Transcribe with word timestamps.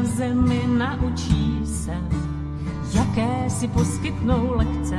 na 0.00 0.06
zemi 0.06 0.62
naučí 0.66 1.60
se, 1.64 1.94
jaké 2.92 3.50
si 3.50 3.68
poskytnou 3.68 4.56
lekce, 4.56 4.96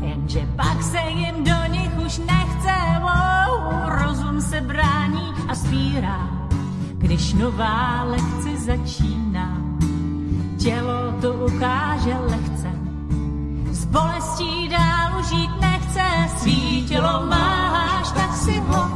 jenže 0.00 0.48
pak 0.56 0.82
se 0.82 0.98
jim 0.98 1.44
do 1.44 1.72
nich 1.72 1.90
už 2.06 2.18
nechce, 2.18 2.74
wow, 3.00 3.88
rozum 3.88 4.40
se 4.40 4.60
brání 4.60 5.34
a 5.48 5.54
spírá, 5.54 6.30
když 6.98 7.32
nová 7.32 8.02
lekce 8.02 8.56
začíná. 8.56 9.62
Tělo 10.58 11.12
to 11.20 11.32
ukáže 11.32 12.14
lehce, 12.14 12.70
s 13.70 13.84
bolestí 13.84 14.68
dál 14.68 15.22
žít 15.22 15.50
nechce, 15.60 16.04
svý 16.36 16.86
tělo 16.88 17.26
máš, 17.26 18.12
tak 18.12 18.36
si 18.36 18.60
ho 18.60 18.87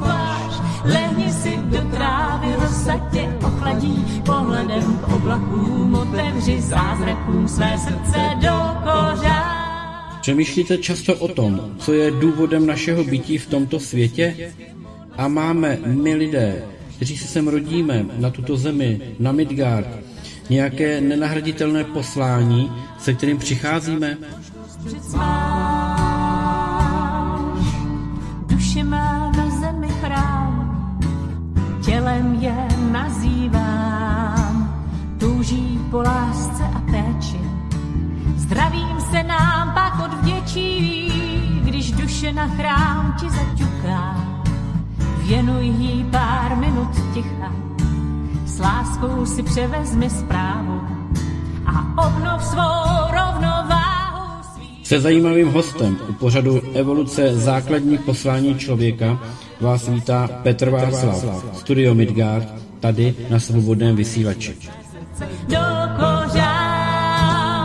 ochladí, 3.63 4.05
pohledem 4.27 4.99
k 4.99 5.09
oblakům 5.09 5.95
otevři 5.95 6.61
zázrakům 6.61 7.49
své 7.49 7.79
srdce 7.79 8.19
do 8.35 8.81
kořán. 8.83 9.63
Přemýšlíte 10.21 10.79
často 10.79 11.15
o 11.15 11.29
tom, 11.29 11.61
co 11.79 11.93
je 11.93 12.11
důvodem 12.11 12.67
našeho 12.67 13.05
bytí 13.05 13.39
v 13.39 13.47
tomto 13.47 13.81
světě? 13.81 14.53
A 15.17 15.29
máme 15.29 15.79
my 15.87 16.15
lidé, 16.15 16.65
kteří 16.97 17.19
se 17.19 17.29
sem 17.29 17.49
rodíme, 17.49 18.07
na 18.19 18.31
tuto 18.31 18.57
zemi, 18.57 19.01
na 19.19 19.33
Midgard, 19.33 19.89
nějaké 20.51 21.01
nenahraditelné 21.01 21.85
poslání, 21.85 22.73
se 22.99 23.15
kterým 23.15 23.39
přicházíme? 23.39 24.19
Duše 28.47 28.85
má 28.85 29.33
na 29.37 29.61
zemi 29.61 29.89
chrám, 29.89 30.63
tělem 31.85 32.39
je 32.41 32.62
nazývám, 33.23 34.85
touží 35.19 35.79
po 35.91 36.03
lásce 36.03 36.63
a 36.75 36.81
péči. 36.81 37.41
Zdravím 38.37 39.01
se 39.11 39.23
nám 39.23 39.75
pak 39.75 40.05
odvděčí, 40.05 41.13
když 41.65 41.93
duše 41.93 42.33
na 42.33 42.49
chrám 42.49 43.17
ti 43.21 43.27
zaťuká. 43.31 44.17
Věnuj 45.27 45.67
jí 45.67 46.05
pár 46.11 46.57
minut 46.57 46.89
ticha, 47.15 47.53
s 48.47 48.59
láskou 48.59 49.27
si 49.27 49.43
převezmi 49.43 50.11
zprávu 50.11 50.81
a 51.67 52.07
obnov 52.07 52.45
svou 52.45 53.11
rovnováhu. 53.11 54.43
Se 54.83 55.01
zajímavým 55.01 55.53
hostem 55.53 55.99
u 56.09 56.13
pořadu 56.13 56.61
Evoluce 56.75 57.35
základních 57.37 58.01
poslání 58.01 58.55
člověka 58.55 59.19
vás 59.61 59.89
vítá 59.89 60.29
Petr 60.43 60.71
Václav, 60.71 61.45
Studio 61.55 61.95
Midgard, 61.95 62.72
tady 62.83 63.15
na 63.31 63.39
svobodném 63.39 63.97
vysílači. 63.97 64.57
Do 65.49 65.65
kořán, 65.97 67.63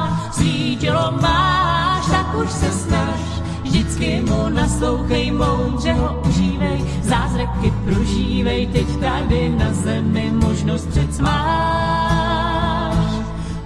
máš, 1.22 2.06
tak 2.06 2.36
už 2.44 2.52
se 2.52 2.72
snaž, 2.72 3.20
vždycky 3.64 4.22
mu 4.22 4.50
naslouchej, 4.50 5.32
moudře 5.32 5.94
ho 5.94 6.22
užívej, 6.30 6.86
zázraky 7.02 7.74
prožívej, 7.86 8.68
teď 8.68 8.88
tady 9.00 9.50
na 9.50 9.74
zemi 9.74 10.32
možnost 10.34 10.88
před 10.88 11.20
máš, 11.20 13.06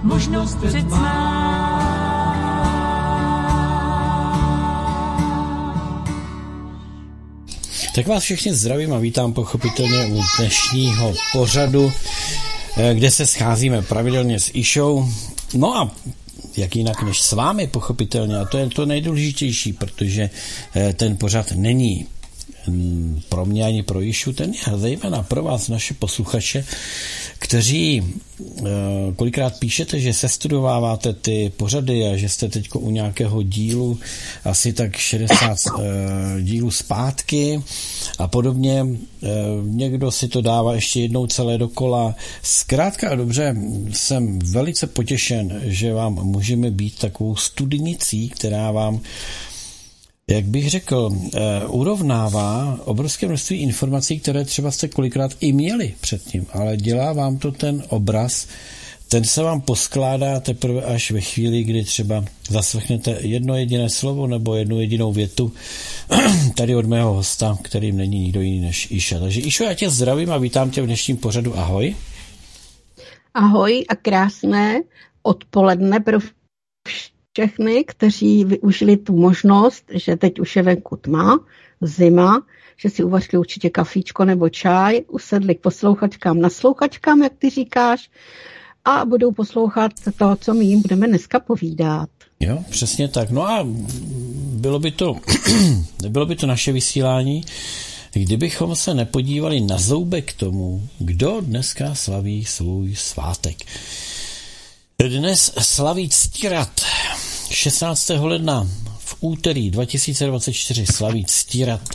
možnost 0.02 0.58
před 0.66 0.90
Tak 7.94 8.06
vás 8.06 8.22
všichni 8.22 8.54
zdravím 8.54 8.92
a 8.92 8.98
vítám 8.98 9.32
pochopitelně 9.32 10.06
u 10.06 10.20
dnešního 10.38 11.14
pořadu, 11.32 11.92
eh, 12.76 12.94
kde 12.94 13.10
se 13.10 13.26
scházíme 13.26 13.82
pravidelně 13.82 14.40
s 14.40 14.50
Išou. 14.54 15.08
No 15.54 15.76
a 15.76 15.90
jak 16.56 16.76
jinak 16.76 17.02
než 17.02 17.20
s 17.20 17.32
vámi, 17.32 17.66
pochopitelně. 17.66 18.36
A 18.36 18.44
to 18.44 18.58
je 18.58 18.68
to 18.68 18.86
nejdůležitější, 18.86 19.72
protože 19.72 20.30
eh, 20.74 20.92
ten 20.92 21.16
pořad 21.16 21.52
není 21.52 22.06
mm, 22.66 23.20
pro 23.28 23.46
mě 23.46 23.64
ani 23.64 23.82
pro 23.82 24.00
Jišu, 24.00 24.32
ten 24.32 24.52
je 24.52 24.78
zejména 24.78 25.22
pro 25.22 25.42
vás, 25.42 25.68
naše 25.68 25.94
posluchače, 25.94 26.64
kteří 27.42 28.02
eh, 28.02 28.62
kolikrát 29.16 29.58
píšete, 29.58 30.00
že 30.00 30.12
se 30.12 30.28
studováváte 30.28 31.12
ty 31.12 31.52
pořady 31.56 32.08
a 32.08 32.16
že 32.16 32.28
jste 32.28 32.48
teď 32.48 32.68
u 32.74 32.90
nějakého 32.90 33.42
dílu 33.42 33.98
asi 34.44 34.72
tak 34.72 34.96
60 34.96 35.58
eh, 35.66 36.42
dílů 36.42 36.70
zpátky 36.70 37.62
a 38.18 38.28
podobně. 38.28 38.86
Někdo 39.62 40.10
si 40.10 40.28
to 40.28 40.40
dává 40.40 40.74
ještě 40.74 41.00
jednou 41.00 41.26
celé 41.26 41.58
dokola. 41.58 42.14
Zkrátka 42.42 43.10
a 43.10 43.14
dobře, 43.14 43.56
jsem 43.92 44.38
velice 44.38 44.86
potěšen, 44.86 45.60
že 45.64 45.92
vám 45.92 46.14
můžeme 46.14 46.70
být 46.70 46.98
takovou 46.98 47.36
studnicí, 47.36 48.28
která 48.28 48.70
vám 48.70 49.00
jak 50.30 50.44
bych 50.44 50.70
řekl, 50.70 51.10
urovnává 51.68 52.78
obrovské 52.84 53.26
množství 53.26 53.56
informací, 53.56 54.20
které 54.20 54.44
třeba 54.44 54.70
jste 54.70 54.88
kolikrát 54.88 55.32
i 55.40 55.52
měli 55.52 55.94
předtím, 56.00 56.46
ale 56.52 56.76
dělá 56.76 57.12
vám 57.12 57.38
to 57.38 57.52
ten 57.52 57.82
obraz, 57.88 58.46
ten 59.08 59.24
se 59.24 59.42
vám 59.42 59.60
poskládá 59.60 60.40
teprve 60.40 60.82
až 60.82 61.10
ve 61.10 61.20
chvíli, 61.20 61.62
kdy 61.62 61.84
třeba 61.84 62.24
zaslechnete 62.48 63.18
jedno 63.20 63.56
jediné 63.56 63.90
slovo 63.90 64.26
nebo 64.26 64.54
jednu 64.54 64.80
jedinou 64.80 65.12
větu 65.12 65.52
tady 66.56 66.74
od 66.74 66.86
mého 66.86 67.12
hosta, 67.12 67.58
kterým 67.62 67.96
není 67.96 68.18
nikdo 68.18 68.40
jiný 68.40 68.60
než 68.60 68.90
Iša. 68.90 69.18
Takže 69.18 69.40
Išo, 69.40 69.64
já 69.64 69.74
tě 69.74 69.90
zdravím 69.90 70.32
a 70.32 70.38
vítám 70.38 70.70
tě 70.70 70.82
v 70.82 70.86
dnešním 70.86 71.16
pořadu. 71.16 71.58
Ahoj. 71.58 71.96
Ahoj 73.34 73.84
a 73.88 73.96
krásné 73.96 74.80
odpoledne 75.22 76.00
pro 76.00 76.18
všechny, 77.32 77.84
kteří 77.84 78.44
využili 78.44 78.96
tu 78.96 79.16
možnost, 79.16 79.84
že 79.94 80.16
teď 80.16 80.40
už 80.40 80.56
je 80.56 80.62
venku 80.62 80.96
tma, 80.96 81.40
zima, 81.80 82.42
že 82.76 82.90
si 82.90 83.04
uvařili 83.04 83.38
určitě 83.38 83.70
kafíčko 83.70 84.24
nebo 84.24 84.48
čaj, 84.48 85.00
usedli 85.08 85.54
k 85.54 85.60
poslouchačkám, 85.60 86.40
naslouchačkám, 86.40 87.22
jak 87.22 87.32
ty 87.38 87.50
říkáš, 87.50 88.10
a 88.84 89.04
budou 89.04 89.32
poslouchat 89.32 89.92
to, 90.18 90.36
co 90.40 90.54
my 90.54 90.64
jim 90.64 90.82
budeme 90.82 91.08
dneska 91.08 91.40
povídat. 91.40 92.08
Jo, 92.40 92.64
přesně 92.70 93.08
tak. 93.08 93.30
No 93.30 93.48
a 93.48 93.66
bylo 94.52 94.78
by 94.78 94.90
to, 94.90 95.16
bylo 96.08 96.26
by 96.26 96.36
to 96.36 96.46
naše 96.46 96.72
vysílání, 96.72 97.44
kdybychom 98.12 98.76
se 98.76 98.94
nepodívali 98.94 99.60
na 99.60 99.78
zoubek 99.78 100.32
tomu, 100.32 100.88
kdo 100.98 101.40
dneska 101.40 101.94
slaví 101.94 102.44
svůj 102.44 102.94
svátek. 102.94 103.56
Dnes 105.08 105.52
slaví 105.60 106.08
Ctírat. 106.08 106.80
16. 107.50 108.08
ledna 108.08 108.68
v 108.98 109.16
úterý 109.20 109.70
2024 109.70 110.86
slaví 110.86 111.24
Ctírat, 111.24 111.88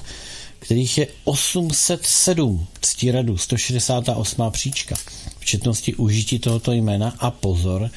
kterých 0.59 0.97
je 0.97 1.07
807 1.23 2.67
Ctíradů, 2.81 3.37
168. 3.37 4.51
příčka. 4.51 4.95
V 5.39 5.45
četnosti 5.45 5.95
užití 5.95 6.39
tohoto 6.39 6.71
jména 6.71 7.13
a 7.19 7.31
pozor, 7.31 7.89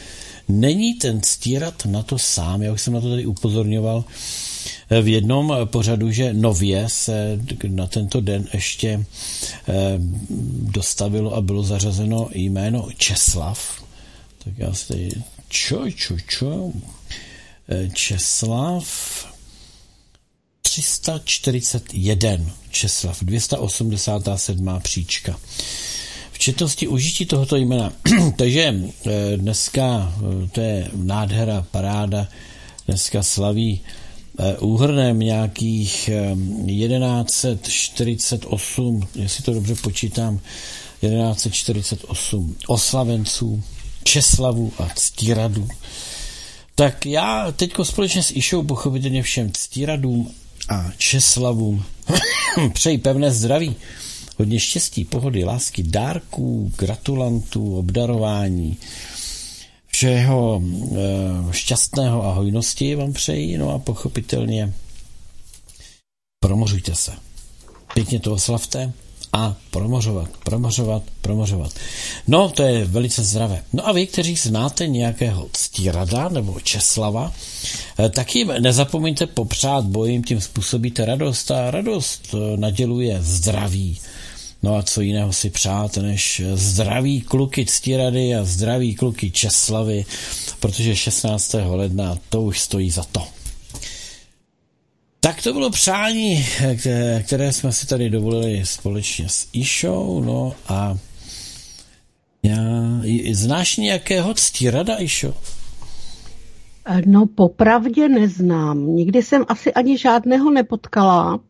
není 0.48 0.94
ten 0.94 1.20
Ctírat 1.20 1.86
na 1.86 2.02
to 2.02 2.18
sám, 2.18 2.62
já 2.62 2.72
už 2.72 2.82
jsem 2.82 2.92
na 2.92 3.00
to 3.00 3.10
tady 3.10 3.26
upozorňoval 3.26 4.04
v 5.02 5.08
jednom 5.08 5.54
pořadu, 5.64 6.10
že 6.10 6.34
nově 6.34 6.88
se 6.88 7.40
na 7.68 7.86
tento 7.86 8.20
den 8.20 8.48
ještě 8.54 9.04
eh, 9.68 9.74
dostavilo 10.62 11.34
a 11.34 11.40
bylo 11.40 11.62
zařazeno 11.62 12.28
jméno 12.32 12.88
Česlav, 12.96 13.79
tak 14.44 14.58
já 14.58 14.74
si 14.74 14.88
tady 14.88 15.10
čo, 15.48 15.90
čo, 15.90 16.16
čo, 16.28 16.72
Česlav 17.92 18.84
341, 20.62 22.50
Česlav 22.70 23.22
287. 23.22 24.80
příčka. 24.82 25.38
V 26.32 26.38
četnosti 26.38 26.88
užití 26.88 27.26
tohoto 27.26 27.56
jména. 27.56 27.92
Takže 28.36 28.74
eh, 28.74 28.80
dneska 29.36 30.14
eh, 30.16 30.20
to 30.48 30.60
je 30.60 30.90
nádhera, 30.94 31.66
paráda, 31.70 32.28
dneska 32.86 33.22
slaví 33.22 33.80
eh, 34.38 34.58
úhrnem 34.58 35.18
nějakých 35.18 36.10
1148, 36.66 39.08
jestli 39.14 39.44
to 39.44 39.54
dobře 39.54 39.74
počítám, 39.74 40.40
1148 41.00 42.56
oslavenců, 42.66 43.62
Česlavu 44.04 44.72
a 44.78 44.88
Ctíradů. 44.94 45.68
Tak 46.74 47.06
já 47.06 47.52
teď 47.52 47.72
společně 47.82 48.22
s 48.22 48.30
Išou 48.30 48.62
pochopitelně 48.62 49.22
všem 49.22 49.52
Ctíradům 49.52 50.34
a 50.68 50.90
Česlavům 50.98 51.84
přeji 52.72 52.98
pevné 52.98 53.30
zdraví, 53.30 53.76
hodně 54.38 54.60
štěstí, 54.60 55.04
pohody, 55.04 55.44
lásky, 55.44 55.82
dárků, 55.82 56.72
gratulantů, 56.78 57.78
obdarování, 57.78 58.76
všeho 59.86 60.62
e, 60.62 61.52
šťastného 61.52 62.24
a 62.24 62.32
hojnosti 62.32 62.94
vám 62.94 63.12
přeji, 63.12 63.58
no 63.58 63.70
a 63.70 63.78
pochopitelně 63.78 64.74
promořujte 66.40 66.94
se. 66.94 67.12
Pěkně 67.94 68.20
to 68.20 68.32
oslavte 68.32 68.92
a 69.32 69.56
promořovat, 69.70 70.28
promořovat, 70.44 71.02
promořovat. 71.20 71.72
No, 72.28 72.48
to 72.48 72.62
je 72.62 72.84
velice 72.84 73.22
zdravé. 73.22 73.62
No 73.72 73.88
a 73.88 73.92
vy, 73.92 74.06
kteří 74.06 74.36
znáte 74.36 74.86
nějakého 74.86 75.48
ctírada 75.52 76.28
nebo 76.28 76.60
Česlava, 76.60 77.32
eh, 77.98 78.08
tak 78.08 78.34
jim 78.34 78.52
nezapomeňte 78.58 79.26
popřát, 79.26 79.84
bo 79.84 80.04
jim 80.04 80.24
tím 80.24 80.40
způsobíte 80.40 81.04
radost 81.04 81.50
a 81.50 81.70
radost 81.70 82.34
eh, 82.34 82.56
naděluje 82.56 83.18
zdraví. 83.20 83.98
No 84.62 84.76
a 84.76 84.82
co 84.82 85.00
jiného 85.00 85.32
si 85.32 85.50
přát, 85.50 85.96
než 85.96 86.42
zdraví 86.54 87.20
kluky 87.20 87.66
ctírady 87.66 88.34
a 88.34 88.44
zdraví 88.44 88.94
kluky 88.94 89.30
Česlavy, 89.30 90.04
protože 90.60 90.96
16. 90.96 91.54
ledna 91.68 92.18
to 92.28 92.42
už 92.42 92.60
stojí 92.60 92.90
za 92.90 93.04
to. 93.12 93.39
Tak 95.20 95.42
to 95.42 95.52
bylo 95.52 95.70
přání, 95.70 96.46
které 97.22 97.52
jsme 97.52 97.72
si 97.72 97.86
tady 97.86 98.10
dovolili 98.10 98.66
společně 98.66 99.28
s 99.28 99.48
Išou, 99.52 100.20
no 100.20 100.54
a 100.68 100.96
já, 102.42 102.62
znáš 103.32 103.76
nějakého 103.76 104.34
ctírada, 104.34 104.96
Išo? 104.96 105.34
No 107.06 107.26
popravdě 107.26 108.08
neznám. 108.08 108.86
Nikdy 108.86 109.22
jsem 109.22 109.44
asi 109.48 109.72
ani 109.72 109.98
žádného 109.98 110.50
nepotkala, 110.50 111.40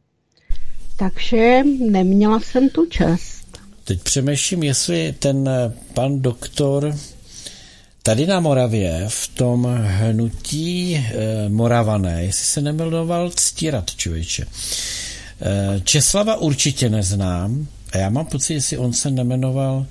takže 0.96 1.62
neměla 1.90 2.40
jsem 2.40 2.68
tu 2.68 2.86
čest. 2.86 3.58
Teď 3.84 4.02
přemýšlím, 4.02 4.62
jestli 4.62 5.14
ten 5.18 5.50
pan 5.94 6.20
doktor 6.20 6.94
Tady 8.10 8.26
na 8.26 8.40
Moravě 8.40 9.04
v 9.08 9.28
tom 9.28 9.64
hnutí 9.84 10.96
e, 10.96 11.48
Moravané, 11.48 12.24
jestli 12.24 12.44
se 12.44 12.60
nemilnoval 12.60 13.30
Ctírat, 13.30 13.90
člověče. 13.96 14.46
E, 15.42 15.80
Česlava 15.80 16.36
určitě 16.36 16.88
neznám 16.90 17.66
a 17.92 17.98
já 17.98 18.10
mám 18.10 18.26
pocit, 18.26 18.54
jestli 18.54 18.78
on 18.78 18.92
se 18.92 19.10
nemenoval 19.10 19.86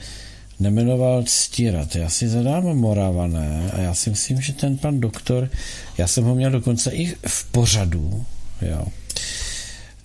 nemenoval 0.60 1.24
Ctírat. 1.24 1.96
Já 1.96 2.10
si 2.10 2.28
zadám 2.28 2.64
Moravané 2.64 3.72
a 3.74 3.82
já 3.82 3.94
si 3.94 4.10
myslím, 4.10 4.42
že 4.42 4.54
ten 4.54 4.78
pan 4.78 5.00
doktor, 5.00 5.50
já 5.98 6.08
jsem 6.08 6.24
ho 6.24 6.36
měl 6.36 6.52
dokonce 6.52 6.92
i 6.92 7.16
v 7.28 7.46
pořadu, 7.52 8.26
jo. 8.62 8.86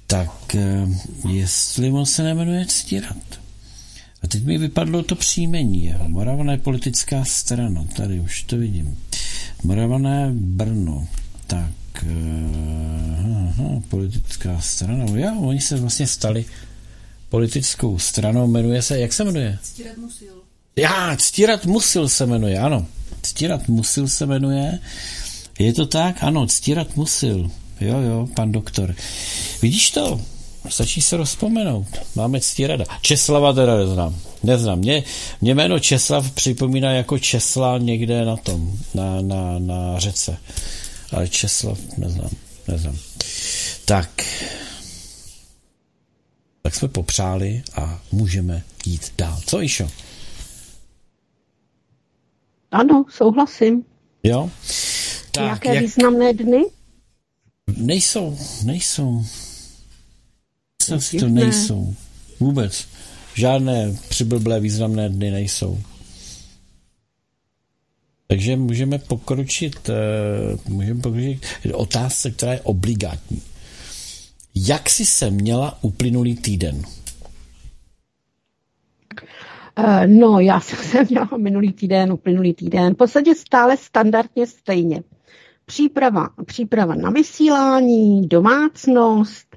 Tak 0.07 0.55
e, 0.55 0.89
jestli 1.29 1.91
on 1.91 2.07
se 2.07 2.23
nemenuje 2.23 2.67
Ctírat. 2.67 3.44
A 4.25 4.27
teď 4.27 4.45
mi 4.45 4.59
vypadlo 4.59 5.03
to 5.03 5.15
příjmení 5.15 5.85
jeho. 5.85 6.09
Moravané 6.09 6.59
politická 6.59 7.25
strana, 7.25 7.85
tady 7.97 8.21
už 8.21 8.43
to 8.43 8.57
vidím. 8.57 8.99
Moravané 9.63 10.31
Brno. 10.35 11.09
Tak, 11.47 11.71
uh, 12.03 13.61
aha, 13.61 13.83
politická 13.89 14.61
strana. 14.61 15.07
Jo, 15.15 15.41
oni 15.41 15.61
se 15.61 15.77
vlastně 15.77 16.07
stali 16.07 16.45
politickou 17.29 17.99
stranou. 17.99 18.47
Jmenuje 18.47 18.83
se, 18.83 18.99
jak 19.01 19.13
se 19.13 19.25
jmenuje? 19.25 19.59
Ctírat 19.63 19.97
Musil. 19.97 20.43
Já, 20.77 21.17
Ctírat 21.17 21.67
Musil 21.67 22.09
se 22.09 22.27
jmenuje, 22.27 22.59
ano. 22.59 22.87
Ctírat 23.23 23.69
Musil 23.69 24.09
se 24.09 24.27
jmenuje. 24.27 24.79
Je 25.59 25.73
to 25.73 25.87
tak? 25.87 26.23
Ano, 26.23 26.47
Ctírat 26.47 26.97
Musil. 26.97 27.51
Jo, 27.81 28.01
jo, 28.01 28.29
pan 28.35 28.53
doktor. 28.53 28.95
Vidíš 29.63 29.91
to? 29.91 30.21
Stačí 30.69 31.03
se 31.03 31.17
rozpomenout. 31.17 31.87
Máme 32.15 32.41
ctírada. 32.41 32.85
Česlava 33.01 33.53
teda 33.53 33.77
neznám. 33.77 34.17
Neznám. 34.43 34.79
Mě, 34.79 35.03
mě 35.41 35.55
jméno 35.55 35.79
Česlav 35.79 36.31
připomíná 36.31 36.93
jako 36.93 37.19
Česla 37.19 37.79
někde 37.79 38.25
na 38.25 38.37
tom, 38.37 38.79
na, 38.95 39.21
na, 39.21 39.59
na 39.59 39.99
řece. 39.99 40.37
Ale 41.13 41.29
Česlav 41.29 41.79
neznám. 41.97 42.31
Neznám. 42.69 42.97
Tak. 43.85 44.25
Tak 46.63 46.75
jsme 46.75 46.89
popřáli 46.89 47.63
a 47.77 48.01
můžeme 48.13 48.63
jít 48.87 49.13
dál. 49.19 49.41
Co, 49.47 49.63
Išo? 49.63 49.89
Ano, 52.71 53.05
souhlasím. 53.11 53.85
Jo? 54.23 54.51
Tak, 55.31 55.45
Jaké 55.45 55.75
jak... 55.75 55.83
významné 55.85 56.33
dny? 56.33 56.63
Nejsou, 57.77 58.39
nejsou. 58.65 59.25
Si, 60.99 61.19
to 61.19 61.29
nejsou. 61.29 61.95
Vůbec. 62.41 62.89
Žádné 63.35 63.97
přiblblé 64.09 64.61
významné 64.61 65.09
dny 65.09 65.31
nejsou. 65.31 65.79
Takže 68.27 68.57
můžeme 68.57 68.99
pokročit, 68.99 69.89
uh, 69.89 70.75
můžeme 70.75 71.01
pokročit 71.01 71.41
otázce, 71.73 72.31
která 72.31 72.53
je 72.53 72.61
obligátní. 72.61 73.43
Jak 74.55 74.91
jsi 74.91 75.07
se 75.07 75.31
měla 75.31 75.79
uplynulý 75.83 76.37
týden? 76.37 76.83
Uh, 79.79 80.07
no, 80.07 80.41
já 80.41 80.61
jsem 80.61 80.79
se 80.79 81.05
měla 81.11 81.29
minulý 81.37 81.73
týden, 81.73 82.13
uplynulý 82.13 82.55
týden, 82.55 82.95
v 82.95 82.97
podstatě 82.97 83.35
stále 83.35 83.77
standardně 83.77 84.47
stejně. 84.47 85.03
Příprava, 85.67 86.29
příprava 86.47 86.95
na 86.95 87.11
vysílání, 87.11 88.29
domácnost, 88.29 89.57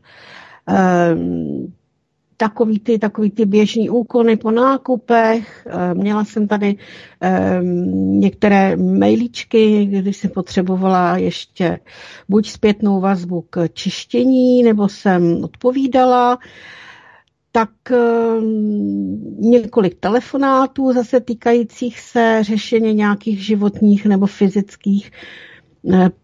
takový 2.38 2.80
ty, 2.80 3.00
takový 3.00 3.32
ty 3.32 3.46
běžný 3.46 3.90
úkony 3.90 4.38
po 4.38 4.52
nákupech. 4.52 5.68
Ehm, 5.70 5.98
měla 5.98 6.26
jsem 6.26 6.48
tady 6.48 6.76
um, 6.76 8.20
některé 8.20 8.76
mailíčky, 8.76 9.86
když 9.86 10.18
jsem 10.18 10.30
potřebovala 10.32 11.18
ještě 11.18 11.80
buď 12.30 12.50
zpětnou 12.50 13.02
vazbu 13.02 13.46
k 13.50 13.68
čištění, 13.68 14.64
nebo 14.64 14.90
jsem 14.90 15.44
odpovídala 15.44 16.38
tak 17.52 17.70
několik 19.40 19.96
telefonátů 20.00 20.94
zase 20.94 21.20
týkajících 21.20 22.00
se 22.00 22.40
řešení 22.42 22.94
nějakých 22.94 23.46
životních 23.46 24.06
nebo 24.06 24.26
fyzických 24.26 25.12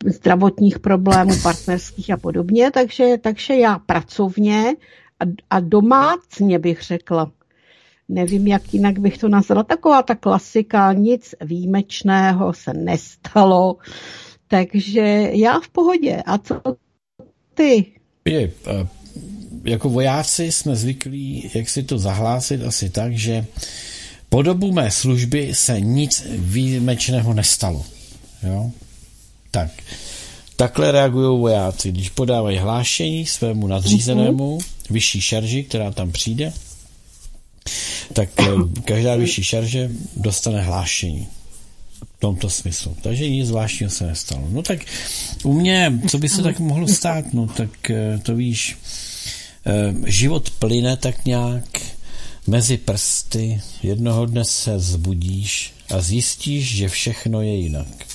zdravotních 0.05 0.79
problémů, 0.79 1.33
partnerských 1.43 2.11
a 2.11 2.17
podobně. 2.17 2.71
Takže, 2.71 3.17
takže 3.21 3.55
já 3.55 3.79
pracovně 3.79 4.73
a, 5.19 5.25
a 5.49 5.59
domácně 5.59 6.59
bych 6.59 6.81
řekla, 6.81 7.31
nevím, 8.09 8.47
jak 8.47 8.73
jinak 8.73 8.99
bych 8.99 9.17
to 9.17 9.29
nazvala, 9.29 9.63
taková 9.63 10.03
ta 10.03 10.15
klasika, 10.15 10.93
nic 10.93 11.35
výjimečného 11.41 12.53
se 12.53 12.73
nestalo, 12.73 13.77
takže 14.47 15.29
já 15.33 15.59
v 15.59 15.69
pohodě. 15.69 16.23
A 16.25 16.37
co 16.37 16.61
ty? 17.53 17.85
Je, 18.25 18.51
eh, 18.67 18.87
jako 19.63 19.89
vojáci 19.89 20.51
jsme 20.51 20.75
zvyklí, 20.75 21.51
jak 21.53 21.69
si 21.69 21.83
to 21.83 21.97
zahlásit 21.97 22.63
asi 22.63 22.89
tak, 22.89 23.13
že 23.13 23.45
po 24.29 24.41
dobu 24.41 24.71
mé 24.71 24.91
služby 24.91 25.49
se 25.53 25.81
nic 25.81 26.27
výjimečného 26.29 27.33
nestalo. 27.33 27.85
Jo? 28.43 28.71
Tak. 29.53 29.71
Takhle 30.55 30.91
reagují 30.91 31.39
vojáci, 31.39 31.91
když 31.91 32.09
podávají 32.09 32.57
hlášení 32.57 33.25
svému 33.25 33.67
nadřízenému, 33.67 34.59
vyšší 34.89 35.21
šarži, 35.21 35.63
která 35.63 35.91
tam 35.91 36.11
přijde, 36.11 36.53
tak 38.13 38.29
eh, 38.39 38.45
každá 38.85 39.15
vyšší 39.15 39.43
šarže 39.43 39.89
dostane 40.15 40.61
hlášení 40.61 41.27
v 42.17 42.19
tomto 42.19 42.49
smyslu. 42.49 42.97
Takže 43.01 43.29
nic 43.29 43.47
zvláštního 43.47 43.89
se 43.89 44.07
nestalo. 44.07 44.47
No 44.49 44.61
tak 44.61 44.79
u 45.43 45.53
mě, 45.53 45.99
co 46.09 46.17
by 46.17 46.29
se 46.29 46.41
tak 46.41 46.59
mohlo 46.59 46.87
stát, 46.87 47.33
no 47.33 47.47
tak 47.47 47.89
eh, 47.89 48.19
to 48.23 48.35
víš, 48.35 48.77
eh, 49.65 49.93
život 50.05 50.49
plyne 50.49 50.97
tak 50.97 51.25
nějak 51.25 51.81
mezi 52.47 52.77
prsty, 52.77 53.61
jednoho 53.83 54.25
dne 54.25 54.45
se 54.45 54.79
zbudíš 54.79 55.73
a 55.89 56.01
zjistíš, 56.01 56.75
že 56.75 56.89
všechno 56.89 57.41
je 57.41 57.55
jinak. 57.55 58.12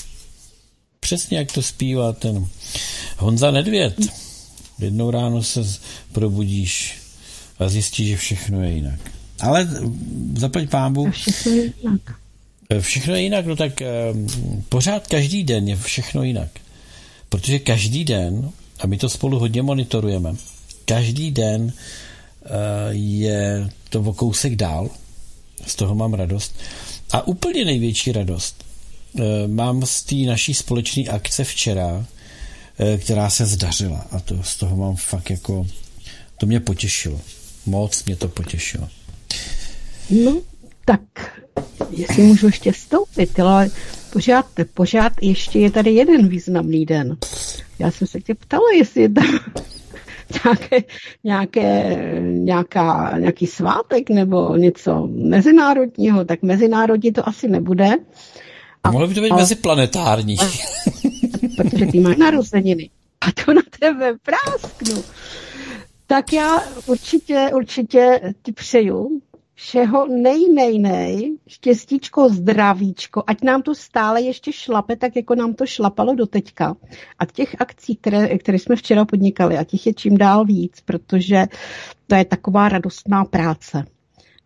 Přesně 1.09 1.39
jak 1.39 1.53
to 1.53 1.63
zpívá 1.63 2.13
ten 2.13 2.47
Honza 3.19 3.51
Nedvěd. 3.51 3.95
Jednou 4.79 5.11
ráno 5.11 5.43
se 5.43 5.61
probudíš 6.13 6.95
a 7.59 7.69
zjistíš, 7.69 8.09
že 8.09 8.17
všechno 8.17 8.63
je 8.63 8.71
jinak. 8.71 9.01
Ale 9.41 9.69
zaplať 10.37 10.69
pámbu. 10.69 11.11
Všechno 11.11 11.53
je 11.53 11.73
jinak. 11.83 12.01
Všechno 12.81 13.15
je 13.15 13.23
jinak, 13.23 13.47
no 13.47 13.57
tak 13.57 13.83
pořád 14.69 15.07
každý 15.07 15.45
den 15.45 15.69
je 15.69 15.77
všechno 15.77 16.23
jinak. 16.23 16.51
Protože 17.29 17.59
každý 17.59 18.05
den, 18.05 18.51
a 18.81 18.87
my 18.87 18.99
to 18.99 19.09
spolu 19.09 19.39
hodně 19.39 19.63
monitorujeme, 19.63 20.35
každý 20.85 21.31
den 21.31 21.73
eh, 21.73 22.49
je 22.91 23.71
to 23.91 24.01
o 24.01 24.13
kousek 24.13 24.57
dál, 24.57 24.91
z 25.67 25.75
toho 25.75 25.95
mám 25.95 26.15
radost. 26.15 26.55
A 27.11 27.27
úplně 27.27 27.65
největší 27.65 28.13
radost 28.13 28.65
Eh, 28.65 28.68
mám 29.47 29.87
z 29.87 30.03
té 30.03 30.15
naší 30.15 30.55
společné 30.55 31.03
akce 31.03 31.45
včera, 31.45 32.07
eh, 32.79 32.99
která 32.99 33.31
se 33.31 33.47
zdařila 33.47 34.07
a 34.11 34.21
to 34.21 34.43
z 34.43 34.57
toho 34.57 34.77
mám 34.77 34.97
fakt 34.97 35.31
jako, 35.31 35.67
to 36.39 36.47
mě 36.47 36.61
potěšilo. 36.61 37.21
Moc 37.67 38.05
mě 38.05 38.17
to 38.17 38.29
potěšilo. 38.29 38.89
No, 40.11 40.41
tak 40.85 41.01
jestli 41.91 42.23
můžu 42.23 42.47
ještě 42.47 42.73
vstoupit, 42.73 43.41
ale 43.41 43.71
pořád, 44.13 44.47
pořád 44.75 45.13
ještě 45.23 45.59
je 45.59 45.71
tady 45.71 45.91
jeden 45.91 46.29
významný 46.29 46.87
den. 46.87 47.17
Já 47.79 47.91
jsem 47.91 48.07
se 48.07 48.21
tě 48.21 48.35
ptala, 48.35 48.65
jestli 48.77 49.03
je 49.03 49.09
tam 49.09 49.25
nějaké, 50.45 50.77
nějaké, 51.25 51.97
nějaká, 52.23 53.19
nějaký 53.19 53.47
svátek 53.47 54.11
nebo 54.11 54.57
něco 54.57 55.09
mezinárodního, 55.13 56.25
tak 56.25 56.43
mezinárodní 56.43 57.13
to 57.13 57.29
asi 57.29 57.49
nebude. 57.49 57.91
A, 58.85 58.91
Mohlo 58.91 59.09
by 59.09 59.15
to 59.15 59.21
být 59.21 59.35
meziplanetární. 59.35 60.37
Protože 61.57 61.87
ty 61.87 62.01
máš 62.01 62.17
narozeniny. 62.17 62.91
A 63.21 63.45
to 63.45 63.55
na 63.55 63.63
tebe 63.79 64.15
prásknu. 64.23 65.05
Tak 66.07 66.33
já 66.33 66.61
určitě, 66.87 67.51
určitě 67.55 68.21
ti 68.43 68.53
přeju, 68.53 69.21
všeho 69.55 70.07
nej, 70.07 70.53
nej, 70.55 70.79
nej, 70.79 71.37
štěstíčko, 71.47 72.29
zdravíčko, 72.29 73.25
ať 73.27 73.43
nám 73.43 73.63
to 73.63 73.75
stále 73.75 74.23
ještě 74.23 74.53
šlape, 74.53 74.97
tak 74.97 75.17
jako 75.17 75.35
nám 75.35 75.55
to 75.55 75.67
šlapalo 75.67 76.15
do 76.15 76.27
teďka. 76.27 76.77
A 77.19 77.27
těch 77.27 77.61
akcí, 77.61 77.97
které, 77.97 78.39
které 78.39 78.59
jsme 78.59 78.77
včera 78.77 79.05
podnikali, 79.05 79.59
a 79.59 79.65
těch 79.65 79.87
je 79.87 79.95
čím 79.95 80.19
dál 80.19 80.45
víc, 80.45 80.81
protože 80.85 81.47
to 82.07 82.15
je 82.15 82.25
taková 82.25 82.69
radostná 82.69 83.25
práce. 83.25 83.85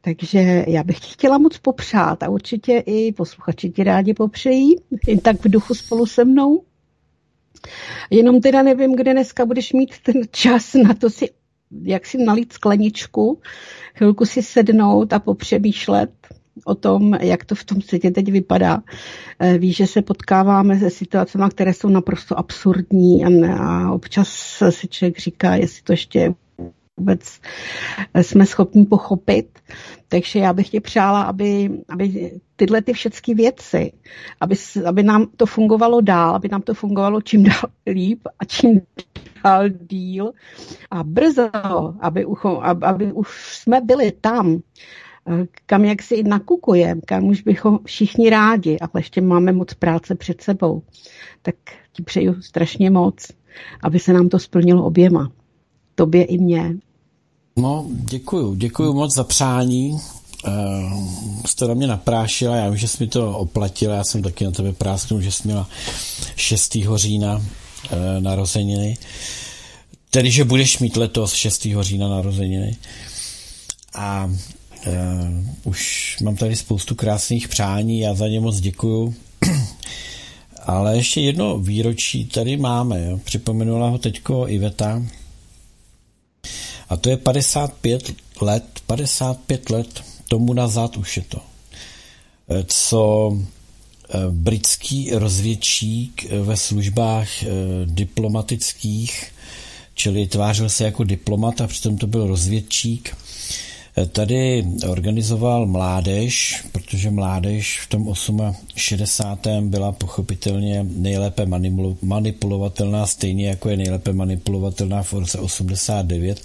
Takže 0.05 0.65
já 0.69 0.83
bych 0.83 1.01
ti 1.01 1.07
chtěla 1.13 1.39
moc 1.39 1.59
popřát 1.59 2.23
a 2.23 2.29
určitě 2.29 2.79
i 2.87 3.13
posluchači 3.13 3.71
ti 3.71 3.85
rádi 3.85 4.15
popřejí, 4.15 4.77
jen 5.07 5.19
tak 5.19 5.45
v 5.45 5.49
duchu 5.49 5.75
spolu 5.75 6.07
se 6.07 6.25
mnou. 6.25 6.63
Jenom 8.11 8.41
teda 8.41 8.63
nevím, 8.63 8.97
kde 8.97 9.13
dneska 9.13 9.47
budeš 9.47 9.73
mít 9.73 9.99
ten 10.03 10.23
čas 10.31 10.75
na 10.75 10.95
to 10.95 11.11
si 11.11 11.29
jak 11.83 12.07
si 12.07 12.19
nalít 12.19 12.53
skleničku, 12.53 13.41
chvilku 13.95 14.27
si 14.27 14.43
sednout 14.43 15.13
a 15.13 15.19
popřemýšlet 15.19 16.11
o 16.65 16.75
tom, 16.75 17.15
jak 17.15 17.45
to 17.45 17.55
v 17.55 17.65
tom 17.65 17.83
světě 17.83 18.11
teď 18.11 18.33
vypadá. 18.33 18.83
Eh, 19.39 19.59
Víš, 19.59 19.77
že 19.77 19.87
se 19.87 20.03
potkáváme 20.03 20.79
se 20.79 20.91
situacemi, 20.91 21.45
které 21.51 21.75
jsou 21.75 21.89
naprosto 21.89 22.39
absurdní 22.39 23.25
a, 23.25 23.29
a 23.59 23.93
občas 23.93 24.63
si 24.71 24.89
člověk 24.89 25.19
říká, 25.19 25.55
jestli 25.55 25.83
to 25.83 25.93
ještě 25.93 26.35
vůbec 26.97 27.41
jsme 28.23 28.47
schopni 28.47 28.87
pochopit. 28.87 29.59
Takže 30.13 30.39
já 30.39 30.53
bych 30.53 30.69
tě 30.69 30.81
přála, 30.81 31.23
aby, 31.23 31.71
aby 31.89 32.33
tyhle 32.57 32.83
ty 32.83 32.93
všechny 32.93 33.35
věci, 33.35 33.93
aby, 34.41 34.55
aby 34.87 35.03
nám 35.03 35.27
to 35.37 35.47
fungovalo 35.47 36.01
dál, 36.01 36.35
aby 36.35 36.49
nám 36.49 36.63
to 36.63 36.75
fungovalo 36.75 37.21
čím 37.21 37.43
dál 37.43 37.63
líp 37.87 38.21
a 38.39 38.45
čím 38.45 38.81
dál 39.45 39.69
díl 39.69 40.33
a 40.91 41.05
brzo, 41.05 41.51
aby, 42.01 42.25
ucho, 42.25 42.61
aby 42.63 43.13
už 43.13 43.57
jsme 43.57 43.81
byli 43.81 44.13
tam, 44.13 44.61
kam 45.67 45.85
jak 45.85 46.03
si 46.03 46.23
nakukujeme, 46.23 47.01
kam 47.07 47.25
už 47.25 47.43
bychom 47.43 47.79
všichni 47.85 48.31
rádi, 48.31 48.79
ale 48.81 48.91
ještě 48.97 49.21
máme 49.21 49.53
moc 49.53 49.75
práce 49.75 50.15
před 50.15 50.41
sebou. 50.41 50.83
Tak 51.43 51.55
ti 51.93 52.03
přeju 52.03 52.43
strašně 52.43 52.91
moc, 52.91 53.33
aby 53.83 53.99
se 53.99 54.13
nám 54.13 54.29
to 54.29 54.39
splnilo 54.39 54.85
oběma. 54.85 55.33
Tobě 55.95 56.25
i 56.25 56.39
mně. 56.39 56.77
No, 57.57 57.87
děkuju. 57.91 58.55
Děkuju 58.55 58.93
moc 58.93 59.17
za 59.17 59.25
přání. 59.25 59.93
Uh, 60.47 61.43
jste 61.47 61.69
na 61.69 61.75
mě 61.75 61.87
naprášila, 61.87 62.57
já 62.57 62.69
vím, 62.69 62.79
že 62.79 62.89
jsi 62.89 63.05
mi 63.05 63.09
to 63.09 63.39
oplatila, 63.39 63.95
já 63.95 64.05
jsem 64.05 64.23
taky 64.23 64.45
na 64.45 64.51
tebe 64.51 64.73
prásknul, 64.73 65.21
že 65.21 65.33
jsi 65.33 65.43
měla 65.45 65.69
6. 66.37 66.77
října 66.95 67.37
uh, 67.37 67.43
narozeniny. 68.19 68.99
Tedy, 70.11 70.31
že 70.31 70.45
budeš 70.45 70.79
mít 70.79 70.97
letos 70.97 71.33
6. 71.33 71.67
října 71.81 72.09
narozeniny. 72.09 72.77
A 73.95 74.31
uh, 74.87 74.93
už 75.65 76.17
mám 76.23 76.37
tady 76.37 76.57
spoustu 76.57 76.95
krásných 76.95 77.49
přání, 77.49 78.01
já 78.01 78.15
za 78.15 78.29
ně 78.29 78.41
moc 78.41 78.61
děkuju. 78.61 79.15
Ale 80.67 80.97
ještě 80.97 81.21
jedno 81.21 81.59
výročí 81.59 82.25
tady 82.25 82.57
máme. 82.57 83.07
Jo. 83.07 83.19
Připomenula 83.25 83.89
ho 83.89 83.99
teďko 83.99 84.49
Iveta, 84.49 85.03
a 86.93 86.97
to 86.97 87.11
je 87.11 87.17
55 87.17 88.15
let, 88.41 88.65
55 88.87 89.71
let 89.71 90.03
tomu 90.29 90.53
nazad 90.53 90.97
už 90.97 91.17
je 91.17 91.23
to, 91.29 91.41
eh, 92.49 92.65
co 92.69 93.33
eh, 93.35 94.19
britský 94.31 95.11
rozvědčík 95.13 96.25
eh, 96.25 96.39
ve 96.39 96.57
službách 96.57 97.29
diplomatických, 97.85 99.33
čili 99.95 100.27
tvářil 100.27 100.69
se 100.69 100.85
jako 100.85 101.05
diplomat 101.05 101.61
a 101.61 101.67
přitom 101.67 101.99
to 101.99 102.07
byl 102.07 102.27
rozvědčík, 102.27 103.17
Tady 104.13 104.67
organizoval 104.89 105.67
mládež, 105.67 106.65
protože 106.73 107.11
mládež 107.11 107.81
v 107.81 107.87
tom 107.87 108.15
68. 108.77 109.71
byla 109.71 109.93
pochopitelně 109.93 110.87
nejlépe 110.97 111.47
manipulovatelná, 112.03 113.07
stejně 113.07 113.49
jako 113.49 113.69
je 113.69 113.77
nejlépe 113.77 114.13
manipulovatelná 114.13 115.03
v 115.03 115.13
roce 115.13 115.39
89, 115.39 116.43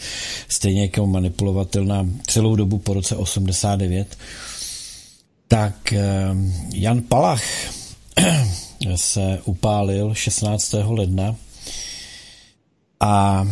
stejně 0.50 0.82
jako 0.82 1.08
manipulovatelná 1.08 2.08
celou 2.28 2.56
dobu 2.56 2.78
po 2.78 2.94
roce 2.94 3.16
89. 3.16 4.18
Tak 5.48 5.94
eh, 5.94 6.02
Jan 6.74 7.02
Palach 7.02 7.44
se 8.96 9.40
upálil 9.46 10.14
16. 10.14 10.74
ledna 10.74 11.36
a 13.00 13.46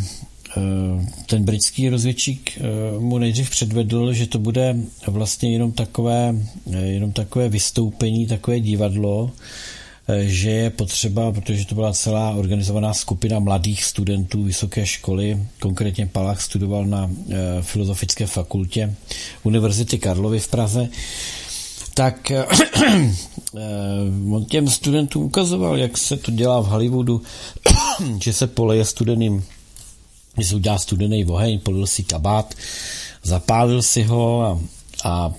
ten 1.25 1.43
britský 1.43 1.89
rozvědčík 1.89 2.57
eh, 2.57 3.00
mu 3.00 3.17
nejdřív 3.17 3.50
předvedl, 3.50 4.13
že 4.13 4.27
to 4.27 4.39
bude 4.39 4.75
vlastně 5.07 5.53
jenom 5.53 5.71
takové, 5.71 6.35
eh, 6.74 6.77
jenom 6.77 7.12
takové 7.12 7.50
vystoupení, 7.50 8.27
takové 8.27 8.59
divadlo, 8.59 9.31
že 10.21 10.50
je 10.50 10.69
potřeba, 10.69 11.31
protože 11.31 11.65
to 11.65 11.75
byla 11.75 11.93
celá 11.93 12.29
organizovaná 12.31 12.93
skupina 12.93 13.39
mladých 13.39 13.83
studentů 13.83 14.43
vysoké 14.43 14.85
školy, 14.85 15.39
konkrétně 15.59 16.05
Palach 16.05 16.41
studoval 16.41 16.85
na 16.85 17.12
Filozofické 17.62 18.27
fakultě 18.27 18.95
Univerzity 19.43 19.97
Karlovy 19.97 20.39
v 20.39 20.47
Praze, 20.47 20.89
tak 21.93 22.31
on 24.31 24.45
těm 24.45 24.67
studentům 24.69 25.24
ukazoval, 25.24 25.77
jak 25.77 25.97
se 25.97 26.17
to 26.17 26.31
dělá 26.31 26.62
v 26.62 26.65
Hollywoodu, 26.65 27.21
že 28.21 28.33
se 28.33 28.47
poleje 28.47 28.85
studeným 28.85 29.43
když 30.36 30.48
si 30.48 30.56
udělal 30.56 30.80
studený 30.80 31.25
oheň, 31.25 31.60
polil 31.60 31.88
si 31.88 32.04
kabát, 32.04 32.56
zapálil 33.24 33.82
si 33.82 34.04
ho 34.04 34.42
a, 34.42 34.60
a 35.04 35.34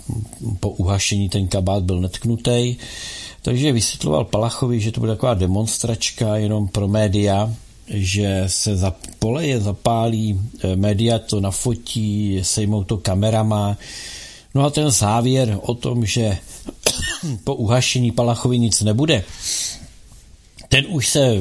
po 0.60 0.70
uhašení 0.70 1.28
ten 1.28 1.48
kabát 1.48 1.82
byl 1.82 2.00
netknutý. 2.00 2.76
Takže 3.42 3.72
vysvětloval 3.72 4.24
Palachovi, 4.24 4.80
že 4.80 4.92
to 4.92 5.00
bude 5.00 5.12
taková 5.12 5.34
demonstračka 5.34 6.36
jenom 6.36 6.68
pro 6.68 6.88
média, 6.88 7.54
že 7.88 8.44
se 8.46 8.76
za 8.76 8.94
poleje 9.18 9.60
zapálí, 9.60 10.40
eh, 10.62 10.76
média 10.76 11.18
to 11.18 11.40
nafotí, 11.40 12.40
sejmou 12.42 12.84
to 12.84 12.96
kamerama. 12.96 13.78
No 14.54 14.64
a 14.64 14.70
ten 14.70 14.90
závěr 14.90 15.58
o 15.62 15.74
tom, 15.74 16.06
že 16.06 16.38
po 17.44 17.54
uhašení 17.54 18.10
Palachovi 18.10 18.58
nic 18.58 18.80
nebude, 18.82 19.24
ten 20.76 20.84
už 20.88 21.08
se 21.08 21.34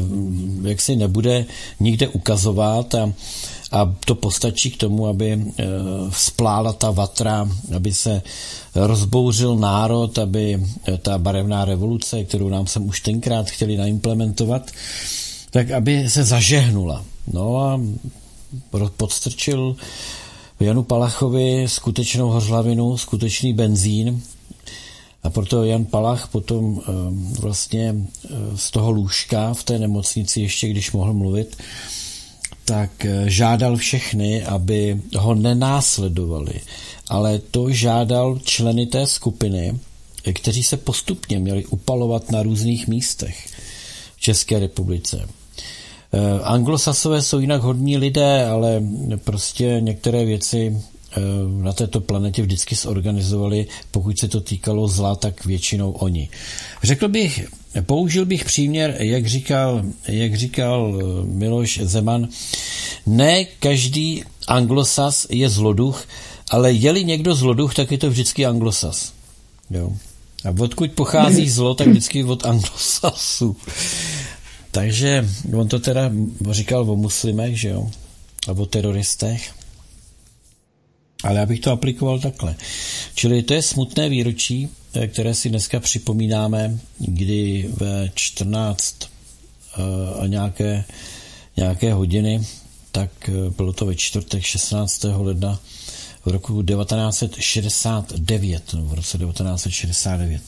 jaksi 0.62 0.96
nebude 0.96 1.46
nikde 1.80 2.08
ukazovat 2.08 2.96
a, 2.96 3.14
a 3.72 3.96
to 4.06 4.16
postačí 4.16 4.72
k 4.72 4.78
tomu, 4.78 5.08
aby 5.08 5.32
e, 5.32 5.42
splála 6.12 6.74
ta 6.74 6.92
vatra, 6.92 7.50
aby 7.76 7.94
se 7.94 8.22
rozbouřil 8.76 9.56
národ, 9.56 10.18
aby 10.18 10.64
e, 10.88 10.98
ta 10.98 11.18
barevná 11.18 11.66
revoluce, 11.66 12.24
kterou 12.24 12.50
nám 12.50 12.68
sem 12.68 12.88
už 12.88 13.00
tenkrát 13.02 13.50
chtěli 13.50 13.78
naimplementovat, 13.78 14.72
tak 15.52 15.72
aby 15.72 16.10
se 16.10 16.24
zažehnula. 16.24 17.06
No 17.34 17.58
a 17.58 17.82
podstrčil 18.98 19.76
Janu 20.60 20.84
Palachovi 20.84 21.64
skutečnou 21.68 22.30
hořlavinu, 22.30 22.98
skutečný 22.98 23.54
benzín, 23.54 24.22
a 25.26 25.30
proto 25.30 25.64
Jan 25.64 25.86
Palach 25.86 26.28
potom 26.28 26.82
eh, 26.82 26.92
vlastně 27.42 27.96
eh, 27.96 28.30
z 28.56 28.72
toho 28.72 28.92
lůžka 28.92 29.54
v 29.54 29.64
té 29.64 29.80
nemocnici, 29.80 30.42
ještě 30.42 30.68
když 30.68 30.92
mohl 30.92 31.14
mluvit, 31.14 31.58
tak 32.66 33.06
eh, 33.06 33.24
žádal 33.26 33.78
všechny, 33.78 34.44
aby 34.44 35.02
ho 35.18 35.36
nenásledovali, 35.36 36.54
ale 37.08 37.40
to 37.40 37.72
žádal 37.72 38.40
členy 38.44 38.86
té 38.86 39.08
skupiny, 39.08 39.80
kteří 40.34 40.64
se 40.64 40.78
postupně 40.78 41.40
měli 41.40 41.66
upalovat 41.66 42.32
na 42.32 42.44
různých 42.44 42.88
místech 42.88 43.48
v 44.18 44.22
České 44.22 44.60
republice. 44.60 45.28
Anglosasové 46.44 47.22
jsou 47.22 47.40
jinak 47.40 47.62
hodní 47.62 47.98
lidé, 47.98 48.46
ale 48.46 48.84
prostě 49.24 49.78
některé 49.80 50.26
věci 50.26 50.82
na 51.62 51.74
této 51.74 52.02
planetě 52.02 52.42
vždycky 52.42 52.76
zorganizovali, 52.76 53.68
pokud 53.92 54.20
se 54.20 54.28
to 54.28 54.42
týkalo 54.42 54.88
zla, 54.88 55.16
tak 55.16 55.46
většinou 55.46 55.92
oni. 55.92 56.30
Řekl 56.84 57.08
bych, 57.08 57.48
použil 57.82 58.26
bych 58.26 58.46
příměr, 58.46 58.96
jak 59.00 59.28
říkal, 59.28 59.82
jak 60.08 60.36
říkal 60.36 61.00
eh, 61.00 61.26
Miloš 61.26 61.80
Zeman, 61.84 62.28
ne 63.06 63.46
každý 63.46 64.24
anglosas 64.48 65.28
je 65.30 65.50
zloduch, 65.50 66.08
ale 66.52 66.72
je-li 66.72 67.04
někdo 67.04 67.36
zloduch, 67.36 67.74
tak 67.74 67.92
je 67.92 67.98
to 67.98 68.10
vždycky 68.10 68.46
anglosas. 68.46 69.14
Jo. 69.70 69.92
A 70.46 70.62
odkud 70.62 70.92
pochází 70.92 71.50
zlo, 71.58 71.74
tak 71.74 71.88
vždycky 71.88 72.24
od 72.24 72.46
anglosasů. 72.46 73.56
Takže 74.72 75.30
on 75.54 75.68
to 75.68 75.80
teda 75.80 76.12
říkal 76.52 76.92
o 76.92 76.96
muslimech, 76.96 77.60
že 77.60 77.70
jo. 77.70 77.90
a 78.48 78.52
o 78.52 78.66
teroristech. 78.66 79.65
Ale 81.26 81.40
já 81.40 81.46
bych 81.46 81.60
to 81.60 81.72
aplikoval 81.72 82.20
takhle. 82.20 82.56
Čili 83.16 83.44
to 83.44 83.54
je 83.54 83.62
smutné 83.62 84.10
výročí, 84.10 84.70
eh, 84.94 85.08
které 85.08 85.34
si 85.34 85.50
dneska 85.50 85.80
připomínáme, 85.80 86.78
kdy 86.98 87.70
ve 87.74 88.12
14 88.16 88.96
eh, 89.04 89.08
a 90.20 90.28
nějaké, 90.28 90.84
nějaké 91.58 91.94
hodiny, 91.94 92.42
tak 92.92 93.10
eh, 93.30 93.32
bylo 93.58 93.74
to 93.74 93.86
ve 93.86 93.96
čtvrtek 93.96 94.44
16. 94.44 95.04
ledna 95.04 95.60
v 96.26 96.28
roku 96.28 96.64
1969, 96.64 98.74
no 98.74 98.86
v 98.86 98.94
roce 98.94 99.18
1969. 99.18 100.42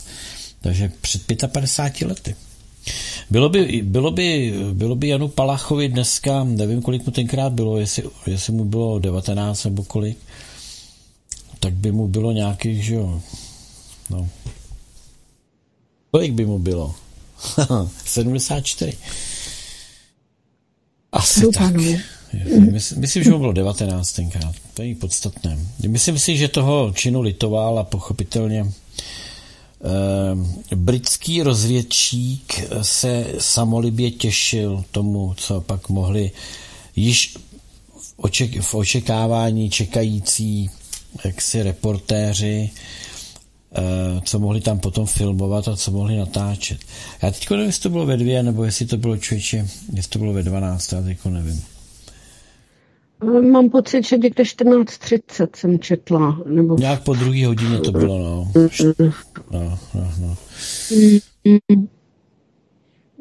Takže 0.62 0.92
před 1.02 1.22
55 1.48 2.08
lety. 2.08 2.36
Bylo 3.30 3.50
by, 3.50 3.82
bylo 3.84 4.12
by, 4.12 4.54
bylo 4.74 4.96
by 4.96 5.08
Janu 5.08 5.28
Palachovi 5.28 5.90
dneska, 5.90 6.44
nevím, 6.44 6.82
kolik 6.82 7.06
mu 7.06 7.12
tenkrát 7.12 7.54
bylo, 7.54 7.78
jestli, 7.78 8.04
jestli 8.28 8.54
mu 8.54 8.66
bylo 8.66 9.00
19 9.00 9.64
nebo 9.64 9.84
kolik, 9.84 10.18
tak 11.60 11.74
by 11.74 11.92
mu 11.92 12.08
bylo 12.08 12.32
nějakých, 12.32 12.84
že 12.86 12.96
jo, 12.96 13.22
no. 14.10 14.30
Kolik 16.12 16.32
by 16.34 16.46
mu 16.46 16.60
bylo? 16.60 16.96
74. 18.06 18.98
Asi 21.12 21.42
Doufám. 21.42 21.74
tak. 21.74 21.82
Myslím, 22.72 23.02
myslím, 23.02 23.24
že 23.24 23.30
mu 23.30 23.40
bylo 23.40 23.54
19 23.54 24.12
tenkrát. 24.12 24.56
To 24.74 24.82
je 24.82 24.96
podstatné. 24.96 25.58
Myslím 25.88 26.20
si, 26.20 26.38
že 26.38 26.48
toho 26.48 26.94
činu 26.96 27.22
litoval 27.22 27.80
a 27.80 27.84
pochopitelně 27.84 28.66
eh, 30.72 30.76
britský 30.76 31.44
rozvědčík 31.44 32.64
se 32.82 33.26
samolibě 33.40 34.12
těšil 34.12 34.84
tomu, 34.92 35.34
co 35.38 35.62
pak 35.62 35.90
mohli 35.90 36.32
již 36.96 37.36
v, 38.02 38.14
oček, 38.18 38.62
v 38.62 38.76
očekávání 38.76 39.70
čekající 39.70 40.70
jaksi 41.26 41.64
reportéři, 41.64 42.70
eh, 43.72 43.82
co 44.24 44.40
mohli 44.40 44.62
tam 44.62 44.80
potom 44.80 45.06
filmovat 45.06 45.68
a 45.68 45.76
co 45.76 45.92
mohli 45.92 46.18
natáčet. 46.18 46.78
Já 47.22 47.32
teď 47.32 47.50
nevím, 47.50 47.66
jestli 47.66 47.84
to 47.84 47.90
bylo 47.90 48.06
ve 48.06 48.18
dvě, 48.18 48.44
nebo 48.44 48.64
jestli 48.64 48.86
to 48.86 48.98
bylo 48.98 49.18
člověče, 49.18 49.68
jestli 49.94 50.10
to 50.10 50.20
bylo 50.20 50.34
ve 50.34 50.44
12, 50.44 50.92
já 50.92 51.02
teď 51.02 51.18
nevím. 51.26 51.64
Mám 53.52 53.70
pocit, 53.70 54.08
že 54.08 54.18
někde 54.18 54.44
14.30 54.44 55.48
jsem 55.56 55.80
četla. 55.80 56.40
Nebo... 56.46 56.76
Nějak 56.78 57.04
po 57.04 57.14
druhé 57.14 57.46
hodině 57.46 57.80
to 57.80 57.92
bylo, 57.92 58.20
no. 58.20 58.52
no, 59.52 59.80
no, 59.94 60.12
no. 60.20 60.38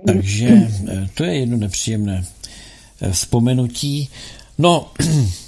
Takže 0.07 0.49
eh, 0.89 1.09
to 1.15 1.25
je 1.25 1.35
jedno 1.35 1.57
nepříjemné 1.57 2.25
eh, 3.01 3.13
vzpomenutí. 3.13 4.09
No, 4.59 4.91
eh, 5.01 5.05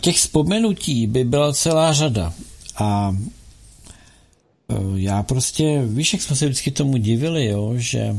těch 0.00 0.16
vzpomenutí 0.16 1.06
by 1.06 1.24
byla 1.24 1.52
celá 1.52 1.92
řada. 1.92 2.32
A 2.76 3.16
já 4.96 5.22
prostě, 5.22 5.82
víš, 5.86 6.12
jak 6.12 6.22
jsme 6.22 6.36
se 6.36 6.46
vždycky 6.46 6.70
tomu 6.70 6.96
divili, 6.96 7.46
jo, 7.46 7.72
že 7.76 8.16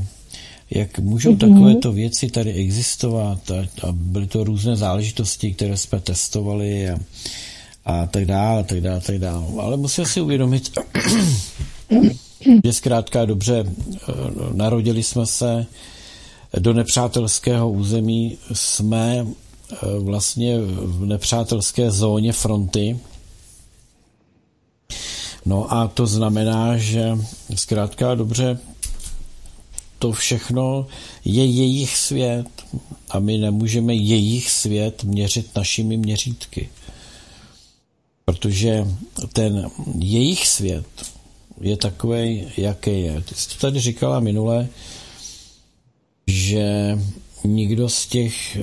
jak 0.70 1.00
můžou 1.00 1.34
mm-hmm. 1.34 1.38
takovéto 1.38 1.92
věci 1.92 2.30
tady 2.30 2.54
existovat 2.54 3.51
a, 3.51 3.88
a 3.88 3.92
byly 3.92 4.27
to 4.27 4.44
různé 4.44 4.75
záležitosti, 4.75 5.54
které 5.54 5.77
jsme 5.77 6.00
testovali 6.00 6.89
a, 6.89 6.98
a 7.86 8.08
tak 8.08 8.25
dále, 8.25 8.63
tak 8.63 8.82
dále, 8.82 9.01
tak 9.01 9.18
dále. 9.18 9.46
Ale 9.60 9.77
musím 9.77 10.06
si 10.06 10.22
uvědomit, 10.22 10.72
že 12.63 12.74
zkrátka 12.74 13.25
dobře, 13.25 13.63
eh, 13.66 14.13
narodili 14.54 15.04
jsme 15.04 15.25
se 15.25 15.66
do 16.60 16.74
nepřátelského 16.74 17.72
území, 17.72 18.38
jsme 18.54 19.18
eh, 19.20 19.47
vlastně 20.00 20.59
v 20.61 21.05
nepřátelské 21.05 21.92
zóně 21.92 22.33
fronty, 22.33 23.00
No 25.48 25.74
a 25.74 25.87
to 25.87 26.07
znamená, 26.07 26.77
že 26.77 27.18
zkrátka 27.55 28.15
dobře 28.15 28.59
to 30.00 30.11
všechno 30.11 30.87
je 31.25 31.46
jejich 31.46 31.98
svět 31.98 32.48
a 33.09 33.20
my 33.20 33.37
nemůžeme 33.37 33.96
jejich 33.96 34.50
svět 34.50 35.03
měřit 35.03 35.55
našimi 35.55 35.98
měřítky. 35.98 36.70
Protože 38.25 38.87
ten 39.33 39.70
jejich 40.00 40.48
svět 40.48 40.85
je 41.61 41.77
takový, 41.77 42.48
jaký 42.57 43.01
je. 43.01 43.22
Ty 43.22 43.35
jsi 43.35 43.50
to 43.50 43.55
tady 43.57 43.79
říkala 43.79 44.20
minule, 44.20 44.68
že 46.27 46.98
nikdo 47.55 47.90
z 47.90 48.07
těch 48.07 48.55
eh, 48.55 48.62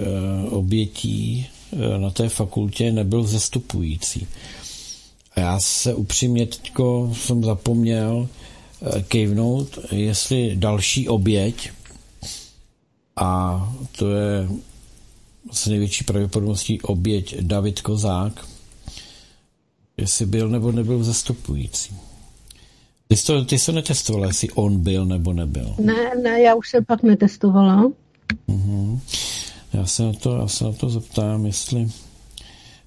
obětí 0.51 1.47
eh, 1.73 1.99
na 1.99 2.11
té 2.11 2.29
fakultě 2.29 2.93
nebyl 2.93 3.25
zestupující. 3.25 4.27
A 5.37 5.41
já 5.41 5.61
se 5.61 5.95
upřímně 5.95 6.47
teďko 6.47 7.13
jsem 7.15 7.45
zapomněl, 7.45 8.29
kejvnout, 9.09 9.79
jestli 9.93 10.57
další 10.57 11.09
oběť, 11.09 11.71
a 13.17 13.61
to 13.99 14.11
je 14.11 14.49
s 15.53 15.67
největší 15.67 16.05
pravděpodobností 16.05 16.81
oběť 16.81 17.37
David 17.41 17.81
Kozák, 17.81 18.47
jestli 19.97 20.27
byl 20.27 20.49
nebo 20.49 20.73
nebyl 20.73 21.05
zastupující. 21.05 21.97
Ty 23.09 23.17
jsi 23.17 23.27
to, 23.27 23.45
ty 23.45 23.59
jsi 23.59 23.67
to 23.67 23.73
netestovala, 23.73 24.27
jestli 24.27 24.51
on 24.51 24.79
byl 24.79 25.07
nebo 25.07 25.33
nebyl. 25.33 25.75
Ne, 25.79 26.15
ne, 26.23 26.41
já 26.43 26.55
už 26.55 26.71
jsem 26.71 26.85
pak 26.85 27.03
netestovala. 27.03 27.91
Uh-huh. 28.49 29.01
Já 29.73 29.87
se 29.87 30.03
na 30.03 30.13
to, 30.13 30.37
já 30.37 30.49
se 30.49 30.65
na 30.65 30.73
to 30.73 30.91
zeptám, 30.91 31.47
jestli 31.47 31.91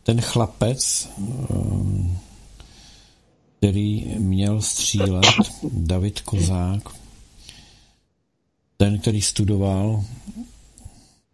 ten 0.04 0.22
chlapec 0.22 1.10
um, 1.50 2.18
který 3.58 4.06
měl 4.18 4.62
střílet, 4.62 5.26
David 5.72 6.22
Kozák, 6.22 6.82
ten, 8.78 9.00
který 9.00 9.22
studoval, 9.22 10.04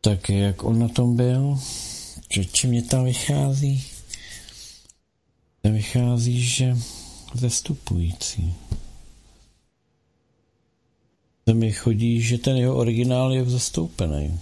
tak 0.01 0.29
jak 0.29 0.63
on 0.63 0.79
na 0.79 0.87
tom 0.87 1.15
byl, 1.15 1.59
či 2.51 2.67
mě 2.67 2.81
tam 2.81 3.05
vychází? 3.05 3.83
Tam 5.61 5.73
vychází, 5.73 6.41
že 6.41 6.77
zestupující. 7.33 8.55
Tam 11.45 11.57
mi 11.57 11.71
chodí, 11.71 12.21
že 12.21 12.37
ten 12.37 12.57
jeho 12.57 12.75
originál 12.75 13.33
je 13.33 13.45
zastoupený. 13.45 14.39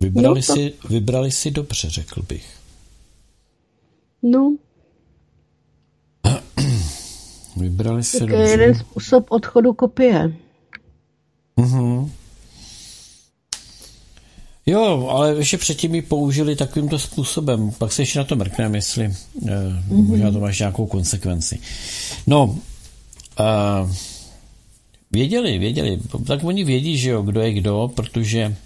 Vybrali, 0.00 0.40
no, 0.40 0.46
to... 0.46 0.54
si, 0.54 0.72
vybrali 0.88 1.30
si 1.30 1.50
dobře, 1.50 1.90
řekl 1.90 2.22
bych. 2.22 2.46
No, 4.22 4.56
Vybrali 7.56 8.04
si 8.04 8.18
To 8.18 8.34
je 8.34 8.50
jeden 8.50 8.74
způsob 8.74 9.26
odchodu 9.28 9.72
kopie. 9.72 10.32
Mhm. 11.56 12.10
Jo, 14.66 15.08
ale 15.10 15.34
ještě 15.34 15.58
předtím 15.58 15.94
ji 15.94 16.02
použili 16.02 16.56
takovýmto 16.56 16.98
způsobem. 16.98 17.70
Pak 17.78 17.92
se 17.92 18.02
ještě 18.02 18.18
na 18.18 18.24
to 18.24 18.36
mrkneme, 18.36 18.78
jestli 18.78 19.08
mm-hmm. 19.08 20.06
možná 20.06 20.32
to 20.32 20.40
máš 20.40 20.58
nějakou 20.58 20.86
konsekvenci. 20.86 21.58
No, 22.26 22.58
eh, 23.40 23.94
věděli, 25.10 25.58
věděli. 25.58 25.98
Tak 26.26 26.44
oni 26.44 26.64
vědí, 26.64 26.98
že 26.98 27.10
jo, 27.10 27.22
kdo 27.22 27.40
je 27.40 27.52
kdo, 27.52 27.90
protože 27.94 28.56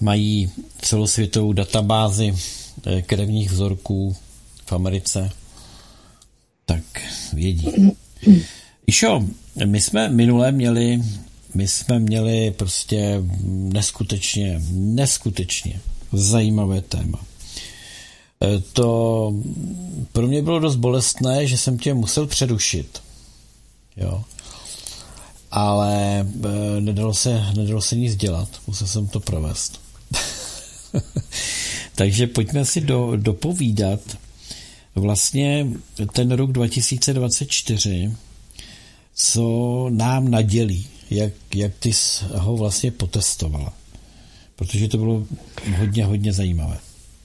mají 0.00 0.50
celosvětovou 0.80 1.52
databázi 1.52 2.34
eh, 2.86 3.02
krevních 3.02 3.50
vzorků 3.50 4.16
v 4.66 4.72
Americe 4.72 5.30
tak 6.68 6.84
vědí. 7.32 7.68
Išo, 8.86 9.24
my 9.64 9.80
jsme 9.80 10.08
minule 10.08 10.52
měli, 10.52 11.02
my 11.54 11.68
jsme 11.68 11.98
měli 11.98 12.50
prostě 12.50 13.22
neskutečně, 13.48 14.60
neskutečně 14.72 15.80
zajímavé 16.12 16.80
téma. 16.80 17.20
E, 18.42 18.60
to 18.72 19.32
pro 20.12 20.26
mě 20.26 20.42
bylo 20.42 20.58
dost 20.58 20.76
bolestné, 20.76 21.46
že 21.46 21.58
jsem 21.58 21.78
tě 21.78 21.94
musel 21.94 22.26
přerušit. 22.26 23.02
Jo. 23.96 24.24
Ale 25.58 26.20
e, 26.20 26.80
nedalo 26.80 27.14
se, 27.14 27.42
nedalo 27.56 27.80
se 27.80 27.96
nic 27.96 28.16
dělat, 28.16 28.48
musel 28.66 28.86
jsem 28.86 29.08
to 29.08 29.20
provést. 29.20 29.80
Takže 31.94 32.26
pojďme 32.26 32.64
si 32.64 32.80
do, 32.80 33.12
dopovídat 33.16 34.00
vlastně 34.94 35.66
ten 36.12 36.30
rok 36.30 36.52
2024, 36.52 38.12
co 39.14 39.86
nám 39.90 40.30
nadělí, 40.30 40.86
jak, 41.10 41.32
jak 41.54 41.72
ty 41.78 41.90
ho 42.34 42.56
vlastně 42.56 42.90
potestovala. 42.90 43.72
Protože 44.56 44.88
to 44.88 44.98
bylo 44.98 45.26
hodně, 45.78 46.04
hodně 46.04 46.32
zajímavé. 46.32 46.78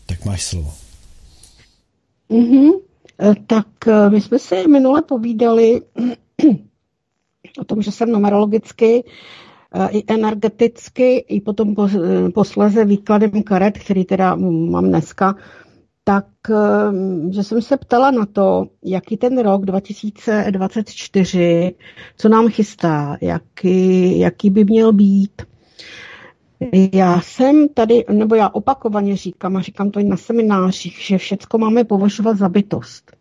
Tak 0.05 0.25
máš 0.25 0.43
slovo. 0.43 0.73
Mm-hmm. 2.29 2.71
Tak 3.47 3.87
e, 3.87 4.09
my 4.09 4.21
jsme 4.21 4.39
si 4.39 4.67
minule 4.67 5.01
povídali 5.01 5.81
o 7.59 7.63
tom, 7.63 7.81
že 7.81 7.91
jsem 7.91 8.11
numerologicky 8.11 9.03
i 9.89 10.03
energeticky, 10.07 11.17
i 11.17 11.41
potom 11.41 11.75
posleze 12.33 12.85
výkladem 12.85 13.43
karet, 13.43 13.77
který 13.77 14.05
teda 14.05 14.35
mám 14.35 14.87
dneska, 14.87 15.35
tak 16.03 16.25
že 17.29 17.43
jsem 17.43 17.61
se 17.61 17.77
ptala 17.77 18.11
na 18.11 18.25
to, 18.25 18.65
jaký 18.83 19.17
ten 19.17 19.37
rok 19.37 19.65
2024, 19.65 21.75
co 22.17 22.29
nám 22.29 22.49
chystá, 22.49 23.17
jaký, 23.21 24.19
jaký 24.19 24.49
by 24.49 24.65
měl 24.65 24.93
být. 24.93 25.41
Já 26.93 27.21
jsem 27.21 27.69
tady, 27.69 28.05
nebo 28.11 28.35
já 28.35 28.49
opakovaně 28.49 29.15
říkám, 29.15 29.57
a 29.57 29.61
říkám 29.61 29.91
to 29.91 29.99
i 29.99 30.03
na 30.03 30.17
seminářích, 30.17 30.99
že 30.99 31.17
všecko 31.17 31.57
máme 31.57 31.83
považovat 31.83 32.37
za 32.37 32.49
bytost. 32.49 33.11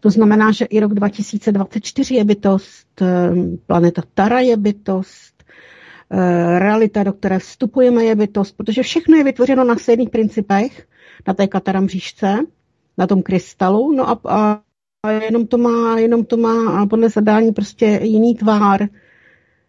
To 0.00 0.10
znamená, 0.10 0.52
že 0.52 0.64
i 0.64 0.80
rok 0.80 0.94
2024 0.94 2.14
je 2.14 2.24
bytost, 2.24 3.02
planeta 3.66 4.02
Tara 4.14 4.40
je 4.40 4.56
bytost, 4.56 5.44
realita, 6.58 7.02
do 7.02 7.12
které 7.12 7.38
vstupujeme, 7.38 8.04
je 8.04 8.14
bytost, 8.14 8.56
protože 8.56 8.82
všechno 8.82 9.16
je 9.16 9.24
vytvořeno 9.24 9.64
na 9.64 9.76
stejných 9.76 10.10
principech, 10.10 10.86
na 11.26 11.34
té 11.34 11.46
kataramřížce, 11.46 12.38
na 12.98 13.06
tom 13.06 13.22
krystalu, 13.22 13.92
no 13.92 14.08
a, 14.08 14.20
a, 14.28 14.60
a 15.06 15.10
jenom, 15.10 15.46
to 15.46 15.58
má, 15.58 15.98
jenom 15.98 16.24
to 16.24 16.36
má 16.36 16.86
podle 16.86 17.08
zadání 17.08 17.52
prostě 17.52 18.00
jiný 18.02 18.34
tvár. 18.34 18.88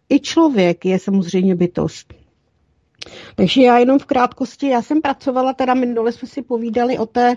I 0.08 0.20
člověk 0.20 0.84
je 0.84 0.98
samozřejmě 0.98 1.54
bytost. 1.54 2.14
Takže 3.34 3.62
já 3.62 3.78
jenom 3.78 3.98
v 3.98 4.04
krátkosti, 4.06 4.68
já 4.68 4.82
jsem 4.82 5.00
pracovala, 5.02 5.52
teda 5.52 5.74
minule 5.74 6.12
jsme 6.12 6.28
si 6.28 6.42
povídali 6.42 6.98
o 6.98 7.06
té, 7.06 7.36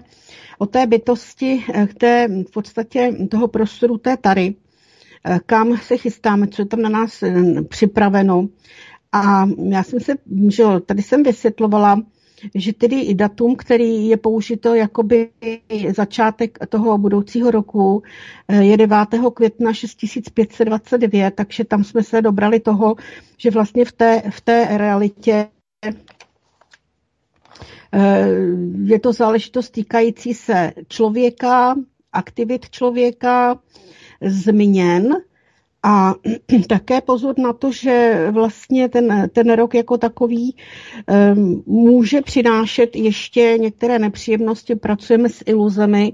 o 0.58 0.66
té 0.66 0.88
bytosti, 0.88 1.64
eh, 1.74 1.88
té, 1.98 2.28
v 2.48 2.52
podstatě 2.52 3.12
toho 3.32 3.48
prostoru 3.48 3.98
té 3.98 4.18
tary, 4.18 4.56
eh, 5.26 5.40
kam 5.46 5.78
se 5.78 5.98
chystáme, 5.98 6.48
co 6.48 6.62
je 6.62 6.66
tam 6.66 6.82
na 6.82 6.90
nás 6.90 7.24
eh, 7.24 7.62
připraveno. 7.70 8.48
A 9.12 9.46
já 9.70 9.84
jsem 9.84 10.00
se, 10.00 10.14
že 10.50 10.64
tady 10.86 11.02
jsem 11.02 11.24
vysvětlovala, 11.24 12.02
že 12.56 12.74
tedy 12.74 13.00
i 13.02 13.16
datum, 13.16 13.56
který 13.56 14.08
je 14.08 14.18
použito 14.18 14.76
jakoby 14.76 15.30
začátek 15.96 16.58
toho 16.70 16.98
budoucího 16.98 17.52
roku, 17.52 18.04
je 18.60 18.78
9. 18.78 18.98
května 19.34 19.74
6529, 19.74 21.36
takže 21.36 21.64
tam 21.64 21.84
jsme 21.84 22.04
se 22.04 22.22
dobrali 22.22 22.60
toho, 22.60 22.96
že 23.38 23.52
vlastně 23.52 23.86
v 23.86 23.92
té, 23.92 24.22
v 24.30 24.42
té 24.42 24.68
realitě 24.78 25.48
eh, 27.94 28.30
je 28.84 29.00
to 29.00 29.14
záležitost 29.14 29.70
týkající 29.70 30.34
se 30.34 30.72
člověka, 30.88 31.76
aktivit 32.14 32.70
člověka, 32.70 33.60
změn 34.22 35.16
a 35.84 36.16
také 36.70 37.02
pozor 37.02 37.36
na 37.40 37.54
to, 37.54 37.72
že 37.72 38.28
vlastně 38.32 38.90
ten, 38.90 39.30
ten 39.34 39.54
rok 39.54 39.74
jako 39.74 39.98
takový 39.98 40.56
um, 41.36 41.64
může 41.66 42.22
přinášet 42.22 42.96
ještě 42.96 43.58
některé 43.60 44.00
nepříjemnosti. 44.00 44.76
Pracujeme 44.76 45.30
s 45.30 45.44
iluzemi, 45.46 46.14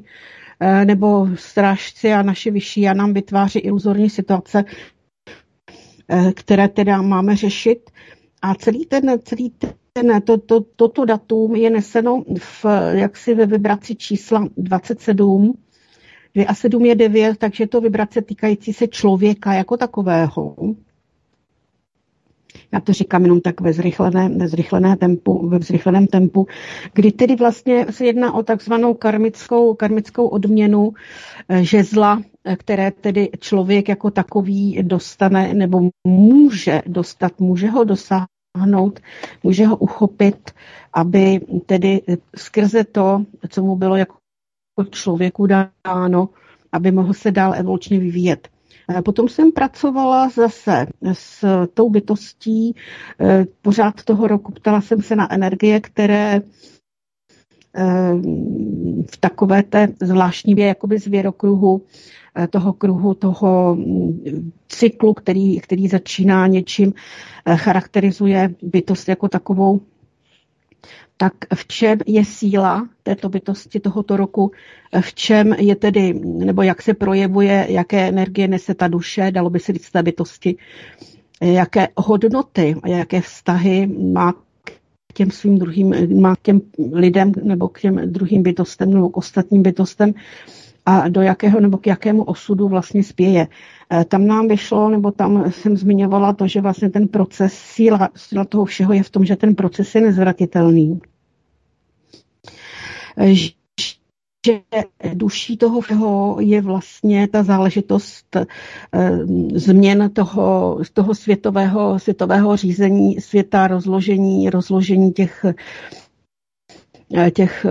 uh, 0.61 0.85
nebo 0.85 1.27
strážci 1.35 2.13
a 2.13 2.21
naše 2.21 2.51
vyšší 2.51 2.87
a 2.87 2.93
nám 2.93 3.13
vytváří 3.13 3.59
iluzorní 3.59 4.09
situace, 4.09 4.65
uh, 6.13 6.31
které 6.31 6.67
teda 6.67 7.01
máme 7.01 7.35
řešit. 7.35 7.89
A 8.41 8.55
celý 8.55 8.85
ten, 8.85 9.19
celý 9.23 9.53
ten, 9.93 10.21
to, 10.21 10.37
to, 10.37 10.61
toto 10.75 11.05
datum 11.05 11.55
je 11.55 11.69
neseno 11.69 12.23
v, 12.39 12.65
jaksi 12.91 13.33
ve 13.35 13.45
vibraci 13.45 13.95
čísla 13.95 14.47
27, 14.57 15.53
2 16.35 16.45
a 16.47 16.53
7 16.53 16.85
je 16.85 16.95
9, 16.95 17.37
takže 17.37 17.67
to 17.67 17.81
vibrace 17.81 18.21
týkající 18.21 18.73
se 18.73 18.87
člověka 18.87 19.53
jako 19.53 19.77
takového. 19.77 20.55
Já 22.71 22.79
to 22.79 22.93
říkám 22.93 23.23
jenom 23.23 23.41
tak 23.41 23.61
ve 23.61 23.73
zrychleném, 23.73 24.37
ve 24.37 24.47
zrychlené 24.47 24.97
tempu, 24.97 25.47
ve 25.49 25.59
zrychleném 25.59 26.07
tempu, 26.07 26.47
kdy 26.93 27.11
tedy 27.11 27.35
vlastně 27.35 27.85
se 27.89 28.05
jedná 28.05 28.33
o 28.33 28.43
takzvanou 28.43 28.93
karmickou, 28.93 29.73
karmickou 29.73 30.27
odměnu 30.27 30.93
eh, 31.49 31.63
žezla, 31.63 32.21
eh, 32.45 32.55
které 32.55 32.91
tedy 32.91 33.29
člověk 33.39 33.89
jako 33.89 34.11
takový 34.11 34.79
dostane 34.83 35.53
nebo 35.53 35.89
může 36.07 36.81
dostat, 36.87 37.39
může 37.39 37.69
ho 37.69 37.83
dosáhnout, 37.83 38.99
může 39.43 39.65
ho 39.65 39.77
uchopit, 39.77 40.51
aby 40.93 41.41
tedy 41.65 42.01
skrze 42.35 42.83
to, 42.83 43.23
co 43.49 43.63
mu 43.63 43.75
bylo 43.75 43.95
jako 43.95 44.15
člověku 44.83 45.47
dáno, 45.47 46.29
aby 46.71 46.91
mohl 46.91 47.13
se 47.13 47.31
dál 47.31 47.53
evolučně 47.53 47.99
vyvíjet. 47.99 48.49
Potom 49.05 49.29
jsem 49.29 49.51
pracovala 49.51 50.29
zase 50.29 50.87
s 51.13 51.45
tou 51.73 51.89
bytostí 51.89 52.75
eh, 53.19 53.45
pořád 53.61 54.03
toho 54.03 54.27
roku. 54.27 54.51
Ptala 54.51 54.81
jsem 54.81 55.01
se 55.01 55.15
na 55.15 55.33
energie, 55.33 55.79
které 55.79 56.41
eh, 57.75 58.13
v 59.11 59.17
takové 59.19 59.63
té 59.63 59.87
zvláštní 60.01 60.57
jakoby 60.57 60.99
zvěrokruhu, 60.99 61.81
eh, 62.35 62.47
toho 62.47 62.73
kruhu, 62.73 63.13
toho 63.13 63.75
mm, 63.75 64.51
cyklu, 64.67 65.13
který, 65.13 65.59
který 65.59 65.87
začíná 65.87 66.47
něčím, 66.47 66.93
charakterizuje 67.55 68.55
bytost 68.61 69.09
jako 69.09 69.29
takovou 69.29 69.81
tak 71.17 71.33
v 71.55 71.67
čem 71.67 71.97
je 72.05 72.25
síla 72.25 72.89
této 73.03 73.29
bytosti 73.29 73.79
tohoto 73.79 74.17
roku, 74.17 74.51
v 75.01 75.13
čem 75.13 75.53
je 75.53 75.75
tedy, 75.75 76.13
nebo 76.23 76.61
jak 76.61 76.81
se 76.81 76.93
projevuje, 76.93 77.65
jaké 77.69 78.07
energie 78.07 78.47
nese 78.47 78.73
ta 78.73 78.87
duše, 78.87 79.31
dalo 79.31 79.49
by 79.49 79.59
se 79.59 79.73
říct 79.73 79.91
té 79.91 80.03
bytosti, 80.03 80.55
jaké 81.41 81.87
hodnoty 81.97 82.75
a 82.83 82.87
jaké 82.87 83.21
vztahy 83.21 83.87
má 83.87 84.33
k 84.33 85.13
těm 85.13 85.31
svým 85.31 85.59
druhým, 85.59 86.21
má 86.21 86.35
k 86.35 86.41
těm 86.41 86.61
lidem 86.93 87.31
nebo 87.43 87.67
k 87.67 87.81
těm 87.81 88.11
druhým 88.11 88.43
bytostem 88.43 88.93
nebo 88.93 89.09
k 89.09 89.17
ostatním 89.17 89.63
bytostem 89.63 90.13
a 90.89 91.09
do 91.09 91.21
jakého 91.21 91.59
nebo 91.59 91.77
k 91.77 91.87
jakému 91.87 92.23
osudu 92.23 92.67
vlastně 92.67 93.03
spěje. 93.03 93.47
Eh, 93.91 94.05
tam 94.05 94.27
nám 94.27 94.47
vyšlo, 94.47 94.89
nebo 94.89 95.11
tam 95.11 95.51
jsem 95.51 95.77
zmiňovala 95.77 96.33
to, 96.33 96.47
že 96.47 96.61
vlastně 96.61 96.89
ten 96.89 97.07
proces, 97.07 97.53
síla, 97.53 98.09
síla 98.15 98.45
toho 98.45 98.65
všeho 98.65 98.93
je 98.93 99.03
v 99.03 99.09
tom, 99.09 99.25
že 99.25 99.35
ten 99.35 99.55
proces 99.55 99.95
je 99.95 100.01
nezvratitelný. 100.01 100.99
Eh, 103.17 103.33
že 103.33 103.51
duší 105.13 105.57
toho 105.57 105.81
všeho 105.81 106.37
je 106.39 106.61
vlastně 106.61 107.27
ta 107.27 107.43
záležitost 107.43 108.35
e, 108.35 108.45
změn 109.53 110.09
toho, 110.13 110.79
toho 110.93 111.15
světového, 111.15 111.99
světového 111.99 112.57
řízení 112.57 113.21
světa, 113.21 113.67
rozložení, 113.67 114.49
rozložení 114.49 115.11
těch 115.11 115.45
těch, 117.33 117.65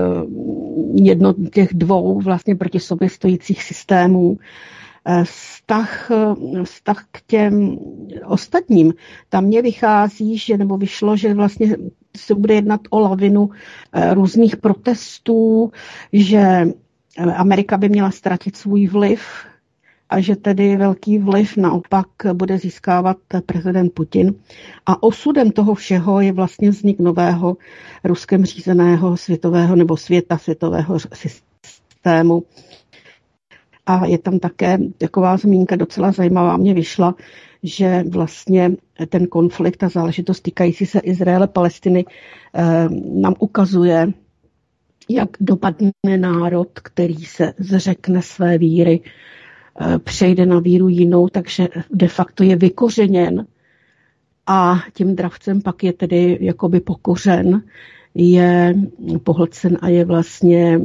jedno, 0.94 1.34
těch 1.52 1.68
dvou 1.74 2.20
vlastně 2.20 2.54
proti 2.54 2.80
sobě 2.80 3.08
stojících 3.10 3.62
systémů 3.62 4.38
vztah, 5.24 6.10
vztah 6.64 7.04
k 7.12 7.20
těm 7.26 7.78
ostatním. 8.24 8.94
Tam 9.28 9.44
mě 9.44 9.62
vychází, 9.62 10.38
že 10.38 10.58
nebo 10.58 10.76
vyšlo, 10.76 11.16
že 11.16 11.34
vlastně 11.34 11.76
se 12.16 12.34
bude 12.34 12.54
jednat 12.54 12.80
o 12.90 13.00
lavinu 13.00 13.50
eh, 13.92 14.14
různých 14.14 14.56
protestů, 14.56 15.72
že 16.12 16.66
Amerika 17.36 17.76
by 17.76 17.88
měla 17.88 18.10
ztratit 18.10 18.56
svůj 18.56 18.86
vliv 18.86 19.20
a 20.10 20.20
že 20.20 20.36
tedy 20.36 20.76
velký 20.76 21.18
vliv 21.18 21.56
naopak 21.56 22.06
bude 22.32 22.58
získávat 22.58 23.16
prezident 23.46 23.92
Putin. 23.94 24.34
A 24.86 25.02
osudem 25.02 25.50
toho 25.50 25.74
všeho 25.74 26.20
je 26.20 26.32
vlastně 26.32 26.70
vznik 26.70 26.98
nového 27.00 27.56
ruskem 28.04 28.44
řízeného 28.44 29.16
světového 29.16 29.76
nebo 29.76 29.96
světa 29.96 30.38
světového 30.38 30.98
systému, 31.14 32.42
a 33.86 34.06
je 34.06 34.18
tam 34.18 34.38
také 34.38 34.78
taková 34.98 35.36
zmínka 35.36 35.76
docela 35.76 36.12
zajímavá, 36.12 36.56
mě 36.56 36.74
vyšla, 36.74 37.14
že 37.62 38.04
vlastně 38.08 38.70
ten 39.08 39.26
konflikt 39.26 39.82
a 39.82 39.88
záležitost 39.88 40.40
týkající 40.40 40.86
se 40.86 40.98
Izraele, 40.98 41.48
Palestiny 41.48 42.04
eh, 42.54 42.88
nám 43.14 43.34
ukazuje, 43.38 44.12
jak 45.08 45.28
dopadne 45.40 45.90
národ, 46.16 46.68
který 46.80 47.16
se 47.16 47.52
zřekne 47.58 48.22
své 48.22 48.58
víry, 48.58 49.00
přejde 50.04 50.46
na 50.46 50.60
víru 50.60 50.88
jinou, 50.88 51.28
takže 51.28 51.68
de 51.92 52.08
facto 52.08 52.42
je 52.44 52.56
vykořeněn 52.56 53.46
a 54.46 54.80
tím 54.94 55.16
dravcem 55.16 55.62
pak 55.62 55.84
je 55.84 55.92
tedy 55.92 56.38
jakoby 56.40 56.80
pokořen 56.80 57.62
je 58.18 58.74
pohlcen 59.22 59.78
a 59.80 59.88
je 59.88 60.04
vlastně 60.04 60.80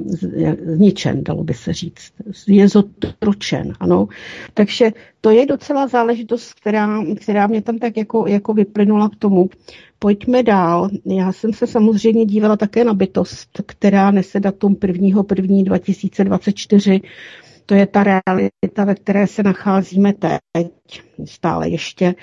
zničen, 0.66 1.24
dalo 1.24 1.44
by 1.44 1.54
se 1.54 1.74
říct. 1.74 2.12
Je 2.48 2.68
zotročen, 2.68 3.74
ano. 3.80 4.08
Takže 4.54 4.92
to 5.22 5.30
je 5.30 5.46
docela 5.46 5.88
záležitost, 5.88 6.54
která, 6.54 7.04
která 7.16 7.48
mě 7.48 7.62
tam 7.62 7.78
tak 7.78 7.98
jako, 7.98 8.28
jako 8.28 8.54
vyplynula 8.54 9.10
k 9.10 9.16
tomu. 9.16 9.50
Pojďme 10.00 10.44
dál. 10.44 10.90
Já 11.06 11.32
jsem 11.32 11.54
se 11.54 11.68
samozřejmě 11.68 12.26
dívala 12.26 12.58
také 12.58 12.84
na 12.84 12.94
bytost, 12.94 13.50
která 13.66 14.12
nese 14.12 14.40
datum 14.40 14.78
1. 14.88 15.24
1. 17.72 17.72
2024. 17.72 17.72
To 17.72 17.76
je 17.76 17.86
ta 17.86 18.04
realita, 18.04 18.86
ve 18.86 18.96
které 18.96 19.28
se 19.28 19.44
nacházíme 19.44 20.14
teď, 20.14 21.02
stále 21.26 21.70
ještě 21.70 22.16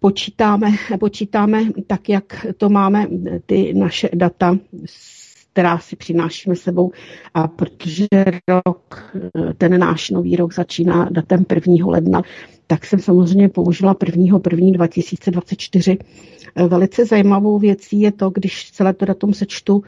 počítáme, 0.00 0.70
počítáme 1.00 1.64
tak, 1.86 2.08
jak 2.08 2.46
to 2.56 2.68
máme, 2.68 3.06
ty 3.46 3.74
naše 3.74 4.08
data, 4.14 4.58
která 5.52 5.78
si 5.78 5.96
přinášíme 5.96 6.56
sebou. 6.56 6.92
A 7.34 7.48
protože 7.48 8.06
rok, 8.48 9.12
ten 9.58 9.80
náš 9.80 10.10
nový 10.10 10.36
rok 10.36 10.54
začíná 10.54 11.08
datem 11.10 11.44
1. 11.54 11.86
ledna, 11.86 12.22
tak 12.66 12.86
jsem 12.86 12.98
samozřejmě 12.98 13.48
použila 13.48 13.96
1. 14.06 14.40
1. 14.50 14.70
2024. 14.72 15.98
Velice 16.68 17.04
zajímavou 17.04 17.58
věcí 17.58 18.00
je 18.00 18.12
to, 18.12 18.30
když 18.30 18.70
celé 18.70 18.94
to 18.94 19.04
datum 19.04 19.34
sečtu, 19.34 19.82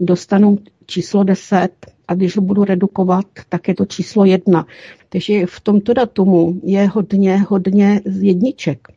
dostanu 0.00 0.58
číslo 0.86 1.24
10 1.24 1.95
a 2.08 2.14
když 2.14 2.36
ho 2.36 2.42
budu 2.42 2.64
redukovat, 2.64 3.26
tak 3.48 3.68
je 3.68 3.74
to 3.74 3.84
číslo 3.84 4.24
1. 4.24 4.66
Takže 5.08 5.46
v 5.46 5.60
tomto 5.60 5.94
datumu 5.94 6.60
je 6.64 6.86
hodně, 6.86 7.38
hodně 7.38 8.00
jedniček. 8.20 8.88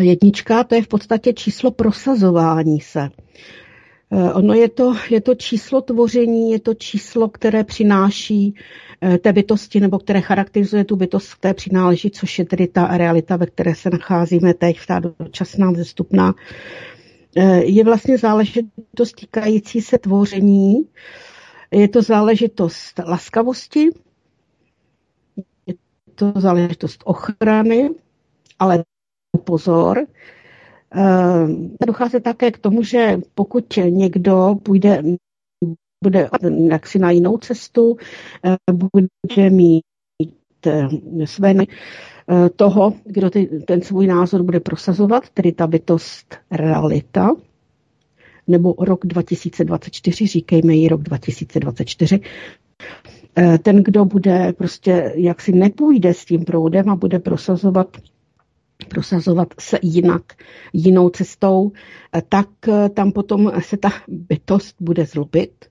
Jednička 0.00 0.64
to 0.64 0.74
je 0.74 0.82
v 0.82 0.88
podstatě 0.88 1.32
číslo 1.32 1.70
prosazování 1.70 2.80
se. 2.80 3.08
Eh, 4.10 4.32
ono 4.32 4.54
je 4.54 4.68
to, 4.68 4.94
je 5.10 5.20
to 5.20 5.34
číslo 5.34 5.80
tvoření, 5.80 6.52
je 6.52 6.60
to 6.60 6.74
číslo, 6.74 7.28
které 7.28 7.64
přináší 7.64 8.54
eh, 9.02 9.18
té 9.18 9.32
bytosti 9.32 9.80
nebo 9.80 9.98
které 9.98 10.20
charakterizuje 10.20 10.84
tu 10.84 10.96
bytost, 10.96 11.34
které 11.34 11.54
přináleží, 11.54 12.10
což 12.10 12.38
je 12.38 12.44
tedy 12.44 12.66
ta 12.66 12.96
realita, 12.96 13.36
ve 13.36 13.46
které 13.46 13.74
se 13.74 13.90
nacházíme 13.90 14.54
teď, 14.54 14.76
ta 14.86 15.00
dočasná 15.18 15.70
vzestupná. 15.70 16.34
Eh, 17.36 17.64
je 17.64 17.84
vlastně 17.84 18.18
záležitost 18.18 19.12
týkající 19.20 19.80
se 19.80 19.98
tvoření, 19.98 20.74
je 21.70 21.88
to 21.88 22.02
záležitost 22.02 22.98
laskavosti, 23.06 23.90
je 25.66 25.74
to 26.14 26.32
záležitost 26.36 27.02
ochrany, 27.06 27.90
ale 28.58 28.84
pozor, 29.44 30.06
eh, 30.94 31.86
dochází 31.86 32.20
také 32.20 32.50
k 32.50 32.58
tomu, 32.58 32.82
že 32.82 33.20
pokud 33.34 33.78
někdo 33.88 34.54
půjde 34.62 35.02
bude 36.04 36.28
jaksi 36.68 36.98
na 36.98 37.10
jinou 37.10 37.38
cestu, 37.38 37.96
eh, 38.44 38.56
bude 38.72 39.50
mít 39.50 39.82
eh, 40.66 40.88
své 41.24 41.54
toho, 42.56 42.92
kdo 43.04 43.30
ty, 43.30 43.46
ten 43.46 43.82
svůj 43.82 44.06
názor 44.06 44.42
bude 44.42 44.60
prosazovat, 44.60 45.28
tedy 45.30 45.52
ta 45.52 45.66
bytost 45.66 46.36
realita, 46.50 47.30
nebo 48.46 48.74
rok 48.78 49.06
2024, 49.06 50.26
říkejme 50.26 50.74
jí 50.74 50.88
rok 50.88 51.02
2024, 51.02 52.20
ten, 53.62 53.82
kdo 53.82 54.04
bude 54.04 54.52
prostě, 54.52 55.12
jak 55.16 55.40
si 55.40 55.52
nepůjde 55.52 56.14
s 56.14 56.24
tím 56.24 56.44
proudem 56.44 56.90
a 56.90 56.96
bude 56.96 57.18
prosazovat 57.18 57.96
prosazovat 58.88 59.48
se 59.60 59.78
jinak, 59.82 60.22
jinou 60.72 61.08
cestou, 61.08 61.72
eh, 62.16 62.22
tak 62.28 62.48
eh, 62.68 62.88
tam 62.88 63.12
potom 63.12 63.52
se 63.60 63.76
ta 63.76 63.90
bytost 64.08 64.76
bude 64.80 65.06
zlobit 65.06 65.64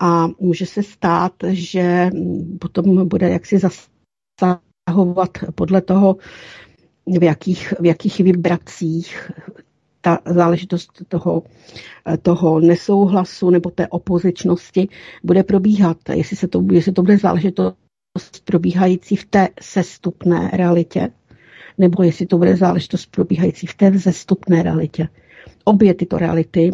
a 0.00 0.28
může 0.40 0.66
se 0.66 0.82
stát, 0.82 1.32
že 1.48 2.10
mm, 2.14 2.58
potom 2.60 3.08
bude 3.08 3.30
jaksi 3.30 3.58
zasahovat 3.58 5.30
podle 5.54 5.80
toho, 5.80 6.16
v 7.18 7.22
jakých, 7.22 7.74
v 7.80 7.86
jakých 7.86 8.18
vibracích 8.20 9.30
ta 10.00 10.18
záležitost 10.26 10.90
toho, 11.08 11.42
eh, 12.06 12.16
toho 12.16 12.60
nesouhlasu 12.60 13.50
nebo 13.50 13.70
té 13.70 13.88
opozičnosti 13.88 14.88
bude 15.24 15.42
probíhat. 15.42 15.96
Jestli, 16.14 16.36
se 16.36 16.48
to, 16.48 16.64
jestli 16.72 16.92
to 16.92 17.02
bude 17.02 17.18
záležitost 17.18 17.76
probíhající 18.44 19.16
v 19.16 19.24
té 19.24 19.48
sestupné 19.60 20.50
realitě, 20.52 21.10
nebo 21.78 22.02
jestli 22.02 22.26
to 22.26 22.38
bude 22.38 22.56
záležitost 22.56 23.06
probíhající 23.06 23.66
v 23.66 23.74
té 23.74 23.90
vzestupné 23.90 24.62
realitě. 24.62 25.08
Obě 25.64 25.94
tyto 25.94 26.18
reality 26.18 26.70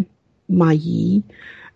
mají 0.49 1.25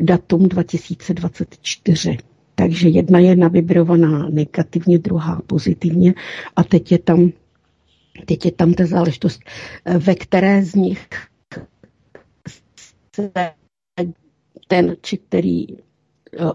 datum 0.01 0.49
2024. 0.49 2.19
Takže 2.55 2.89
jedna 2.89 3.19
je 3.19 3.37
navibrovaná 3.37 4.29
negativně, 4.29 4.99
druhá 4.99 5.43
pozitivně 5.47 6.15
a 6.57 6.65
teď 6.65 6.93
je 6.93 6.99
tam, 6.99 7.33
teď 8.27 8.45
je 8.45 8.53
tam 8.53 8.75
ta 8.75 8.87
záležitost, 8.87 9.41
ve 9.99 10.15
které 10.15 10.65
z 10.65 10.75
nich 10.75 11.09
ten, 14.69 14.97
či 15.03 15.17
který 15.19 15.67
eh, 15.71 15.77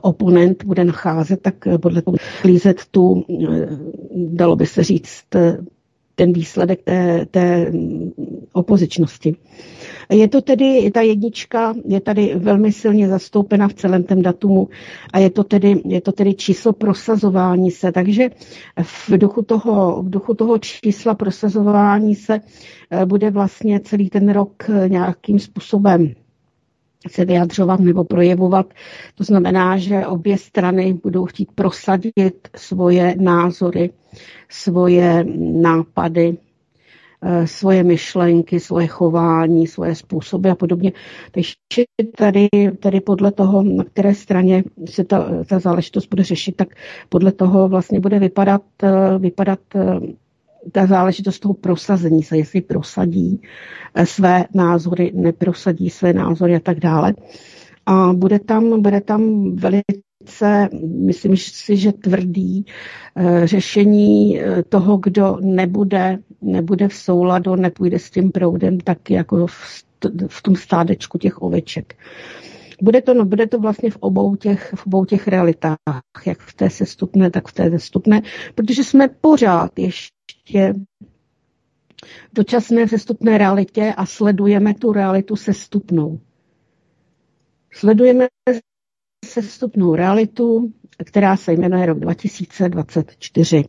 oponent 0.02 0.63
bude 0.65 0.84
nacházet, 0.86 1.41
tak 1.41 1.56
podle 1.82 2.02
toho 2.02 2.18
lízet 2.44 2.82
tu, 2.91 3.24
eh, 3.54 3.68
dalo 4.15 4.56
by 4.56 4.65
se 4.65 4.84
říct, 4.84 5.24
ten 6.15 6.34
výsledek 6.34 6.84
té, 6.84 7.26
té 7.32 7.72
opozičnosti. 8.54 9.36
Je 10.10 10.28
to 10.28 10.41
tedy, 10.41 10.91
ta 10.94 11.02
jednička 11.02 11.74
je 11.86 12.02
tady 12.02 12.36
velmi 12.36 12.72
silně 12.72 13.08
zastoupena 13.08 13.68
v 13.68 13.74
celém 13.74 14.04
tom 14.04 14.22
datumu 14.22 14.70
a 15.13 15.20
je 15.20 15.30
to 15.30 15.44
tedy, 15.44 15.82
je 15.86 16.02
to 16.02 16.12
tedy 16.12 16.34
číslo 16.34 16.74
prosazování 16.74 17.72
se. 17.72 17.91
Takže 17.91 18.30
v 18.82 19.10
duchu, 19.18 19.41
toho, 19.41 20.04
v 20.04 20.10
duchu 20.10 20.34
toho 20.34 20.58
čísla 20.58 21.15
prosazování 21.15 22.15
se 22.15 22.39
bude 23.06 23.32
vlastně 23.32 23.80
celý 23.80 24.10
ten 24.10 24.30
rok 24.30 24.63
nějakým 24.88 25.39
způsobem 25.39 26.13
se 27.10 27.26
vyjadřovat 27.26 27.80
nebo 27.80 28.04
projevovat. 28.04 28.74
To 29.15 29.24
znamená, 29.24 29.78
že 29.78 30.08
obě 30.08 30.38
strany 30.38 30.94
budou 31.04 31.26
chtít 31.26 31.52
prosadit 31.56 32.48
svoje 32.56 33.15
názory, 33.20 33.89
svoje 34.50 35.24
nápady, 35.62 36.38
eh, 37.22 37.48
svoje 37.48 37.84
myšlenky, 37.84 38.60
svoje 38.60 38.88
chování, 38.88 39.68
svoje 39.68 39.96
způsoby 39.96 40.50
a 40.50 40.56
podobně. 40.56 40.91
Takže 41.32 41.54
tady, 42.18 42.48
tady 42.80 43.02
podle 43.02 43.32
toho, 43.32 43.63
na 43.63 43.84
které 43.84 44.13
straně 44.15 44.63
se 44.86 45.04
ta, 45.04 45.44
ta 45.50 45.60
záležitost 45.60 46.08
bude 46.08 46.24
řešit, 46.24 46.56
tak 46.56 46.68
podle 47.10 47.32
toho 47.32 47.68
vlastně 47.68 48.00
bude 48.00 48.20
vypadat, 48.20 48.62
eh, 48.84 49.18
vypadat 49.20 49.60
eh, 49.76 50.00
ta 50.71 50.86
záležitost 50.86 51.39
toho 51.39 51.54
prosazení 51.54 52.23
se, 52.23 52.38
jestli 52.38 52.62
prosadí 52.62 53.41
eh, 53.95 54.06
své 54.06 54.45
názory, 54.54 55.12
neprosadí 55.15 55.89
své 55.89 56.13
názory 56.13 56.56
a 56.56 56.60
tak 56.60 56.80
dále. 56.80 57.13
A 57.86 58.13
bude 58.13 58.39
tam, 58.39 58.82
bude 58.82 59.01
tam 59.01 59.51
velice, 59.56 60.69
myslím 61.06 61.38
si, 61.38 61.78
že 61.78 61.91
tvrdý 61.91 62.65
eh, 63.15 63.47
řešení 63.47 64.39
eh, 64.39 64.63
toho, 64.63 64.97
kdo 64.97 65.38
nebude, 65.41 66.17
nebude 66.41 66.88
v 66.88 66.93
souladu, 66.93 67.56
nepůjde 67.56 67.99
s 67.99 68.10
tím 68.10 68.32
proudem, 68.32 68.80
tak 68.80 69.10
jako 69.10 69.47
v, 69.47 69.84
v 70.28 70.41
tom 70.41 70.56
stádečku 70.56 71.17
těch 71.17 71.41
oveček. 71.41 71.95
Bude 72.82 73.01
to, 73.01 73.13
no, 73.13 73.25
bude 73.25 73.47
to 73.47 73.60
vlastně 73.60 73.91
v 73.91 73.97
obou, 73.99 74.36
těch, 74.36 74.73
v 74.75 74.88
obou 74.88 75.06
těch 75.06 75.28
realitách, 75.28 75.78
jak 76.25 76.39
v 76.39 76.54
té 76.54 76.69
sestupné, 76.69 77.32
tak 77.32 77.47
v 77.47 77.54
té 77.54 77.69
zestupné, 77.69 78.21
protože 78.56 78.84
jsme 78.84 79.08
pořád 79.08 79.80
ještě 79.80 80.14
dočasné 82.34 82.88
sestupné 82.88 83.38
realitě 83.38 83.94
a 83.98 84.06
sledujeme 84.06 84.74
tu 84.74 84.94
realitu 84.94 85.36
sestupnou. 85.36 86.20
Sledujeme 87.74 88.28
sestupnou 89.26 89.96
realitu, 89.96 90.74
která 91.06 91.38
se 91.38 91.54
jmenuje 91.54 91.86
rok 91.86 92.00
2024. 92.00 93.66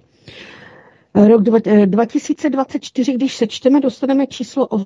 Rok 1.15 1.43
2024, 1.43 3.13
když 3.13 3.37
sečteme, 3.37 3.81
dostaneme 3.81 4.27
číslo 4.27 4.67
8. 4.67 4.85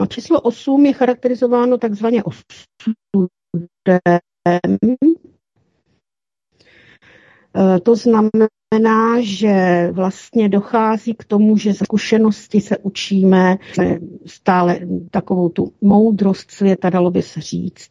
A 0.00 0.06
číslo 0.06 0.40
8 0.40 0.86
je 0.86 0.92
charakterizováno 0.92 1.78
takzvaně 1.78 2.22
osudem. 2.24 3.28
Eh, 7.56 7.80
to 7.80 7.96
znamená, 8.74 9.20
že 9.20 9.88
vlastně 9.92 10.48
dochází 10.48 11.14
k 11.14 11.24
tomu, 11.24 11.56
že 11.56 11.72
za 11.72 11.84
zkušenosti 11.84 12.60
se 12.60 12.78
učíme 12.78 13.56
stále 14.26 14.80
takovou 15.10 15.48
tu 15.48 15.72
moudrost 15.80 16.50
světa, 16.50 16.90
dalo 16.90 17.10
by 17.10 17.22
se 17.22 17.40
říct. 17.40 17.90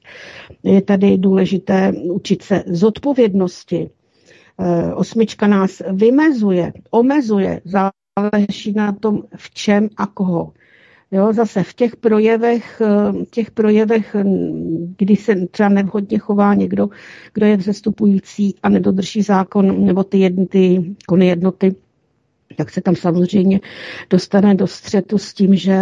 Je 0.64 0.82
tady 0.82 1.18
důležité 1.18 1.92
učit 2.12 2.42
se 2.42 2.64
z 2.68 2.84
odpovědnosti. 2.84 3.90
Eh, 4.60 4.94
osmička 4.94 5.48
nás 5.48 5.82
vymezuje, 5.92 6.74
omezuje, 6.92 7.62
záleží 7.66 8.74
na 8.76 8.92
tom, 8.92 9.24
v 9.36 9.50
čem 9.54 9.90
a 9.98 10.08
koho. 10.08 10.54
Jo, 11.12 11.34
zase 11.34 11.64
v 11.64 11.74
těch 11.74 11.96
projevech, 11.96 12.82
eh, 12.82 13.26
těch 13.26 13.52
projevech, 13.52 14.16
kdy 14.98 15.16
se 15.16 15.36
třeba 15.36 15.70
nevhodně 15.70 16.18
chová 16.18 16.54
někdo, 16.54 16.90
kdo 17.34 17.46
je 17.46 17.58
vzestupující 17.58 18.56
a 18.64 18.70
nedodrží 18.70 19.22
zákon, 19.22 19.86
nebo 19.86 20.04
ty, 20.04 20.18
jedny, 20.18 20.46
ty 20.46 20.96
kony 21.08 21.28
jednoty, 21.28 21.76
tak 22.56 22.70
se 22.70 22.82
tam 22.82 22.96
samozřejmě 22.96 23.60
dostane 24.10 24.56
do 24.56 24.68
střetu 24.68 25.18
s 25.18 25.34
tím, 25.34 25.56
že 25.56 25.78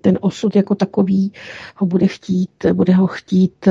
ten 0.00 0.18
osud 0.20 0.56
jako 0.56 0.74
takový 0.74 1.32
ho 1.76 1.86
bude 1.86 2.06
chtít, 2.06 2.50
bude 2.72 2.94
ho 2.94 3.06
chtít 3.06 3.68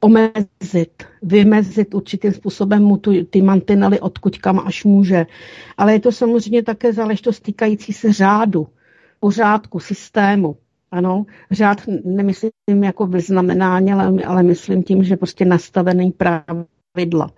omezit, 0.00 1.02
vymezit 1.22 1.94
určitým 1.94 2.32
způsobem 2.32 2.82
mu 2.82 2.96
tu, 2.96 3.24
ty 3.24 3.42
mantinely 3.42 4.00
odkud 4.00 4.38
kam 4.38 4.60
až 4.66 4.84
může. 4.84 5.26
Ale 5.76 5.92
je 5.92 6.00
to 6.00 6.12
samozřejmě 6.12 6.62
také 6.62 6.92
záležitost 6.92 7.40
týkající 7.40 7.92
se 7.92 8.12
řádu, 8.12 8.66
pořádku, 9.20 9.80
systému. 9.80 10.56
Ano, 10.90 11.26
řád 11.50 11.78
nemyslím 12.04 12.84
jako 12.84 13.06
vyznamenání, 13.06 13.92
ale, 13.92 14.24
ale 14.24 14.42
myslím 14.42 14.82
tím, 14.82 15.04
že 15.04 15.16
prostě 15.16 15.44
nastavený 15.44 16.12
pravidla. 16.12 17.30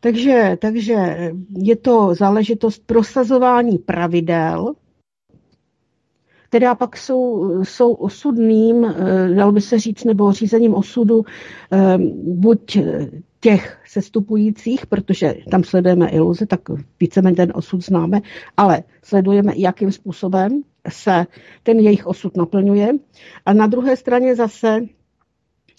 Takže, 0.00 0.58
takže 0.60 0.94
je 1.56 1.76
to 1.76 2.14
záležitost 2.14 2.82
prosazování 2.86 3.78
pravidel, 3.78 4.74
která 6.48 6.74
pak 6.74 6.96
jsou, 6.96 7.50
jsou 7.64 7.92
osudným, 7.92 8.84
eh, 8.84 9.34
dalo 9.34 9.52
by 9.52 9.60
se 9.60 9.78
říct, 9.78 10.04
nebo 10.04 10.32
řízením 10.32 10.74
osudu 10.74 11.24
eh, 11.72 11.98
buď 12.24 12.78
těch 13.40 13.78
sestupujících, 13.86 14.86
protože 14.86 15.34
tam 15.50 15.64
sledujeme 15.64 16.08
iluze, 16.08 16.46
tak 16.46 16.60
víceméně 17.00 17.36
ten 17.36 17.52
osud 17.54 17.84
známe, 17.84 18.20
ale 18.56 18.82
sledujeme, 19.02 19.52
jakým 19.56 19.92
způsobem 19.92 20.62
se 20.88 21.26
ten 21.62 21.78
jejich 21.80 22.06
osud 22.06 22.36
naplňuje. 22.36 22.88
A 23.46 23.52
na 23.52 23.66
druhé 23.66 23.96
straně 23.96 24.36
zase 24.36 24.80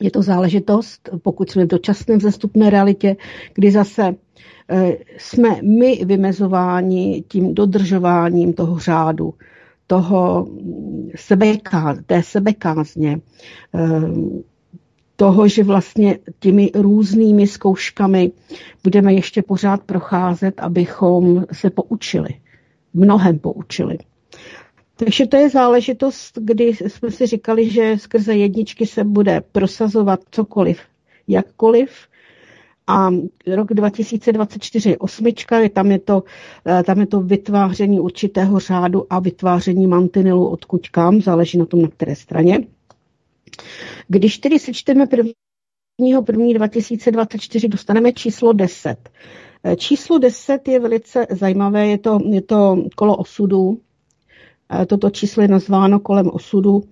je 0.01 0.11
to 0.11 0.21
záležitost, 0.21 1.09
pokud 1.21 1.49
jsme 1.49 1.65
v 1.65 1.67
dočasném 1.67 2.21
zastupné 2.21 2.69
realitě, 2.69 3.15
kdy 3.53 3.71
zase 3.71 4.15
eh, 4.69 4.97
jsme 5.17 5.49
my 5.61 6.05
vymezováni 6.05 7.23
tím 7.27 7.53
dodržováním 7.55 8.53
toho 8.53 8.79
řádu, 8.79 9.33
toho 9.87 10.47
sebeká, 11.15 11.97
té 12.05 12.23
sebekázně, 12.23 13.19
eh, 13.75 14.01
toho, 15.15 15.47
že 15.47 15.63
vlastně 15.63 16.19
těmi 16.39 16.71
různými 16.75 17.47
zkouškami 17.47 18.31
budeme 18.83 19.13
ještě 19.13 19.41
pořád 19.41 19.83
procházet, 19.83 20.59
abychom 20.59 21.45
se 21.51 21.69
poučili, 21.69 22.29
mnohem 22.93 23.39
poučili. 23.39 23.97
Takže 24.95 25.27
to 25.27 25.37
je 25.37 25.49
záležitost, 25.49 26.37
kdy 26.41 26.63
jsme 26.65 27.11
si 27.11 27.25
říkali, 27.25 27.69
že 27.69 27.97
skrze 27.97 28.35
jedničky 28.35 28.85
se 28.85 29.03
bude 29.03 29.41
prosazovat 29.51 30.19
cokoliv, 30.31 30.79
jakkoliv. 31.27 31.91
A 32.87 33.09
rok 33.55 33.73
2024 33.73 34.89
je 34.89 34.97
osmička, 34.97 35.59
je, 35.59 35.69
tam, 35.69 35.91
je 35.91 35.99
to, 35.99 36.23
eh, 36.67 36.83
tam 36.83 36.99
je 36.99 37.07
to 37.07 37.21
vytváření 37.21 37.99
určitého 37.99 38.59
řádu 38.59 39.05
a 39.09 39.19
vytváření 39.19 39.87
mantinelu 39.87 40.47
odkud 40.47 40.89
kam, 40.89 41.21
záleží 41.21 41.57
na 41.57 41.65
tom, 41.65 41.81
na 41.81 41.87
které 41.87 42.15
straně. 42.15 42.59
Když 44.07 44.37
tedy 44.37 44.59
sečteme 44.59 45.05
1. 45.11 45.31
1. 45.99 46.53
2024, 46.53 47.67
dostaneme 47.67 48.13
číslo 48.13 48.53
10. 48.53 49.09
Eh, 49.63 49.75
číslo 49.75 50.17
10 50.17 50.67
je 50.67 50.79
velice 50.79 51.27
zajímavé, 51.29 51.87
je 51.87 51.97
to, 51.97 52.19
je 52.29 52.41
to 52.41 52.83
kolo 52.95 53.17
osudu, 53.17 53.79
Toto 54.87 55.09
číslo 55.09 55.41
je 55.41 55.47
nazváno 55.47 55.99
kolem 55.99 56.29
osudu. 56.33 56.83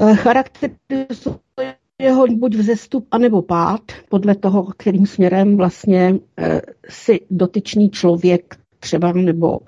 Eh, 0.00 0.14
charakterizuje 0.16 2.12
ho 2.14 2.26
buď 2.26 2.54
vzestup, 2.54 3.06
anebo 3.10 3.42
pád, 3.42 3.80
podle 4.08 4.34
toho, 4.34 4.64
kterým 4.64 5.06
směrem 5.06 5.56
vlastně 5.56 6.14
eh, 6.36 6.60
si 6.88 7.20
dotyčný 7.30 7.90
člověk 7.90 8.56
třeba, 8.80 9.12
nebo 9.12 9.60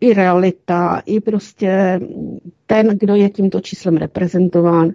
i 0.00 0.14
realita, 0.14 1.02
i 1.06 1.20
prostě 1.20 2.00
ten, 2.66 2.98
kdo 2.98 3.14
je 3.14 3.30
tímto 3.30 3.60
číslem 3.60 3.96
reprezentován, 3.96 4.90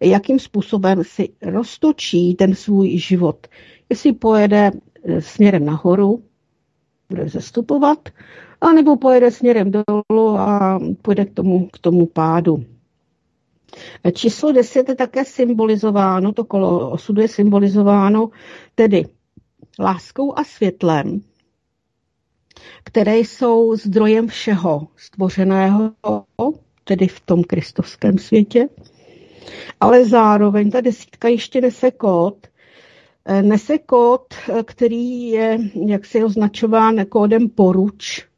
jakým 0.00 0.38
způsobem 0.38 1.04
si 1.04 1.28
roztočí 1.42 2.34
ten 2.34 2.54
svůj 2.54 2.98
život. 2.98 3.46
Jestli 3.90 4.12
pojede 4.12 4.70
eh, 5.04 5.20
směrem 5.20 5.64
nahoru, 5.64 6.22
bude 7.10 7.28
zestupovat, 7.28 8.08
anebo 8.60 8.96
pojede 8.96 9.30
směrem 9.30 9.70
dolů 9.70 10.38
a 10.38 10.80
půjde 11.02 11.24
k 11.24 11.34
tomu, 11.34 11.68
k 11.72 11.78
tomu 11.78 12.06
pádu. 12.06 12.64
Číslo 14.12 14.52
10 14.52 14.88
je 14.88 14.94
také 14.94 15.24
symbolizováno, 15.24 16.32
to 16.32 16.44
kolo 16.44 16.90
osudu 16.90 17.22
je 17.22 17.28
symbolizováno 17.28 18.30
tedy 18.74 19.04
láskou 19.78 20.38
a 20.38 20.44
světlem, 20.44 21.20
které 22.84 23.18
jsou 23.18 23.76
zdrojem 23.76 24.28
všeho 24.28 24.88
stvořeného, 24.96 25.90
tedy 26.84 27.06
v 27.08 27.20
tom 27.20 27.44
kristovském 27.44 28.18
světě. 28.18 28.68
Ale 29.80 30.04
zároveň 30.04 30.70
ta 30.70 30.80
desítka 30.80 31.28
ještě 31.28 31.60
nese 31.60 31.90
kód, 31.90 32.46
nese 33.42 33.78
kód, 33.78 34.34
který 34.64 35.28
je 35.28 35.58
jaksi 35.86 36.24
označován 36.24 37.06
kódem 37.06 37.48
poruč, 37.48 38.30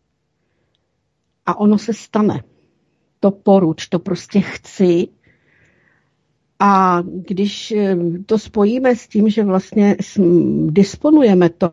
a 1.47 1.57
ono 1.57 1.79
se 1.79 1.95
stane. 1.95 2.43
To 3.21 3.31
poruč, 3.31 3.87
to 3.87 3.99
prostě 3.99 4.41
chci. 4.41 5.09
A 6.59 7.03
když 7.03 7.73
eh, 7.73 7.97
to 8.27 8.39
spojíme 8.39 8.97
s 8.97 9.09
tím, 9.09 9.31
že 9.31 9.45
vlastně 9.45 9.97
disponujeme 10.67 11.51
to 11.51 11.71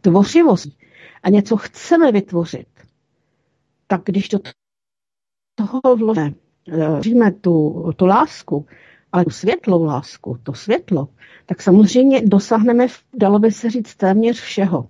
tvořivostí 0.00 0.78
a 1.22 1.30
něco 1.30 1.56
chceme 1.56 2.12
vytvořit, 2.12 2.68
tak 3.86 4.00
když 4.04 4.28
do 4.28 4.38
toho 5.54 5.96
vložíme 5.96 7.32
tu, 7.32 7.84
tu 7.96 8.06
lásku, 8.06 8.66
ale 9.16 9.24
tu 9.24 9.30
světlou 9.30 9.84
lásku, 9.84 10.38
to 10.42 10.54
světlo, 10.54 11.08
tak 11.46 11.62
samozřejmě 11.62 12.22
dosáhneme, 12.24 12.86
dalo 13.14 13.38
by 13.38 13.52
se 13.52 13.70
říct, 13.70 13.94
téměř 13.94 14.40
všeho. 14.40 14.88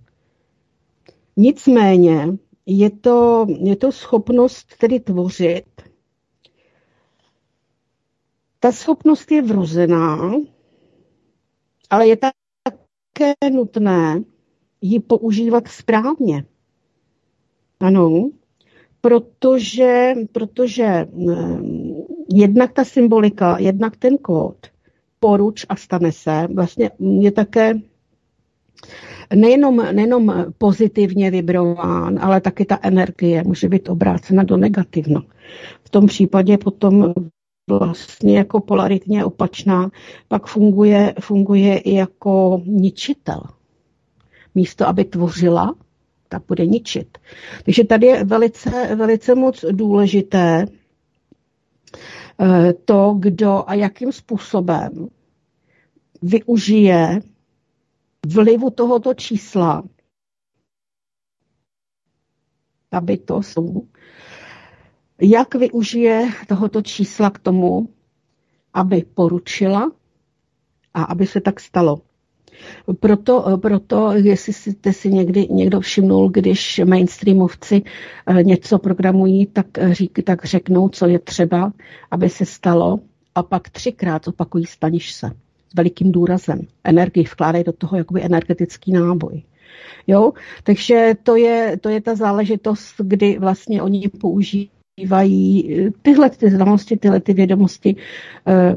Nicméně 1.37 2.29
je 2.67 2.91
to, 2.91 3.47
je 3.59 3.77
to 3.77 3.93
schopnost 3.93 4.77
tedy 4.79 5.01
tvořit. 5.01 5.65
Ta 8.61 8.73
schopnost 8.73 9.31
je 9.33 9.43
vrozená, 9.43 10.33
ale 11.91 12.09
je 12.09 12.17
také 12.17 13.51
nutné 13.53 14.23
ji 14.81 15.01
používat 15.01 15.69
správně. 15.69 16.45
Ano, 17.81 18.31
protože, 19.01 20.15
protože 20.33 21.07
jednak 22.35 22.73
ta 22.73 22.85
symbolika, 22.85 23.59
jednak 23.59 23.97
ten 23.97 24.19
kód, 24.19 24.57
poruč 25.21 25.67
a 25.69 25.77
stane 25.77 26.13
se, 26.13 26.49
vlastně 26.55 26.91
je 27.01 27.33
také 27.33 27.75
nejenom, 29.35 29.77
nejenom 29.93 30.45
pozitivně 30.59 31.31
vibrován, 31.31 32.19
ale 32.23 32.41
taky 32.41 32.65
ta 32.65 32.79
energie 32.83 33.43
může 33.47 33.69
být 33.69 33.89
obrácena 33.89 34.43
do 34.43 34.57
negativno. 34.57 35.23
V 35.85 35.91
tom 35.91 36.07
případě 36.07 36.59
potom 36.59 37.15
vlastně 37.71 38.39
jako 38.39 38.61
polaritně 38.61 39.25
opačná, 39.25 39.91
pak 40.29 40.47
funguje, 40.47 41.15
funguje 41.21 41.79
i 41.79 41.95
jako 41.95 42.63
ničitel. 42.67 43.43
Místo, 44.55 44.89
aby 44.89 45.05
tvořila, 45.05 45.75
tak 46.29 46.43
bude 46.49 46.67
ničit. 46.67 47.19
Takže 47.65 47.85
tady 47.85 48.07
je 48.07 48.25
velice, 48.25 48.97
velice 48.97 49.35
moc 49.35 49.65
důležité 49.71 50.67
to, 52.85 53.17
kdo 53.19 53.65
a 53.67 53.75
jakým 53.75 54.13
způsobem 54.13 55.09
využije 56.23 57.21
vlivu 58.27 58.71
tohoto 58.71 59.15
čísla 59.15 59.83
ta 62.89 63.01
bytost, 63.01 63.59
jak 65.21 65.55
využije 65.55 66.29
tohoto 66.49 66.83
čísla 66.83 67.31
k 67.31 67.39
tomu, 67.39 67.89
aby 68.73 69.03
poručila 69.15 69.93
a 70.95 71.03
aby 71.03 71.27
se 71.27 71.41
tak 71.41 71.61
stalo. 71.61 72.01
Proto, 73.01 73.59
proto 73.63 74.13
jestli 74.13 74.53
jste 74.53 74.93
si 74.93 75.11
někdy 75.11 75.47
někdo 75.51 75.81
všimnul, 75.81 76.29
když 76.29 76.81
mainstreamovci 76.85 77.83
eh, 78.27 78.43
něco 78.43 78.79
programují, 78.79 79.47
tak, 79.47 79.67
řík, 79.91 80.19
tak 80.25 80.45
řeknou, 80.45 80.89
co 80.89 81.07
je 81.07 81.19
třeba, 81.19 81.73
aby 82.11 82.29
se 82.29 82.45
stalo 82.45 83.01
a 83.35 83.43
pak 83.43 83.71
třikrát 83.71 84.29
opakují 84.29 84.67
staniš 84.67 85.13
se 85.13 85.31
velikým 85.77 86.13
důrazem. 86.13 86.61
Energii 86.85 87.25
vkládají 87.25 87.65
do 87.65 87.73
toho 87.73 87.97
jakoby 87.97 88.25
energetický 88.25 88.93
náboj. 88.93 89.43
Jo? 90.07 90.33
Takže 90.63 91.15
to 91.23 91.37
je, 91.37 91.77
to 91.81 91.89
je 91.89 92.01
ta 92.01 92.15
záležitost, 92.15 92.95
kdy 92.99 93.39
vlastně 93.39 93.83
oni 93.83 94.09
používají 94.21 95.75
eh, 95.87 95.91
tyhle 96.03 96.31
ty 96.31 96.51
znalosti, 96.51 96.97
tyhle 96.97 97.21
ty 97.21 97.33
vědomosti 97.33 97.97
eh, 98.47 98.77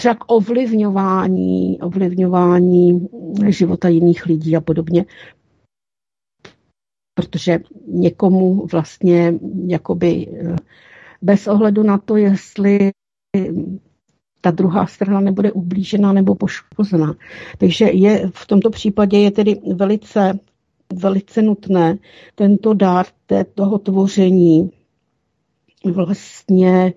třeba 0.00 0.14
k 0.14 0.24
ovlivňování, 0.26 1.80
ovlivňování 1.80 3.08
života 3.48 3.88
jiných 3.88 4.26
lidí 4.26 4.56
a 4.56 4.60
podobně. 4.60 5.04
Protože 7.14 7.58
někomu 7.86 8.66
vlastně 8.72 9.34
jakoby 9.66 10.26
eh, 10.32 10.56
bez 11.22 11.46
ohledu 11.46 11.82
na 11.82 11.98
to, 11.98 12.16
jestli 12.16 12.90
ta 14.40 14.50
druhá 14.50 14.86
strana 14.86 15.20
nebude 15.20 15.52
ublížena 15.52 16.12
nebo 16.12 16.34
poškozená. 16.34 17.14
Takže 17.58 17.84
je, 17.84 18.30
v 18.34 18.46
tomto 18.46 18.70
případě 18.70 19.18
je 19.18 19.30
tedy 19.30 19.60
velice, 19.74 20.38
velice 20.94 21.42
nutné 21.42 21.98
tento 22.34 22.74
dár 22.74 23.06
toho 23.54 23.78
tvoření 23.78 24.70
vlastně 25.84 26.92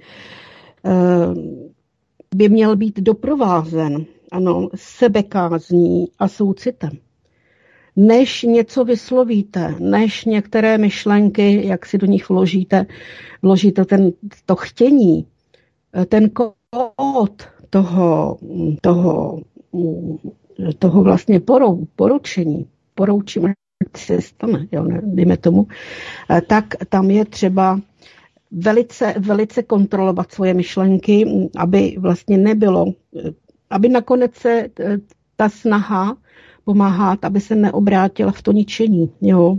by 2.36 2.50
měl 2.50 2.76
být 2.76 3.00
doprovázen 3.00 4.06
ano, 4.32 4.70
sebekázní 4.76 6.08
a 6.20 6.28
soucitem. 6.28 6.92
Než 7.96 8.44
něco 8.44 8.86
vyslovíte, 8.86 9.76
než 9.80 10.26
některé 10.26 10.78
myšlenky, 10.78 11.68
jak 11.68 11.86
si 11.86 11.98
do 11.98 12.08
nich 12.08 12.30
vložíte, 12.30 12.86
vložíte 13.42 13.86
ten, 13.86 14.12
to 14.46 14.56
chtění, 14.56 15.26
ten 16.10 16.30
kód 16.30 17.44
toho, 17.70 18.38
toho, 18.82 19.40
toho 20.80 21.04
vlastně 21.04 21.40
porou, 21.40 21.86
poručení, 21.96 22.68
poroučíme, 22.96 23.54
se 23.98 24.22
stane, 24.22 24.68
jo, 24.72 24.84
ne, 24.84 25.02
dejme 25.04 25.38
tomu, 25.38 25.68
tak 26.48 26.66
tam 26.90 27.12
je 27.12 27.26
třeba 27.26 27.80
velice, 28.52 29.14
velice 29.20 29.64
kontrolovat 29.64 30.32
svoje 30.32 30.54
myšlenky, 30.54 31.26
aby 31.58 31.96
vlastně 32.00 32.38
nebylo, 32.38 32.86
aby 33.70 33.90
nakonec 33.90 34.36
se 34.36 34.70
eh, 34.80 34.98
ta 35.36 35.50
snaha 35.50 36.18
pomáhat, 36.64 37.26
aby 37.26 37.42
se 37.42 37.56
neobrátila 37.56 38.32
v 38.32 38.42
to 38.42 38.52
ničení. 38.52 39.12
Jo. 39.22 39.58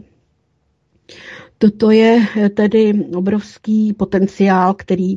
Toto 1.58 1.90
je 1.90 2.20
eh, 2.36 2.48
tedy 2.48 2.92
obrovský 3.16 3.92
potenciál, 3.92 4.74
který 4.74 5.14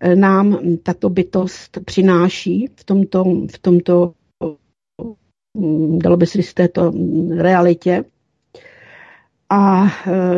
eh, 0.00 0.16
nám 0.16 0.58
tato 0.82 1.10
bytost 1.10 1.78
přináší 1.84 2.68
v 2.76 2.84
tomto, 2.84 3.24
v 3.54 3.58
tomto 3.58 4.12
mm, 5.56 5.98
dalo 5.98 6.16
by 6.16 6.26
se 6.26 6.38
říct, 6.42 6.54
této 6.54 6.92
realitě. 7.36 8.04
A 9.50 9.86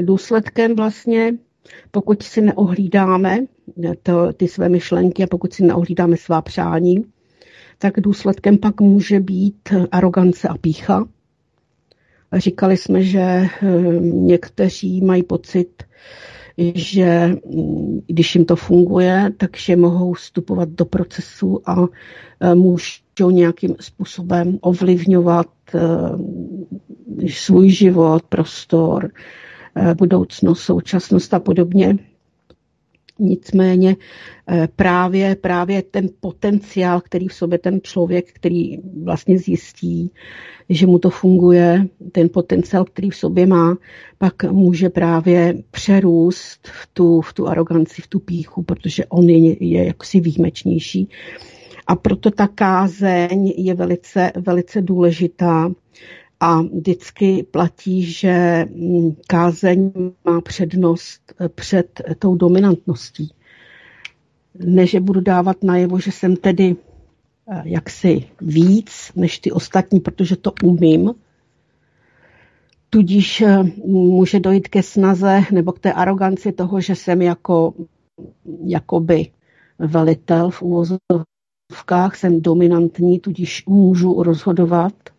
důsledkem 0.01 0.77
vlastně 0.77 1.33
pokud 1.91 2.23
si 2.23 2.41
neohlídáme 2.41 3.39
to, 4.03 4.33
ty 4.33 4.49
své 4.49 4.69
myšlenky 4.69 5.23
a 5.25 5.27
pokud 5.27 5.53
si 5.53 5.65
neohlídáme 5.65 6.17
svá 6.17 6.43
přání, 6.43 7.05
tak 7.79 8.01
důsledkem 8.01 8.59
pak 8.59 8.81
může 8.81 9.21
být 9.21 9.69
arogance 9.93 10.49
a 10.49 10.57
pícha. 10.57 11.09
Říkali 12.33 12.77
jsme, 12.77 13.03
že 13.03 13.21
eh, 13.21 13.49
někteří 14.01 15.01
mají 15.01 15.23
pocit, 15.23 15.83
že 16.75 17.27
mm, 17.27 18.01
když 18.07 18.35
jim 18.35 18.45
to 18.45 18.57
funguje, 18.57 19.33
takže 19.37 19.77
mohou 19.77 20.13
vstupovat 20.13 20.69
do 20.69 20.85
procesu 20.85 21.61
a 21.71 21.77
eh, 22.41 22.55
můžou 22.55 23.31
nějakým 23.31 23.77
způsobem 23.81 24.59
ovlivňovat 24.61 25.47
eh, 25.75 25.81
svůj 27.29 27.71
život, 27.71 28.23
prostor, 28.29 29.11
Eh, 29.11 29.46
budoucnost, 29.95 30.61
současnost 30.61 31.35
a 31.35 31.41
podobně. 31.41 31.99
Nicméně 33.19 33.97
eh, 34.49 34.69
právě, 34.77 35.37
právě 35.37 35.83
ten 35.83 36.09
potenciál, 36.21 37.01
který 37.01 37.29
v 37.29 37.35
sobě 37.35 37.59
ten 37.59 37.81
člověk, 37.83 38.33
který 38.33 38.79
vlastně 39.05 39.39
zjistí, 39.39 40.11
že 40.69 40.87
mu 40.87 40.99
to 40.99 41.11
funguje, 41.11 41.89
ten 42.13 42.29
potenciál, 42.29 42.85
který 42.85 43.11
v 43.11 43.17
sobě 43.17 43.47
má, 43.47 43.77
pak 44.19 44.45
může 44.45 44.89
právě 44.91 45.63
přerůst 45.71 46.69
v 46.69 46.89
tu, 46.93 47.21
v 47.21 47.33
tu 47.33 47.49
aroganci, 47.49 48.03
v 48.03 48.07
tu 48.07 48.19
píchu, 48.19 48.63
protože 48.63 49.07
on 49.07 49.29
je, 49.29 49.65
je 49.65 49.87
jaksi 49.87 50.21
výjimečnější. 50.21 51.09
A 51.87 51.97
proto 51.97 52.31
ta 52.31 52.47
kázeň 52.47 53.53
je 53.57 53.75
velice, 53.75 54.33
velice 54.37 54.83
důležitá 54.83 55.71
a 56.41 56.63
vždycky 56.63 57.43
platí, 57.43 58.03
že 58.03 58.67
mm, 58.75 59.17
kázeň 59.27 59.93
má 60.25 60.41
přednost 60.41 61.33
eh, 61.41 61.49
před 61.49 62.01
tou 62.19 62.37
dominantností. 62.37 63.33
Ne, 64.65 64.87
že 64.87 65.01
budu 65.01 65.21
dávat 65.21 65.63
najevo, 65.65 65.99
že 65.99 66.13
jsem 66.13 66.37
tedy 66.37 66.77
eh, 67.53 67.63
jaksi 67.65 68.25
víc 68.41 69.13
než 69.17 69.39
ty 69.39 69.53
ostatní, 69.53 70.01
protože 70.01 70.37
to 70.37 70.53
umím. 70.65 71.15
Tudíž 72.91 73.41
eh, 73.41 73.63
může 73.87 74.41
dojít 74.41 74.69
ke 74.69 74.83
snaze 74.83 75.41
nebo 75.53 75.73
k 75.73 75.79
té 75.79 75.93
aroganci 75.93 76.53
toho, 76.53 76.81
že 76.81 76.95
jsem 76.95 77.23
jako 77.23 77.75
jakoby 78.65 79.31
velitel 79.79 80.51
v 80.51 80.63
úvozovkách, 80.63 82.17
jsem 82.17 82.41
dominantní, 82.41 83.21
tudíž 83.21 83.65
můžu 83.67 84.23
rozhodovat– 84.23 84.93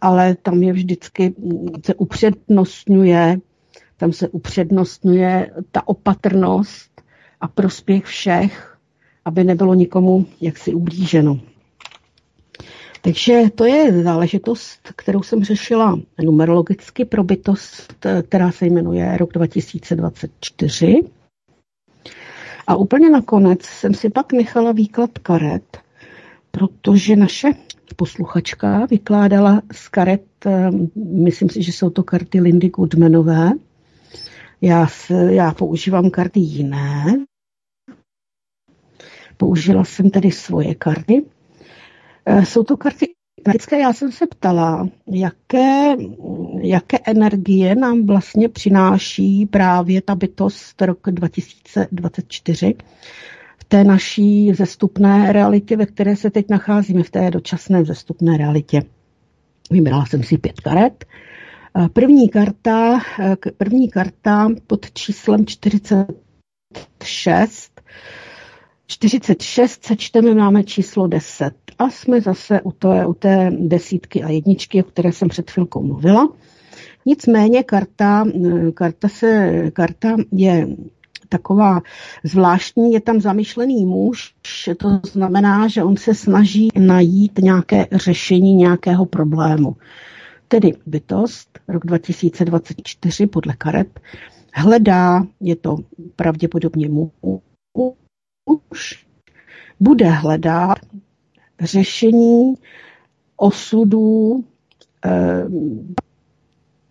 ale 0.00 0.34
tam 0.34 0.62
je 0.62 0.72
vždycky, 0.72 1.34
se 1.84 1.94
upřednostňuje, 1.94 3.38
tam 3.96 4.12
se 4.12 4.28
upřednostňuje 4.28 5.50
ta 5.72 5.88
opatrnost 5.88 7.02
a 7.40 7.48
prospěch 7.48 8.04
všech, 8.04 8.78
aby 9.24 9.44
nebylo 9.44 9.74
nikomu 9.74 10.26
jaksi 10.40 10.74
ublíženo. 10.74 11.40
Takže 13.02 13.42
to 13.54 13.64
je 13.64 14.02
záležitost, 14.02 14.78
kterou 14.96 15.22
jsem 15.22 15.44
řešila 15.44 15.98
numerologicky 16.24 17.04
pro 17.04 17.24
bytost, 17.24 18.06
která 18.28 18.52
se 18.52 18.66
jmenuje 18.66 19.16
rok 19.16 19.32
2024. 19.32 21.02
A 22.66 22.76
úplně 22.76 23.10
nakonec 23.10 23.62
jsem 23.62 23.94
si 23.94 24.10
pak 24.10 24.32
nechala 24.32 24.72
výklad 24.72 25.18
karet, 25.18 25.78
protože 26.50 27.16
naše 27.16 27.48
posluchačka 27.96 28.86
vykládala 28.86 29.62
z 29.72 29.88
karet, 29.88 30.24
eh, 30.46 30.70
myslím 30.96 31.48
si, 31.48 31.62
že 31.62 31.72
jsou 31.72 31.90
to 31.90 32.02
karty 32.02 32.40
Lindy 32.40 32.68
Goodmanové. 32.68 33.50
Já, 34.60 34.86
já 35.28 35.54
používám 35.54 36.10
karty 36.10 36.40
jiné. 36.40 37.04
Použila 39.36 39.84
jsem 39.84 40.10
tedy 40.10 40.30
svoje 40.30 40.74
karty. 40.74 41.24
Eh, 42.26 42.46
jsou 42.46 42.62
to 42.62 42.76
karty 42.76 43.06
já 43.80 43.92
jsem 43.92 44.12
se 44.12 44.26
ptala, 44.26 44.88
jaké, 45.06 45.96
jaké 46.62 46.98
energie 47.06 47.74
nám 47.74 48.06
vlastně 48.06 48.48
přináší 48.48 49.46
právě 49.46 50.02
ta 50.02 50.14
bytost 50.14 50.82
rok 50.82 50.98
2024 51.10 52.74
té 53.64 53.84
naší 53.84 54.54
zestupné 54.54 55.32
realitě, 55.32 55.76
ve 55.76 55.86
které 55.86 56.16
se 56.16 56.30
teď 56.30 56.46
nacházíme, 56.50 57.02
v 57.02 57.10
té 57.10 57.30
dočasné 57.30 57.84
zestupné 57.84 58.36
realitě. 58.36 58.82
Vybrala 59.70 60.06
jsem 60.06 60.22
si 60.22 60.38
pět 60.38 60.60
karet. 60.60 61.04
První 61.92 62.28
karta, 62.28 63.00
první 63.56 63.90
karta 63.90 64.48
pod 64.66 64.92
číslem 64.92 65.46
46. 65.46 67.80
46 68.86 69.84
sečteme, 69.84 70.34
máme 70.34 70.64
číslo 70.64 71.06
10. 71.06 71.54
A 71.78 71.90
jsme 71.90 72.20
zase 72.20 72.60
u 72.60 72.72
té, 72.72 73.06
u 73.06 73.14
té 73.14 73.50
desítky 73.58 74.22
a 74.22 74.28
jedničky, 74.28 74.82
o 74.82 74.86
které 74.86 75.12
jsem 75.12 75.28
před 75.28 75.50
chvilkou 75.50 75.82
mluvila. 75.82 76.28
Nicméně 77.06 77.62
karta, 77.62 78.24
karta, 78.74 79.08
se, 79.08 79.62
karta 79.70 80.16
je 80.32 80.68
taková 81.28 81.80
zvláštní, 82.24 82.92
je 82.92 83.00
tam 83.00 83.20
zamýšlený 83.20 83.86
muž, 83.86 84.34
to 84.76 85.00
znamená, 85.06 85.68
že 85.68 85.82
on 85.82 85.96
se 85.96 86.14
snaží 86.14 86.68
najít 86.78 87.38
nějaké 87.38 87.86
řešení 87.92 88.54
nějakého 88.54 89.06
problému. 89.06 89.76
Tedy 90.48 90.72
bytost, 90.86 91.58
rok 91.68 91.86
2024 91.86 93.26
podle 93.26 93.54
karet, 93.58 94.00
hledá, 94.54 95.26
je 95.40 95.56
to 95.56 95.76
pravděpodobně 96.16 96.88
muž, 96.88 99.04
bude 99.80 100.08
hledat 100.08 100.78
řešení 101.60 102.54
osudů 103.36 104.44
eh, 105.04 105.44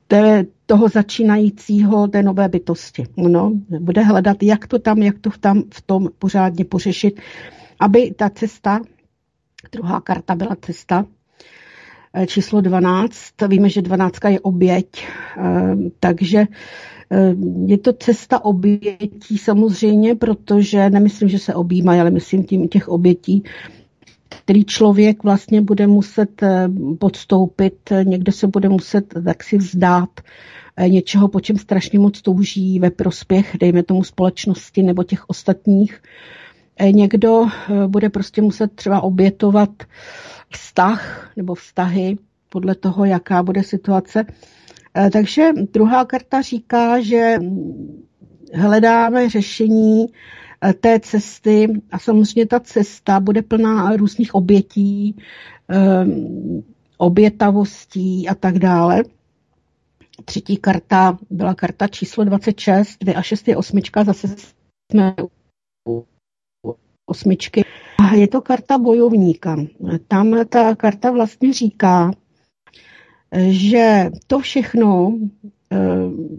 té, 0.08 0.46
toho 0.68 0.90
začínajícího 0.90 2.08
té 2.08 2.24
nové 2.24 2.50
bytosti. 2.50 3.08
No, 3.18 3.52
bude 3.80 4.02
hledat, 4.02 4.44
jak 4.44 4.68
to 4.68 4.80
tam, 4.80 4.98
jak 4.98 5.20
to 5.20 5.30
tam 5.40 5.64
v 5.74 5.82
tom 5.82 6.10
pořádně 6.20 6.66
pořešit, 6.66 7.20
aby 7.80 8.12
ta 8.12 8.30
cesta, 8.30 8.80
druhá 9.72 10.02
karta 10.02 10.36
byla 10.36 10.56
cesta, 10.62 11.06
eh, 12.14 12.28
číslo 12.28 12.62
12, 12.62 13.48
víme, 13.48 13.70
že 13.70 13.82
12 13.82 14.30
je 14.30 14.40
oběť, 14.40 15.08
eh, 15.38 15.76
takže 16.00 16.46
eh, 17.12 17.36
je 17.66 17.78
to 17.78 17.94
cesta 17.94 18.46
obětí 18.46 19.38
samozřejmě, 19.38 20.16
protože 20.16 20.90
nemyslím, 20.90 21.30
že 21.30 21.40
se 21.40 21.56
objímají, 21.56 22.02
ale 22.02 22.12
myslím 22.12 22.44
tím 22.44 22.68
těch 22.68 22.88
obětí, 22.88 23.44
který 24.48 24.66
člověk 24.66 25.24
vlastně 25.24 25.62
bude 25.62 25.88
muset 25.88 26.44
eh, 26.44 26.70
podstoupit, 27.00 27.92
někde 28.04 28.32
se 28.32 28.48
bude 28.48 28.70
muset 28.70 29.14
taksi 29.26 29.58
vzdát 29.58 30.10
eh, 30.78 30.90
něčeho, 30.90 31.28
po 31.28 31.40
čem 31.40 31.58
strašně 31.58 32.00
moc 32.00 32.22
touží 32.22 32.80
ve 32.80 32.90
prospěch, 32.92 33.58
dejme 33.60 33.84
tomu 33.84 34.04
společnosti 34.04 34.84
nebo 34.84 35.04
těch 35.04 35.30
ostatních. 35.30 36.02
někdo 36.92 37.46
bude 37.88 38.10
prostě 38.10 38.42
muset 38.42 38.72
třeba 38.76 39.02
obětovat 39.02 39.70
vztah 40.50 41.32
nebo 41.36 41.56
vztahy 41.56 42.18
podle 42.50 42.76
toho, 42.76 43.06
jaká 43.06 43.44
bude 43.44 43.64
situace. 43.64 44.26
Takže 45.12 45.50
druhá 45.74 46.06
karta 46.06 46.42
říká, 46.42 47.02
že 47.02 47.36
hledáme 48.54 49.30
řešení 49.30 50.08
Eh, 50.08 50.47
té 50.80 51.00
cesty 51.00 51.82
a 51.92 52.00
samozřejmě 52.00 52.46
ta 52.46 52.60
cesta 52.60 53.20
bude 53.20 53.42
plná 53.42 53.96
různých 53.96 54.36
obětí, 54.36 55.16
ehm, 55.68 56.64
obětavostí 56.98 58.30
a 58.30 58.36
tak 58.36 58.60
dále. 58.60 59.04
Třetí 60.26 60.58
karta 60.58 61.18
byla 61.30 61.54
karta 61.54 61.88
číslo 61.88 62.24
26, 62.24 62.98
2 63.02 63.18
a 63.18 63.22
6 63.22 63.48
je 63.48 63.58
osmička, 63.58 64.04
zase 64.04 64.36
jsme 64.92 65.16
u 65.90 66.04
osmičky. 67.06 67.64
A 68.00 68.16
je 68.16 68.28
to 68.28 68.42
karta 68.42 68.78
bojovníka. 68.78 69.58
Tam 70.08 70.46
ta 70.50 70.76
karta 70.76 71.12
vlastně 71.12 71.54
říká, 71.54 72.12
že 73.50 74.10
to 74.28 74.40
všechno 74.40 75.18
eh, 75.72 75.78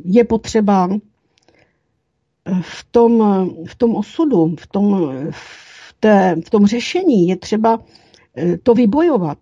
je 0.05 0.25
potřeba 0.25 0.89
v 2.61 2.84
tom, 2.90 3.22
v 3.66 3.74
tom 3.74 3.96
osudu, 3.96 4.57
v 4.61 4.66
tom, 4.66 5.12
v, 5.30 5.94
té, 6.01 6.36
v 6.46 6.51
tom 6.51 6.66
řešení 6.66 7.28
je 7.28 7.36
třeba 7.36 7.82
eh, 8.36 8.59
to 8.59 8.74
vybojovat. 8.74 9.38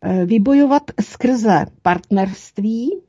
Eh, 0.00 0.26
vybojovat 0.26 0.82
skrze 1.00 1.66
partnerství, 1.82 3.00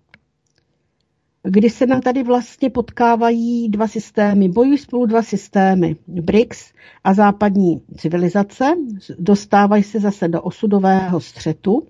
kdy 1.43 1.69
se 1.69 1.85
nám 1.85 2.01
tady 2.01 2.23
vlastně 2.23 2.69
potkávají 2.69 3.69
dva 3.69 3.88
systémy, 3.88 4.49
bojují 4.49 4.77
spolu 4.77 5.05
dva 5.05 5.23
systémy, 5.23 5.95
BRICS 6.07 6.73
a 7.03 7.13
západní 7.13 7.81
civilizace, 7.97 8.75
dostávají 9.19 9.83
se 9.83 9.99
zase 9.99 10.27
do 10.27 10.41
osudového 10.41 11.19
střetu 11.19 11.88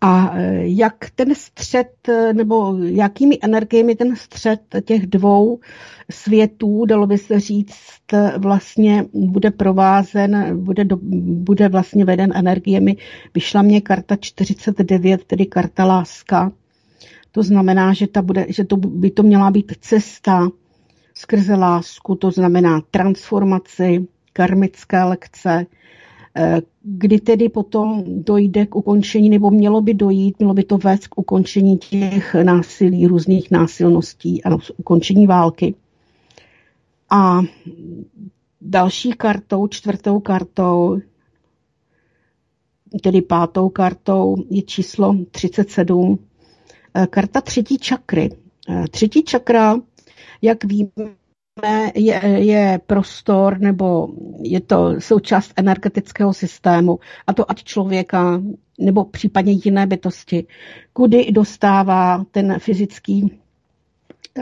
a 0.00 0.30
e, 0.38 0.68
jak 0.68 1.10
ten 1.14 1.34
střed, 1.34 2.08
e, 2.08 2.32
nebo 2.32 2.76
jakými 2.78 3.38
energiemi 3.42 3.94
ten 3.96 4.16
střed 4.16 4.60
těch 4.84 5.06
dvou 5.06 5.58
světů, 6.10 6.84
dalo 6.84 7.06
by 7.06 7.18
se 7.18 7.40
říct, 7.40 7.72
vlastně 8.38 9.04
bude 9.12 9.50
provázen, 9.50 10.60
bude, 10.64 10.84
do, 10.84 10.98
bude 11.22 11.68
vlastně 11.68 12.04
veden 12.04 12.32
energiemi. 12.34 12.96
Vyšla 13.34 13.62
mě 13.62 13.80
karta 13.80 14.16
49, 14.16 15.24
tedy 15.24 15.46
karta 15.46 15.84
láska. 15.84 16.52
To 17.32 17.42
znamená, 17.42 17.92
že, 17.92 18.06
ta 18.06 18.22
bude, 18.22 18.46
že 18.48 18.64
to 18.64 18.76
by 18.76 19.10
to 19.10 19.22
měla 19.22 19.50
být 19.50 19.72
cesta 19.80 20.48
skrze 21.14 21.54
lásku, 21.54 22.14
to 22.14 22.30
znamená 22.30 22.80
transformaci, 22.90 24.06
karmické 24.32 25.04
lekce, 25.04 25.66
kdy 26.82 27.20
tedy 27.20 27.48
potom 27.48 28.04
dojde 28.06 28.66
k 28.66 28.76
ukončení, 28.76 29.30
nebo 29.30 29.50
mělo 29.50 29.80
by 29.80 29.94
dojít, 29.94 30.38
mělo 30.38 30.54
by 30.54 30.64
to 30.64 30.78
vést 30.78 31.06
k 31.08 31.18
ukončení 31.18 31.78
těch 31.78 32.34
násilí, 32.34 33.06
různých 33.06 33.50
násilností 33.50 34.44
a 34.44 34.56
ukončení 34.76 35.26
války. 35.26 35.74
A 37.10 37.40
další 38.60 39.12
kartou, 39.12 39.66
čtvrtou 39.68 40.20
kartou, 40.20 40.98
tedy 43.02 43.22
pátou 43.22 43.68
kartou 43.68 44.36
je 44.50 44.62
číslo 44.62 45.14
37, 45.30 46.18
eh, 46.94 47.06
karta 47.06 47.40
třetí 47.40 47.78
čakry. 47.78 48.30
Eh, 48.68 48.84
třetí 48.90 49.22
čakra, 49.22 49.76
jak 50.42 50.64
víme, 50.64 50.90
je, 51.94 52.20
je 52.38 52.80
prostor 52.86 53.60
nebo 53.60 54.08
je 54.42 54.60
to 54.60 54.94
součást 54.98 55.52
energetického 55.56 56.34
systému, 56.34 56.98
a 57.26 57.32
to 57.32 57.50
ať 57.50 57.64
člověka 57.64 58.42
nebo 58.80 59.04
případně 59.04 59.52
jiné 59.64 59.86
bytosti, 59.86 60.46
kudy 60.92 61.32
dostává 61.32 62.24
ten 62.30 62.58
fyzický 62.58 63.32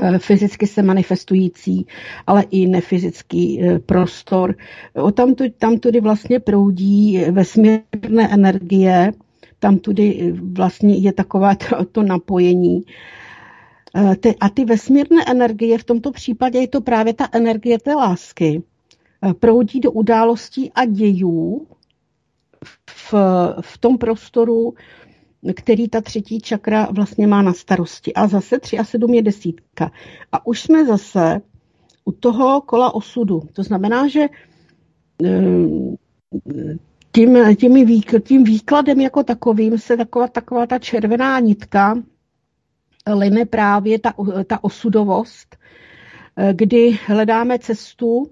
eh, 0.02 0.18
fyzicky 0.18 0.66
se 0.66 0.82
manifestující, 0.82 1.86
ale 2.26 2.44
i 2.50 2.66
nefyzický 2.66 3.62
eh, 3.62 3.78
prostor. 3.78 4.54
Tam, 5.14 5.34
tam 5.58 5.78
tudy 5.78 6.00
vlastně 6.00 6.40
proudí 6.40 7.24
vesmírné 7.30 8.28
energie, 8.30 9.12
tam 9.58 9.78
tudy 9.78 10.34
vlastně 10.52 10.94
je 10.94 11.12
takové 11.12 11.56
to, 11.56 11.84
to 11.84 12.02
napojení 12.02 12.82
Eh, 12.82 13.25
a 14.40 14.49
ty 14.49 14.64
vesmírné 14.64 15.24
energie, 15.26 15.78
v 15.78 15.84
tomto 15.84 16.11
případě 16.12 16.59
je 16.59 16.68
to 16.68 16.80
právě 16.80 17.14
ta 17.14 17.28
energie 17.32 17.78
té 17.78 17.94
lásky, 17.94 18.62
eh, 19.22 19.34
proudí 19.34 19.80
do 19.80 19.92
událostí 19.92 20.72
a 20.74 20.84
dějů 20.84 21.66
v, 22.90 23.14
v 23.61 23.78
tom 23.78 23.99
prostoru, 23.99 24.74
který 25.55 25.88
ta 25.88 26.01
třetí 26.01 26.40
čakra 26.40 26.88
vlastně 26.90 27.26
má 27.26 27.42
na 27.42 27.53
starosti. 27.53 28.14
A 28.14 28.26
zase 28.26 28.59
3 28.59 28.78
a 28.78 28.84
7 28.84 29.14
je 29.14 29.22
desítka. 29.22 29.90
A 30.32 30.47
už 30.47 30.61
jsme 30.62 30.84
zase 30.84 31.40
u 32.05 32.12
toho 32.12 32.61
kola 32.61 32.94
osudu. 32.94 33.42
To 33.53 33.62
znamená, 33.62 34.09
že 34.09 34.26
eh, 35.24 35.36
tím, 37.12 37.57
tím, 37.57 37.88
tím 38.22 38.44
výkladem 38.44 39.01
jako 39.01 39.22
takovým 39.22 39.78
se 39.78 39.97
taková, 39.97 40.28
taková 40.28 40.66
ta 40.66 40.78
červená 40.78 41.40
nitka 41.40 42.03
line 43.14 43.44
právě 43.44 43.98
ta, 43.98 44.14
ta 44.46 44.64
osudovost, 44.64 45.57
eh, 46.36 46.52
kdy 46.54 46.98
hledáme 47.07 47.59
cestu, 47.59 48.30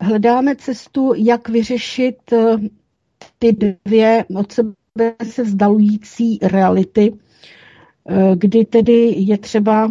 hledáme 0.00 0.56
cestu, 0.56 1.12
jak 1.16 1.48
vyřešit 1.48 2.32
eh, 2.32 2.56
ty 3.38 3.56
dvě 3.84 4.24
od 4.36 4.52
sebe 4.52 5.14
se 5.22 5.42
vzdalující 5.42 6.38
reality, 6.42 7.12
eh, 8.08 8.36
kdy 8.36 8.64
tedy 8.64 9.14
je 9.16 9.38
třeba 9.38 9.90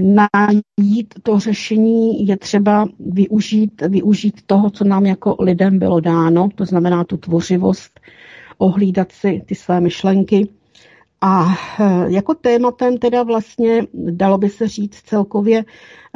najít 0.00 1.14
to 1.22 1.38
řešení, 1.38 2.26
je 2.26 2.36
třeba 2.36 2.88
využít, 3.00 3.82
využít 3.88 4.42
toho, 4.46 4.70
co 4.70 4.84
nám 4.84 5.06
jako 5.06 5.36
lidem 5.40 5.78
bylo 5.78 6.00
dáno, 6.00 6.48
to 6.54 6.64
znamená 6.64 7.04
tu 7.04 7.16
tvořivost, 7.16 8.00
ohlídat 8.58 9.12
si 9.12 9.42
ty 9.46 9.54
své 9.54 9.80
myšlenky, 9.80 10.48
a 11.22 11.46
e, 11.80 12.12
jako 12.12 12.34
tématem 12.34 12.98
teda 12.98 13.22
vlastně 13.22 13.82
dalo 13.94 14.38
by 14.38 14.48
se 14.48 14.68
říct 14.68 15.02
celkově 15.02 15.64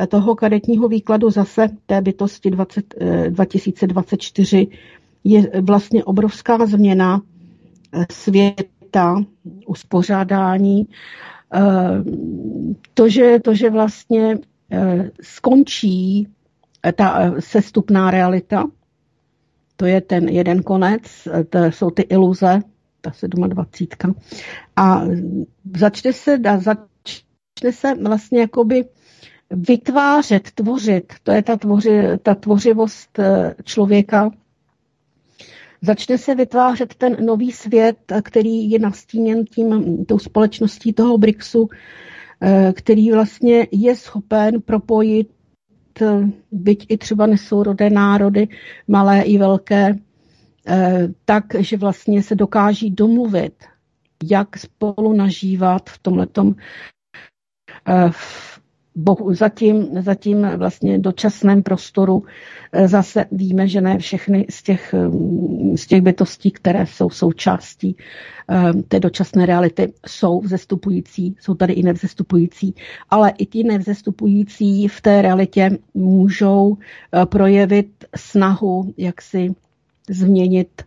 e, 0.02 0.06
toho 0.06 0.34
kadetního 0.34 0.88
výkladu 0.88 1.30
zase 1.30 1.68
té 1.86 2.00
bytosti 2.00 2.50
20, 2.50 2.94
2024 3.28 4.58
e, 4.72 4.76
je 5.24 5.50
vlastně 5.62 6.04
obrovská 6.04 6.66
změna 6.66 7.22
světa, 8.10 9.24
uspořádání. 9.66 10.86
To, 12.94 13.08
že, 13.08 13.38
to, 13.44 13.54
že 13.54 13.70
vlastně 13.70 14.38
skončí 15.22 16.28
ta 16.96 17.34
sestupná 17.38 18.10
realita, 18.10 18.66
to 19.76 19.86
je 19.86 20.00
ten 20.00 20.28
jeden 20.28 20.62
konec, 20.62 21.02
to 21.50 21.58
jsou 21.64 21.90
ty 21.90 22.02
iluze, 22.02 22.60
ta 23.10 23.48
27. 23.48 24.14
A 24.76 25.02
začne 25.78 26.12
se, 26.12 26.38
začne 26.58 27.72
se 27.72 27.94
vlastně 27.94 28.40
jakoby 28.40 28.84
vytvářet, 29.50 30.50
tvořit, 30.50 31.12
to 31.22 31.32
je 31.32 31.42
ta, 31.42 31.56
tvoři, 31.56 32.02
ta 32.22 32.34
tvořivost 32.34 33.18
eh, 33.18 33.54
člověka, 33.64 34.30
začne 35.82 36.18
se 36.18 36.34
vytvářet 36.34 36.94
ten 36.94 37.16
nový 37.26 37.52
svět, 37.52 37.96
který 38.22 38.70
je 38.70 38.78
nastíněn 38.78 39.44
tím, 39.44 40.04
tou 40.06 40.18
společností 40.18 40.92
toho 40.92 41.18
BRICSu, 41.18 41.68
eh, 42.40 42.72
který 42.76 43.12
vlastně 43.12 43.66
je 43.72 43.96
schopen 43.96 44.60
propojit 44.60 45.28
eh, 46.02 46.28
byť 46.52 46.86
i 46.88 46.98
třeba 46.98 47.26
nesourodé 47.26 47.90
národy, 47.90 48.48
malé 48.88 49.22
i 49.22 49.38
velké, 49.38 49.94
tak, 51.24 51.44
že 51.58 51.76
vlastně 51.76 52.22
se 52.22 52.34
dokáží 52.34 52.90
domluvit, 52.90 53.64
jak 54.24 54.56
spolu 54.58 55.12
nažívat 55.12 55.90
v 55.90 55.98
tomhletom 55.98 56.54
eh, 57.88 58.10
bohu, 58.94 59.34
zatím, 59.34 59.88
zatím 60.02 60.48
vlastně 60.56 60.98
dočasném 60.98 61.62
prostoru. 61.62 62.24
Eh, 62.72 62.88
zase 62.88 63.24
víme, 63.32 63.68
že 63.68 63.80
ne 63.80 63.98
všechny 63.98 64.46
z 64.50 64.62
těch, 64.62 64.94
z 65.76 65.86
těch 65.86 66.02
bytostí, 66.02 66.50
které 66.50 66.86
jsou 66.86 67.10
součástí 67.10 67.96
té 68.88 69.00
dočasné 69.00 69.46
reality, 69.46 69.92
jsou 70.06 70.40
vzestupující, 70.40 71.36
jsou 71.40 71.54
tady 71.54 71.72
i 71.72 71.82
nevzestupující, 71.82 72.74
ale 73.10 73.30
i 73.38 73.46
ti 73.46 73.64
nevzestupující 73.64 74.88
v 74.88 75.00
té 75.00 75.22
realitě 75.22 75.78
můžou 75.94 76.76
projevit 77.28 78.04
snahu, 78.16 78.94
jak 78.96 79.22
si 79.22 79.54
změnit, 80.10 80.82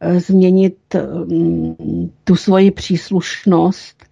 eh, 0.00 0.20
změnit 0.20 0.76
mm, 0.94 2.10
tu 2.24 2.36
svoji 2.36 2.70
příslušnost 2.70 4.04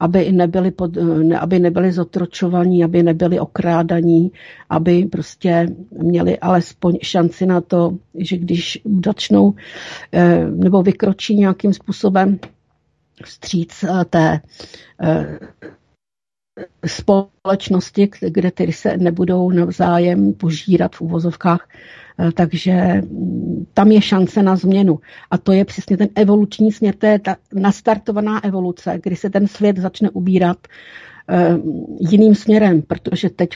aby 0.00 0.32
nebyli, 0.32 0.70
pod, 0.70 0.96
ne, 1.22 1.38
aby 1.38 1.58
nebyli 1.58 1.92
zotročovaní, 1.92 2.84
aby 2.84 3.02
nebyli 3.02 3.40
okrádaní, 3.40 4.32
aby 4.70 5.04
prostě 5.04 5.66
měli 6.02 6.38
alespoň 6.38 6.98
šanci 7.02 7.46
na 7.46 7.60
to, 7.60 7.98
že 8.14 8.36
když 8.36 8.78
začnou 9.04 9.54
nebo 10.54 10.82
vykročí 10.82 11.34
nějakým 11.34 11.72
způsobem 11.72 12.38
vstříc 13.24 13.84
té 14.10 14.40
společnosti, 16.86 18.10
kde 18.20 18.50
tedy 18.50 18.72
se 18.72 18.96
nebudou 18.96 19.50
navzájem 19.50 20.32
požírat 20.32 20.96
v 20.96 21.00
uvozovkách, 21.00 21.68
eh, 22.18 22.32
takže 22.32 22.72
mm, 22.72 23.66
tam 23.74 23.92
je 23.92 24.02
šance 24.02 24.42
na 24.42 24.56
změnu. 24.56 24.98
A 25.30 25.38
to 25.38 25.52
je 25.52 25.64
přesně 25.64 25.96
ten 25.96 26.08
evoluční 26.14 26.72
směr, 26.72 26.94
to 26.94 27.06
je 27.06 27.18
ta 27.18 27.36
nastartovaná 27.54 28.44
evoluce, 28.44 29.00
kdy 29.02 29.16
se 29.16 29.30
ten 29.30 29.46
svět 29.46 29.76
začne 29.76 30.10
ubírat 30.10 30.58
uh, 31.30 32.06
jiným 32.10 32.34
směrem, 32.34 32.82
protože 32.82 33.30
teď 33.30 33.48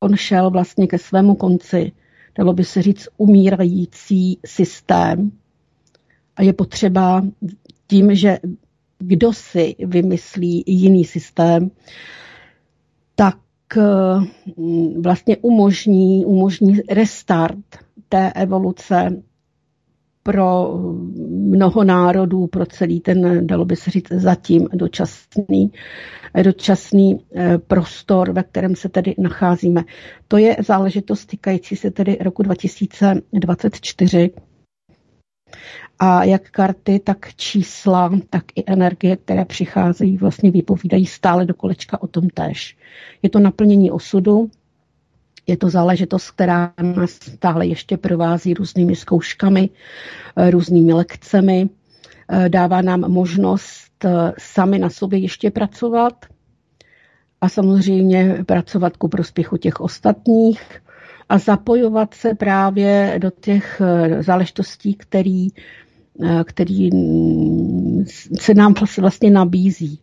on 0.00 0.16
šel 0.16 0.50
vlastně 0.50 0.86
ke 0.86 0.98
svému 0.98 1.34
konci, 1.34 1.92
dalo 2.38 2.52
by 2.52 2.64
se 2.64 2.82
říct, 2.82 3.08
umírající 3.16 4.38
systém. 4.46 5.32
A 6.36 6.42
je 6.42 6.52
potřeba 6.52 7.24
tím, 7.86 8.14
že 8.14 8.38
kdo 8.98 9.32
si 9.32 9.74
vymyslí 9.78 10.64
jiný 10.66 11.04
systém, 11.04 11.70
tak 13.22 13.38
eh, 13.76 13.82
vlastně 15.00 15.36
umožní, 15.36 16.24
umožní 16.26 16.80
restart 16.90 17.58
té 18.08 18.32
evoluce 18.32 19.22
pro 20.22 20.74
mnoho 21.28 21.84
národů, 21.84 22.46
pro 22.46 22.66
celý 22.66 23.00
ten, 23.00 23.46
dalo 23.46 23.64
by 23.64 23.76
se 23.76 23.90
říct, 23.90 24.08
zatím 24.12 24.68
dočasný, 24.74 25.72
dočasný 26.42 27.20
eh, 27.36 27.58
prostor, 27.58 28.32
ve 28.32 28.42
kterém 28.42 28.76
se 28.76 28.88
tedy 28.88 29.14
nacházíme. 29.18 29.84
To 30.28 30.36
je 30.36 30.56
záležitost 30.66 31.26
týkající 31.26 31.76
se 31.76 31.90
tedy 31.90 32.18
roku 32.20 32.42
2024, 32.42 34.30
a 36.04 36.24
jak 36.24 36.50
karty, 36.50 37.00
tak 37.04 37.34
čísla, 37.36 38.10
tak 38.30 38.44
i 38.54 38.64
energie, 38.66 39.16
které 39.16 39.44
přicházejí, 39.44 40.16
vlastně 40.16 40.50
vypovídají 40.50 41.06
stále 41.06 41.46
do 41.46 41.54
kolečka 41.54 42.02
o 42.02 42.06
tom 42.06 42.28
též. 42.28 42.76
Je 43.22 43.30
to 43.30 43.38
naplnění 43.38 43.90
osudu, 43.90 44.50
je 45.46 45.56
to 45.56 45.70
záležitost, 45.70 46.30
která 46.30 46.72
nás 46.82 47.10
stále 47.10 47.66
ještě 47.66 47.96
provází 47.96 48.54
různými 48.54 48.96
zkouškami, 48.96 49.70
eh, 50.36 50.50
různými 50.50 50.92
lekcemi, 50.92 51.68
eh, 52.28 52.48
dává 52.48 52.82
nám 52.82 53.00
možnost 53.00 54.04
eh, 54.04 54.32
sami 54.38 54.78
na 54.78 54.90
sobě 54.90 55.18
ještě 55.18 55.50
pracovat 55.50 56.26
a 57.40 57.48
samozřejmě 57.48 58.44
pracovat 58.46 58.96
ku 58.96 59.08
prospěchu 59.08 59.56
těch 59.56 59.80
ostatních 59.80 60.82
a 61.28 61.38
zapojovat 61.38 62.14
se 62.14 62.34
právě 62.34 63.14
do 63.18 63.30
těch 63.30 63.82
záležitostí, 64.20 64.94
který 64.94 65.48
Eh, 65.48 65.91
který 66.44 66.90
se 68.40 68.54
nám 68.54 68.74
vlastně 68.98 69.30
nabízí. 69.30 70.00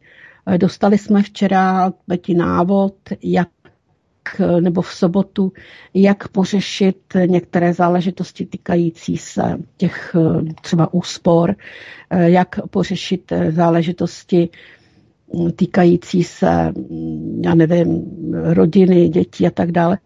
Eh, 0.47 0.57
dostali 0.57 0.97
jsme 0.97 1.23
včera 1.23 1.93
Beti 2.07 2.33
návod, 2.33 2.95
jak 3.23 3.47
nebo 4.59 4.81
v 4.81 4.93
sobotu, 4.93 5.51
jak 5.93 6.27
pořešit 6.27 6.97
některé 7.25 7.73
záležitosti 7.73 8.45
týkající 8.45 9.17
se 9.17 9.57
těch 9.77 10.15
eh, 10.15 10.53
třeba 10.61 10.93
úspor, 10.93 11.55
jak 12.11 12.67
pořešit 12.69 13.33
záležitosti 13.49 14.49
mm, 15.33 15.51
týkající 15.51 16.23
se, 16.23 16.71
mm, 16.71 17.41
já 17.45 17.55
nevím, 17.55 18.05
rodiny, 18.33 19.09
dětí 19.09 19.47
a 19.47 19.51
tak 19.51 19.71
dále. 19.71 19.97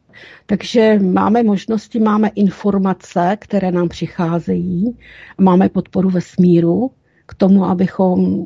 Takže 0.45 0.99
máme 0.99 1.43
možnosti, 1.43 1.99
máme 1.99 2.27
informace, 2.35 3.37
které 3.39 3.71
nám 3.71 3.89
přicházejí, 3.89 4.97
máme 5.41 5.69
podporu 5.69 6.09
ve 6.09 6.21
smíru 6.21 6.91
k 7.25 7.33
tomu, 7.33 7.65
abychom 7.65 8.45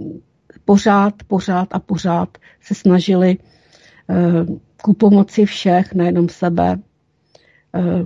pořád, 0.66 1.14
pořád 1.28 1.68
a 1.72 1.80
pořád 1.80 2.38
se 2.62 2.76
snažili 2.76 3.38
eh, 4.10 4.16
ku 4.84 4.94
pomoci 4.94 5.46
všech, 5.46 5.94
nejenom 5.94 6.30
sebe, 6.30 6.80
eh, 7.76 8.04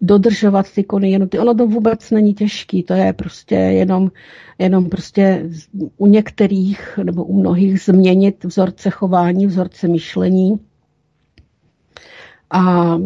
dodržovat 0.00 0.72
ty 0.74 0.84
kony 0.84 1.10
jednoty. 1.10 1.38
Ono 1.38 1.54
to 1.54 1.66
vůbec 1.66 2.10
není 2.10 2.34
těžký, 2.34 2.82
to 2.82 2.94
je 2.94 3.12
prostě 3.12 3.54
jenom, 3.54 4.10
jenom 4.58 4.88
prostě 4.88 5.50
u 5.96 6.06
některých 6.06 6.98
nebo 7.02 7.24
u 7.24 7.40
mnohých 7.40 7.80
změnit 7.80 8.44
vzorce 8.44 8.90
chování, 8.90 9.46
vzorce 9.46 9.88
myšlení, 9.88 10.60
a 12.50 12.96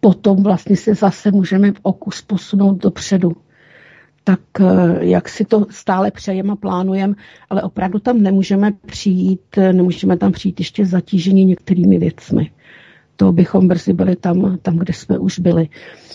potom 0.00 0.42
vlastně 0.42 0.76
se 0.76 0.94
zase 0.94 1.30
můžeme 1.30 1.72
v 1.72 1.80
okus 1.82 2.22
posunout 2.22 2.82
dopředu. 2.82 3.32
Tak 4.24 4.40
eh, 4.60 4.64
jak 5.00 5.28
si 5.28 5.44
to 5.44 5.66
stále 5.70 6.10
přejeme 6.10 6.52
a 6.52 6.56
plánujeme, 6.56 7.14
ale 7.50 7.62
opravdu 7.62 7.98
tam 7.98 8.22
nemůžeme 8.22 8.72
přijít, 8.86 9.40
nemůžeme 9.72 10.16
tam 10.16 10.32
přijít 10.32 10.60
ještě 10.60 10.86
zatížení 10.86 11.44
některými 11.44 11.98
věcmi. 11.98 12.50
To 13.16 13.32
bychom 13.32 13.68
brzy 13.68 13.92
byli 13.92 14.16
tam, 14.16 14.58
tam, 14.62 14.76
kde 14.76 14.92
jsme 14.92 15.18
už 15.18 15.38
byli. 15.38 15.68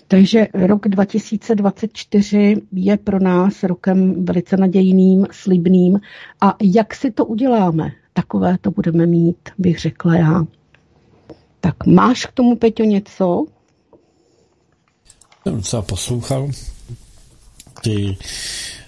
Takže 0.08 0.48
rok 0.54 0.88
2024 0.88 2.62
je 2.72 2.98
pro 2.98 3.20
nás 3.20 3.64
rokem 3.64 4.26
velice 4.26 4.58
nadějným, 4.58 5.28
slibným. 5.32 6.00
A 6.42 6.56
jak 6.62 6.96
si 6.96 7.12
to 7.12 7.26
uděláme? 7.26 7.92
Takové 8.14 8.58
to 8.62 8.72
budeme 8.72 9.06
mít, 9.06 9.38
bych 9.58 9.80
řekla 9.80 10.16
já. 10.16 10.46
Tak 11.66 11.86
máš 11.86 12.26
k 12.26 12.32
tomu, 12.32 12.56
Peťo, 12.56 12.84
něco? 12.84 13.46
Jsem 15.44 15.56
docela 15.56 15.82
poslouchal 15.82 16.50
ty, 17.82 18.18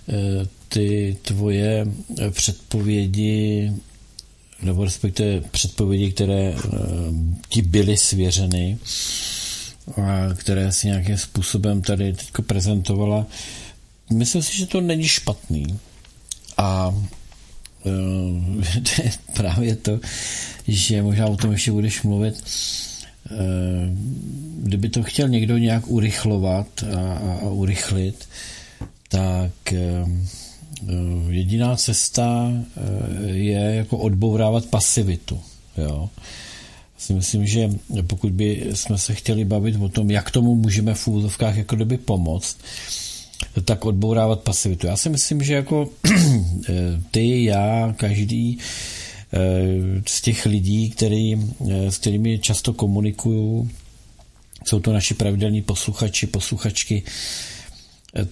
eh, 0.10 0.48
ty 0.70 1.18
tvoje 1.22 1.86
předpovědi, 2.32 3.72
nebo 4.62 4.84
respektive 4.86 5.42
předpovědi, 5.42 6.12
které 6.12 6.54
eh, 6.54 6.60
ti 7.50 7.62
byly 7.62 7.98
svěřeny, 7.98 8.78
a 9.98 10.34
které 10.34 10.72
si 10.72 10.88
nějakým 10.88 11.18
způsobem 11.18 11.82
tady 11.82 12.14
teď 12.14 12.32
prezentovala. 12.48 13.26
Myslím 14.14 14.44
si, 14.44 14.58
že 14.58 14.66
to 14.66 14.82
není 14.82 15.08
špatný. 15.08 15.80
A 16.58 16.96
právě 19.34 19.76
to, 19.76 20.00
že 20.68 21.02
možná 21.02 21.28
o 21.28 21.38
tom 21.38 21.52
ještě 21.52 21.72
budeš 21.72 22.04
mluvit, 22.04 22.44
eh, 23.32 23.36
kdyby 24.64 24.90
to 24.90 25.04
chtěl 25.04 25.30
někdo 25.30 25.58
nějak 25.58 25.88
urychlovat 25.88 26.68
a, 26.96 27.14
a, 27.14 27.34
a 27.34 27.50
urychlit, 27.50 28.30
tak 29.10 29.74
eh, 29.74 30.06
jediná 31.30 31.76
cesta 31.76 32.52
eh, 32.52 33.32
je 33.32 33.60
jako 33.76 33.98
odbourávat 33.98 34.66
pasivitu. 34.66 35.40
Jo. 35.78 36.10
Si 36.98 37.14
myslím, 37.14 37.46
že 37.46 37.70
pokud 38.08 38.32
by 38.32 38.70
jsme 38.74 38.98
se 38.98 39.14
chtěli 39.14 39.46
bavit 39.46 39.76
o 39.76 39.90
tom, 39.90 40.12
jak 40.12 40.32
tomu 40.32 40.56
můžeme 40.56 40.94
v 40.94 41.08
úzovkách 41.08 41.58
jako 41.58 41.76
kdyby 41.76 41.98
pomoct, 41.98 42.58
tak 43.66 43.86
odbourávat 43.86 44.40
pasivitu. 44.40 44.88
Já 44.88 44.98
si 44.98 45.10
myslím, 45.10 45.44
že 45.44 45.54
jako 45.54 45.90
ty, 47.12 47.44
já, 47.44 47.94
každý 47.98 48.60
Eh, 49.34 50.02
z 50.06 50.22
těch 50.22 50.46
lidí, 50.46 50.90
který, 50.90 51.36
eh, 51.36 51.92
s 51.92 51.98
kterými 51.98 52.40
často 52.40 52.74
komunikuju, 52.74 53.70
jsou 54.66 54.80
to 54.80 54.94
naši 54.94 55.14
pravidelní 55.14 55.62
posluchači, 55.62 56.28
posluchačky, 56.28 57.04
eh, 57.06 57.12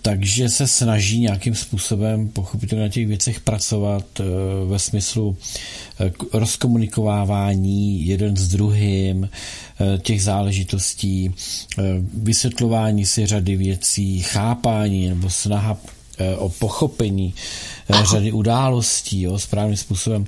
takže 0.02 0.50
se 0.50 0.68
snaží 0.68 1.20
nějakým 1.20 1.56
způsobem 1.56 2.30
pochopitelně 2.30 2.84
na 2.84 2.90
těch 2.90 3.08
věcech 3.08 3.40
pracovat 3.40 4.06
ve 4.68 4.80
smyslu 4.80 5.38
rozkomunikovávání 6.34 8.08
jeden 8.08 8.38
s 8.38 8.48
druhým, 8.48 9.30
těch 10.02 10.24
záležitostí, 10.24 11.32
vysvětlování 12.14 13.06
si 13.06 13.26
řady 13.26 13.56
věcí, 13.56 14.22
chápání 14.22 15.10
nebo 15.10 15.30
snaha 15.30 15.78
o 16.38 16.50
pochopení 16.50 17.34
řady 18.04 18.32
událostí 18.32 19.22
jo, 19.22 19.40
správným 19.40 19.78
způsobem. 19.78 20.26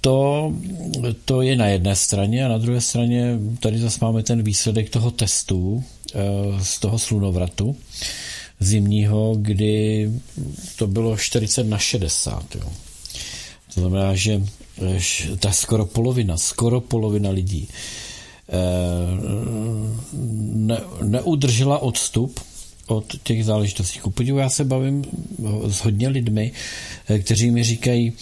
To, 0.00 0.52
to 1.24 1.42
je 1.42 1.56
na 1.56 1.66
jedné 1.66 1.96
straně 1.96 2.44
a 2.44 2.48
na 2.48 2.58
druhé 2.58 2.80
straně 2.80 3.38
tady 3.60 3.78
zase 3.78 3.98
máme 4.02 4.22
ten 4.22 4.42
výsledek 4.42 4.90
toho 4.90 5.10
testu 5.10 5.84
eh, 5.84 5.99
z 6.62 6.78
toho 6.78 6.98
slunovratu 6.98 7.76
zimního, 8.60 9.34
kdy 9.38 10.10
to 10.76 10.86
bylo 10.86 11.16
40 11.16 11.64
na 11.64 11.78
60. 11.78 12.54
Jo. 12.54 12.72
To 13.74 13.80
znamená, 13.80 14.14
že 14.14 14.42
ta 15.38 15.52
skoro 15.52 15.86
polovina, 15.86 16.36
skoro 16.36 16.80
polovina 16.80 17.30
lidí 17.30 17.68
eh, 18.48 18.52
ne, 20.52 20.80
neudržela 21.02 21.78
odstup 21.78 22.40
od 22.86 23.16
těch 23.22 23.44
záležitostí. 23.44 24.00
Podivu, 24.14 24.38
já 24.38 24.48
se 24.48 24.64
bavím 24.64 25.04
s 25.68 25.78
hodně 25.80 26.08
lidmi, 26.08 26.52
eh, 27.08 27.18
kteří 27.18 27.50
mi 27.50 27.64
říkají, 27.64 28.12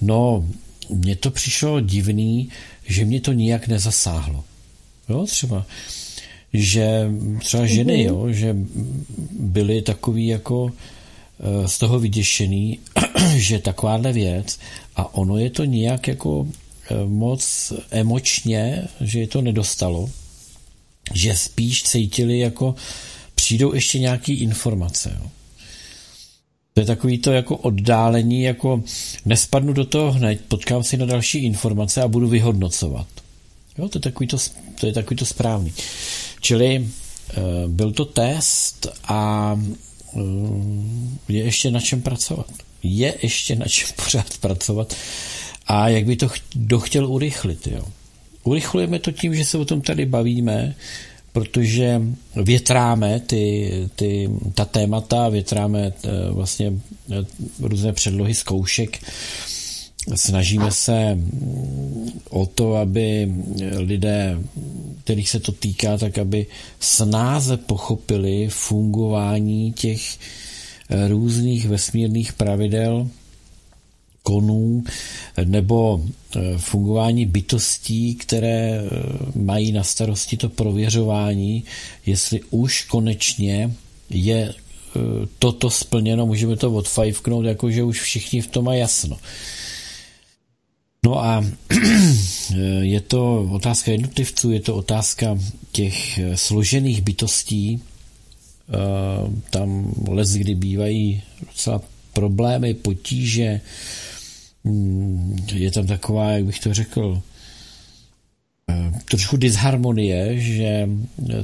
No, 0.00 0.44
mně 0.88 1.16
to 1.16 1.30
přišlo 1.30 1.80
divný, 1.80 2.48
že 2.86 3.04
mě 3.04 3.20
to 3.20 3.32
nijak 3.32 3.68
nezasáhlo. 3.68 4.44
Jo, 5.08 5.26
třeba, 5.26 5.66
že 6.52 7.10
třeba 7.38 7.66
ženy, 7.66 7.92
mm-hmm. 7.92 8.08
jo, 8.08 8.32
že 8.32 8.56
byly 9.30 9.82
takový 9.82 10.26
jako 10.26 10.70
eh, 11.40 11.68
z 11.68 11.78
toho 11.78 12.00
vyděšený, 12.00 12.78
že 13.36 13.58
takováhle 13.58 14.12
věc 14.12 14.58
a 14.96 15.14
ono 15.14 15.36
je 15.36 15.50
to 15.50 15.64
nijak 15.64 16.08
jako 16.08 16.46
eh, 16.90 16.94
moc 17.06 17.72
emočně, 17.90 18.88
že 19.00 19.20
je 19.20 19.26
to 19.26 19.42
nedostalo, 19.42 20.10
že 21.14 21.36
spíš 21.36 21.82
cítili 21.82 22.38
jako 22.38 22.74
přijdou 23.34 23.74
ještě 23.74 23.98
nějaký 23.98 24.34
informace. 24.34 25.18
Jo. 25.20 25.30
To 26.74 26.82
je 26.82 26.86
takový 26.86 27.18
to 27.18 27.32
jako 27.32 27.56
oddálení, 27.56 28.42
jako 28.42 28.82
nespadnu 29.24 29.72
do 29.72 29.84
toho 29.84 30.12
hned, 30.12 30.40
potkám 30.48 30.84
si 30.84 30.96
na 30.96 31.06
další 31.06 31.38
informace 31.38 32.02
a 32.02 32.08
budu 32.08 32.28
vyhodnocovat. 32.28 33.06
Jo, 33.78 33.88
to 33.88 33.98
je 33.98 34.02
takový 34.02 34.26
to, 34.26 34.36
to, 34.80 34.86
je 34.86 34.92
takový 34.92 35.16
to 35.16 35.26
správný. 35.26 35.72
Čili 36.40 36.76
e, 36.76 36.84
byl 37.68 37.92
to 37.92 38.04
test 38.04 38.86
a 39.04 39.52
e, 40.16 40.20
je 41.28 41.44
ještě 41.44 41.70
na 41.70 41.80
čem 41.80 42.02
pracovat. 42.02 42.46
Je 42.82 43.14
ještě 43.22 43.56
na 43.56 43.66
čem 43.66 43.88
pořád 44.04 44.38
pracovat 44.38 44.94
a 45.66 45.88
jak 45.88 46.04
by 46.04 46.16
to 46.16 46.28
kdo 46.52 46.80
chtěl 46.80 47.06
urychlit. 47.06 47.66
Jo. 47.66 47.84
Urychlujeme 48.44 48.98
to 48.98 49.12
tím, 49.12 49.34
že 49.34 49.44
se 49.44 49.58
o 49.58 49.64
tom 49.64 49.80
tady 49.80 50.06
bavíme, 50.06 50.74
protože 51.32 52.02
větráme 52.36 53.20
ty, 53.20 53.72
ty, 53.96 54.30
ta 54.54 54.64
témata, 54.64 55.28
větráme 55.28 55.92
eh, 56.04 56.10
vlastně 56.30 56.72
eh, 57.12 57.24
různé 57.60 57.92
předlohy 57.92 58.34
zkoušek, 58.34 58.98
snažíme 60.14 60.70
se 60.70 61.18
o 62.30 62.46
to, 62.46 62.74
aby 62.74 63.32
lidé, 63.76 64.38
kterých 65.04 65.30
se 65.30 65.40
to 65.40 65.52
týká, 65.52 65.98
tak 65.98 66.18
aby 66.18 66.46
snáze 66.80 67.56
pochopili 67.56 68.48
fungování 68.48 69.72
těch 69.72 70.18
eh, 70.90 71.08
různých 71.08 71.68
vesmírných 71.68 72.32
pravidel, 72.32 73.08
konů 74.22 74.84
nebo 75.44 76.04
eh, 76.36 76.58
fungování 76.58 77.26
bytostí, 77.26 78.14
které 78.14 78.80
eh, 78.80 78.90
mají 79.34 79.72
na 79.72 79.82
starosti 79.84 80.36
to 80.36 80.48
prověřování, 80.48 81.64
jestli 82.06 82.40
už 82.50 82.84
konečně 82.84 83.72
je 84.10 84.54
toto 85.38 85.70
splněno, 85.70 86.26
můžeme 86.26 86.56
to 86.56 86.72
odfajfknout, 86.72 87.44
jakože 87.44 87.82
už 87.84 88.00
všichni 88.00 88.40
v 88.40 88.46
tom 88.46 88.64
mají 88.64 88.80
jasno. 88.80 89.18
No 91.04 91.24
a 91.24 91.44
je 92.80 93.00
to 93.00 93.48
otázka 93.52 93.90
jednotlivců, 93.90 94.52
je 94.52 94.60
to 94.60 94.74
otázka 94.74 95.38
těch 95.72 96.20
složených 96.34 97.02
bytostí, 97.02 97.82
tam 99.50 99.94
les, 100.08 100.30
kdy 100.30 100.54
bývají 100.54 101.22
docela 101.40 101.80
problémy, 102.12 102.74
potíže, 102.74 103.60
Hmm, 104.68 105.36
je 105.52 105.70
tam 105.70 105.86
taková, 105.86 106.30
jak 106.30 106.44
bych 106.44 106.58
to 106.58 106.74
řekl, 106.74 107.22
eh, 108.70 108.92
trošku 109.10 109.36
disharmonie, 109.36 110.40
že 110.40 110.88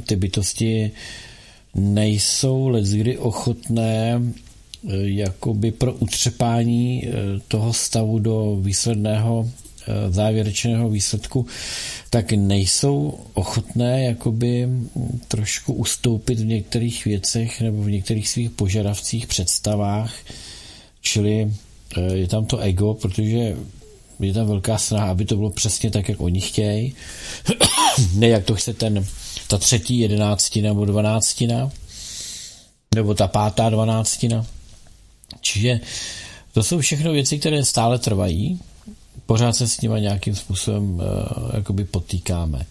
ty 0.07 0.17
bytosti 0.17 0.91
nejsou 1.75 2.69
leckdy 2.69 3.19
ochotné 3.19 4.23
eh, 4.23 4.44
jakoby 4.93 5.71
pro 5.73 5.93
utřepání 5.93 7.05
eh, 7.07 7.11
toho 7.49 7.73
stavu 7.73 8.19
do 8.19 8.57
výsledného 8.61 9.51
závěrečného 10.11 10.91
výsledku, 10.91 11.47
tak 12.11 12.33
nejsou 12.33 13.19
ochotné 13.35 14.05
jakoby 14.05 14.69
trošku 15.29 15.73
ustoupit 15.73 16.41
v 16.41 16.47
některých 16.47 17.05
věcech 17.05 17.61
nebo 17.61 17.83
v 17.83 17.91
některých 17.91 18.29
svých 18.29 18.51
požadavcích, 18.51 19.27
představách, 19.27 20.15
čili 21.01 21.51
Eh, 21.97 22.17
je 22.17 22.29
tam 22.29 22.47
to 22.47 22.59
ego, 22.59 22.95
protože 22.95 23.57
je 24.21 24.33
tam 24.33 24.47
velká 24.47 24.79
snaha, 24.79 25.11
aby 25.11 25.25
to 25.25 25.37
bylo 25.37 25.51
přesně 25.51 25.91
tak, 25.91 26.09
jak 26.09 26.21
oni 26.21 26.41
chtějí. 26.41 26.95
ne 28.15 28.29
jak 28.29 28.45
to 28.45 28.55
chce 28.55 28.75
ten, 28.75 29.07
ta 29.49 29.59
třetí 29.59 29.99
jedenáctina 29.99 30.69
nebo 30.69 30.85
dvanáctina, 30.85 31.71
nebo 32.95 33.15
ta 33.15 33.29
pátá 33.29 33.71
dvanáctina. 33.71 34.47
Čiže 35.41 35.81
to 36.53 36.63
jsou 36.63 36.81
všechno 36.81 37.13
věci, 37.13 37.39
které 37.39 37.65
stále 37.65 37.99
trvají, 37.99 38.61
pořád 39.27 39.57
se 39.57 39.69
s 39.69 39.81
nimi 39.81 40.01
nějakým 40.01 40.37
způsobem 40.37 40.95
uh, 40.95 41.03
jakoby 41.55 41.85
potýkáme. 41.85 42.67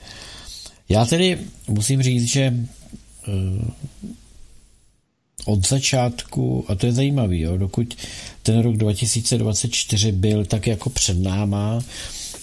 Já 0.89 1.05
tedy 1.05 1.39
musím 1.67 2.03
říct, 2.03 2.25
že 2.25 2.53
uh, 3.27 3.67
od 5.45 5.67
začátku, 5.67 6.65
a 6.67 6.75
to 6.75 6.85
je 6.85 6.91
zajímavé, 6.91 7.57
dokud 7.57 7.95
ten 8.43 8.59
rok 8.59 8.77
2024 8.77 10.11
byl 10.11 10.45
tak 10.45 10.67
jako 10.67 10.89
před 10.89 11.19
náma, 11.19 11.83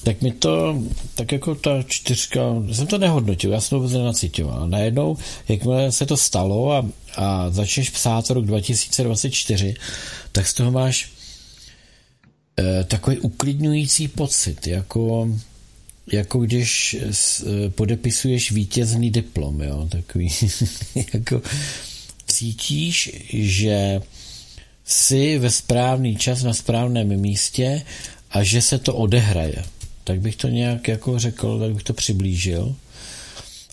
tak 0.03 0.23
mi 0.23 0.33
to, 0.33 0.83
tak 1.15 1.33
jako 1.33 1.55
ta 1.55 1.83
čtyřka, 1.83 2.41
jsem 2.73 2.87
to 2.87 2.99
nehodnotil, 2.99 3.53
já 3.53 3.61
jsem 3.61 3.69
to 3.71 3.77
vůbec 3.77 3.93
nenacitoval. 3.93 4.69
Najednou, 4.69 5.17
jakmile 5.49 5.93
se 5.93 6.07
to 6.07 6.17
stalo 6.17 6.73
a, 6.73 6.87
a 7.17 7.51
začneš 7.51 7.91
psát 7.91 8.31
rok 8.31 8.47
2024, 8.47 9.75
tak 10.33 10.47
z 10.47 10.55
toho 10.55 10.71
máš 10.71 11.13
e, 12.59 12.85
takový 12.85 13.19
uklidňující 13.19 14.09
pocit, 14.09 14.67
jako, 14.67 15.29
jako 16.13 16.39
když 16.39 16.97
s, 17.11 17.41
e, 17.41 17.71
podepisuješ 17.71 18.53
vítězný 18.53 19.11
diplom, 19.11 19.61
jo, 19.61 19.89
takový, 19.91 20.29
jako 21.15 21.43
cítíš, 22.27 23.11
že 23.33 24.01
jsi 24.85 25.39
ve 25.39 25.51
správný 25.51 26.17
čas 26.17 26.43
na 26.43 26.55
správném 26.55 27.21
místě 27.21 27.83
a 28.31 28.43
že 28.43 28.63
se 28.63 28.79
to 28.79 28.95
odehraje. 28.95 29.65
Tak 30.05 30.21
bych 30.21 30.37
to 30.37 30.49
nějak 30.49 30.89
jako 30.89 31.19
řekl, 31.19 31.59
tak 31.59 31.73
bych 31.73 31.83
to 31.83 31.93
přiblížil. 31.93 32.75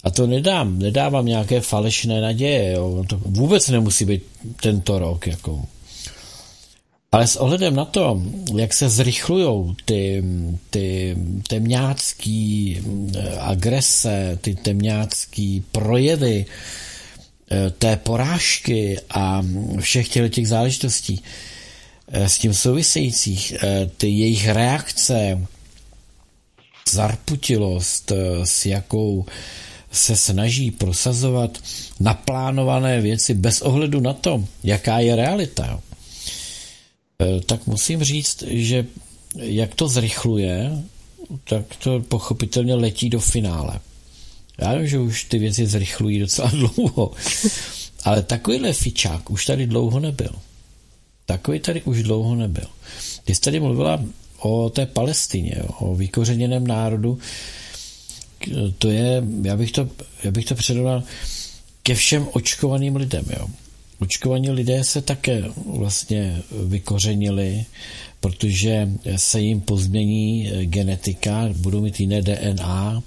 A 0.04 0.10
to 0.10 0.28
nedám, 0.28 0.80
nedávám 0.80 1.26
nějaké 1.26 1.62
falešné 1.62 2.22
naděje, 2.22 2.72
jo. 2.72 3.04
To 3.10 3.18
vůbec 3.26 3.70
nemusí 3.70 4.06
být 4.06 4.24
tento 4.62 5.00
rok, 5.00 5.28
jako. 5.28 5.66
Ale 7.12 7.28
s 7.28 7.36
ohledem 7.36 7.76
na 7.76 7.86
to, 7.86 8.22
jak 8.56 8.74
se 8.74 8.90
zrychlují 8.90 9.76
ty, 9.86 10.24
ty 10.70 11.18
temňácký 11.48 12.78
eh, 13.16 13.40
agrese, 13.40 14.40
ty 14.42 14.56
temňácký 14.56 15.64
projevy, 15.72 16.46
Eh, 17.52 17.70
té 17.70 17.96
porážky 17.96 19.00
a 19.10 19.46
všech 19.80 20.10
těch, 20.10 20.32
těch 20.32 20.48
záležitostí 20.48 21.24
eh, 22.08 22.30
s 22.30 22.38
tím 22.38 22.54
souvisejících, 22.54 23.54
ty 23.98 24.08
jejich 24.08 24.50
reakce, 24.50 25.48
zarputilost, 26.94 28.12
s 28.44 28.66
jakou 28.66 29.26
se 29.92 30.16
snaží 30.16 30.72
prosazovat 30.72 31.58
naplánované 32.00 33.02
věci 33.02 33.34
bez 33.34 33.62
ohledu 33.62 34.00
na 34.00 34.14
to, 34.14 34.44
jaká 34.64 35.00
je 35.00 35.16
realita, 35.16 35.82
tak 37.46 37.68
musím 37.68 38.04
říct, 38.04 38.44
že 38.48 38.86
jak 39.36 39.76
to 39.76 39.88
zrychluje, 39.88 40.84
tak 41.44 41.76
to 41.76 42.00
pochopitelně 42.00 42.76
letí 42.76 43.10
do 43.10 43.20
finále. 43.20 43.80
Já 44.62 44.76
vím, 44.76 44.88
že 44.88 45.00
už 45.00 45.24
ty 45.24 45.40
věci 45.40 45.68
zrychlují 45.68 46.20
docela 46.20 46.52
dlouho, 46.76 47.12
ale 48.04 48.24
takovýhle 48.24 48.74
fičák 48.74 49.30
už 49.30 49.46
tady 49.46 49.68
dlouho 49.68 50.00
nebyl. 50.00 50.32
Takový 51.26 51.60
tady 51.60 51.82
už 51.82 52.04
dlouho 52.04 52.36
nebyl. 52.36 52.68
Ty 53.24 53.36
jsi 53.36 53.42
tady 53.42 53.60
mluvila 53.60 54.04
o 54.40 54.70
té 54.70 54.86
Palestině, 54.86 55.56
o 55.80 55.96
vykořeněném 55.96 56.68
národu, 56.68 57.20
to 58.78 58.90
je, 58.90 59.24
já 59.44 59.58
bych 59.58 59.72
to, 59.72 59.90
já 60.24 60.32
bych 60.32 60.46
to 60.46 60.56
předal 60.56 61.04
ke 61.84 61.96
všem 61.96 62.28
očkovaným 62.32 62.96
lidem. 62.96 63.26
Jo. 63.40 63.48
Očkovaní 64.00 64.50
lidé 64.50 64.84
se 64.84 65.02
také 65.02 65.44
vlastně 65.66 66.42
vykořenili, 66.66 67.66
protože 68.20 68.90
se 69.16 69.42
jim 69.42 69.62
pozmění 69.62 70.52
genetika, 70.66 71.50
budou 71.58 71.82
mít 71.82 72.00
jiné 72.00 72.22
DNA 72.22 73.04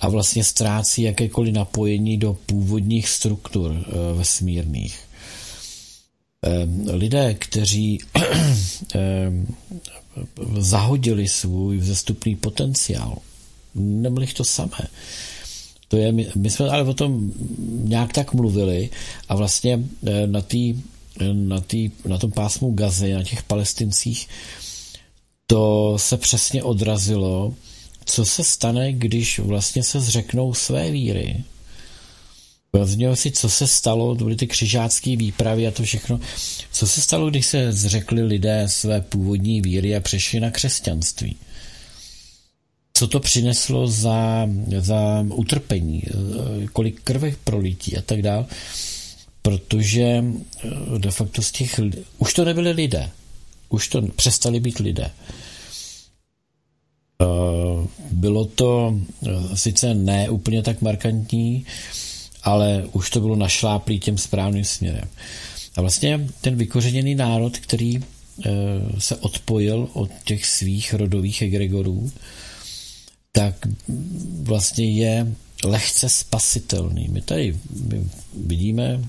a 0.00 0.08
vlastně 0.08 0.44
ztrácí 0.44 1.02
jakékoliv 1.02 1.54
napojení 1.54 2.16
do 2.16 2.36
původních 2.46 3.08
struktur 3.08 3.76
eh, 3.78 4.14
vesmírných. 4.14 4.98
Ehm, 6.42 6.86
lidé, 6.92 7.34
kteří 7.34 7.98
ehm, 8.94 9.46
zahodili 10.58 11.28
svůj 11.28 11.78
vzestupný 11.78 12.36
potenciál, 12.36 13.18
nebyli 13.74 14.26
to 14.26 14.44
samé. 14.44 14.88
To 15.88 15.96
je, 15.96 16.12
my 16.12 16.50
jsme 16.50 16.70
ale 16.70 16.82
o 16.82 16.94
tom 16.94 17.32
nějak 17.84 18.12
tak 18.12 18.34
mluvili 18.34 18.90
a 19.28 19.34
vlastně 19.34 19.80
eh, 20.06 20.26
na, 20.26 20.40
tý, 20.40 20.82
na, 21.32 21.60
tý, 21.60 21.90
na 22.04 22.18
tom 22.18 22.32
pásmu 22.32 22.72
Gazy, 22.72 23.12
na 23.12 23.24
těch 23.24 23.42
palestincích, 23.42 24.28
to 25.46 25.94
se 25.98 26.16
přesně 26.16 26.62
odrazilo, 26.62 27.54
co 28.04 28.24
se 28.24 28.44
stane, 28.44 28.92
když 28.92 29.38
vlastně 29.38 29.82
se 29.82 30.00
zřeknou 30.00 30.54
své 30.54 30.90
víry. 30.90 31.44
Vezměl 32.72 33.16
si, 33.16 33.30
co 33.30 33.48
se 33.48 33.66
stalo, 33.66 34.14
to 34.16 34.24
byly 34.24 34.36
ty 34.36 34.46
křižácké 34.46 35.16
výpravy 35.16 35.66
a 35.66 35.70
to 35.70 35.82
všechno. 35.82 36.20
Co 36.72 36.86
se 36.86 37.00
stalo, 37.00 37.30
když 37.30 37.46
se 37.46 37.72
zřekli 37.72 38.22
lidé 38.22 38.64
své 38.68 39.00
původní 39.00 39.60
víry 39.60 39.96
a 39.96 40.00
přešli 40.00 40.40
na 40.40 40.50
křesťanství? 40.50 41.36
Co 42.92 43.08
to 43.08 43.20
přineslo 43.20 43.86
za, 43.86 44.48
za 44.78 45.26
utrpení, 45.34 46.02
kolik 46.72 47.00
krve 47.00 47.32
prolítí 47.44 47.96
a 47.96 48.02
tak 48.02 48.22
dále? 48.22 48.46
Protože 49.42 50.02
eh, 50.04 50.98
de 50.98 51.10
facto 51.10 51.42
z 51.42 51.52
těch, 51.52 51.80
už 52.18 52.34
to 52.34 52.44
nebyly 52.44 52.70
lidé, 52.70 53.10
už 53.68 53.88
to 53.88 54.02
přestali 54.02 54.60
být 54.60 54.78
lidé. 54.78 55.10
Eh, 57.22 57.26
bylo 58.10 58.44
to 58.44 58.98
eh, 59.26 59.56
sice 59.56 59.94
ne 59.94 60.30
úplně 60.30 60.62
tak 60.62 60.82
markantní, 60.82 61.66
ale 62.42 62.84
už 62.92 63.10
to 63.10 63.20
bylo 63.20 63.36
našláplý 63.36 64.00
tím 64.00 64.18
správným 64.18 64.64
směrem. 64.64 65.08
A 65.76 65.80
vlastně 65.80 66.28
ten 66.40 66.56
vykořeněný 66.56 67.14
národ, 67.14 67.58
který 67.58 67.96
eh, 67.96 68.50
se 68.98 69.16
odpojil 69.16 69.88
od 69.92 70.10
těch 70.24 70.46
svých 70.46 70.94
rodových 70.94 71.42
egregorů, 71.42 72.12
tak 73.32 73.54
vlastně 74.42 74.90
je 74.90 75.34
lehce 75.64 76.08
spasitelný. 76.08 77.08
My 77.08 77.20
tady 77.20 77.58
my 77.88 78.04
vidíme 78.46 79.00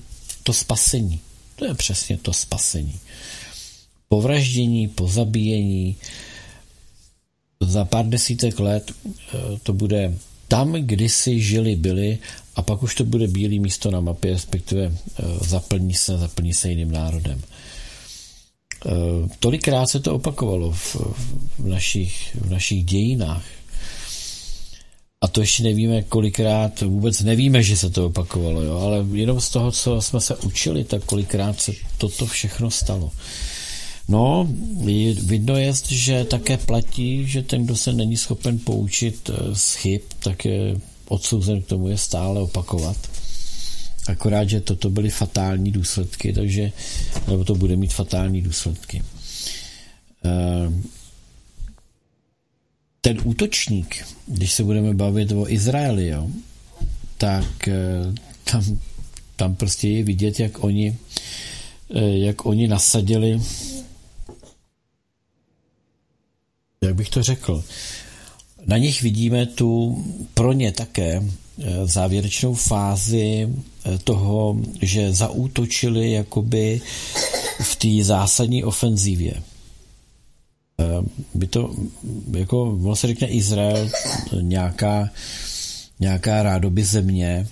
to 0.42 0.52
spasení. 0.52 1.20
To 1.56 1.64
je 1.64 1.74
přesně 1.74 2.16
to 2.16 2.32
spasení. 2.32 2.98
Povraždění, 4.08 4.88
pozabíjení, 4.88 5.96
za 7.60 7.84
pár 7.84 8.06
desítek 8.06 8.60
let 8.60 8.92
eh, 9.08 9.38
to 9.62 9.72
bude 9.72 10.14
tam, 10.48 10.72
kdy 10.72 11.08
si 11.08 11.40
žili 11.40 11.76
byli 11.76 12.18
a 12.56 12.62
pak 12.62 12.82
už 12.82 12.94
to 12.94 13.04
bude 13.04 13.26
bílý 13.26 13.58
místo 13.60 13.90
na 13.90 14.00
mapě, 14.00 14.32
respektive 14.32 14.84
eh, 14.84 15.22
zaplní 15.40 15.94
se, 15.94 16.18
zaplní 16.18 16.54
se 16.54 16.70
jiným 16.70 16.90
národem. 16.90 17.42
Eh, 18.86 18.90
tolikrát 19.38 19.86
se 19.86 20.00
to 20.00 20.14
opakovalo 20.14 20.72
v, 20.72 20.96
v, 21.58 21.68
našich, 21.68 22.36
v 22.40 22.50
našich 22.50 22.84
dějinách. 22.84 23.44
A 25.20 25.28
to 25.28 25.40
ještě 25.40 25.62
nevíme, 25.62 26.02
kolikrát, 26.02 26.80
vůbec 26.80 27.20
nevíme, 27.20 27.62
že 27.62 27.76
se 27.76 27.90
to 27.90 28.06
opakovalo, 28.06 28.62
jo? 28.62 28.78
ale 28.78 29.06
jenom 29.12 29.40
z 29.40 29.50
toho, 29.50 29.72
co 29.72 30.02
jsme 30.02 30.20
se 30.20 30.36
učili, 30.36 30.84
tak 30.84 31.04
kolikrát 31.04 31.60
se 31.60 31.72
toto 31.98 32.26
všechno 32.26 32.70
stalo. 32.70 33.12
No, 34.08 34.48
vidno 35.22 35.56
je, 35.56 35.72
že 35.88 36.24
také 36.24 36.56
platí, 36.56 37.26
že 37.26 37.42
ten, 37.42 37.64
kdo 37.64 37.76
se 37.76 37.92
není 37.92 38.16
schopen 38.16 38.58
poučit 38.58 39.30
eh, 39.30 39.54
z 39.54 39.74
chyb, 39.74 40.00
tak 40.18 40.44
je 40.44 40.76
odsouzen 41.08 41.62
k 41.62 41.66
tomu 41.66 41.88
je 41.88 41.98
stále 41.98 42.40
opakovat. 42.40 42.96
Akorát, 44.06 44.48
že 44.48 44.60
toto 44.60 44.90
byly 44.90 45.10
fatální 45.10 45.72
důsledky, 45.72 46.32
takže, 46.32 46.72
nebo 47.28 47.44
to 47.44 47.54
bude 47.54 47.76
mít 47.76 47.94
fatální 47.94 48.42
důsledky. 48.42 49.02
Eh, 50.24 50.72
ten 53.00 53.20
útočník, 53.24 54.06
když 54.26 54.52
se 54.52 54.64
budeme 54.64 54.94
bavit 54.94 55.32
o 55.32 55.48
Izraeli, 55.48 56.06
jo, 56.06 56.30
tak 57.18 57.68
eh, 57.68 58.14
tam, 58.44 58.80
tam 59.36 59.54
prostě 59.54 59.88
je 59.88 60.04
vidět, 60.04 60.40
jak 60.40 60.64
oni, 60.64 60.96
jak 62.14 62.46
oni 62.46 62.68
nasadili 62.68 63.40
jak 66.82 66.94
bych 66.94 67.10
to 67.10 67.22
řekl, 67.22 67.64
na 68.66 68.78
nich 68.78 69.02
vidíme 69.02 69.46
tu 69.46 70.04
pro 70.34 70.52
ně 70.52 70.72
také 70.72 71.22
eh, 71.22 71.86
závěrečnou 71.86 72.54
fázi 72.54 73.48
eh, 73.48 73.98
toho, 73.98 74.56
že 74.82 75.12
zaútočili 75.12 76.12
jakoby 76.12 76.80
v 77.60 77.76
té 77.76 78.04
zásadní 78.04 78.64
ofenzívě. 78.64 79.34
Eh, 80.80 80.84
by 81.34 81.46
to, 81.46 81.74
jako 82.38 82.62
ono 82.62 82.96
se 82.96 83.06
řekne 83.06 83.28
Izrael, 83.28 83.90
nějaká, 84.40 85.10
nějaká 86.00 86.42
rádoby 86.42 86.84
země, 86.84 87.46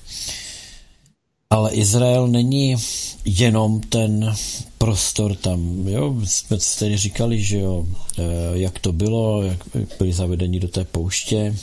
ale 1.51 1.72
Izrael 1.72 2.28
není 2.28 2.76
jenom 3.24 3.80
ten 3.80 4.34
prostor 4.78 5.34
tam, 5.34 5.88
jo, 5.88 6.16
jsme 6.24 6.59
tady 6.78 6.96
říkali, 6.96 7.42
že 7.42 7.59
jo, 7.59 7.86
eh, 8.18 8.22
jak 8.53 8.78
to 8.78 8.92
bylo, 8.92 9.42
jak 9.42 9.59
byli 9.98 10.12
zavedeni 10.12 10.61
do 10.61 10.68
té 10.68 10.84
pouště, 10.84 11.57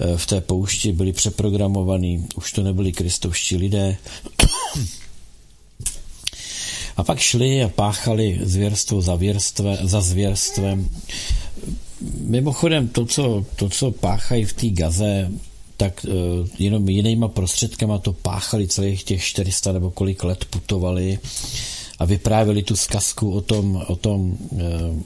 eh, 0.00 0.16
v 0.16 0.26
té 0.26 0.40
poušti 0.40 0.92
byli 0.92 1.12
přeprogramovaní, 1.12 2.26
už 2.36 2.52
to 2.52 2.62
nebyli 2.62 2.92
kristovští 2.92 3.56
lidé. 3.56 3.96
A 6.96 7.04
pak 7.04 7.18
šli 7.18 7.62
a 7.62 7.68
páchali 7.68 8.38
zvěrstvo 8.42 9.02
za, 9.02 9.16
věrstve, 9.16 9.78
za 9.82 10.00
zvěrstvem. 10.00 10.90
Mimochodem, 12.20 12.88
to 12.88 13.06
co, 13.06 13.46
to, 13.56 13.68
co 13.68 13.90
páchají 13.90 14.44
v 14.44 14.52
té 14.52 14.70
gaze, 14.70 15.30
tak 15.80 16.04
uh, 16.08 16.12
jenom 16.58 16.88
jinýma 16.88 17.28
prostředkama 17.28 17.98
to 17.98 18.12
páchali 18.12 18.68
celých 18.68 19.04
těch 19.04 19.24
400 19.24 19.72
nebo 19.72 19.90
kolik 19.90 20.24
let 20.24 20.44
putovali 20.44 21.18
a 21.98 22.04
vyprávěli 22.04 22.62
tu 22.62 22.76
zkazku 22.76 23.32
o 23.32 23.40
tom, 23.40 23.84
o 23.88 23.96
tom, 23.96 24.36
uh, 24.50 24.60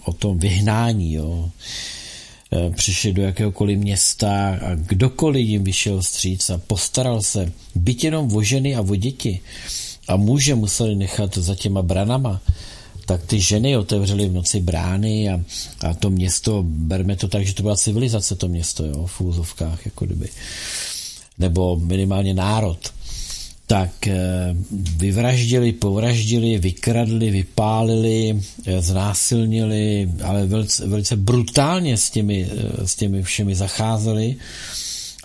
o 0.05 0.12
tom 0.12 0.39
vyhnání. 0.39 1.12
Jo. 1.12 1.31
Uh, 1.31 2.75
přišli 2.75 3.12
do 3.12 3.22
jakéhokoliv 3.22 3.79
města 3.79 4.59
a 4.62 4.75
kdokoliv 4.75 5.47
jim 5.47 5.64
vyšel 5.64 6.03
stříc 6.03 6.51
a 6.51 6.59
postaral 6.59 7.22
se, 7.22 7.53
byť 7.75 8.05
jenom 8.05 8.37
o 8.37 8.43
ženy 8.43 8.75
a 8.75 8.81
o 8.81 8.95
děti 8.95 9.41
a 10.09 10.16
muže 10.16 10.55
museli 10.55 10.95
nechat 10.97 11.39
za 11.39 11.55
těma 11.55 11.83
branama, 11.83 12.41
tak 13.07 13.26
ty 13.26 13.40
ženy 13.40 13.76
otevřely 13.76 14.28
v 14.28 14.32
noci 14.32 14.61
brány 14.61 15.28
a, 15.28 15.40
a 15.80 15.94
to 15.94 16.11
město, 16.11 16.62
berme 16.66 17.16
to 17.16 17.28
tak, 17.28 17.46
že 17.46 17.55
to 17.55 17.62
byla 17.62 17.76
civilizace, 17.76 18.36
to 18.36 18.48
město, 18.48 18.84
jo, 18.84 19.07
v 19.07 19.20
úzovkách, 19.20 19.86
jako 19.86 20.05
kdyby. 20.05 20.28
Nebo 21.38 21.76
minimálně 21.76 22.34
národ. 22.34 22.78
Tak 23.66 24.07
eh, 24.07 24.14
vyvraždili, 24.96 25.72
povraždili, 25.72 26.59
vykradli, 26.59 27.30
vypálili, 27.30 28.40
eh, 28.66 28.82
znásilnili, 28.82 30.11
ale 30.22 30.46
velice, 30.46 30.86
velice 30.86 31.16
brutálně 31.16 31.96
s 31.96 32.11
těmi, 32.11 32.48
eh, 32.50 32.86
s 32.86 32.96
těmi 32.96 33.22
všemi 33.22 33.55
zacházeli 33.55 34.36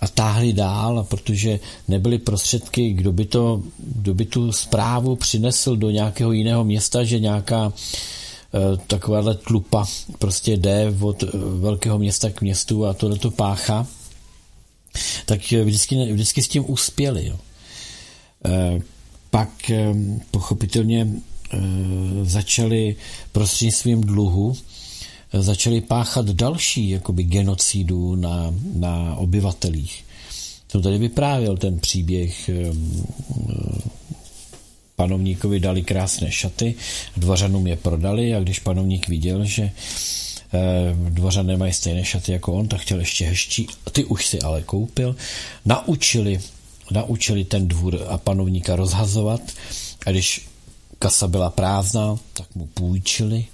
a 0.00 0.08
táhli 0.08 0.52
dál, 0.52 1.06
protože 1.08 1.60
nebyly 1.88 2.18
prostředky, 2.18 2.92
kdo 2.92 3.12
by, 3.12 3.24
to, 3.24 3.62
kdo 3.78 4.14
by 4.14 4.24
tu 4.24 4.52
zprávu 4.52 5.16
přinesl 5.16 5.76
do 5.76 5.90
nějakého 5.90 6.32
jiného 6.32 6.64
města, 6.64 7.04
že 7.04 7.18
nějaká 7.18 7.72
e, 7.72 8.76
takováhle 8.86 9.34
tlupa 9.34 9.86
prostě 10.18 10.56
jde 10.56 10.94
od 11.00 11.24
velkého 11.60 11.98
města 11.98 12.30
k 12.30 12.40
městu 12.40 12.86
a 12.86 12.94
tohle 12.94 13.18
to 13.18 13.30
pácha, 13.30 13.86
tak 15.26 15.40
vždycky, 15.64 16.12
vždycky 16.12 16.42
s 16.42 16.48
tím 16.48 16.64
uspěli. 16.68 17.26
Jo. 17.26 17.38
E, 18.44 18.80
pak 19.30 19.70
e, 19.70 19.94
pochopitelně 20.30 21.00
e, 21.00 21.58
začali 22.22 22.96
prostřednictvím 23.32 24.00
dluhu 24.00 24.56
začali 25.32 25.80
páchat 25.80 26.26
další 26.26 26.90
jakoby 26.90 27.22
genocidu 27.22 28.14
na, 28.14 28.54
na 28.74 29.14
obyvatelích. 29.16 30.04
Jsem 30.68 30.82
tady 30.82 30.98
vyprávěl 30.98 31.56
ten 31.56 31.78
příběh 31.78 32.48
eh, 32.48 32.72
panovníkovi 34.96 35.60
dali 35.60 35.82
krásné 35.82 36.30
šaty, 36.30 36.74
dvořanům 37.16 37.66
je 37.66 37.76
prodali 37.76 38.34
a 38.34 38.40
když 38.40 38.58
panovník 38.58 39.08
viděl, 39.08 39.44
že 39.44 39.62
eh, 39.62 39.70
dvořané 41.08 41.56
mají 41.56 41.72
stejné 41.72 42.04
šaty 42.04 42.32
jako 42.32 42.52
on, 42.52 42.68
tak 42.68 42.80
chtěl 42.80 43.00
ještě 43.00 43.24
hezčí, 43.24 43.66
ty 43.92 44.04
už 44.04 44.26
si 44.26 44.40
ale 44.40 44.62
koupil, 44.62 45.16
naučili, 45.64 46.40
naučili 46.90 47.44
ten 47.44 47.68
dvůr 47.68 48.06
a 48.08 48.18
panovníka 48.18 48.76
rozhazovat 48.76 49.40
a 50.06 50.10
když 50.10 50.48
kasa 50.98 51.28
byla 51.28 51.50
prázdná, 51.50 52.16
tak 52.32 52.46
mu 52.54 52.66
půjčili 52.66 53.44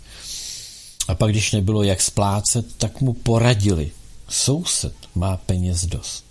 a 1.09 1.15
pak, 1.15 1.31
když 1.31 1.53
nebylo 1.53 1.83
jak 1.83 2.03
splácet, 2.03 2.67
tak 2.77 3.01
mu 3.01 3.13
poradili. 3.13 3.91
Soused 4.29 4.95
má 5.15 5.37
peněz 5.37 5.87
dost. 5.87 6.25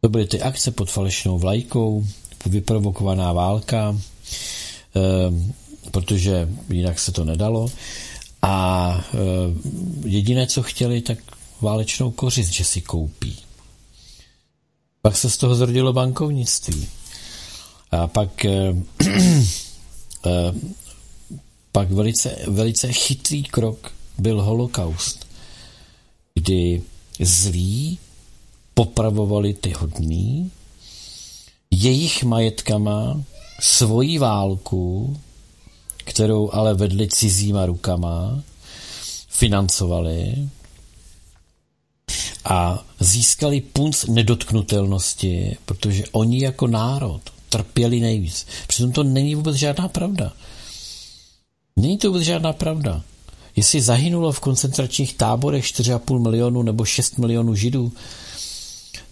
To 0.00 0.08
byly 0.08 0.26
ty 0.26 0.42
akce 0.42 0.70
pod 0.70 0.90
falešnou 0.90 1.38
vlajkou, 1.38 2.06
vyprovokovaná 2.46 3.32
válka, 3.32 3.96
eh, 4.96 5.00
protože 5.90 6.48
jinak 6.68 6.98
se 6.98 7.12
to 7.12 7.24
nedalo. 7.24 7.70
A 8.42 9.04
eh, 9.14 9.18
jediné, 10.08 10.46
co 10.46 10.62
chtěli, 10.62 11.00
tak 11.00 11.18
válečnou 11.60 12.10
kořist, 12.10 12.50
že 12.50 12.64
si 12.64 12.80
koupí. 12.80 13.36
Pak 15.02 15.16
se 15.16 15.30
z 15.30 15.36
toho 15.36 15.54
zrodilo 15.54 15.92
bankovnictví. 15.92 16.88
A 17.90 18.06
pak 18.06 18.44
eh, 18.44 18.74
pak 21.72 21.90
velice, 21.90 22.36
velice 22.46 22.92
chytrý 22.92 23.42
krok 23.42 23.92
byl 24.18 24.42
holokaust, 24.42 25.26
kdy 26.34 26.82
zlí 27.20 27.98
popravovali 28.74 29.54
ty 29.54 29.70
hodný, 29.70 30.50
jejich 31.70 32.24
majetkama 32.24 33.22
svoji 33.60 34.18
válku, 34.18 35.16
kterou 35.96 36.50
ale 36.52 36.74
vedli 36.74 37.08
cizíma 37.08 37.66
rukama, 37.66 38.42
financovali 39.28 40.48
a 42.44 42.84
získali 43.00 43.60
punc 43.60 44.04
nedotknutelnosti, 44.04 45.56
protože 45.64 46.04
oni 46.12 46.42
jako 46.42 46.66
národ 46.66 47.20
trpěli 47.48 48.00
nejvíc. 48.00 48.46
Přitom 48.66 48.92
to 48.92 49.02
není 49.02 49.34
vůbec 49.34 49.56
žádná 49.56 49.88
pravda. 49.88 50.32
Není 51.76 51.98
to 51.98 52.08
vůbec 52.08 52.22
žádná 52.22 52.52
pravda. 52.52 53.02
Jestli 53.56 53.80
zahynulo 53.80 54.32
v 54.32 54.40
koncentračních 54.40 55.14
táborech 55.14 55.64
4,5 55.64 56.18
milionu 56.18 56.62
nebo 56.62 56.84
6 56.84 57.18
milionů 57.18 57.54
židů, 57.54 57.92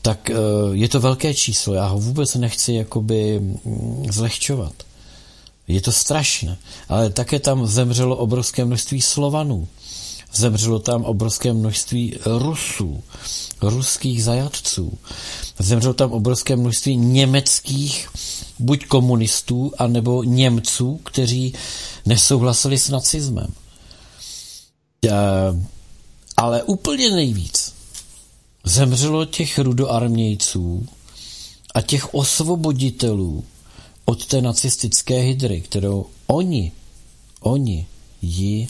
tak 0.03 0.31
eh, 0.31 0.35
je 0.73 0.89
to 0.89 1.01
velké 1.01 1.35
číslo. 1.35 1.75
Já 1.75 1.87
ho 1.87 1.99
vůbec 1.99 2.35
nechci 2.35 2.73
jakoby 2.73 3.41
mm, 3.41 4.07
zlehčovat. 4.11 4.73
Je 5.69 5.81
to 5.81 5.93
strašné. 5.93 6.57
Ale 6.89 7.11
také 7.11 7.41
tam 7.41 7.67
zemřelo 7.67 8.17
obrovské 8.17 8.65
množství 8.65 9.01
Slovanů. 9.01 9.69
Zemřelo 10.35 10.79
tam 10.79 11.05
obrovské 11.05 11.53
množství 11.53 12.19
Rusů, 12.25 13.03
ruských 13.63 14.25
zajatců. 14.25 14.99
Zemřelo 15.59 15.95
tam 15.95 16.13
obrovské 16.13 16.57
množství 16.57 16.97
německých 16.97 18.09
buď 18.59 18.87
komunistů, 18.87 19.73
anebo 19.79 20.23
Němců, 20.23 21.01
kteří 21.05 21.55
nesouhlasili 22.07 22.79
s 22.79 22.89
nacismem. 22.89 23.53
Eh, 25.05 25.11
ale 26.37 26.63
úplně 26.63 27.11
nejvíc 27.11 27.79
zemřelo 28.65 29.25
těch 29.25 29.59
rudoarmějců 29.59 30.87
a 31.75 31.81
těch 31.81 32.15
osvoboditelů 32.15 33.45
od 34.05 34.27
té 34.27 34.41
nacistické 34.41 35.21
hydry, 35.21 35.61
kterou 35.61 36.07
oni, 36.27 36.73
oni 37.41 37.87
ji 38.23 38.63
e, 38.65 38.69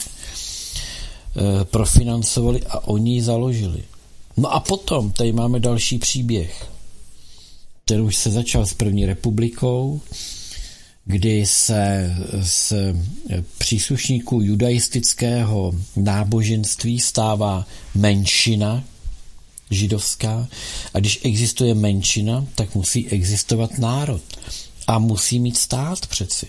profinancovali 1.63 2.61
a 2.69 2.87
oni 2.87 3.13
ji 3.13 3.21
založili. 3.21 3.83
No 4.37 4.53
a 4.53 4.59
potom 4.59 5.11
tady 5.11 5.31
máme 5.31 5.59
další 5.59 5.97
příběh, 5.97 6.69
který 7.85 8.01
už 8.01 8.15
se 8.15 8.31
začal 8.31 8.65
s 8.65 8.73
první 8.73 9.05
republikou, 9.05 10.01
kdy 11.05 11.45
se 11.45 12.15
z 12.41 12.73
příslušníků 13.57 14.41
judaistického 14.41 15.73
náboženství 15.95 16.99
stává 16.99 17.65
menšina 17.95 18.83
židovská 19.71 20.47
a 20.93 20.99
když 20.99 21.19
existuje 21.23 21.73
menšina, 21.73 22.45
tak 22.55 22.75
musí 22.75 23.07
existovat 23.07 23.77
národ 23.77 24.21
a 24.87 24.99
musí 24.99 25.39
mít 25.39 25.57
stát 25.57 26.07
přeci. 26.07 26.47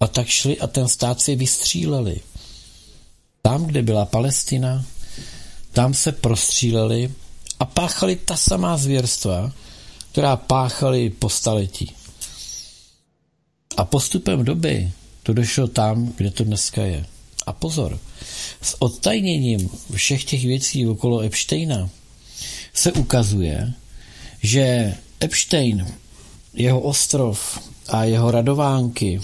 A 0.00 0.06
tak 0.06 0.26
šli 0.26 0.58
a 0.58 0.66
ten 0.66 0.88
stát 0.88 1.20
si 1.20 1.36
vystříleli. 1.36 2.20
Tam, 3.46 3.66
kde 3.66 3.82
byla 3.82 4.04
Palestina, 4.04 4.84
tam 5.72 5.94
se 5.94 6.12
prostříleli 6.12 7.10
a 7.60 7.64
páchali 7.64 8.16
ta 8.16 8.36
samá 8.36 8.76
zvěrstva, 8.76 9.52
která 10.12 10.36
páchali 10.36 11.10
po 11.10 11.28
staletí. 11.28 11.92
A 13.76 13.84
postupem 13.84 14.44
doby 14.44 14.92
to 15.22 15.32
došlo 15.32 15.66
tam, 15.66 16.12
kde 16.16 16.30
to 16.30 16.44
dneska 16.44 16.82
je. 16.82 17.06
A 17.46 17.52
pozor, 17.52 17.98
s 18.62 18.82
odtajněním 18.82 19.70
všech 19.94 20.24
těch 20.24 20.44
věcí 20.44 20.86
okolo 20.86 21.20
Epsteina 21.20 21.90
se 22.74 22.92
ukazuje, 22.92 23.72
že 24.42 24.94
Epstein, 25.20 25.94
jeho 26.54 26.80
ostrov 26.80 27.58
a 27.88 28.04
jeho 28.04 28.30
radovánky, 28.30 29.20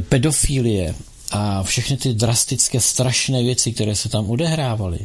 pedofilie 0.00 0.94
a 1.30 1.62
všechny 1.62 1.96
ty 1.96 2.14
drastické, 2.14 2.80
strašné 2.80 3.42
věci, 3.42 3.72
které 3.72 3.96
se 3.96 4.08
tam 4.08 4.30
odehrávaly, 4.30 4.98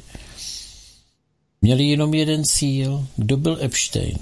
měli 1.62 1.84
jenom 1.84 2.14
jeden 2.14 2.44
cíl. 2.44 3.08
Kdo 3.16 3.38
byl 3.38 3.58
Epstein? 3.62 4.18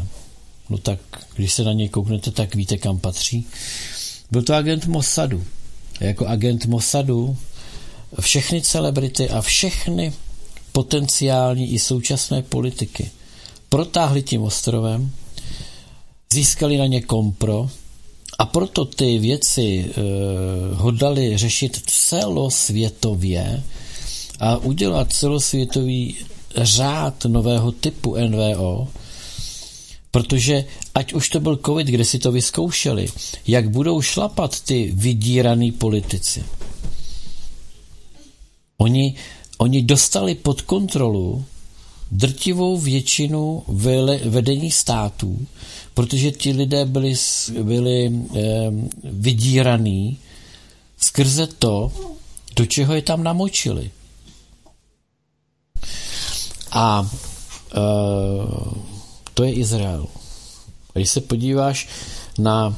No 0.70 0.78
tak, 0.78 1.00
když 1.36 1.54
se 1.54 1.64
na 1.64 1.74
něj 1.74 1.90
kouknete, 1.90 2.32
tak 2.32 2.56
víte, 2.56 2.78
kam 2.78 3.00
patří. 3.00 3.48
Byl 4.32 4.42
to 4.42 4.54
agent 4.54 4.86
Mossadu. 4.86 5.44
A 6.00 6.04
jako 6.04 6.28
agent 6.28 6.66
Mossadu 6.66 7.38
všechny 8.20 8.62
celebrity 8.62 9.30
a 9.30 9.42
všechny 9.42 10.14
potenciální 10.72 11.74
i 11.74 11.80
současné 11.80 12.42
politiky 12.42 13.12
protáhli 13.70 14.24
tím 14.24 14.42
ostrovem, 14.42 15.12
získali 16.34 16.78
na 16.78 16.86
ně 16.86 17.02
kompro 17.02 17.70
a 18.40 18.46
proto 18.46 18.86
ty 18.86 19.18
věci 19.18 19.86
e, 19.86 20.02
hodlali 20.74 21.38
řešit 21.38 21.82
celosvětově 21.86 23.64
a 24.40 24.58
udělat 24.58 25.14
celosvětový 25.14 26.18
řád 26.56 27.26
nového 27.26 27.72
typu 27.72 28.16
NVO, 28.28 28.88
protože 30.12 30.66
ať 30.96 31.14
už 31.14 31.30
to 31.30 31.40
byl 31.40 31.60
covid, 31.66 31.88
kde 31.88 32.06
si 32.06 32.20
to 32.20 32.32
vyzkoušeli, 32.32 33.08
jak 33.48 33.70
budou 33.70 34.02
šlapat 34.02 34.62
ty 34.62 34.92
vydíraný 34.96 35.72
politici. 35.72 36.44
Oni, 38.78 39.16
oni 39.58 39.82
dostali 39.82 40.36
pod 40.36 40.62
kontrolu 40.62 41.46
drtivou 42.12 42.78
většinu 42.78 43.64
vedení 44.26 44.72
států, 44.72 45.48
protože 45.94 46.32
ti 46.32 46.52
lidé 46.52 46.86
byli, 46.86 47.14
byli 47.62 48.12
eh, 48.36 48.42
vydíraný 49.04 50.18
skrze 50.98 51.48
to, 51.48 51.92
do 52.56 52.66
čeho 52.66 52.94
je 52.94 53.02
tam 53.02 53.24
namočili. 53.24 53.92
A 56.72 57.10
eh, 57.10 57.80
to 59.34 59.44
je 59.44 59.54
Izrael. 59.54 60.08
Když 60.94 61.10
se 61.10 61.22
podíváš 61.22 61.90
na 62.38 62.76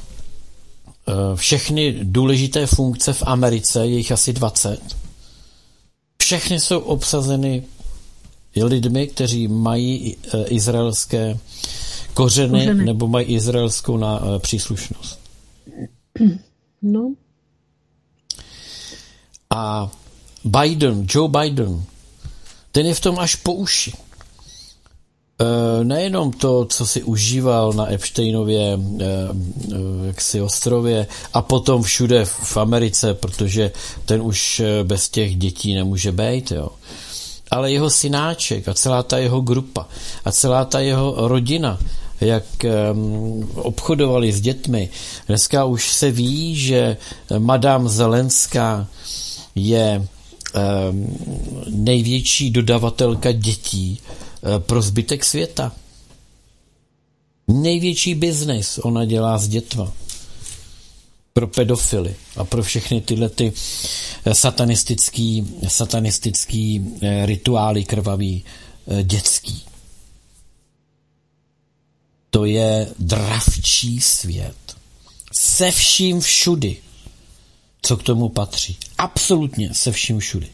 eh, 1.08 1.12
všechny 1.36 2.00
důležité 2.04 2.68
funkce 2.68 3.14
v 3.14 3.24
Americe, 3.26 3.88
je 3.88 3.98
jich 3.98 4.12
asi 4.12 4.34
20, 4.34 4.80
všechny 6.22 6.60
jsou 6.60 6.80
obsazeny 6.80 7.64
lidmi, 8.64 9.08
kteří 9.08 9.48
mají 9.48 10.16
eh, 10.16 10.44
izraelské 10.48 11.40
kořeny, 12.16 12.60
kořeny. 12.60 12.86
nebo 12.86 13.08
mají 13.08 13.26
izraelskou 13.26 13.98
na, 13.98 14.22
eh, 14.36 14.40
příslušnost. 14.40 15.20
No. 16.88 17.14
A 19.50 19.92
Biden, 20.44 21.08
Joe 21.10 21.30
Biden, 21.30 21.84
ten 22.72 22.86
je 22.86 22.94
v 22.94 23.00
tom 23.00 23.20
až 23.20 23.36
po 23.36 23.54
uši. 23.54 23.94
E, 23.94 25.84
nejenom 25.84 26.32
to, 26.32 26.66
co 26.66 26.88
si 26.88 27.04
užíval 27.04 27.74
na 27.74 27.94
Epsteinově 27.94 28.62
e, 28.64 28.78
jaksi 30.08 30.42
ostrově 30.42 31.08
a 31.34 31.42
potom 31.42 31.84
všude 31.84 32.26
v 32.26 32.58
Americe, 32.58 33.14
protože 33.14 33.72
ten 34.06 34.22
už 34.22 34.62
bez 34.84 35.10
těch 35.10 35.36
dětí 35.36 35.76
nemůže 35.76 36.12
být, 36.12 36.52
jo 36.52 36.70
ale 37.52 37.72
jeho 37.72 37.90
synáček 37.90 38.68
a 38.68 38.74
celá 38.74 39.04
ta 39.04 39.18
jeho 39.18 39.42
grupa 39.42 39.88
a 40.26 40.32
celá 40.32 40.66
ta 40.66 40.80
jeho 40.80 41.28
rodina, 41.28 41.80
jak 42.26 42.44
obchodovali 43.56 44.32
s 44.32 44.42
dětmi. 44.42 44.90
Dneska 45.28 45.66
už 45.66 45.94
se 45.94 46.12
ví, 46.12 46.56
že 46.56 46.98
Madame 47.38 47.90
Zelenská 47.90 48.88
je 49.56 50.08
největší 51.70 52.52
dodavatelka 52.52 53.32
dětí 53.32 54.00
uh, 54.00 54.60
pro 54.60 54.82
zbytek 54.82 55.26
světa. 55.26 55.72
Největší 57.48 58.16
biznis 58.16 58.80
ona 58.84 59.06
dělá 59.06 59.38
s 59.38 59.48
dětma 59.48 59.92
pro 61.34 61.48
pedofily 61.48 62.16
a 62.36 62.44
pro 62.44 62.64
všechny 62.64 63.02
tyhle 63.02 63.30
ty 63.30 63.54
eh, 64.26 64.36
satanistický, 64.36 65.48
satanistický 65.68 66.86
eh, 67.02 67.26
rituály 67.26 67.84
krvavý 67.84 68.44
eh, 68.88 69.04
dětský. 69.04 69.64
To 72.36 72.46
je 72.46 72.88
dravčí 73.00 74.02
svět. 74.02 74.76
Se 75.38 75.72
vším 75.72 76.22
všudy, 76.22 76.78
co 77.82 77.98
k 77.98 78.04
tomu 78.04 78.30
patří. 78.30 78.78
Absolutně 78.98 79.74
se 79.74 79.92
vším 79.92 80.20
všudy. 80.20 80.48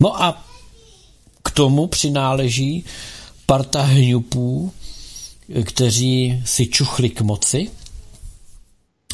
No 0.00 0.22
a 0.22 0.46
k 1.44 1.50
tomu 1.50 1.86
přináleží 1.86 2.84
parta 3.46 3.82
hňupů, 3.82 4.72
kteří 5.64 6.42
si 6.44 6.66
čuchli 6.66 7.10
k 7.10 7.20
moci, 7.20 7.70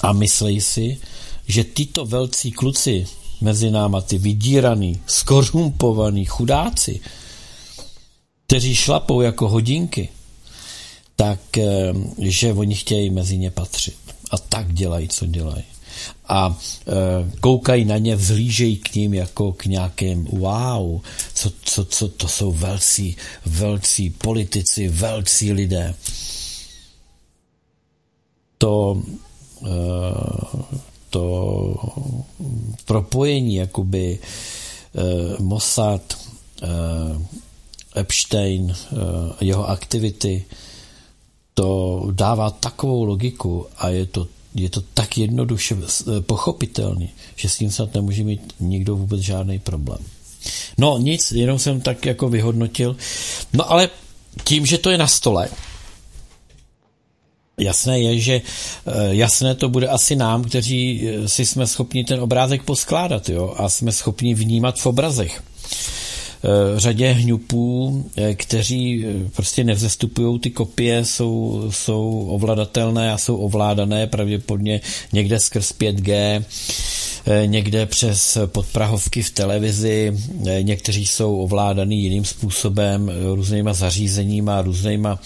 a 0.03 0.13
myslí 0.13 0.61
si, 0.61 1.01
že 1.47 1.65
tyto 1.65 2.07
velcí 2.07 2.53
kluci 2.53 3.07
mezi 3.41 3.71
náma 3.71 4.01
ty 4.01 4.19
vydíraný, 4.19 5.01
skorumpovaný 5.07 6.25
chudáci, 6.25 7.01
kteří 8.47 8.75
šlapou 8.75 9.21
jako 9.21 9.49
hodinky, 9.49 10.09
tak 11.21 11.59
eh, 11.59 11.93
že 12.19 12.53
oni 12.53 12.75
chtějí 12.75 13.11
mezi 13.11 13.39
ně 13.39 13.51
patřit. 13.51 13.97
A 14.31 14.39
tak 14.39 14.73
dělají, 14.73 15.09
co 15.09 15.27
dělají. 15.27 15.65
A 16.29 16.59
e, 16.87 16.93
koukají 17.41 17.85
na 17.85 17.99
ně, 17.99 18.17
vzhlížejí 18.17 18.77
k 18.77 18.95
ním 18.95 19.15
jako 19.15 19.53
k 19.53 19.65
nějakým 19.65 20.25
wow, 20.25 21.01
co, 21.35 21.53
co, 21.63 21.85
co 21.85 22.09
to 22.09 22.29
jsou 22.29 22.53
velcí, 22.53 23.17
velcí 23.47 24.11
politici, 24.11 24.89
velcí 24.89 25.53
lidé. 25.53 25.95
To, 28.59 29.03
e, 29.63 29.71
to 31.11 31.75
propojení 32.85 33.55
jakoby 33.55 34.19
Mossad, 35.39 36.19
Epstein, 37.97 38.75
jeho 39.41 39.69
aktivity, 39.69 40.45
to 41.61 42.09
dává 42.11 42.51
takovou 42.51 43.05
logiku 43.05 43.67
a 43.79 43.89
je 43.89 44.07
to, 44.07 44.27
je 44.55 44.71
to 44.71 44.81
tak 44.95 45.19
jednoduše 45.19 45.77
eh, 45.77 46.21
pochopitelný, 46.21 47.11
že 47.37 47.49
s 47.49 47.57
tím 47.57 47.71
snad 47.71 47.95
nemůže 47.95 48.25
mít 48.25 48.55
nikdo 48.61 48.97
vůbec 48.97 49.21
žádný 49.21 49.59
problém. 49.59 49.99
No 50.79 50.99
nic, 50.99 51.33
jenom 51.33 51.59
jsem 51.59 51.81
tak 51.81 52.07
jako 52.07 52.29
vyhodnotil. 52.29 52.97
No 53.53 53.73
ale 53.73 53.89
tím, 54.45 54.67
že 54.67 54.79
to 54.79 54.91
je 54.91 54.99
na 54.99 55.07
stole, 55.07 55.49
Jasné 57.59 58.01
je, 58.01 58.21
že 58.21 58.35
eh, 58.35 58.43
jasné 59.11 59.55
to 59.55 59.69
bude 59.69 59.89
asi 59.89 60.17
nám, 60.17 60.45
kteří 60.45 61.09
eh, 61.09 61.29
si 61.29 61.47
jsme 61.47 61.67
schopni 61.67 62.05
ten 62.05 62.21
obrázek 62.21 62.63
poskládat 62.63 63.29
jo, 63.29 63.55
a 63.57 63.69
jsme 63.69 63.93
schopni 63.93 64.35
vnímat 64.35 64.79
v 64.79 64.87
obrazech. 64.87 65.43
Eh, 66.45 66.81
řadě 66.81 67.13
hňupů, 67.13 68.05
eh, 68.17 68.35
kteří 68.35 69.07
eh, 69.07 69.31
prostě 69.37 69.65
nevzestupují 69.65 70.39
ty 70.41 70.51
kopie, 70.51 71.05
jsou, 71.05 71.65
jsou 71.71 72.27
ovladatelné 72.31 73.13
a 73.13 73.19
jsou 73.19 73.37
ovládané 73.37 74.07
pravděpodobně 74.07 74.81
někde 75.13 75.41
skrz 75.41 75.73
5G, 75.73 76.45
někde 77.47 77.87
přes 77.87 78.39
podprahovky 78.47 79.23
v 79.23 79.31
televizi, 79.31 80.13
někteří 80.63 81.07
jsou 81.07 81.39
ovládaný 81.39 82.03
jiným 82.03 82.25
způsobem, 82.25 83.11
různýma 83.35 83.73
zařízeníma, 83.73 84.63
různýma 84.63 85.19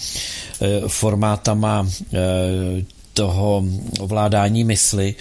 formátama 0.87 1.89
toho 3.13 3.63
ovládání 3.99 4.63
mysli 4.63 5.15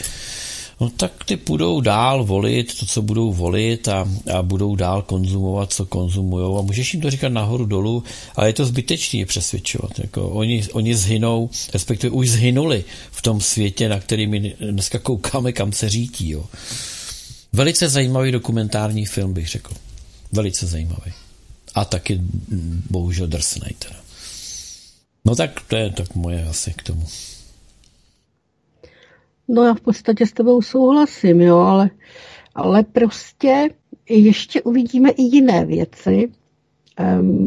no 0.85 0.91
tak 0.91 1.25
ty 1.25 1.37
budou 1.37 1.81
dál 1.81 2.25
volit 2.25 2.79
to, 2.79 2.87
co 2.87 3.03
budou 3.03 3.33
volit 3.33 3.89
a, 3.89 4.09
a 4.35 4.43
budou 4.43 4.77
dál 4.77 5.03
konzumovat, 5.03 5.73
co 5.73 5.87
konzumují 5.87 6.59
a 6.59 6.63
můžeš 6.63 6.95
jim 6.95 7.03
to 7.03 7.11
říkat 7.11 7.29
nahoru 7.29 7.65
dolů, 7.65 8.05
ale 8.37 8.49
je 8.49 8.53
to 8.53 8.67
zbytečný 8.67 9.21
je 9.21 9.27
přesvědčovat. 9.27 9.99
Jako 9.99 10.29
oni, 10.29 10.65
oni 10.73 10.95
zhynou, 10.95 11.51
respektive 11.75 12.11
už 12.11 12.31
zhynuli 12.31 12.85
v 13.11 13.23
tom 13.23 13.41
světě, 13.41 13.89
na 13.89 14.01
který 14.01 14.27
my 14.27 14.55
dneska 14.71 14.99
koukáme, 14.99 15.53
kam 15.53 15.73
se 15.73 15.89
řítí. 15.89 16.31
Jo. 16.31 16.45
Velice 17.53 17.89
zajímavý 17.89 18.33
dokumentární 18.33 19.07
film, 19.07 19.33
bych 19.33 19.49
řekl. 19.49 19.75
Velice 20.33 20.67
zajímavý. 20.67 21.13
A 21.75 21.85
taky 21.85 22.21
bohužel 22.91 23.27
drsnej 23.27 23.75
teda. 23.79 23.97
No 25.25 25.37
tak 25.37 25.61
to 25.69 25.77
je 25.77 25.91
tak 25.91 26.15
moje 26.15 26.45
asi 26.45 26.73
k 26.73 26.83
tomu. 26.83 27.07
No 29.49 29.65
já 29.65 29.75
v 29.75 29.81
podstatě 29.81 30.27
s 30.27 30.33
tebou 30.33 30.63
souhlasím, 30.63 31.41
jo, 31.41 31.59
ale, 31.59 31.91
ale 32.55 32.83
prostě 32.83 33.71
ještě 34.09 34.63
uvidíme 34.63 35.11
i 35.11 35.23
jiné 35.23 35.65
věci, 35.65 36.31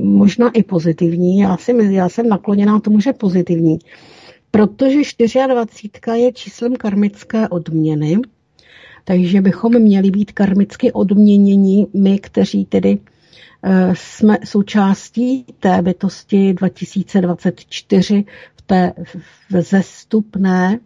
možná 0.03 0.49
i 0.49 0.63
pozitivní. 0.63 1.39
Já, 1.39 1.57
si, 1.57 1.75
já 1.89 2.09
jsem 2.09 2.29
nakloněná 2.29 2.79
tomu, 2.79 2.99
že 2.99 3.13
pozitivní, 3.13 3.79
protože 4.51 5.01
24 5.47 6.21
je 6.21 6.33
číslem 6.33 6.75
karmické 6.75 7.49
odměny, 7.49 8.17
takže 9.03 9.41
bychom 9.41 9.79
měli 9.79 10.11
být 10.11 10.31
karmicky 10.31 10.91
odměněni 10.91 11.87
my, 11.93 12.19
kteří 12.19 12.65
tedy 12.65 12.97
eh, 13.63 13.93
jsme 13.95 14.37
součástí 14.43 15.45
té 15.59 15.81
bytosti 15.81 16.53
2024 16.53 18.25
v 18.55 18.61
té 18.61 18.93
vzestupné 19.49 20.79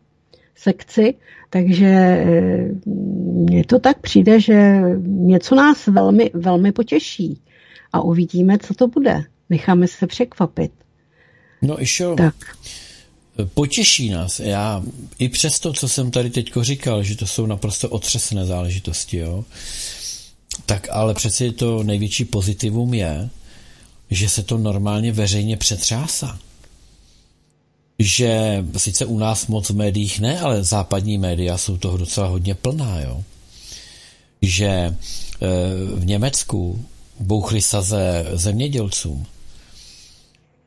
sekci, 0.61 1.13
takže 1.49 1.87
eh, 1.87 2.69
mně 2.85 3.65
to 3.65 3.79
tak 3.79 3.99
přijde, 4.01 4.39
že 4.41 4.81
něco 5.05 5.55
nás 5.55 5.87
velmi, 5.87 6.31
velmi 6.33 6.71
potěší 6.71 7.41
a 7.93 8.01
uvidíme, 8.01 8.57
co 8.57 8.73
to 8.73 8.87
bude. 8.87 9.23
Necháme 9.49 9.87
se 9.87 10.07
překvapit. 10.07 10.71
No 11.61 11.81
Išo, 11.81 12.15
tak. 12.15 12.35
potěší 13.53 14.09
nás. 14.09 14.39
Já 14.39 14.83
i 15.19 15.29
přes 15.29 15.59
to, 15.59 15.73
co 15.73 15.87
jsem 15.87 16.11
tady 16.11 16.29
teď 16.29 16.51
říkal, 16.61 17.03
že 17.03 17.17
to 17.17 17.27
jsou 17.27 17.45
naprosto 17.45 17.89
otřesné 17.89 18.45
záležitosti, 18.45 19.17
jo, 19.17 19.45
tak 20.65 20.87
ale 20.91 21.13
přeci 21.13 21.51
to 21.51 21.83
největší 21.83 22.25
pozitivum 22.25 22.93
je, 22.93 23.29
že 24.11 24.29
se 24.29 24.43
to 24.43 24.57
normálně 24.57 25.11
veřejně 25.11 25.57
přetřásá 25.57 26.39
že 28.01 28.63
sice 28.77 29.05
u 29.05 29.19
nás 29.19 29.47
moc 29.47 29.69
v 29.69 29.75
médiích 29.75 30.19
ne, 30.19 30.39
ale 30.39 30.63
západní 30.63 31.17
média 31.17 31.57
jsou 31.57 31.77
toho 31.77 31.97
docela 31.97 32.27
hodně 32.27 32.55
plná, 32.55 32.99
jo. 32.99 33.23
Že 34.41 34.67
e, 34.67 34.95
v 35.95 36.05
Německu 36.05 36.85
bouchly 37.19 37.61
saze 37.61 38.25
zemědělcům 38.33 39.25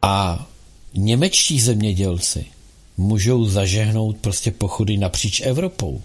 a 0.03 0.47
němečtí 0.95 1.61
zemědělci 1.61 2.45
můžou 2.97 3.45
zažehnout 3.45 4.17
prostě 4.17 4.51
pochody 4.51 4.97
napříč 4.97 5.41
Evropou. 5.41 6.03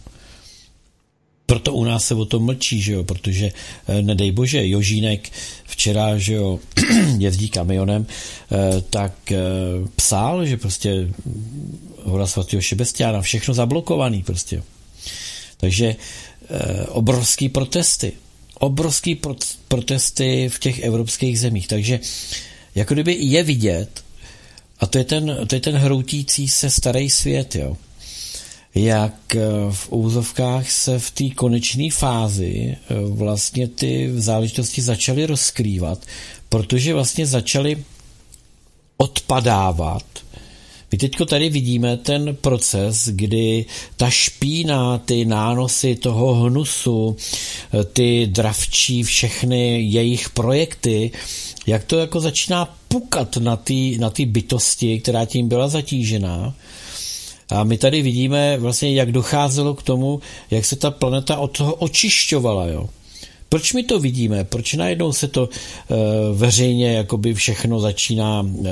Proto 1.49 1.73
u 1.73 1.83
nás 1.83 2.05
se 2.05 2.15
o 2.15 2.25
tom 2.25 2.45
mlčí, 2.45 2.81
že 2.81 2.93
jo, 2.93 3.03
protože 3.03 3.51
eh, 3.87 4.01
nedej 4.01 4.31
bože, 4.31 4.67
Jožínek 4.67 5.29
včera, 5.65 6.17
že 6.17 6.33
jo, 6.33 6.59
jezdí 7.17 7.49
kamionem, 7.49 8.05
eh, 8.05 8.81
tak 8.89 9.31
eh, 9.31 9.37
psal, 9.95 10.45
že 10.45 10.57
prostě 10.57 11.09
hora 12.03 12.27
svatého 12.27 12.61
Šebestiána, 12.61 13.21
všechno 13.21 13.53
zablokovaný 13.53 14.23
prostě. 14.23 14.63
Takže 15.57 15.95
obrovský 16.87 17.49
protesty. 17.49 18.11
Obrovský 18.59 19.21
protesty 19.67 20.49
v 20.49 20.59
těch 20.59 20.79
evropských 20.79 21.39
zemích. 21.39 21.67
Takže 21.67 21.99
jako 22.75 22.93
kdyby 22.93 23.17
je 23.19 23.43
vidět, 23.43 24.03
a 24.79 24.87
to 24.87 24.97
je 24.97 25.03
ten, 25.03 25.37
to 25.47 25.55
je 25.55 25.61
ten 25.61 25.75
hroutící 25.75 26.47
se 26.47 26.69
starý 26.69 27.09
svět, 27.09 27.55
jo 27.55 27.77
jak 28.75 29.35
eh, 29.35 29.39
v 29.71 29.91
úzovkách 29.91 30.71
se 30.71 30.99
v 30.99 31.11
té 31.11 31.29
konečné 31.29 31.91
fázi 31.91 32.75
eh, 32.75 32.95
vlastně 33.09 33.67
ty 33.67 34.11
záležitosti 34.15 34.81
začaly 34.81 35.25
rozkrývat, 35.25 36.05
protože 36.49 36.93
vlastně 36.93 37.25
začaly 37.25 37.83
odpadávat. 38.97 40.03
My 40.91 40.97
teďko 40.97 41.25
tady 41.25 41.49
vidíme 41.49 41.97
ten 41.97 42.35
proces, 42.41 43.09
kdy 43.11 43.65
ta 43.97 44.09
špína, 44.09 44.97
ty 44.97 45.25
nánosy 45.25 45.95
toho 45.95 46.33
hnusu, 46.35 47.17
eh, 47.73 47.83
ty 47.83 48.27
dravčí, 48.27 49.03
všechny 49.03 49.81
jejich 49.81 50.29
projekty, 50.29 51.11
jak 51.67 51.83
to 51.83 51.97
jako 51.97 52.19
začíná 52.19 52.75
pukat 52.87 53.37
na 53.37 53.55
ty 53.55 53.97
na 53.99 54.11
bytosti, 54.25 54.99
která 54.99 55.25
tím 55.25 55.47
byla 55.47 55.67
zatížená 55.67 56.55
a 57.49 57.63
my 57.63 57.77
tady 57.77 58.01
vidíme 58.01 58.57
vlastně, 58.57 58.93
jak 58.93 59.11
docházelo 59.11 59.73
k 59.75 59.83
tomu, 59.83 60.21
jak 60.51 60.65
se 60.65 60.75
ta 60.75 60.91
planeta 60.91 61.37
od 61.37 61.57
toho 61.57 61.75
očišťovala, 61.75 62.67
jo. 62.67 62.89
Proč 63.49 63.73
my 63.73 63.83
to 63.83 63.99
vidíme? 63.99 64.43
Proč 64.43 64.73
najednou 64.73 65.13
se 65.13 65.27
to 65.27 65.49
e, 65.49 65.95
veřejně 66.33 66.93
jakoby 66.93 67.33
všechno 67.33 67.79
začíná 67.79 68.45
e, 68.45 68.69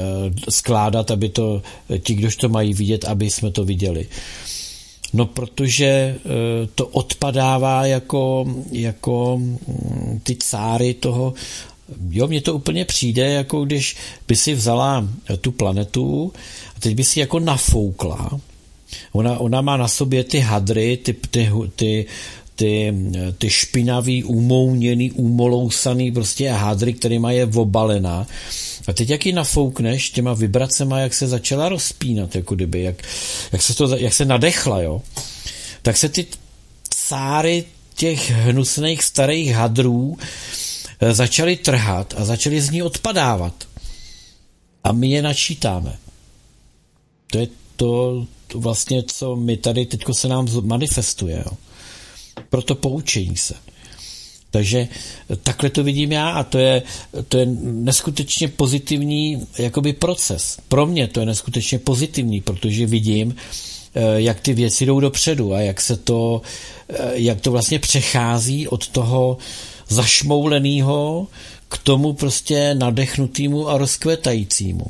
skládat, 0.49 1.11
aby 1.11 1.29
to 1.29 1.61
ti, 1.99 2.13
kdož 2.13 2.35
to 2.35 2.49
mají 2.49 2.73
vidět, 2.73 3.05
aby 3.05 3.29
jsme 3.29 3.51
to 3.51 3.65
viděli? 3.65 4.07
No, 5.13 5.25
protože 5.25 5.85
e, 5.85 6.17
to 6.75 6.87
odpadává 6.87 7.85
jako, 7.85 8.45
jako 8.71 9.37
mm, 9.37 10.19
ty 10.23 10.35
cáry 10.35 10.93
toho 10.93 11.33
Jo, 12.09 12.27
mně 12.27 12.41
to 12.41 12.53
úplně 12.53 12.85
přijde, 12.85 13.29
jako 13.29 13.65
když 13.65 13.95
by 14.27 14.35
si 14.35 14.53
vzala 14.53 15.07
tu 15.41 15.51
planetu 15.51 16.33
a 16.75 16.79
teď 16.79 16.95
by 16.95 17.03
si 17.03 17.19
jako 17.19 17.39
nafoukla 17.39 18.39
Ona, 19.11 19.37
ona 19.37 19.61
má 19.61 19.77
na 19.77 19.87
sobě 19.87 20.23
ty 20.23 20.39
hadry, 20.39 20.97
ty, 20.97 21.13
ty, 21.13 21.51
ty, 21.75 22.05
ty, 22.55 22.93
ty 23.37 23.49
špinavý, 23.49 24.23
umouněný, 24.23 25.11
umolousaný 25.11 26.11
prostě 26.11 26.51
hadry, 26.51 26.93
kterýma 26.93 27.31
je 27.31 27.45
obalená. 27.45 28.27
A 28.87 28.93
teď 28.93 29.09
jak 29.09 29.25
ji 29.25 29.33
nafoukneš 29.33 30.09
těma 30.09 30.33
vibracema, 30.33 30.99
jak 30.99 31.13
se 31.13 31.27
začala 31.27 31.69
rozpínat, 31.69 32.35
jako 32.35 32.55
kdyby, 32.55 32.81
jak, 32.83 33.03
jak, 33.51 33.61
se, 33.61 33.75
to, 33.75 33.97
jak 33.97 34.13
se 34.13 34.25
nadechla, 34.25 34.81
jo, 34.81 35.01
tak 35.81 35.97
se 35.97 36.09
ty 36.09 36.25
cáry 36.89 37.65
těch 37.95 38.31
hnusných 38.31 39.03
starých 39.03 39.51
hadrů 39.51 40.17
eh, 40.99 41.13
začali 41.13 41.55
trhat 41.55 42.13
a 42.17 42.25
začali 42.25 42.61
z 42.61 42.69
ní 42.69 42.83
odpadávat. 42.83 43.53
A 44.83 44.91
my 44.91 45.09
je 45.09 45.21
načítáme. 45.21 45.97
To 47.31 47.37
je 47.37 47.47
to 47.75 48.25
vlastně, 48.53 49.03
co 49.03 49.35
my 49.35 49.57
tady 49.57 49.85
teďko 49.85 50.13
se 50.13 50.27
nám 50.27 50.47
manifestuje. 50.61 51.43
Jo. 51.45 51.57
Proto 52.49 52.75
poučení 52.75 53.37
se. 53.37 53.55
Takže 54.51 54.87
takhle 55.43 55.69
to 55.69 55.83
vidím 55.83 56.11
já 56.11 56.29
a 56.29 56.43
to 56.43 56.57
je, 56.57 56.83
to 57.27 57.37
je 57.37 57.45
neskutečně 57.61 58.47
pozitivní 58.47 59.47
jakoby 59.57 59.93
proces. 59.93 60.57
Pro 60.67 60.85
mě 60.85 61.07
to 61.07 61.19
je 61.19 61.25
neskutečně 61.25 61.79
pozitivní, 61.79 62.41
protože 62.41 62.85
vidím, 62.85 63.35
eh, 63.95 64.01
jak 64.21 64.39
ty 64.39 64.53
věci 64.53 64.85
jdou 64.85 64.99
dopředu 64.99 65.53
a 65.53 65.59
jak 65.59 65.81
se 65.81 65.97
to, 65.97 66.41
eh, 66.89 67.11
jak 67.13 67.41
to 67.41 67.51
vlastně 67.51 67.79
přechází 67.79 68.67
od 68.67 68.87
toho 68.87 69.37
zašmouleného 69.87 71.27
k 71.69 71.77
tomu 71.77 72.13
prostě 72.13 72.75
nadechnutému 72.75 73.69
a 73.69 73.77
rozkvetajícímu. 73.77 74.85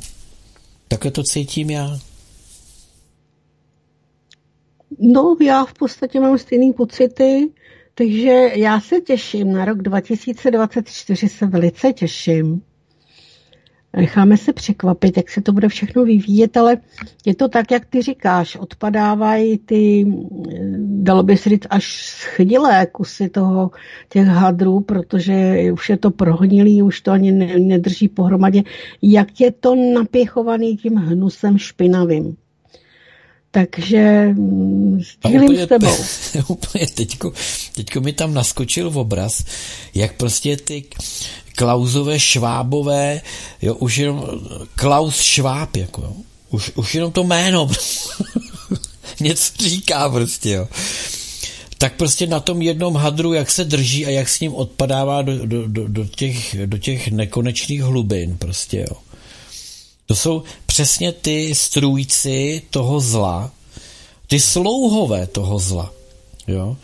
Takhle 0.88 1.10
to 1.10 1.22
cítím 1.22 1.70
já. 1.70 1.98
No, 4.98 5.36
já 5.40 5.64
v 5.64 5.72
podstatě 5.72 6.20
mám 6.20 6.38
stejné 6.38 6.72
pocity, 6.72 7.50
takže 7.94 8.50
já 8.54 8.80
se 8.80 9.00
těším 9.00 9.52
na 9.52 9.64
rok 9.64 9.82
2024, 9.82 11.28
se 11.28 11.46
velice 11.46 11.92
těším. 11.92 12.62
Necháme 13.96 14.36
se 14.36 14.52
překvapit, 14.52 15.16
jak 15.16 15.30
se 15.30 15.40
to 15.40 15.52
bude 15.52 15.68
všechno 15.68 16.04
vyvíjet, 16.04 16.56
ale 16.56 16.76
je 17.26 17.34
to 17.34 17.48
tak, 17.48 17.70
jak 17.70 17.86
ty 17.86 18.02
říkáš, 18.02 18.56
odpadávají 18.56 19.58
ty, 19.58 20.06
dalo 20.78 21.22
by 21.22 21.36
se 21.36 21.50
říct, 21.50 21.66
až 21.70 22.06
schnilé 22.06 22.86
kusy 22.86 23.28
toho, 23.28 23.70
těch 24.08 24.26
hadrů, 24.26 24.80
protože 24.80 25.56
už 25.72 25.90
je 25.90 25.96
to 25.96 26.10
prohnilý, 26.10 26.82
už 26.82 27.00
to 27.00 27.10
ani 27.10 27.32
nedrží 27.58 28.08
pohromadě, 28.08 28.62
jak 29.02 29.40
je 29.40 29.52
to 29.52 29.74
napěchovaný 29.74 30.76
tím 30.76 30.94
hnusem 30.94 31.58
špinavým. 31.58 32.36
Takže 33.50 34.28
mm, 34.28 35.00
sdílím 35.26 35.58
s 35.58 35.68
tebou. 35.68 35.96
Úplně 36.46 36.86
teďko, 36.86 37.32
teďko 37.74 38.00
mi 38.00 38.12
tam 38.12 38.34
naskočil 38.34 38.90
v 38.90 38.98
obraz, 38.98 39.44
jak 39.94 40.16
prostě 40.16 40.56
ty 40.56 40.84
Klausové, 41.54 42.20
Švábové, 42.20 43.20
jo, 43.62 43.74
už 43.74 43.96
jenom 43.96 44.26
Klaus 44.74 45.20
Šváb, 45.20 45.76
jako 45.76 46.02
jo. 46.02 46.12
Už, 46.50 46.72
už 46.74 46.94
jenom 46.94 47.12
to 47.12 47.24
jméno 47.24 47.70
něco 49.20 49.52
říká 49.60 50.08
prostě, 50.08 50.50
jo. 50.50 50.68
Tak 51.78 51.96
prostě 51.96 52.26
na 52.26 52.40
tom 52.40 52.62
jednom 52.62 52.94
hadru, 52.94 53.32
jak 53.32 53.50
se 53.50 53.64
drží 53.64 54.06
a 54.06 54.10
jak 54.10 54.28
s 54.28 54.40
ním 54.40 54.54
odpadává 54.54 55.22
do, 55.22 55.46
do, 55.46 55.68
do, 55.68 55.88
do, 55.88 56.04
těch, 56.04 56.56
do 56.66 56.78
těch 56.78 57.08
nekonečných 57.08 57.82
hlubin, 57.82 58.38
prostě, 58.38 58.78
jo. 58.90 58.96
To 60.06 60.14
jsou 60.14 60.42
přesně 60.78 61.12
ty 61.12 61.54
strůjci 61.54 62.62
toho 62.70 63.00
zla, 63.00 63.50
ty 64.26 64.40
slouhové 64.40 65.26
toho 65.26 65.58
zla, 65.58 65.92
jo, 66.46 66.76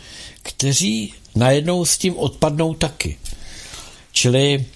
kteří 0.42 1.14
najednou 1.34 1.84
s 1.84 1.98
tím 1.98 2.16
odpadnou 2.16 2.74
taky. 2.74 3.18
Čili 4.12 4.66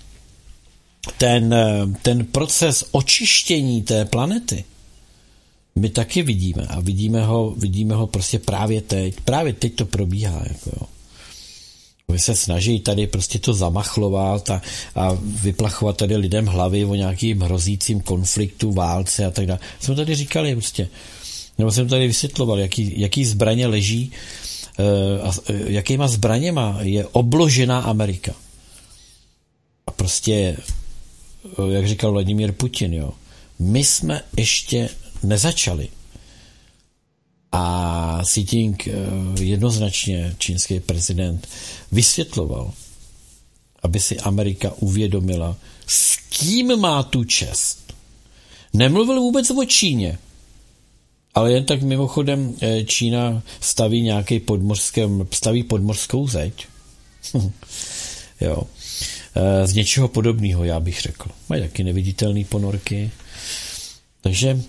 ten, 1.18 1.54
ten 2.02 2.26
proces 2.26 2.84
očištění 2.90 3.82
té 3.82 4.04
planety 4.04 4.64
my 5.76 5.90
taky 5.90 6.22
vidíme 6.22 6.66
a 6.66 6.80
vidíme 6.80 7.24
ho, 7.24 7.50
vidíme 7.50 7.94
ho 7.94 8.06
prostě 8.06 8.38
právě 8.38 8.80
teď. 8.80 9.20
Právě 9.20 9.52
teď 9.52 9.74
to 9.74 9.86
probíhá. 9.86 10.42
Jako 10.48 10.70
jo. 10.80 10.86
Oni 12.10 12.18
se 12.18 12.36
snaží 12.36 12.80
tady 12.80 13.06
prostě 13.06 13.38
to 13.38 13.54
zamachlovat 13.54 14.50
a, 14.50 14.62
a 14.94 15.18
vyplachovat 15.22 15.96
tady 15.96 16.16
lidem 16.16 16.46
hlavy 16.46 16.84
o 16.84 16.94
nějakým 16.94 17.40
hrozícím 17.40 18.00
konfliktu, 18.00 18.72
válce 18.72 19.24
a 19.24 19.30
tak 19.30 19.46
dále. 19.46 19.60
Jsme 19.80 19.94
tady 19.94 20.14
říkali 20.14 20.54
prostě, 20.54 20.88
nebo 21.58 21.72
jsem 21.72 21.88
tady 21.88 22.06
vysvětloval, 22.06 22.58
jaký, 22.58 23.00
jaký 23.00 23.24
zbraně 23.24 23.66
leží 23.66 24.12
eh, 24.78 25.22
a 25.22 25.32
eh, 25.48 25.72
jakýma 25.72 26.08
zbraněma 26.08 26.78
je 26.80 27.06
obložená 27.06 27.80
Amerika. 27.80 28.32
A 29.86 29.90
prostě, 29.90 30.32
eh, 30.32 31.72
jak 31.72 31.88
říkal 31.88 32.12
Vladimír 32.12 32.52
Putin, 32.52 32.94
jo, 32.94 33.10
my 33.58 33.84
jsme 33.84 34.22
ještě 34.36 34.88
nezačali. 35.22 35.88
A 37.52 38.20
Xi 38.24 38.46
Jinping 38.50 38.88
jednoznačně, 39.40 40.34
čínský 40.38 40.80
prezident, 40.80 41.48
vysvětloval, 41.92 42.72
aby 43.82 44.00
si 44.00 44.18
Amerika 44.20 44.72
uvědomila, 44.78 45.56
s 45.86 46.16
kým 46.16 46.76
má 46.76 47.02
tu 47.02 47.24
čest. 47.24 47.94
Nemluvil 48.72 49.20
vůbec 49.20 49.50
o 49.50 49.64
Číně, 49.64 50.18
ale 51.34 51.52
jen 51.52 51.64
tak 51.64 51.82
mimochodem 51.82 52.54
eh, 52.60 52.84
Čína 52.84 53.42
staví 53.60 54.02
nějaký 54.02 54.40
podmorském, 54.40 55.26
staví 55.30 55.62
podmorskou 55.62 56.28
zeď. 56.28 56.66
jo. 58.40 58.62
Eh, 59.34 59.66
z 59.66 59.74
něčeho 59.74 60.08
podobného, 60.08 60.64
já 60.64 60.80
bych 60.80 61.00
řekl. 61.00 61.30
Mají 61.48 61.62
taky 61.62 61.84
neviditelné 61.84 62.44
ponorky. 62.44 63.10
Takže 64.20 64.62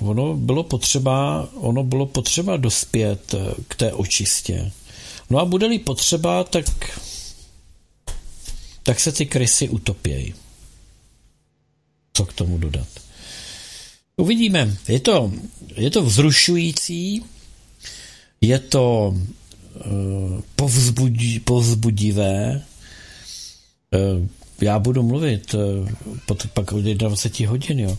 ono 0.00 0.34
bylo 0.34 0.62
potřeba, 0.62 1.48
ono 1.54 1.84
bylo 1.84 2.06
potřeba 2.06 2.56
dospět 2.56 3.34
k 3.68 3.74
té 3.74 3.92
očistě. 3.92 4.72
No 5.30 5.38
a 5.38 5.44
bude-li 5.44 5.78
potřeba, 5.78 6.44
tak 6.44 6.64
tak 8.88 9.00
se 9.00 9.12
ty 9.12 9.26
krysy 9.26 9.68
utopějí. 9.68 10.34
Co 12.12 12.26
k 12.26 12.32
tomu 12.32 12.58
dodat? 12.58 12.88
Uvidíme. 14.16 14.76
Je 14.88 15.00
to, 15.00 15.32
je 15.76 15.90
to 15.90 16.02
vzrušující, 16.02 17.24
je 18.40 18.58
to 18.58 19.14
uh, 19.14 20.40
povzbudí, 20.56 21.40
povzbudivé. 21.40 22.64
Uh, 23.94 24.26
já 24.60 24.78
budu 24.78 25.02
mluvit 25.02 25.54
uh, 25.54 25.88
pod, 26.26 26.46
pak 26.46 26.72
od 26.72 26.84
21 26.84 27.50
hodin, 27.50 27.80
jo. 27.80 27.98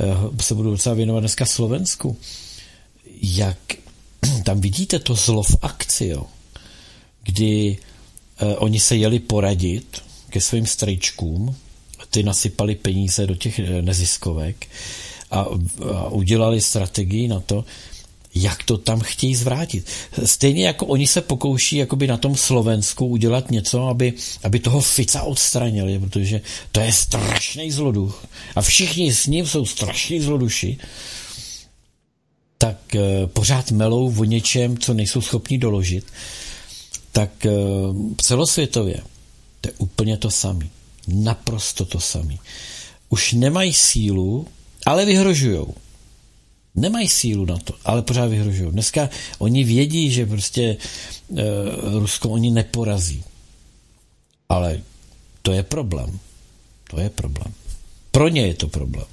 Uh, 0.00 0.36
se 0.40 0.54
budu 0.54 0.70
docela 0.70 0.94
věnovat 0.94 1.20
dneska 1.20 1.46
Slovensku. 1.46 2.16
Jak 3.22 3.58
tam 4.44 4.60
vidíte 4.60 4.98
to 4.98 5.14
zlo 5.14 5.42
v 5.42 5.56
akci, 5.62 6.06
jo. 6.06 6.26
Kdy 7.22 7.78
uh, 8.42 8.54
oni 8.58 8.80
se 8.80 8.96
jeli 8.96 9.18
poradit 9.18 10.02
ke 10.30 10.40
svým 10.40 10.66
strejčkům, 10.66 11.56
ty 12.10 12.22
nasypali 12.22 12.74
peníze 12.74 13.26
do 13.26 13.34
těch 13.34 13.58
neziskovek 13.58 14.66
a, 15.30 15.40
a 15.94 16.08
udělali 16.08 16.60
strategii 16.60 17.28
na 17.28 17.40
to, 17.40 17.64
jak 18.42 18.62
to 18.62 18.78
tam 18.78 19.00
chtějí 19.00 19.34
zvrátit. 19.34 19.86
Stejně 20.24 20.66
jako 20.66 20.86
oni 20.86 21.06
se 21.06 21.20
pokouší 21.20 21.76
jakoby 21.76 22.06
na 22.06 22.16
tom 22.16 22.36
Slovensku 22.36 23.06
udělat 23.06 23.50
něco, 23.50 23.86
aby, 23.86 24.12
aby 24.42 24.58
toho 24.58 24.80
Fica 24.80 25.22
odstranili, 25.22 25.98
protože 25.98 26.40
to 26.72 26.80
je 26.80 26.92
strašný 26.92 27.70
zloduch 27.70 28.26
a 28.54 28.62
všichni 28.62 29.14
s 29.14 29.26
ním 29.26 29.46
jsou 29.46 29.66
strašní 29.66 30.20
zloduši, 30.20 30.78
tak 32.58 32.94
e, 32.94 33.26
pořád 33.26 33.70
melou 33.70 34.14
o 34.18 34.24
něčem, 34.24 34.78
co 34.78 34.94
nejsou 34.94 35.20
schopni 35.20 35.58
doložit, 35.58 36.04
tak 37.12 37.46
e, 37.46 37.50
celosvětově 38.20 39.00
to 39.60 39.68
je 39.68 39.72
úplně 39.78 40.16
to 40.16 40.30
samé. 40.30 40.68
Naprosto 41.08 41.84
to 41.84 42.00
samé. 42.00 42.34
Už 43.08 43.32
nemají 43.32 43.72
sílu 43.72 44.46
ale 44.86 45.04
vyhrožujou. 45.04 45.74
Nemají 46.76 47.08
sílu 47.08 47.44
na 47.44 47.56
to, 47.56 47.74
ale 47.84 48.02
pořád 48.02 48.26
vyhrožují. 48.26 48.70
Dneska 48.70 49.10
oni 49.38 49.64
vědí, 49.64 50.10
že 50.10 50.26
prostě 50.26 50.62
e, 50.62 50.76
Rusko 51.98 52.30
oni 52.30 52.50
neporazí. 52.50 53.24
Ale 54.48 54.80
to 55.42 55.52
je 55.52 55.62
problém. 55.62 56.18
To 56.90 57.00
je 57.00 57.10
problém. 57.10 57.54
Pro 58.10 58.28
ně 58.28 58.46
je 58.46 58.54
to 58.54 58.68
problém. 58.68 59.06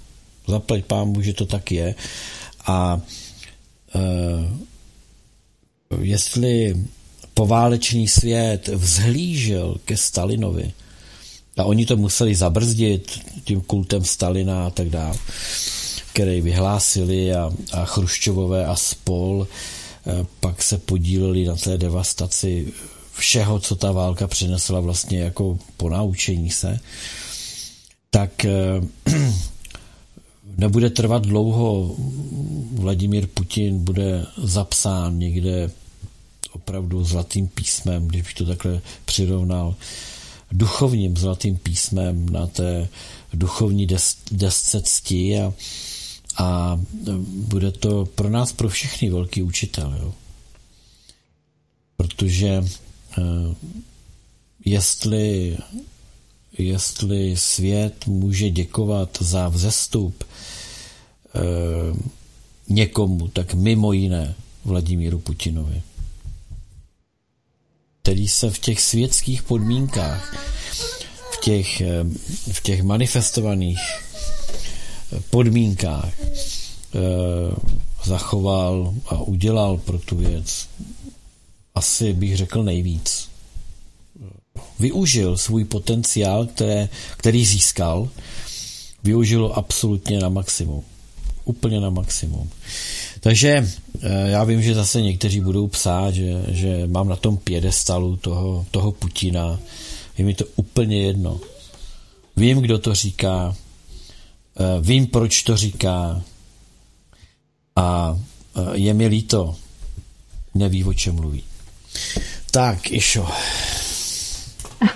Zaplať 0.47 0.85
pámu, 0.85 1.21
že 1.21 1.33
to 1.33 1.45
tak 1.45 1.71
je. 1.71 1.95
A 2.65 3.01
e, 3.95 3.99
jestli 6.01 6.75
poválečný 7.33 8.07
svět 8.07 8.67
vzhlížel 8.67 9.77
ke 9.85 9.97
Stalinovi, 9.97 10.73
a 11.57 11.63
oni 11.63 11.85
to 11.85 11.97
museli 11.97 12.35
zabrzdit 12.35 13.19
tím 13.43 13.61
kultem 13.61 14.05
Stalina 14.05 14.67
a 14.67 14.69
tak 14.69 14.89
dále, 14.89 15.17
který 16.13 16.41
vyhlásili 16.41 17.33
a, 17.33 17.51
a 17.71 17.85
Chruščovové 17.85 18.65
a 18.65 18.75
spol 18.75 19.47
eh, 19.47 20.25
pak 20.39 20.63
se 20.63 20.77
podíleli 20.77 21.45
na 21.45 21.55
té 21.55 21.77
devastaci 21.77 22.73
všeho, 23.13 23.59
co 23.59 23.75
ta 23.75 23.91
válka 23.91 24.27
přinesla 24.27 24.79
vlastně 24.79 25.19
jako 25.19 25.59
ponaučení 25.77 26.51
se, 26.51 26.79
tak 28.09 28.45
eh, 28.45 28.51
nebude 30.57 30.89
trvat 30.89 31.25
dlouho. 31.25 31.95
Vladimír 32.71 33.27
Putin 33.27 33.83
bude 33.83 34.25
zapsán 34.37 35.19
někde 35.19 35.71
opravdu 36.51 37.03
zlatým 37.03 37.47
písmem, 37.47 38.07
když 38.07 38.33
to 38.33 38.45
takhle 38.45 38.81
přirovnal, 39.05 39.75
duchovním 40.51 41.17
zlatým 41.17 41.57
písmem 41.57 42.29
na 42.29 42.47
té 42.47 42.87
duchovní 43.33 43.87
des, 43.87 44.17
desce 44.31 44.81
cti 44.81 45.39
a, 45.39 45.53
a 46.37 46.79
bude 47.25 47.71
to 47.71 48.05
pro 48.05 48.29
nás, 48.29 48.53
pro 48.53 48.69
všechny 48.69 49.09
velký 49.09 49.43
učitel. 49.43 49.97
Jo? 50.01 50.13
Protože 51.97 52.63
eh, 53.17 53.21
jestli, 54.65 55.57
jestli 56.57 57.37
svět 57.37 58.07
může 58.07 58.49
děkovat 58.49 59.17
za 59.21 59.49
vzestup 59.49 60.23
eh, 60.23 61.39
někomu, 62.69 63.27
tak 63.27 63.53
mimo 63.53 63.93
jiné 63.93 64.35
Vladimíru 64.65 65.19
Putinovi, 65.19 65.81
který 68.01 68.27
se 68.27 68.49
v 68.49 68.59
těch 68.59 68.81
světských 68.81 69.43
podmínkách, 69.43 70.35
v 71.31 71.41
těch, 71.41 71.81
eh, 71.81 72.03
v 72.51 72.61
těch 72.61 72.83
manifestovaných 72.83 73.79
podmínkách 75.29 76.13
zachoval 78.03 78.93
a 79.07 79.21
udělal 79.21 79.77
pro 79.77 79.99
tu 79.99 80.15
věc 80.15 80.67
asi 81.75 82.13
bych 82.13 82.37
řekl 82.37 82.63
nejvíc. 82.63 83.29
Využil 84.79 85.37
svůj 85.37 85.65
potenciál, 85.65 86.45
které, 86.45 86.89
který 87.17 87.45
získal, 87.45 88.09
využil 89.03 89.51
absolutně 89.55 90.19
na 90.19 90.29
maximum. 90.29 90.83
Úplně 91.45 91.79
na 91.79 91.89
maximum. 91.89 92.49
Takže 93.19 93.49
eh, 94.01 94.29
já 94.29 94.43
vím, 94.43 94.61
že 94.61 94.75
zase 94.75 95.01
někteří 95.01 95.41
budou 95.41 95.67
psát, 95.67 96.13
že, 96.13 96.43
že 96.47 96.87
mám 96.87 97.07
na 97.07 97.15
tom 97.15 97.37
pědestalu 97.37 98.15
toho, 98.15 98.65
toho 98.71 98.91
Putina. 98.91 99.59
Je 100.17 100.25
mi 100.25 100.33
to 100.33 100.45
úplně 100.55 101.01
jedno. 101.01 101.39
Vím, 102.35 102.57
kdo 102.57 102.79
to 102.79 102.95
říká, 102.95 103.55
eh, 103.55 103.62
vím, 104.81 105.07
proč 105.07 105.43
to 105.43 105.57
říká 105.57 106.21
a 107.75 108.17
eh, 108.57 108.61
je 108.73 108.93
mi 108.93 109.07
líto, 109.07 109.55
neví, 110.55 110.83
o 110.83 110.93
čem 110.93 111.15
mluví. 111.15 111.43
Tak, 112.51 112.91
Išo. 112.91 113.27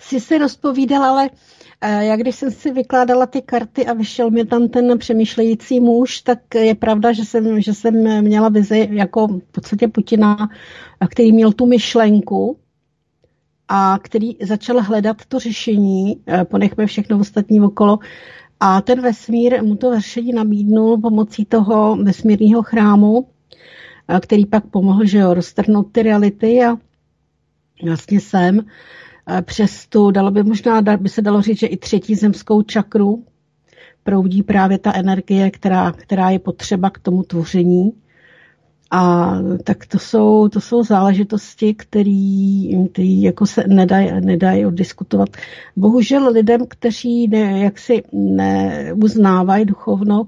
Jsi 0.00 0.20
se 0.20 0.38
rozpovídal, 0.38 1.04
ale 1.04 1.30
eh, 1.80 2.04
já 2.04 2.16
když 2.16 2.36
jsem 2.36 2.50
si 2.50 2.70
vykládala 2.70 3.26
ty 3.26 3.42
karty 3.42 3.86
a 3.86 3.92
vyšel 3.92 4.30
mi 4.30 4.44
tam 4.44 4.68
ten 4.68 4.98
přemýšlející 4.98 5.80
muž, 5.80 6.20
tak 6.20 6.38
je 6.54 6.74
pravda, 6.74 7.12
že 7.12 7.24
jsem, 7.24 7.60
že 7.60 7.74
jsem 7.74 8.22
měla 8.22 8.48
vizi 8.48 8.88
jako 8.92 9.26
v 9.26 9.52
podstatě 9.52 9.88
Putina, 9.88 10.48
který 11.10 11.32
měl 11.32 11.52
tu 11.52 11.66
myšlenku 11.66 12.58
a 13.68 13.98
který 14.02 14.36
začal 14.42 14.82
hledat 14.82 15.16
to 15.28 15.38
řešení, 15.38 16.20
eh, 16.26 16.44
ponechme 16.44 16.86
všechno 16.86 17.18
ostatní 17.18 17.60
okolo, 17.60 17.98
a 18.60 18.80
ten 18.80 19.00
vesmír 19.02 19.62
mu 19.64 19.76
to 19.76 19.94
řešení 19.94 20.32
nabídnul 20.32 20.98
pomocí 21.00 21.44
toho 21.44 21.96
vesmírného 21.96 22.62
chrámu, 22.62 23.28
který 24.20 24.46
pak 24.46 24.66
pomohl, 24.66 25.04
že 25.04 25.18
jo, 25.18 25.34
roztrhnout 25.34 25.92
ty 25.92 26.02
reality 26.02 26.64
a 26.64 26.76
vlastně 27.84 28.20
jsem 28.20 28.60
přes 29.42 29.86
tu, 29.86 30.10
dalo 30.10 30.30
by 30.30 30.42
možná, 30.42 30.82
by 30.82 31.08
se 31.08 31.22
dalo 31.22 31.42
říct, 31.42 31.58
že 31.58 31.66
i 31.66 31.76
třetí 31.76 32.14
zemskou 32.14 32.62
čakru 32.62 33.24
proudí 34.02 34.42
právě 34.42 34.78
ta 34.78 34.94
energie, 34.94 35.50
která, 35.50 35.92
která 35.92 36.30
je 36.30 36.38
potřeba 36.38 36.90
k 36.90 36.98
tomu 36.98 37.22
tvoření. 37.22 37.92
A 38.90 39.32
tak 39.64 39.86
to 39.86 39.98
jsou, 39.98 40.48
to 40.48 40.60
jsou 40.60 40.82
záležitosti, 40.82 41.74
které 41.74 42.10
jako 42.96 43.46
se 43.46 43.64
nedají 43.66 44.10
nedaj 44.20 44.66
oddiskutovat. 44.66 45.28
Bohužel 45.76 46.28
lidem, 46.32 46.66
kteří 46.68 47.28
ne, 47.28 47.60
jaksi 47.60 48.02
neuznávají 48.12 49.64
duchovno, 49.64 50.26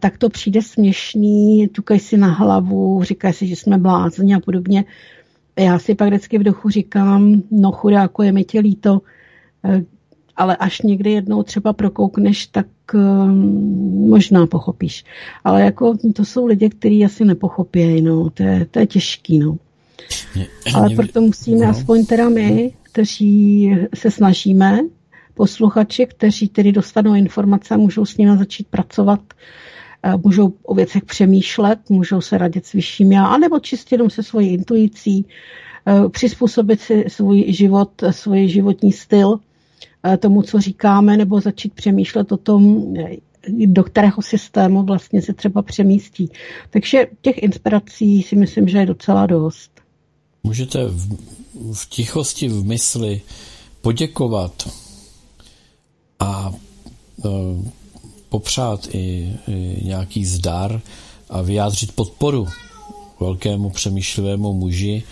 tak 0.00 0.18
to 0.18 0.28
přijde 0.28 0.62
směšný, 0.62 1.68
tukají 1.68 2.00
si 2.00 2.16
na 2.16 2.28
hlavu, 2.28 3.02
říkají 3.04 3.34
si, 3.34 3.46
že 3.46 3.56
jsme 3.56 3.78
blázni 3.78 4.34
a 4.34 4.40
podobně. 4.40 4.84
Já 5.58 5.78
si 5.78 5.94
pak 5.94 6.08
vždycky 6.08 6.38
v 6.38 6.42
duchu 6.42 6.70
říkám, 6.70 7.42
no 7.50 7.72
chudáko, 7.72 8.22
je 8.22 8.32
mi 8.32 8.44
tě 8.44 8.60
líto, 8.60 9.00
eh, 9.64 9.82
ale 10.38 10.56
až 10.56 10.80
někdy 10.82 11.10
jednou 11.10 11.42
třeba 11.42 11.72
prokoukneš, 11.72 12.46
tak 12.46 12.66
um, 12.94 14.08
možná 14.08 14.46
pochopíš. 14.46 15.04
Ale 15.44 15.62
jako 15.62 15.94
to 16.14 16.24
jsou 16.24 16.46
lidi, 16.46 16.70
kteří 16.70 17.04
asi 17.04 17.24
nepochopějí, 17.24 18.02
no, 18.02 18.30
to 18.30 18.42
je, 18.42 18.66
to 18.70 18.78
je 18.78 18.86
těžký, 18.86 19.38
no. 19.38 19.56
Ale 20.74 20.90
proto 20.96 21.20
musíme 21.20 21.64
no. 21.64 21.70
aspoň 21.70 22.06
teda 22.06 22.28
my, 22.28 22.72
kteří 22.82 23.70
se 23.94 24.10
snažíme, 24.10 24.80
posluchači, 25.34 26.06
kteří 26.06 26.48
tedy 26.48 26.72
dostanou 26.72 27.14
informace 27.14 27.74
a 27.74 27.76
můžou 27.76 28.04
s 28.04 28.16
nimi 28.16 28.38
začít 28.38 28.66
pracovat, 28.66 29.20
Eh, 30.02 30.12
můžou 30.24 30.52
o 30.62 30.74
věcech 30.74 31.04
přemýšlet, 31.04 31.90
můžou 31.90 32.20
se 32.20 32.38
radit 32.38 32.66
s 32.66 32.72
vyšším 32.72 33.12
já, 33.12 33.26
anebo 33.26 33.58
čistě 33.58 33.94
jenom 33.94 34.10
se 34.10 34.22
svojí 34.22 34.48
intuicí, 34.48 35.26
eh, 35.86 36.08
přizpůsobit 36.08 36.80
si 36.80 37.04
svůj 37.08 37.52
život, 37.52 37.90
svůj 38.10 38.48
životní 38.48 38.92
styl 38.92 39.34
eh, 39.34 39.40
tomu, 40.18 40.42
co 40.42 40.60
říkáme, 40.60 41.16
nebo 41.16 41.40
začít 41.40 41.74
přemýšlet 41.74 42.32
o 42.32 42.36
tom, 42.36 42.94
do 43.66 43.84
kterého 43.84 44.22
systému 44.22 44.82
vlastně 44.82 45.22
se 45.22 45.32
třeba 45.32 45.62
přemístí. 45.62 46.30
Takže 46.70 47.06
těch 47.22 47.42
inspirací 47.42 48.22
si 48.22 48.36
myslím, 48.36 48.68
že 48.68 48.78
je 48.78 48.86
docela 48.86 49.26
dost. 49.26 49.70
Můžete 50.42 50.84
v, 50.84 51.16
v 51.74 51.88
tichosti 51.88 52.48
v 52.48 52.64
mysli 52.64 53.20
poděkovat 53.80 54.68
a 56.20 56.52
popřát 58.28 58.88
i, 58.94 59.32
i 59.48 59.84
nějaký 59.84 60.24
zdar 60.24 60.80
a 61.30 61.42
vyjádřit 61.42 61.92
podporu 61.92 62.46
velkému 63.20 63.70
přemýšlivému 63.70 64.52
muži. 64.52 65.02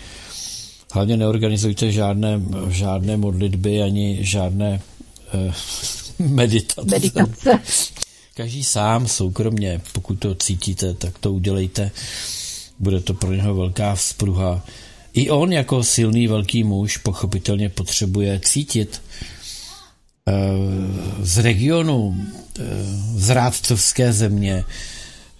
Hlavně 0.91 1.17
neorganizujte 1.17 1.91
žádné, 1.91 2.41
žádné 2.69 3.17
modlitby 3.17 3.81
ani 3.81 4.17
žádné 4.21 4.81
eh, 5.33 5.53
meditace. 6.23 6.89
meditace. 6.91 7.59
Každý 8.33 8.63
sám, 8.63 9.07
soukromně, 9.07 9.81
pokud 9.91 10.19
to 10.19 10.35
cítíte, 10.35 10.93
tak 10.93 11.17
to 11.19 11.33
udělejte. 11.33 11.91
Bude 12.79 12.99
to 12.99 13.13
pro 13.13 13.33
něho 13.33 13.55
velká 13.55 13.95
vzpruha. 13.95 14.65
I 15.13 15.29
on 15.29 15.53
jako 15.53 15.83
silný 15.83 16.27
velký 16.27 16.63
muž 16.63 16.97
pochopitelně 16.97 17.69
potřebuje 17.69 18.39
cítit 18.43 19.01
z 21.21 21.37
regionu, 21.37 22.15
eh, 22.59 22.63
z 23.15 23.29
rádcovské 23.29 24.13
země, 24.13 24.63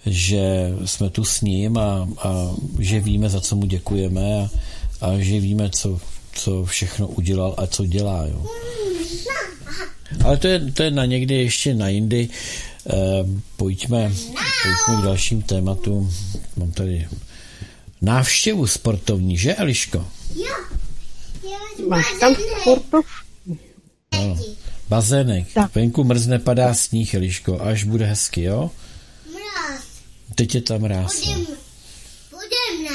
že 0.06 0.72
jsme 0.84 1.10
tu 1.10 1.24
s 1.24 1.40
ním 1.40 1.78
a, 1.78 2.08
a 2.22 2.54
že 2.78 3.00
víme, 3.00 3.28
za 3.28 3.40
co 3.40 3.56
mu 3.56 3.66
děkujeme 3.66 4.20
a, 4.20 4.50
a 5.00 5.18
že 5.18 5.40
víme, 5.40 5.70
co, 5.70 6.00
co 6.32 6.64
všechno 6.64 7.08
udělal 7.08 7.54
a 7.58 7.66
co 7.66 7.86
dělá. 7.86 8.26
Jo. 8.26 8.46
Ale 10.24 10.36
to 10.36 10.48
je, 10.48 10.72
to 10.72 10.82
je 10.82 10.90
na 10.90 11.04
někdy 11.04 11.34
ještě 11.34 11.74
na 11.74 11.88
jindy. 11.88 12.28
E, 12.28 12.94
pojďme, 13.56 14.12
pojďme 14.62 15.02
k 15.02 15.04
dalším 15.04 15.42
tématům. 15.42 16.14
Mám 16.56 16.72
tady 16.72 17.08
návštěvu 18.02 18.66
sportovní, 18.66 19.36
že 19.38 19.54
Eliško? 19.54 20.08
Jo. 20.34 20.54
Máš 21.88 22.06
tam 22.20 22.36
sportov? 22.60 23.06
Ano. 24.10 24.36
Bazének. 24.88 25.52
Tak. 25.54 25.74
Venku 25.74 26.04
mrzne, 26.04 26.38
padá 26.38 26.74
sníh, 26.74 27.14
Eliško, 27.14 27.60
až 27.60 27.84
bude 27.84 28.06
hezky, 28.06 28.42
jo? 28.42 28.70
Mráz. 29.32 29.84
Teď 30.34 30.54
je 30.54 30.60
tam 30.60 30.80
mráz. 30.80 31.20
Bude, 32.30 32.64
no. 32.84 32.87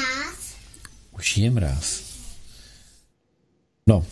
Bude 1.24 1.24
mráz. 1.24 1.24
Už 1.24 1.36
je 1.36 1.50
mráz. 1.50 2.04
No, 3.86 4.04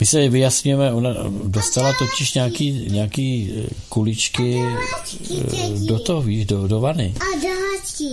my 0.00 0.06
se 0.06 0.28
vyjasňujeme, 0.28 0.92
ona 0.92 1.10
dostala 1.44 1.92
totiž 1.98 2.34
nějaký, 2.34 2.86
nějaký 2.90 3.52
eh, 3.56 3.68
kuličky 3.88 4.62
eh, 4.62 5.86
do 5.86 5.98
toho, 5.98 6.22
víš, 6.22 6.46
do, 6.46 6.68
do 6.68 6.80
vany. 6.80 7.14
A 7.20 7.24
dáčky. 7.34 8.04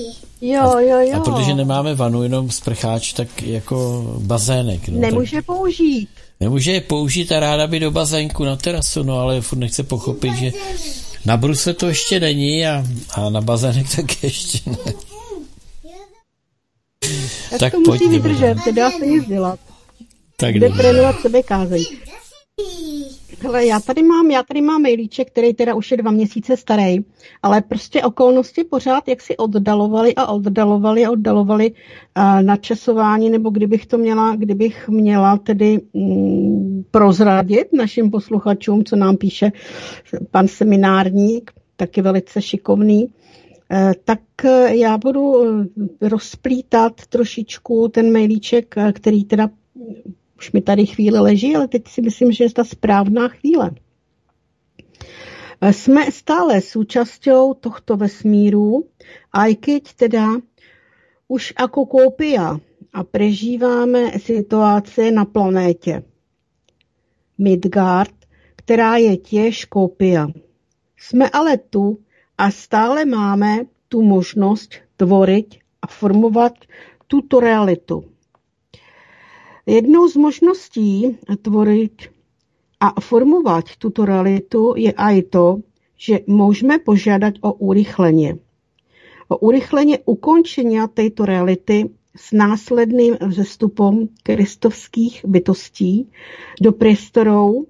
Jo, 0.42 0.80
jo, 0.80 1.00
jo. 1.00 1.14
A 1.16 1.20
protože 1.20 1.54
nemáme 1.56 1.96
vanu, 1.96 2.24
jenom 2.24 2.52
sprcháč, 2.52 3.14
tak 3.14 3.42
jako 3.42 4.06
bazének. 4.20 4.90
No, 4.90 5.00
Nemůže 5.00 5.36
tak... 5.36 5.46
použít. 5.46 6.10
Nemůže 6.40 6.72
je 6.72 6.82
použít 6.82 7.32
a 7.32 7.40
ráda 7.40 7.68
by 7.68 7.80
do 7.80 7.92
bazénku 7.92 8.44
na 8.44 8.56
terasu, 8.56 9.04
no 9.04 9.20
ale 9.20 9.42
furt 9.42 9.60
nechce 9.60 9.84
pochopit, 9.84 10.36
že 10.36 10.52
na 11.26 11.38
bruse 11.38 11.74
to 11.74 11.88
ještě 11.88 12.20
není 12.20 12.68
a, 12.68 12.86
a 13.12 13.30
na 13.30 13.42
bazének 13.42 13.88
tak 13.96 14.24
ještě 14.24 14.70
ne. 14.70 14.78
Tak, 17.50 17.60
tak 17.60 17.72
to 17.72 17.80
musí 17.80 18.08
vydržet, 18.10 18.56
nedá 18.66 18.92
se 18.92 19.06
nic 19.06 19.28
dělat. 19.28 19.60
Tak 20.38 20.56
Jde 20.56 20.70
trénovat 20.70 21.20
sebe 21.20 21.44
kázeň. 21.44 21.84
Hele, 23.42 23.66
já 23.66 23.80
tady 23.80 24.04
mám, 24.04 24.32
já 24.32 24.44
tady 24.44 24.62
mám 24.62 24.82
mailíček, 24.82 25.28
který 25.28 25.54
teda 25.54 25.76
už 25.76 25.92
je 25.92 25.98
dva 25.98 26.12
měsíce 26.12 26.58
starý, 26.58 26.98
ale 27.44 27.62
prostě 27.62 28.04
okolnosti 28.04 28.64
pořád 28.64 29.08
jak 29.08 29.22
si 29.22 29.38
oddalovali 29.38 30.16
a 30.16 30.26
oddalovali 30.28 31.06
a 31.06 31.12
oddalovali 31.12 31.72
uh, 31.72 32.42
načasování, 32.42 33.30
nebo 33.30 33.50
kdybych 33.50 33.86
to 33.86 33.98
měla, 33.98 34.36
kdybych 34.36 34.90
měla 34.90 35.38
tedy 35.38 35.82
mm, 35.94 36.84
prozradit 36.92 37.74
našim 37.74 38.12
posluchačům, 38.12 38.84
co 38.84 38.96
nám 38.96 39.18
píše 39.18 39.52
pan 40.32 40.48
seminárník, 40.48 41.52
taky 41.76 42.02
velice 42.02 42.42
šikovný, 42.42 43.06
uh, 43.06 43.12
tak 44.04 44.20
uh, 44.44 44.50
já 44.68 44.98
budu 44.98 45.44
rozplítat 46.02 47.06
trošičku 47.06 47.88
ten 47.88 48.12
mailíček, 48.12 48.76
který 48.94 49.26
teda 49.26 49.50
už 50.38 50.52
mi 50.52 50.62
tady 50.62 50.86
chvíli 50.86 51.20
leží, 51.20 51.56
ale 51.56 51.68
teď 51.68 51.88
si 51.88 52.02
myslím, 52.02 52.32
že 52.32 52.44
je 52.44 52.54
ta 52.54 52.64
správná 52.64 53.28
chvíle. 53.28 53.72
Jsme 55.72 56.12
stále 56.12 56.62
súčasťou 56.62 57.54
tohto 57.58 57.98
vesmíru, 57.98 58.86
aj 59.34 59.56
keď 59.56 59.84
teda 59.94 60.26
už 61.28 61.54
jako 61.60 61.86
kópia 61.86 62.60
a 62.94 63.04
prežíváme 63.04 64.20
situace 64.20 65.12
na 65.12 65.26
planétě 65.26 66.04
Midgard, 67.38 68.16
která 68.56 68.98
je 68.98 69.18
těž 69.18 69.66
kópia. 69.66 70.28
Jsme 70.98 71.30
ale 71.30 71.58
tu 71.58 72.00
a 72.38 72.52
stále 72.52 73.06
máme 73.06 73.66
tu 73.88 74.02
možnost 74.02 74.76
tvorit 74.98 75.56
a 75.82 75.88
formovat 75.88 76.54
tuto 77.08 77.40
realitu. 77.40 78.04
Jednou 79.66 80.08
z 80.08 80.16
možností 80.16 81.18
tvorit 81.42 82.02
a 82.80 83.02
formovat 83.02 83.66
tuto 83.78 84.06
realitu 84.06 84.74
je 84.78 84.94
aj 84.94 85.22
to, 85.22 85.58
že 85.98 86.20
můžeme 86.28 86.80
požádat 86.80 87.34
o 87.42 87.54
urychleně. 87.54 88.38
O 89.28 89.38
urychleně 89.38 90.00
ukončení 90.06 90.78
této 90.94 91.26
reality 91.26 91.90
s 92.16 92.32
následným 92.32 93.18
vzestupom 93.28 94.08
kristovských 94.24 95.26
bytostí 95.26 96.12
do 96.62 96.72
prostorů 96.72 97.68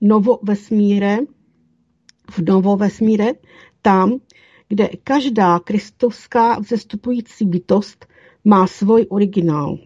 novovesmíre, 0.00 1.18
v 2.30 2.38
novovesmíre, 2.48 3.32
tam, 3.82 4.18
kde 4.68 4.88
každá 5.04 5.58
kristovská 5.58 6.58
vzestupující 6.58 7.44
bytost 7.44 8.06
má 8.44 8.66
svůj 8.66 9.06
originál. 9.08 9.78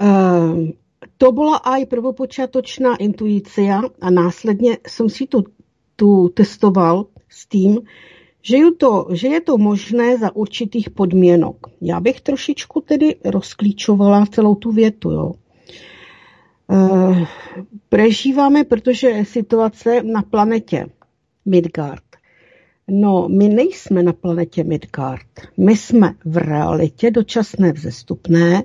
Ehm, 0.00 0.72
to 1.18 1.32
byla 1.32 1.56
aj 1.56 1.86
prvopočiatočná 1.86 2.96
intuícia 2.96 3.82
a 4.00 4.10
následně 4.10 4.78
jsem 4.86 5.08
si 5.08 5.26
tu, 5.26 5.44
tu 5.96 6.28
testoval 6.28 7.06
s 7.28 7.46
tím, 7.46 7.80
že 8.42 8.56
je, 8.56 8.72
to, 8.72 9.06
že 9.12 9.28
je 9.28 9.40
to 9.40 9.58
možné 9.58 10.18
za 10.18 10.36
určitých 10.36 10.90
podmínek. 10.90 11.56
Já 11.80 12.00
bych 12.00 12.20
trošičku 12.20 12.80
tedy 12.80 13.16
rozklíčovala 13.24 14.26
celou 14.26 14.54
tu 14.54 14.72
větu. 14.72 15.10
Jo. 15.10 15.32
E, 16.70 17.26
prežíváme, 17.88 18.64
protože 18.64 19.24
situace 19.24 20.02
na 20.02 20.22
planetě 20.22 20.86
Midgard. 21.48 22.02
No, 22.88 23.28
my 23.28 23.48
nejsme 23.48 24.02
na 24.02 24.12
planetě 24.12 24.64
Midgard. 24.64 25.26
My 25.56 25.76
jsme 25.76 26.14
v 26.24 26.36
realitě 26.36 27.10
dočasné 27.10 27.72
vzestupné, 27.72 28.62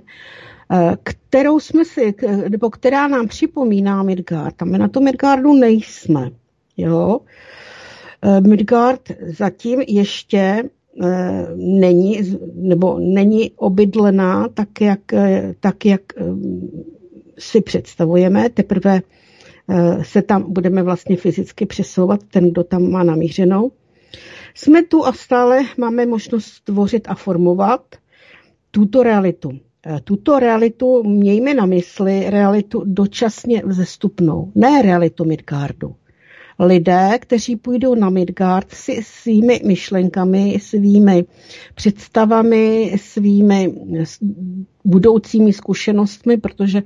Eh, 0.71 0.97
kterou 1.03 1.59
jsme 1.59 1.85
si, 1.85 2.13
nebo 2.49 2.69
která 2.69 3.07
nám 3.07 3.27
připomíná 3.27 4.03
Midgard. 4.03 4.61
A 4.61 4.65
my 4.65 4.77
na 4.77 4.87
to 4.87 4.99
Midgardu 4.99 5.53
nejsme. 5.53 6.31
Jo? 6.77 7.19
Eh, 8.21 8.41
Midgard 8.41 9.01
zatím 9.21 9.81
ještě 9.81 10.63
eh, 11.03 11.47
není, 11.55 12.37
nebo 12.53 12.99
není 12.99 13.51
obydlená 13.51 14.47
tak, 14.47 14.81
jak, 14.81 14.99
tak, 15.59 15.85
jak 15.85 16.01
si 17.39 17.61
představujeme. 17.61 18.49
Teprve 18.49 19.01
se 20.01 20.21
tam 20.21 20.53
budeme 20.53 20.83
vlastně 20.83 21.17
fyzicky 21.17 21.65
přesouvat, 21.65 22.19
ten, 22.31 22.51
kdo 22.51 22.63
tam 22.63 22.91
má 22.91 23.03
namířenou. 23.03 23.71
Jsme 24.55 24.83
tu 24.83 25.05
a 25.05 25.13
stále 25.13 25.61
máme 25.77 26.05
možnost 26.05 26.63
tvořit 26.63 27.07
a 27.07 27.15
formovat 27.15 27.81
tuto 28.71 29.03
realitu. 29.03 29.51
Eh, 29.85 29.99
tuto 30.03 30.39
realitu 30.39 31.03
mějme 31.03 31.53
na 31.53 31.65
mysli 31.65 32.29
realitu 32.29 32.83
dočasně 32.85 33.61
vzestupnou, 33.65 34.51
ne 34.55 34.81
realitu 34.81 35.25
Midgardu. 35.25 35.95
Lidé, 36.63 37.09
kteří 37.19 37.55
půjdou 37.55 37.95
na 37.95 38.09
Midgard 38.09 38.71
si 38.71 39.01
svými 39.03 39.61
myšlenkami, 39.65 40.59
svými 40.61 41.25
představami, 41.75 42.95
svými 42.97 43.73
budoucími 44.85 45.53
zkušenostmi, 45.53 46.37
protože 46.37 46.83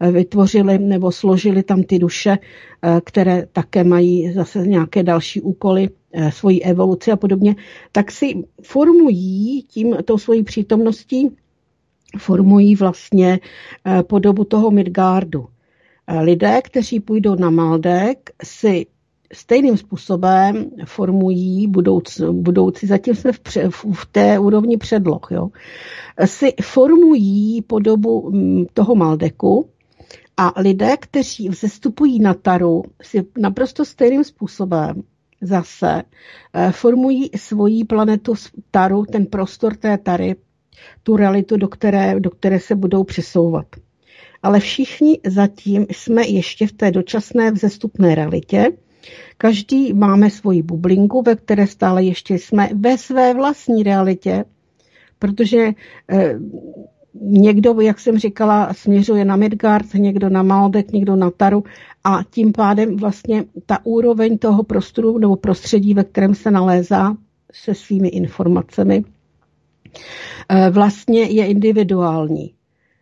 eh, 0.00 0.12
vytvořili 0.12 0.78
nebo 0.78 1.12
složili 1.12 1.62
tam 1.62 1.82
ty 1.82 1.98
duše, 1.98 2.38
eh, 2.82 3.00
které 3.04 3.46
také 3.52 3.84
mají 3.84 4.32
zase 4.32 4.66
nějaké 4.66 5.02
další 5.02 5.40
úkoly, 5.40 5.88
svoji 6.30 6.60
evoluci 6.60 7.12
a 7.12 7.16
podobně, 7.16 7.56
tak 7.92 8.10
si 8.10 8.34
formují 8.62 9.62
tím, 9.62 9.96
tou 10.04 10.18
svojí 10.18 10.42
přítomností 10.42 11.30
formují 12.18 12.76
vlastně 12.76 13.40
eh, 13.86 14.02
podobu 14.02 14.44
toho 14.44 14.70
Midgardu. 14.70 15.46
Eh, 16.06 16.20
lidé, 16.20 16.60
kteří 16.64 17.00
půjdou 17.00 17.34
na 17.34 17.50
Maldek, 17.50 18.30
si 18.44 18.86
stejným 19.32 19.76
způsobem 19.76 20.70
formují 20.84 21.66
budoucí, 21.66 22.22
budoucí 22.32 22.86
zatím 22.86 23.14
jsme 23.14 23.32
v, 23.32 23.40
pře, 23.40 23.68
v 23.70 24.06
té 24.12 24.38
úrovni 24.38 24.76
předloh, 24.76 25.28
jo, 25.30 25.48
si 26.24 26.52
formují 26.62 27.62
podobu 27.62 28.30
mm, 28.30 28.66
toho 28.74 28.94
Maldeku 28.94 29.68
a 30.36 30.52
lidé, 30.60 30.96
kteří 31.00 31.48
vzestupují 31.48 32.20
na 32.20 32.34
Taru, 32.34 32.82
si 33.02 33.26
naprosto 33.38 33.84
stejným 33.84 34.24
způsobem 34.24 35.02
zase 35.40 36.02
eh, 36.54 36.72
formují 36.72 37.30
svoji 37.36 37.84
planetu 37.84 38.34
Taru, 38.70 39.04
ten 39.04 39.26
prostor 39.26 39.76
té 39.76 39.98
Tary 39.98 40.36
tu 41.02 41.16
realitu, 41.16 41.56
do 41.56 41.68
které, 41.68 42.20
do 42.20 42.30
které 42.30 42.60
se 42.60 42.74
budou 42.74 43.04
přesouvat. 43.04 43.66
Ale 44.42 44.60
všichni 44.60 45.18
zatím 45.26 45.86
jsme 45.90 46.26
ještě 46.26 46.66
v 46.66 46.72
té 46.72 46.90
dočasné 46.90 47.50
vzestupné 47.52 48.14
realitě. 48.14 48.66
Každý 49.38 49.92
máme 49.92 50.30
svoji 50.30 50.62
bublinku, 50.62 51.22
ve 51.22 51.36
které 51.36 51.66
stále 51.66 52.04
ještě 52.04 52.34
jsme 52.34 52.68
ve 52.74 52.98
své 52.98 53.34
vlastní 53.34 53.82
realitě, 53.82 54.44
protože 55.18 55.70
eh, 56.10 56.38
někdo, 57.20 57.80
jak 57.80 58.00
jsem 58.00 58.18
říkala, 58.18 58.74
směřuje 58.74 59.24
na 59.24 59.36
Midgard, 59.36 59.94
někdo 59.94 60.28
na 60.28 60.42
Maldek, 60.42 60.92
někdo 60.92 61.16
na 61.16 61.30
Taru 61.30 61.64
a 62.04 62.20
tím 62.30 62.52
pádem 62.52 62.96
vlastně 62.96 63.44
ta 63.66 63.78
úroveň 63.84 64.38
toho 64.38 64.62
prostoru 64.62 65.18
nebo 65.18 65.36
prostředí, 65.36 65.94
ve 65.94 66.04
kterém 66.04 66.34
se 66.34 66.50
nalézá 66.50 67.16
se 67.52 67.74
svými 67.74 68.08
informacemi, 68.08 69.04
Eh, 70.48 70.70
vlastně 70.70 71.22
je 71.22 71.46
individuální. 71.46 72.54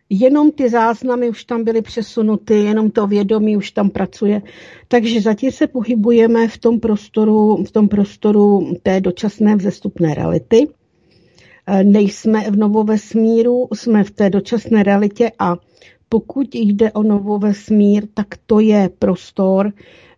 Jenom 0.09 0.51
ty 0.51 0.69
záznamy 0.69 1.29
už 1.29 1.43
tam 1.43 1.63
byly 1.63 1.81
přesunuty, 1.81 2.53
jenom 2.53 2.91
to 2.91 3.07
vědomí 3.07 3.57
už 3.57 3.71
tam 3.71 3.89
pracuje. 3.89 4.41
Takže 4.87 5.21
zatím 5.21 5.51
se 5.51 5.67
pohybujeme 5.67 6.47
v 6.47 6.57
tom 6.57 6.79
prostoru, 6.79 7.63
v 7.63 7.71
tom 7.71 7.87
prostoru 7.87 8.73
té 8.83 9.01
dočasné 9.01 9.55
vzestupné 9.55 10.13
reality. 10.13 10.67
Nejsme 11.83 12.51
v 12.51 12.55
novovesmíru, 12.55 13.67
jsme 13.73 14.03
v 14.03 14.11
té 14.11 14.29
dočasné 14.29 14.83
realitě 14.83 15.31
a 15.39 15.55
pokud 16.09 16.55
jde 16.55 16.91
o 16.91 17.03
novovesmír, 17.03 18.07
tak 18.13 18.27
to 18.45 18.59
je 18.59 18.89
prostor, 18.99 19.71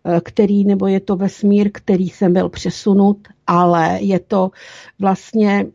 eh, 0.04 0.20
který, 0.24 0.64
nebo 0.64 0.86
je 0.86 1.00
to 1.00 1.16
vesmír, 1.16 1.70
který 1.72 2.08
jsem 2.08 2.32
byl 2.32 2.48
přesunut, 2.48 3.28
ale 3.46 3.98
je 4.02 4.18
to 4.18 4.50
vlastně 4.98 5.66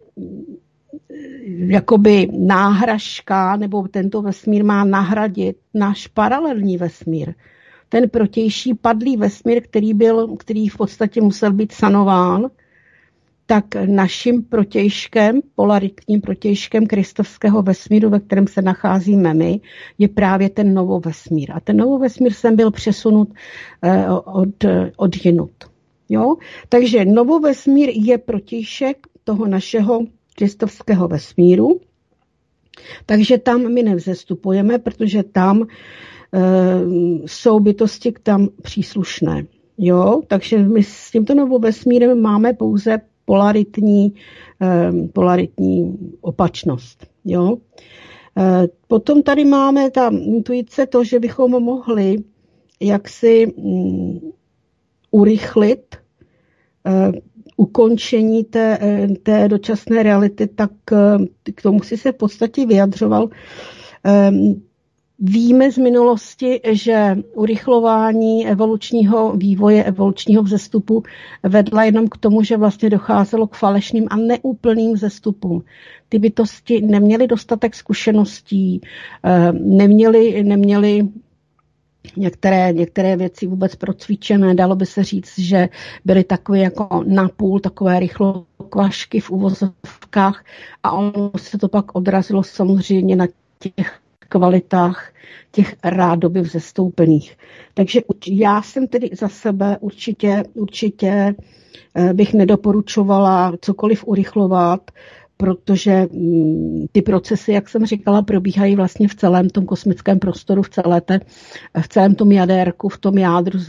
jakoby 1.49 2.27
náhražka, 2.37 3.55
nebo 3.55 3.87
tento 3.87 4.21
vesmír 4.21 4.65
má 4.65 4.83
nahradit 4.83 5.57
náš 5.73 6.07
paralelní 6.07 6.77
vesmír. 6.77 7.33
Ten 7.89 8.09
protější 8.09 8.73
padlý 8.73 9.17
vesmír, 9.17 9.63
který, 9.63 9.93
byl, 9.93 10.35
který 10.37 10.67
v 10.67 10.77
podstatě 10.77 11.21
musel 11.21 11.53
být 11.53 11.71
sanován, 11.71 12.47
tak 13.45 13.65
naším 13.85 14.43
protějškem, 14.43 15.41
polaritním 15.55 16.21
protějškem 16.21 16.87
kristovského 16.87 17.61
vesmíru, 17.61 18.09
ve 18.09 18.19
kterém 18.19 18.47
se 18.47 18.61
nacházíme 18.61 19.33
my, 19.33 19.59
je 19.97 20.07
právě 20.07 20.49
ten 20.49 20.73
novovesmír. 20.73 21.51
A 21.53 21.59
ten 21.59 21.77
novovesmír 21.77 22.33
jsem 22.33 22.55
byl 22.55 22.71
přesunut 22.71 23.29
eh, 23.81 24.09
od, 24.09 24.65
od 24.97 25.25
jinut. 25.25 25.51
Jo? 26.09 26.35
Takže 26.69 27.05
novovesmír 27.05 27.89
je 27.93 28.17
protějšek 28.17 28.97
toho 29.23 29.47
našeho 29.47 30.01
kristovského 30.37 31.07
vesmíru. 31.07 31.79
Takže 33.05 33.37
tam 33.37 33.73
my 33.73 33.83
nevzestupujeme, 33.83 34.79
protože 34.79 35.23
tam 35.23 35.67
jsou 37.25 37.59
bytosti 37.59 38.11
k 38.11 38.19
tam 38.19 38.47
příslušné. 38.61 39.45
Jo, 39.77 40.21
takže 40.27 40.57
my 40.57 40.83
s 40.83 41.11
tímto 41.11 41.35
novou 41.35 41.59
vesmírem 41.59 42.21
máme 42.21 42.53
pouze 42.53 42.97
polaritní, 43.25 44.13
polaritní 45.13 45.97
opačnost. 46.21 47.07
Jo. 47.25 47.57
Potom 48.87 49.23
tady 49.23 49.45
máme 49.45 49.91
ta 49.91 50.09
intuice 50.09 50.85
to, 50.85 51.03
že 51.03 51.19
bychom 51.19 51.63
mohli 51.63 52.15
jaksi 52.79 53.53
mm, 53.57 54.19
urychlit 55.11 55.95
ukončení 57.57 58.43
té, 58.43 58.77
eh, 58.81 59.07
té 59.23 59.47
dočasné 59.47 60.03
reality, 60.03 60.47
tak 60.47 60.71
eh, 60.91 61.51
k 61.55 61.61
tomu 61.61 61.83
si 61.83 61.97
se 61.97 62.11
v 62.11 62.15
podstatě 62.15 62.65
vyjadřoval. 62.65 63.29
Ehm, 64.03 64.61
víme 65.19 65.71
z 65.71 65.77
minulosti, 65.77 66.61
že 66.71 67.17
urychlování 67.33 68.47
evolučního 68.47 69.33
vývoje, 69.37 69.83
evolučního 69.83 70.43
vzestupu 70.43 71.03
vedla 71.43 71.83
jenom 71.83 72.07
k 72.07 72.17
tomu, 72.17 72.43
že 72.43 72.57
vlastně 72.57 72.89
docházelo 72.89 73.47
k 73.47 73.55
falešným 73.55 74.07
a 74.09 74.15
neúplným 74.15 74.93
vzestupům. 74.93 75.63
Ty 76.09 76.19
bytosti 76.19 76.81
neměly 76.81 77.27
dostatek 77.27 77.75
zkušeností, 77.75 78.81
neměly, 79.53 80.43
neměly 80.43 81.07
některé, 82.15 82.73
některé 82.73 83.15
věci 83.15 83.47
vůbec 83.47 83.75
procvičené. 83.75 84.55
Dalo 84.55 84.75
by 84.75 84.85
se 84.85 85.03
říct, 85.03 85.39
že 85.39 85.69
byly 86.05 86.23
takové 86.23 86.59
jako 86.59 87.03
napůl, 87.07 87.59
takové 87.59 87.99
rychlo 87.99 88.45
kvašky 88.69 89.19
v 89.19 89.29
uvozovkách 89.29 90.45
a 90.83 90.91
ono 90.91 91.31
se 91.37 91.57
to 91.57 91.67
pak 91.67 91.95
odrazilo 91.95 92.43
samozřejmě 92.43 93.15
na 93.15 93.27
těch 93.59 93.99
kvalitách 94.29 95.13
těch 95.51 95.75
rádoby 95.83 96.41
vzestoupených. 96.41 97.37
Takže 97.73 98.01
já 98.27 98.61
jsem 98.61 98.87
tedy 98.87 99.09
za 99.13 99.29
sebe 99.29 99.77
určitě, 99.79 100.43
určitě 100.53 101.35
eh, 101.95 102.13
bych 102.13 102.33
nedoporučovala 102.33 103.53
cokoliv 103.61 104.07
urychlovat, 104.07 104.91
protože 105.37 106.07
mm, 106.11 106.85
ty 106.91 107.01
procesy, 107.01 107.51
jak 107.51 107.69
jsem 107.69 107.85
říkala, 107.85 108.21
probíhají 108.21 108.75
vlastně 108.75 109.07
v 109.07 109.15
celém 109.15 109.49
tom 109.49 109.65
kosmickém 109.65 110.19
prostoru, 110.19 110.61
v, 110.61 110.69
celé 110.69 111.01
té, 111.01 111.19
v 111.81 111.87
celém 111.87 112.15
tom 112.15 112.31
jadérku, 112.31 112.89
v 112.89 112.97
tom 112.97 113.17
jádru, 113.17 113.59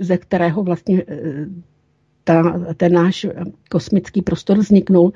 ze 0.00 0.18
kterého 0.18 0.62
vlastně 0.62 1.02
e, 1.08 1.46
ta, 2.24 2.60
ten 2.76 2.92
náš 2.92 3.26
kosmický 3.70 4.22
prostor 4.22 4.58
vzniknul. 4.58 5.12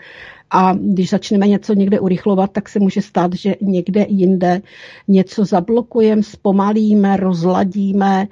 A 0.50 0.74
když 0.74 1.10
začneme 1.10 1.48
něco 1.48 1.74
někde 1.74 2.00
urychlovat, 2.00 2.52
tak 2.52 2.68
se 2.68 2.78
může 2.80 3.02
stát, 3.02 3.34
že 3.34 3.54
někde 3.60 4.06
jinde 4.08 4.62
něco 5.08 5.44
zablokujeme, 5.44 6.22
zpomalíme, 6.22 7.16
rozladíme, 7.16 8.28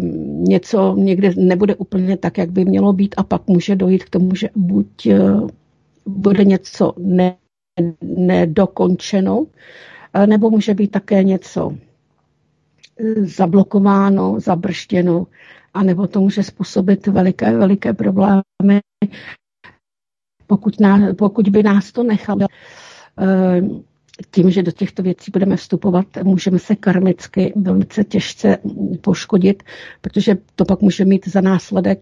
um, 0.00 0.44
něco 0.44 0.94
někde 0.98 1.32
nebude 1.36 1.74
úplně 1.74 2.16
tak, 2.16 2.38
jak 2.38 2.50
by 2.50 2.64
mělo 2.64 2.92
být 2.92 3.14
a 3.18 3.22
pak 3.22 3.46
může 3.46 3.76
dojít 3.76 4.04
k 4.04 4.10
tomu, 4.10 4.34
že 4.34 4.48
buď 4.56 5.06
uh, 5.06 5.48
bude 6.08 6.44
něco 6.44 6.92
ne, 6.98 7.36
nedokončeno, 8.02 9.46
nebo 10.26 10.50
může 10.50 10.74
být 10.74 10.90
také 10.90 11.22
něco 11.22 11.72
e, 13.00 13.24
zablokováno, 13.26 14.40
zabrštěno, 14.40 15.26
anebo 15.74 16.06
to 16.06 16.20
může 16.20 16.42
způsobit 16.42 17.06
veliké, 17.06 17.56
veliké 17.56 17.92
problémy, 17.92 18.80
pokud, 20.46 20.80
ná, 20.80 21.14
pokud 21.14 21.48
by 21.48 21.62
nás 21.62 21.92
to 21.92 22.02
nechalo. 22.02 22.40
E, 23.20 23.62
tím, 24.30 24.50
že 24.50 24.62
do 24.62 24.70
těchto 24.72 25.02
věcí 25.02 25.30
budeme 25.30 25.56
vstupovat, 25.56 26.06
můžeme 26.22 26.58
se 26.58 26.76
karmicky 26.76 27.52
velice 27.56 28.04
těžce 28.04 28.58
poškodit, 29.00 29.62
protože 30.00 30.36
to 30.56 30.64
pak 30.64 30.80
může 30.80 31.04
mít 31.04 31.28
za 31.28 31.40
následek 31.40 32.00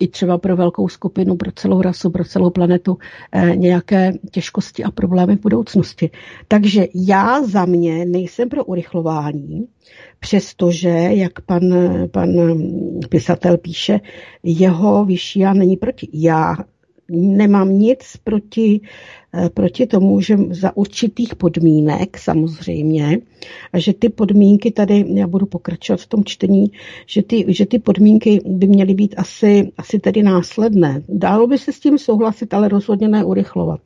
i 0.00 0.08
třeba 0.08 0.38
pro 0.38 0.56
velkou 0.56 0.88
skupinu, 0.88 1.36
pro 1.36 1.52
celou 1.52 1.82
rasu, 1.82 2.10
pro 2.10 2.24
celou 2.24 2.50
planetu 2.50 2.98
eh, 3.32 3.56
nějaké 3.56 4.12
těžkosti 4.30 4.84
a 4.84 4.90
problémy 4.90 5.36
v 5.36 5.40
budoucnosti. 5.40 6.10
Takže 6.48 6.86
já 6.94 7.42
za 7.42 7.64
mě 7.64 8.04
nejsem 8.04 8.48
pro 8.48 8.64
urychlování, 8.64 9.66
přestože, 10.20 10.88
jak 10.90 11.40
pan, 11.40 11.62
pan 12.10 12.30
pisatel 13.08 13.58
píše, 13.58 14.00
jeho 14.42 15.04
vyšší 15.04 15.40
já 15.40 15.52
není 15.52 15.76
proti. 15.76 16.08
Já 16.12 16.56
nemám 17.10 17.78
nic 17.78 18.16
proti, 18.24 18.80
eh, 19.34 19.50
proti 19.50 19.86
tomu, 19.86 20.20
že 20.20 20.36
za 20.50 20.76
určitých 20.76 21.34
podmínek 21.34 22.18
samozřejmě, 22.18 23.18
a 23.72 23.78
že 23.78 23.92
ty 23.92 24.08
podmínky 24.08 24.70
tady, 24.70 25.04
já 25.14 25.26
budu 25.26 25.46
pokračovat 25.46 26.00
v 26.00 26.06
tom 26.06 26.24
čtení, 26.24 26.72
že 27.06 27.22
ty, 27.22 27.44
že 27.48 27.66
ty 27.66 27.78
podmínky 27.78 28.40
by 28.46 28.66
měly 28.66 28.94
být 28.94 29.14
asi, 29.18 29.72
asi 29.78 29.98
tedy 29.98 30.22
následné. 30.22 31.02
Dálo 31.08 31.46
by 31.46 31.58
se 31.58 31.72
s 31.72 31.80
tím 31.80 31.98
souhlasit, 31.98 32.54
ale 32.54 32.68
rozhodně 32.68 33.08
ne 33.08 33.24
urychlovat. 33.24 33.80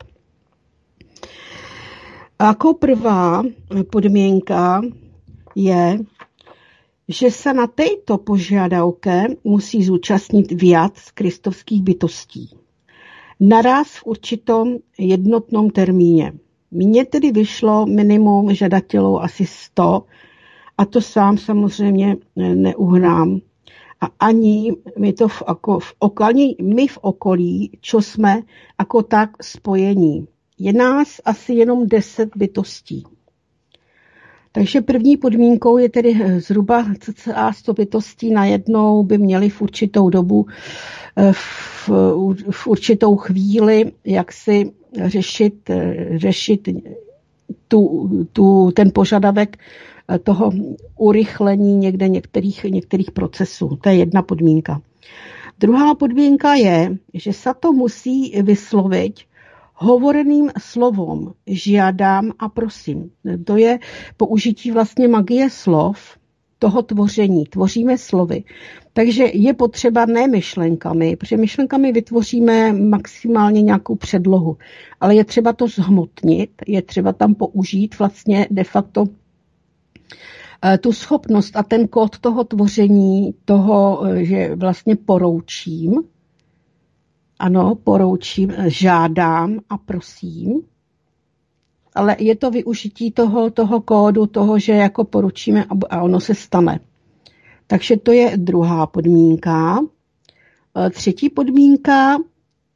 A 2.39 2.45
jako 2.45 2.73
prvá 2.73 3.43
podmínka 3.91 4.81
je, 5.55 5.99
že 7.07 7.31
se 7.31 7.53
na 7.53 7.67
této 7.67 8.17
požiadavke 8.17 9.23
musí 9.43 9.83
zúčastnit 9.83 10.51
viac 10.51 11.11
kristovských 11.13 11.81
bytostí 11.83 12.49
naraz 13.39 13.87
v 13.87 14.05
určitom 14.05 14.77
jednotnom 14.97 15.69
termíně. 15.69 16.33
Mně 16.75 17.05
tedy 17.05 17.31
vyšlo 17.31 17.85
minimum 17.85 18.53
žadatelů 18.53 19.21
asi 19.21 19.45
100 19.45 20.03
a 20.77 20.85
to 20.85 21.01
sám 21.01 21.37
samozřejmě 21.37 22.17
neuhnám. 22.35 23.39
A 24.01 24.05
ani 24.19 24.73
my 24.99 25.13
to 25.13 25.27
v, 25.27 25.43
ako, 25.47 25.79
v 25.79 25.93
okolí, 25.99 26.55
my 26.61 26.87
v 26.87 26.97
okolí, 27.01 27.71
čo 27.81 28.01
jsme 28.01 28.41
jako 28.79 29.03
tak 29.03 29.43
spojení. 29.43 30.27
Je 30.59 30.73
nás 30.73 31.21
asi 31.25 31.53
jenom 31.53 31.87
10 31.87 32.29
bytostí. 32.35 33.03
Takže 34.51 34.81
první 34.81 35.17
podmínkou 35.17 35.77
je 35.77 35.89
tedy 35.89 36.39
zhruba 36.41 36.85
cca 36.99 37.53
100 37.53 37.73
bytostí 37.73 38.31
najednou 38.31 39.03
by 39.03 39.17
měly 39.17 39.49
v 39.49 39.61
určitou 39.61 40.09
dobu 40.09 40.45
v, 41.31 41.89
v 42.51 42.67
určitou 42.67 43.15
chvíli, 43.15 43.91
jak 44.05 44.31
si 44.31 44.71
řešit, 45.05 45.69
řešit 46.15 46.69
tu, 47.67 48.09
tu, 48.33 48.71
ten 48.71 48.91
požadavek 48.93 49.57
toho 50.23 50.51
urychlení 50.97 51.77
někde 51.77 52.07
některých, 52.07 52.63
některých 52.63 53.11
procesů. 53.11 53.77
To 53.81 53.89
je 53.89 53.95
jedna 53.95 54.21
podmínka. 54.21 54.81
Druhá 55.59 55.95
podmínka 55.95 56.53
je, 56.53 56.97
že 57.13 57.33
se 57.33 57.49
to 57.59 57.73
musí 57.73 58.41
vyslovit 58.41 59.13
hovoreným 59.75 60.51
slovom 60.59 61.33
žádám 61.47 62.31
a 62.39 62.49
prosím. 62.49 63.11
To 63.45 63.57
je 63.57 63.79
použití 64.17 64.71
vlastně 64.71 65.07
magie 65.07 65.49
slov, 65.49 66.17
toho 66.59 66.81
tvoření. 66.81 67.45
Tvoříme 67.45 67.97
slovy. 67.97 68.43
Takže 68.93 69.25
je 69.33 69.53
potřeba 69.53 70.05
ne 70.05 70.27
myšlenkami, 70.27 71.15
protože 71.15 71.37
myšlenkami 71.37 71.91
vytvoříme 71.91 72.73
maximálně 72.73 73.61
nějakou 73.61 73.95
předlohu, 73.95 74.57
ale 74.99 75.15
je 75.15 75.25
třeba 75.25 75.53
to 75.53 75.67
zhmotnit, 75.67 76.51
je 76.67 76.81
třeba 76.81 77.13
tam 77.13 77.35
použít 77.35 77.99
vlastně 77.99 78.47
de 78.51 78.63
facto 78.63 79.05
eh, 80.65 80.77
tu 80.77 80.91
schopnost 80.91 81.55
a 81.55 81.63
ten 81.63 81.87
kód 81.87 82.19
toho 82.19 82.43
tvoření, 82.43 83.33
toho, 83.45 84.05
eh, 84.05 84.25
že 84.25 84.55
vlastně 84.55 84.95
poroučím, 84.95 86.03
ano, 87.39 87.75
poroučím, 87.75 88.51
eh, 88.57 88.69
žádám 88.69 89.59
a 89.69 89.77
prosím, 89.77 90.61
ale 91.95 92.15
je 92.19 92.35
to 92.35 92.51
využití 92.51 93.11
toho, 93.11 93.49
toho 93.49 93.81
kódu, 93.81 94.25
toho, 94.25 94.59
že 94.59 94.73
jako 94.73 95.03
poručíme 95.03 95.65
a 95.89 96.01
ono 96.01 96.19
se 96.19 96.35
stane. 96.35 96.79
Takže 97.67 97.97
to 97.97 98.11
je 98.11 98.37
druhá 98.37 98.87
podmínka. 98.87 99.79
E, 100.85 100.89
třetí 100.89 101.29
podmínka 101.29 102.17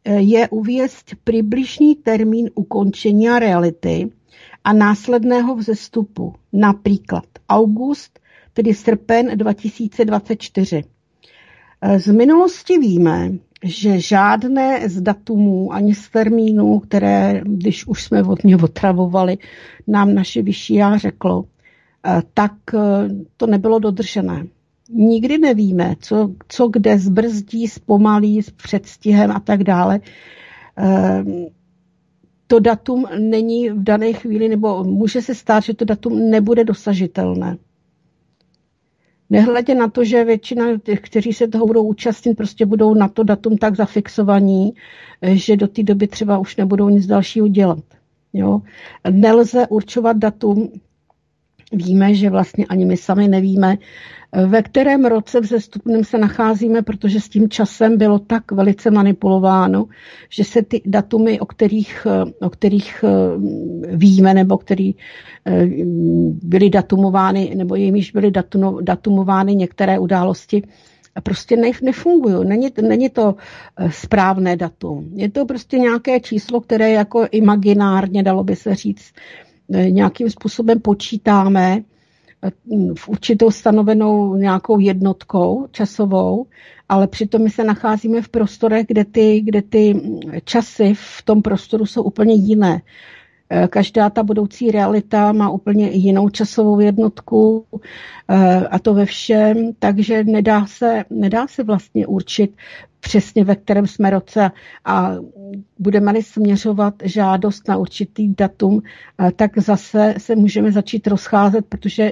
e, 0.05 0.13
je 0.21 0.49
uvěst 0.49 1.15
přibližný 1.23 1.95
termín 1.95 2.49
ukončení 2.55 3.29
reality 3.29 4.09
a 4.63 4.73
následného 4.73 5.55
vzestupu. 5.55 6.33
Například 6.53 7.25
august, 7.49 8.19
tedy 8.53 8.73
srpen 8.73 9.37
2024. 9.37 10.83
E, 11.81 11.99
z 11.99 12.07
minulosti 12.07 12.77
víme, 12.77 13.31
že 13.63 13.99
žádné 13.99 14.89
z 14.89 15.01
datumů 15.01 15.73
ani 15.73 15.95
z 15.95 16.09
termínů, 16.09 16.79
které, 16.79 17.41
když 17.45 17.87
už 17.87 18.03
jsme 18.03 18.23
od 18.23 18.43
něj 18.43 18.55
otravovali, 18.55 19.37
nám 19.87 20.13
naše 20.15 20.41
vyšší 20.41 20.73
já 20.75 20.97
řeklo, 20.97 21.45
tak 22.33 22.53
to 23.37 23.47
nebylo 23.47 23.79
dodržené. 23.79 24.47
Nikdy 24.89 25.37
nevíme, 25.37 25.95
co, 25.99 26.33
co 26.47 26.67
kde 26.67 26.99
zbrzdí, 26.99 27.67
zpomalí, 27.67 28.41
s 28.41 28.51
předstihem 28.51 29.31
a 29.31 29.39
tak 29.39 29.63
dále. 29.63 29.99
Eh, 30.77 31.23
to 32.47 32.59
datum 32.59 33.05
není 33.19 33.69
v 33.69 33.83
dané 33.83 34.13
chvíli, 34.13 34.49
nebo 34.49 34.83
může 34.83 35.21
se 35.21 35.35
stát, 35.35 35.63
že 35.63 35.73
to 35.73 35.85
datum 35.85 36.29
nebude 36.29 36.63
dosažitelné. 36.63 37.57
Nehledě 39.29 39.75
na 39.75 39.87
to, 39.87 40.03
že 40.03 40.23
většina 40.23 40.77
těch, 40.77 41.01
kteří 41.01 41.33
se 41.33 41.47
toho 41.47 41.65
budou 41.67 41.83
účastnit, 41.83 42.35
prostě 42.35 42.65
budou 42.65 42.93
na 42.93 43.07
to 43.07 43.23
datum 43.23 43.57
tak 43.57 43.75
zafixovaní, 43.75 44.73
že 45.21 45.57
do 45.57 45.67
té 45.67 45.83
doby 45.83 46.07
třeba 46.07 46.37
už 46.37 46.55
nebudou 46.55 46.89
nic 46.89 47.05
dalšího 47.05 47.47
dělat. 47.47 47.83
Jo? 48.33 48.61
Nelze 49.11 49.67
určovat 49.67 50.17
datum, 50.17 50.71
víme, 51.73 52.13
že 52.13 52.29
vlastně 52.29 52.65
ani 52.65 52.85
my 52.85 52.97
sami 52.97 53.27
nevíme, 53.27 53.77
ve 54.45 54.61
kterém 54.61 55.05
roce 55.05 55.39
vzestupném 55.39 56.03
se 56.03 56.17
nacházíme, 56.17 56.81
protože 56.81 57.19
s 57.19 57.29
tím 57.29 57.49
časem 57.49 57.97
bylo 57.97 58.19
tak 58.19 58.51
velice 58.51 58.91
manipulováno, 58.91 59.85
že 60.29 60.43
se 60.43 60.61
ty 60.61 60.81
datumy, 60.85 61.39
o 61.39 61.45
kterých, 61.45 62.07
o 62.41 62.49
kterých 62.49 63.03
eh, 63.03 63.09
víme, 63.95 64.33
nebo 64.33 64.57
který 64.57 64.95
eh, 65.45 65.67
byly 66.43 66.69
datumovány, 66.69 67.53
nebo 67.55 67.75
jimiž 67.75 68.11
byly 68.11 68.31
datumovány 68.81 69.55
některé 69.55 69.99
události, 69.99 70.63
prostě 71.23 71.57
nefungují. 71.81 72.47
Není, 72.47 72.69
není 72.81 73.09
to 73.09 73.35
eh, 73.77 73.91
správné 73.91 74.55
datum. 74.55 75.09
Je 75.13 75.29
to 75.29 75.45
prostě 75.45 75.79
nějaké 75.79 76.19
číslo, 76.19 76.61
které 76.61 76.91
jako 76.91 77.27
imaginárně, 77.31 78.23
dalo 78.23 78.43
by 78.43 78.55
se 78.55 78.75
říct, 78.75 79.11
nějakým 79.69 80.29
způsobem 80.29 80.79
počítáme, 80.79 81.81
v 82.97 83.09
určitou 83.09 83.51
stanovenou 83.51 84.35
nějakou 84.35 84.79
jednotkou 84.79 85.67
časovou, 85.71 86.45
ale 86.89 87.07
přitom 87.07 87.43
my 87.43 87.49
se 87.49 87.63
nacházíme 87.63 88.21
v 88.21 88.29
prostorech, 88.29 88.85
kde 88.87 89.05
ty, 89.05 89.41
kde 89.41 89.61
ty 89.61 90.01
časy 90.43 90.93
v 90.93 91.21
tom 91.25 91.41
prostoru 91.41 91.85
jsou 91.85 92.03
úplně 92.03 92.33
jiné. 92.33 92.81
Eh, 93.49 93.67
každá 93.67 94.09
ta 94.09 94.23
budoucí 94.23 94.71
realita 94.71 95.31
má 95.31 95.49
úplně 95.49 95.89
jinou 95.89 96.29
časovou 96.29 96.79
jednotku 96.79 97.65
eh, 98.29 98.67
a 98.67 98.79
to 98.79 98.93
ve 98.93 99.05
všem, 99.05 99.71
takže 99.79 100.23
nedá 100.23 100.65
se, 100.65 101.03
nedá 101.09 101.47
se 101.47 101.63
vlastně 101.63 102.07
určit 102.07 102.55
přesně 102.99 103.43
ve 103.43 103.55
kterém 103.55 103.87
jsme 103.87 104.09
roce 104.09 104.51
a 104.85 105.15
budeme-li 105.79 106.23
směřovat 106.23 106.93
žádost 107.03 107.67
na 107.67 107.77
určitý 107.77 108.33
datum, 108.35 108.81
eh, 109.19 109.31
tak 109.31 109.57
zase 109.57 110.15
se 110.17 110.35
můžeme 110.35 110.71
začít 110.71 111.07
rozcházet, 111.07 111.65
protože 111.65 112.11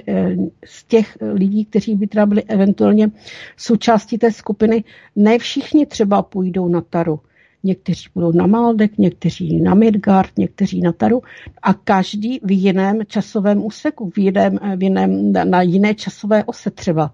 z 0.64 0.84
těch 0.84 1.18
lidí, 1.32 1.64
kteří 1.64 1.94
by 1.94 2.06
teda 2.06 2.26
byli 2.26 2.42
eventuálně 2.42 3.10
součástí 3.56 4.18
té 4.18 4.32
skupiny, 4.32 4.84
ne 5.16 5.38
všichni 5.38 5.86
třeba 5.86 6.22
půjdou 6.22 6.68
na 6.68 6.80
taru 6.80 7.20
někteří 7.66 8.08
budou 8.14 8.32
na 8.32 8.46
Maldek, 8.46 8.98
někteří 8.98 9.60
na 9.60 9.74
Midgard, 9.74 10.38
někteří 10.38 10.80
na 10.80 10.92
Taru 10.92 11.22
a 11.62 11.74
každý 11.74 12.40
v 12.42 12.50
jiném 12.50 12.98
časovém 13.06 13.64
úseku, 13.64 14.10
v 14.10 14.18
jiném, 14.18 14.58
v 14.76 14.82
jiném, 14.82 15.32
na 15.32 15.62
jiné 15.62 15.94
časové 15.94 16.44
ose 16.44 16.70
třeba. 16.70 17.12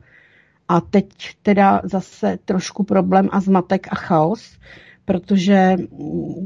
A 0.72 0.80
teď 0.80 1.06
teda 1.42 1.80
zase 1.84 2.38
trošku 2.44 2.82
problém 2.84 3.28
a 3.32 3.40
zmatek 3.40 3.86
a 3.90 3.94
chaos, 3.94 4.58
protože 5.04 5.76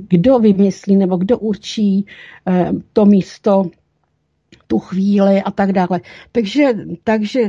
kdo 0.08 0.38
vymyslí 0.38 0.96
nebo 0.96 1.16
kdo 1.16 1.38
určí 1.38 2.06
eh, 2.48 2.72
to 2.92 3.04
místo, 3.06 3.70
tu 4.66 4.78
chvíli 4.78 5.42
a 5.42 5.50
tak 5.50 5.72
dále. 5.72 6.00
Takže, 6.32 6.74
takže 7.04 7.40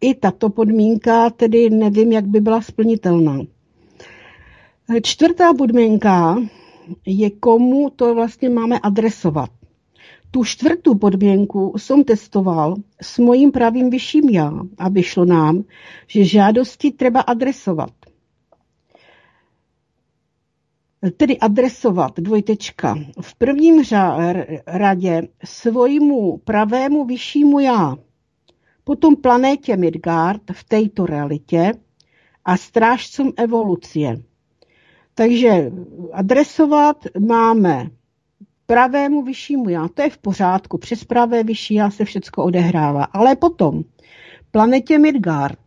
i 0.00 0.14
tato 0.14 0.50
podmínka 0.50 1.30
tedy 1.30 1.70
nevím, 1.70 2.12
jak 2.12 2.24
by 2.26 2.40
byla 2.40 2.62
splnitelná. 2.62 3.38
Čtvrtá 5.02 5.54
podmínka 5.54 6.36
je, 7.06 7.30
komu 7.30 7.90
to 7.90 8.14
vlastně 8.14 8.48
máme 8.48 8.78
adresovat. 8.78 9.50
Tu 10.30 10.44
čtvrtou 10.44 10.94
podmínku 10.94 11.74
jsem 11.76 12.04
testoval 12.04 12.74
s 13.02 13.18
mojím 13.18 13.52
pravým 13.52 13.90
vyšším 13.90 14.28
já 14.28 14.52
a 14.78 14.88
vyšlo 14.88 15.24
nám, 15.24 15.64
že 16.06 16.24
žádosti 16.24 16.90
treba 16.90 17.20
adresovat. 17.20 17.90
Tedy 21.16 21.38
adresovat, 21.38 22.12
dvojtečka, 22.20 22.98
v 23.20 23.34
prvním 23.34 23.82
radě 24.66 25.28
svojímu 25.44 26.36
pravému 26.38 27.04
vyššímu 27.04 27.60
já, 27.60 27.96
potom 28.84 29.16
planétě 29.16 29.76
Midgard 29.76 30.42
v 30.52 30.64
této 30.64 31.06
realitě 31.06 31.72
a 32.44 32.56
strážcům 32.56 33.32
evoluce. 33.36 33.98
Takže 35.14 35.72
adresovat 36.12 36.96
máme 37.18 37.90
pravému 38.70 39.22
vyššímu 39.22 39.68
já, 39.68 39.88
to 39.88 40.02
je 40.02 40.10
v 40.10 40.18
pořádku, 40.18 40.78
přes 40.78 41.04
pravé 41.04 41.42
vyšší 41.42 41.74
já 41.74 41.90
se 41.90 42.04
všechno 42.04 42.44
odehrává. 42.44 43.04
Ale 43.04 43.36
potom 43.36 43.82
planetě 44.50 44.98
Midgard. 44.98 45.58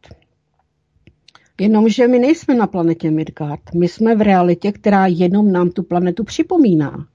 Jenomže 1.61 2.07
my 2.07 2.19
nejsme 2.19 2.55
na 2.55 2.67
planetě 2.67 3.11
Midgard, 3.11 3.73
my 3.75 3.88
jsme 3.88 4.15
v 4.15 4.21
realitě, 4.21 4.71
která 4.71 5.07
jenom 5.07 5.51
nám 5.51 5.69
tu 5.69 5.84
planetu 5.84 6.23
připomíná. 6.23 7.05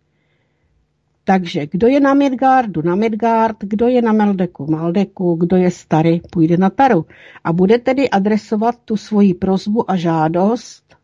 Takže 1.24 1.66
kdo 1.66 1.86
je 1.86 2.00
na 2.00 2.14
Midgardu, 2.14 2.82
na 2.82 2.94
Midgard, 2.94 3.56
kdo 3.60 3.88
je 3.88 4.02
na 4.02 4.12
Meldeku, 4.12 4.70
Maldeku, 4.70 5.34
kdo 5.34 5.56
je 5.56 5.70
starý, 5.70 6.20
půjde 6.30 6.56
na 6.56 6.70
Taru. 6.70 7.06
A 7.44 7.52
bude 7.52 7.78
tedy 7.78 8.10
adresovat 8.10 8.74
tu 8.84 8.96
svoji 8.96 9.34
prozbu 9.34 9.90
a 9.90 9.96
žádost 9.96 10.97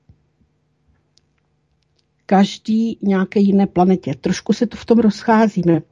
každý 2.26 2.98
nějaké 3.02 3.40
jiné 3.40 3.66
planetě. 3.66 4.14
Trošku 4.20 4.52
se 4.52 4.66
to 4.66 4.76
v 4.76 4.84
tom 4.84 4.98
rozcházíme. 4.98 5.82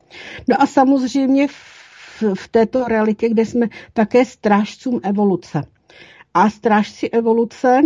No 0.49 0.63
a 0.63 0.67
samozřejmě 0.67 1.49
v, 1.49 1.55
v 2.35 2.49
této 2.49 2.85
realitě, 2.85 3.29
kde 3.29 3.47
jsme 3.47 3.67
také 3.93 4.25
strážcům 4.25 5.01
evoluce. 5.03 5.63
A 6.35 6.51
strážci 6.51 7.11
evoluce 7.11 7.81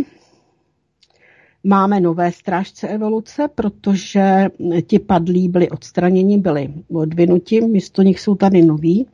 máme 1.64 2.00
nové 2.00 2.32
strážce 2.32 2.88
evoluce, 2.88 3.48
protože 3.54 4.48
ti 4.86 4.98
padlí 4.98 5.48
byli 5.48 5.70
odstraněni, 5.70 6.38
byli 6.38 6.74
odvinuti, 6.92 7.60
místo 7.60 8.02
nich 8.02 8.20
jsou 8.20 8.34
tady 8.34 8.62
noví. 8.62 9.06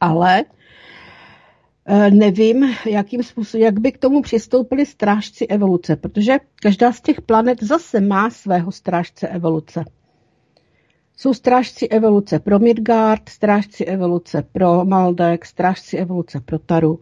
Ale 0.00 0.44
nevím, 2.10 2.74
jakým 2.86 3.22
způsobem, 3.22 3.64
jak 3.64 3.80
by 3.80 3.92
k 3.92 3.98
tomu 3.98 4.22
přistoupili 4.22 4.86
strážci 4.86 5.46
evoluce, 5.46 5.96
protože 5.96 6.36
každá 6.62 6.92
z 6.92 7.00
těch 7.00 7.20
planet 7.20 7.62
zase 7.62 8.00
má 8.00 8.30
svého 8.30 8.72
strážce 8.72 9.28
evoluce. 9.28 9.84
Jsou 11.16 11.34
strážci 11.34 11.88
evoluce 11.88 12.38
pro 12.38 12.58
Midgard, 12.58 13.28
strážci 13.28 13.84
evoluce 13.84 14.44
pro 14.52 14.84
Maldek, 14.84 15.46
strážci 15.46 15.96
evoluce 15.96 16.40
pro 16.40 16.58
Taru, 16.58 17.00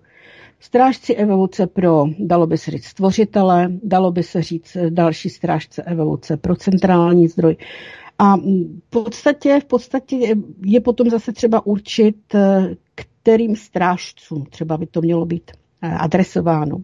strážci 0.61 1.15
evoluce 1.15 1.67
pro, 1.67 2.05
dalo 2.19 2.47
by 2.47 2.59
se 2.59 2.71
říct, 2.71 2.85
stvořitele, 2.85 3.69
dalo 3.83 4.13
by 4.13 4.23
se 4.23 4.43
říct 4.43 4.77
další 4.89 5.29
strážce 5.29 5.83
evoluce 5.83 6.37
pro 6.37 6.57
centrální 6.57 7.29
zdroj. 7.29 7.57
A 8.23 8.37
v 8.37 8.91
podstatě, 8.91 9.61
v 9.61 9.65
podstatě 9.65 10.17
je 10.65 10.81
potom 10.81 11.11
zase 11.11 11.33
třeba 11.33 11.67
určit, 11.67 12.35
eh, 12.35 12.77
kterým 12.95 13.57
strážcům 13.57 14.47
třeba 14.51 14.77
by 14.77 14.87
to 14.87 15.01
mělo 15.01 15.27
být 15.27 15.51
eh, 15.83 15.89
adresováno. 15.89 16.81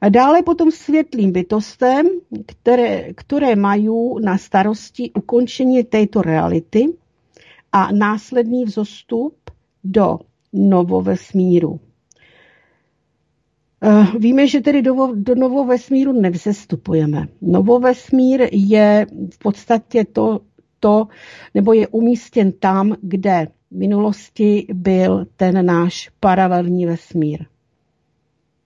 A 0.00 0.08
dále 0.08 0.42
potom 0.42 0.70
světlým 0.70 1.32
bytostem, 1.32 2.06
které, 2.46 3.12
které 3.14 3.56
mají 3.56 3.88
na 4.24 4.38
starosti 4.38 5.10
ukončení 5.12 5.84
této 5.84 6.22
reality 6.22 6.86
a 7.72 7.92
následný 7.92 8.64
vzostup 8.64 9.34
do 9.84 10.18
novovesmíru. 10.52 11.80
Eh, 13.86 14.06
víme, 14.18 14.46
že 14.48 14.60
tedy 14.60 14.82
do, 14.82 15.12
do 15.14 15.34
novovesmíru 15.34 16.12
nevzestupujeme. 16.12 17.28
Novovesmír 17.42 18.48
je 18.52 19.06
v 19.34 19.38
podstatě 19.38 20.04
to, 20.04 20.40
to, 20.80 21.06
nebo 21.54 21.72
je 21.72 21.88
umístěn 21.88 22.52
tam, 22.52 22.96
kde 23.02 23.46
minulosti 23.70 24.66
byl 24.74 25.26
ten 25.36 25.66
náš 25.66 26.10
paralelní 26.20 26.86
vesmír. 26.86 27.44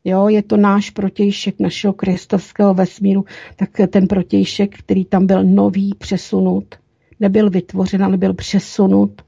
Jo, 0.05 0.29
je 0.29 0.43
to 0.43 0.57
náš 0.57 0.91
protějšek 0.91 1.61
našeho 1.61 1.93
kristovského 1.93 2.75
vesmíru, 2.75 3.25
tak 3.57 3.71
ten 3.91 4.07
protějšek, 4.07 4.79
který 4.79 5.05
tam 5.05 5.27
byl 5.27 5.45
nový, 5.45 5.95
přesunut, 5.99 6.75
nebyl 7.21 7.51
vytvořen, 7.51 8.05
ale 8.05 8.17
byl 8.17 8.35
přesunut 8.35 9.23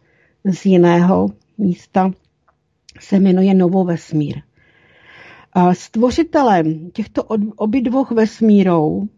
z 0.44 0.66
jiného 0.66 1.28
místa, 1.58 2.10
se 3.00 3.20
jmenuje 3.20 3.54
novovesmír. 3.54 4.36
A 4.36 4.49
stvořitelem 5.72 6.90
těchto 6.90 7.24
obě 7.56 7.82
dvou 7.82 8.04
vesmírů 8.10 9.08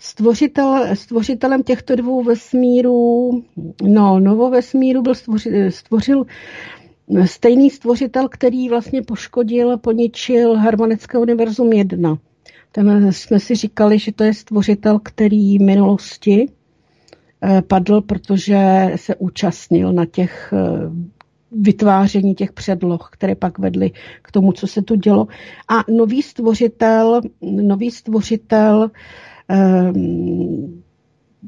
Stvořitel, 0.00 0.96
stvořitelem 0.96 1.62
těchto 1.62 1.96
dvou 1.96 2.22
vesmírů, 2.22 3.30
no, 3.82 4.20
novovesmíru 4.20 5.02
byl 5.02 5.14
stvořil, 5.14 5.70
stvořil 5.70 6.26
stejný 7.24 7.70
stvořitel, 7.70 8.28
který 8.28 8.68
vlastně 8.68 9.02
poškodil, 9.02 9.78
poničil 9.78 10.54
harmonické 10.54 11.18
univerzum 11.18 11.72
1. 11.72 12.18
Ten 12.72 13.12
jsme 13.12 13.40
si 13.40 13.54
říkali, 13.54 13.98
že 13.98 14.12
to 14.12 14.24
je 14.24 14.34
stvořitel, 14.34 14.98
který 14.98 15.58
v 15.58 15.62
minulosti 15.62 16.48
padl, 17.66 18.00
protože 18.00 18.92
se 18.96 19.16
účastnil 19.16 19.92
na 19.92 20.06
těch 20.06 20.52
vytváření 21.52 22.34
těch 22.34 22.52
předloh, 22.52 23.08
které 23.12 23.34
pak 23.34 23.58
vedly 23.58 23.90
k 24.22 24.32
tomu, 24.32 24.52
co 24.52 24.66
se 24.66 24.82
tu 24.82 24.94
dělo. 24.94 25.26
A 25.68 25.92
nový 25.92 26.22
stvořitel, 26.22 27.20
nový 27.42 27.90
stvořitel 27.90 28.90
um, 29.94 30.82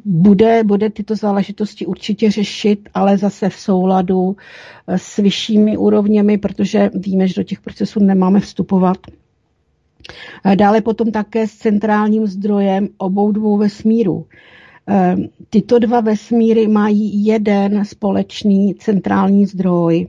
bude, 0.05 0.65
bude 0.65 0.91
tyto 0.91 1.17
záležitosti 1.17 1.87
určitě 1.87 2.31
řešit, 2.31 2.89
ale 2.95 3.19
zase 3.19 3.49
v 3.49 3.55
souladu 3.55 4.37
s 4.87 5.17
vyššími 5.17 5.77
úrovněmi, 5.77 6.39
protože 6.39 6.91
víme, 6.95 7.29
že 7.29 7.35
do 7.35 7.43
těch 7.43 7.61
procesů 7.61 8.01
nemáme 8.01 8.41
vstupovat. 8.41 8.97
Dále 10.55 10.81
potom 10.81 11.11
také 11.11 11.47
s 11.47 11.55
centrálním 11.55 12.27
zdrojem 12.27 12.89
obou 12.99 13.33
dvou 13.33 13.57
vesmírů. 13.57 14.27
Ehm, 14.87 15.29
tyto 15.51 15.79
dva 15.79 16.01
vesmíry 16.01 16.69
mají 16.69 17.27
jeden 17.27 17.85
společný 17.85 18.75
centrální 18.75 19.47
zdroj. 19.47 20.07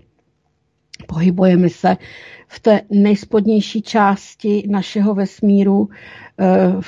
Pohybujeme 1.08 1.70
se 1.70 1.98
v 2.48 2.60
té 2.60 2.82
nejspodnější 2.90 3.82
části 3.82 4.64
našeho 4.70 5.16
vesmíru. 5.16 5.90
Ehm, 6.38 6.82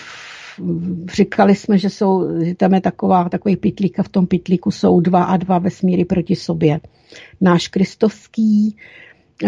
říkali 1.14 1.56
jsme, 1.56 1.78
že 1.78 1.90
jsou, 1.90 2.28
tam 2.58 2.74
je 2.74 2.82
taková, 2.82 3.30
takový 3.30 3.56
pitlík 3.56 4.00
a 4.00 4.04
v 4.04 4.10
tom 4.10 4.28
pitlíku 4.28 4.72
jsou 4.72 5.00
dva 5.00 5.24
a 5.24 5.38
dva 5.38 5.60
vesmíry 5.60 6.06
proti 6.06 6.36
sobě. 6.36 6.80
Náš 7.42 7.68
kristovský 7.68 8.76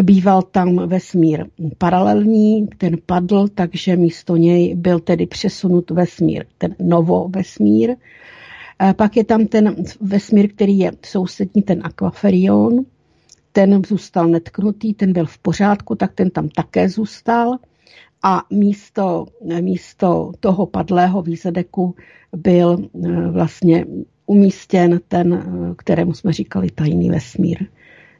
býval 0.01 0.41
tam 0.41 0.87
vesmír 0.87 1.45
paralelní, 1.77 2.67
ten 2.77 2.97
padl, 3.05 3.47
takže 3.47 3.95
místo 3.95 4.37
něj 4.37 4.75
byl 4.75 4.99
tedy 4.99 5.25
přesunut 5.25 5.91
vesmír, 5.91 6.45
ten 6.57 6.75
novo 6.79 7.29
vesmír. 7.29 7.95
Pak 8.95 9.17
je 9.17 9.23
tam 9.23 9.47
ten 9.47 9.75
vesmír, 10.01 10.49
který 10.49 10.79
je 10.79 10.91
sousední, 11.05 11.61
ten 11.61 11.81
akvaferion, 11.83 12.85
ten 13.51 13.81
zůstal 13.87 14.27
netknutý, 14.27 14.93
ten 14.93 15.13
byl 15.13 15.25
v 15.25 15.37
pořádku, 15.37 15.95
tak 15.95 16.13
ten 16.13 16.29
tam 16.29 16.49
také 16.49 16.89
zůstal. 16.89 17.57
A 18.23 18.43
místo, 18.51 19.25
místo 19.61 20.31
toho 20.39 20.65
padlého 20.65 21.21
výzedeku 21.21 21.95
byl 22.35 22.77
eh, 23.05 23.31
vlastně 23.31 23.85
umístěn 24.25 24.99
ten, 25.07 25.33
eh, 25.33 25.75
kterému 25.77 26.13
jsme 26.13 26.33
říkali 26.33 26.69
tajný 26.71 27.09
vesmír. 27.09 27.65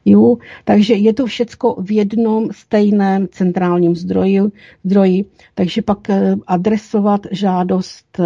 Jo? 0.04 0.36
Takže 0.64 0.94
je 0.94 1.12
to 1.12 1.26
všecko 1.26 1.76
v 1.82 1.90
jednom 1.90 2.48
stejném 2.52 3.28
centrálním 3.28 3.96
zdroji, 3.96 4.42
zdroji, 4.84 5.24
takže 5.54 5.82
pak 5.82 6.10
eh, 6.10 6.36
adresovat 6.46 7.20
žádost 7.30 8.20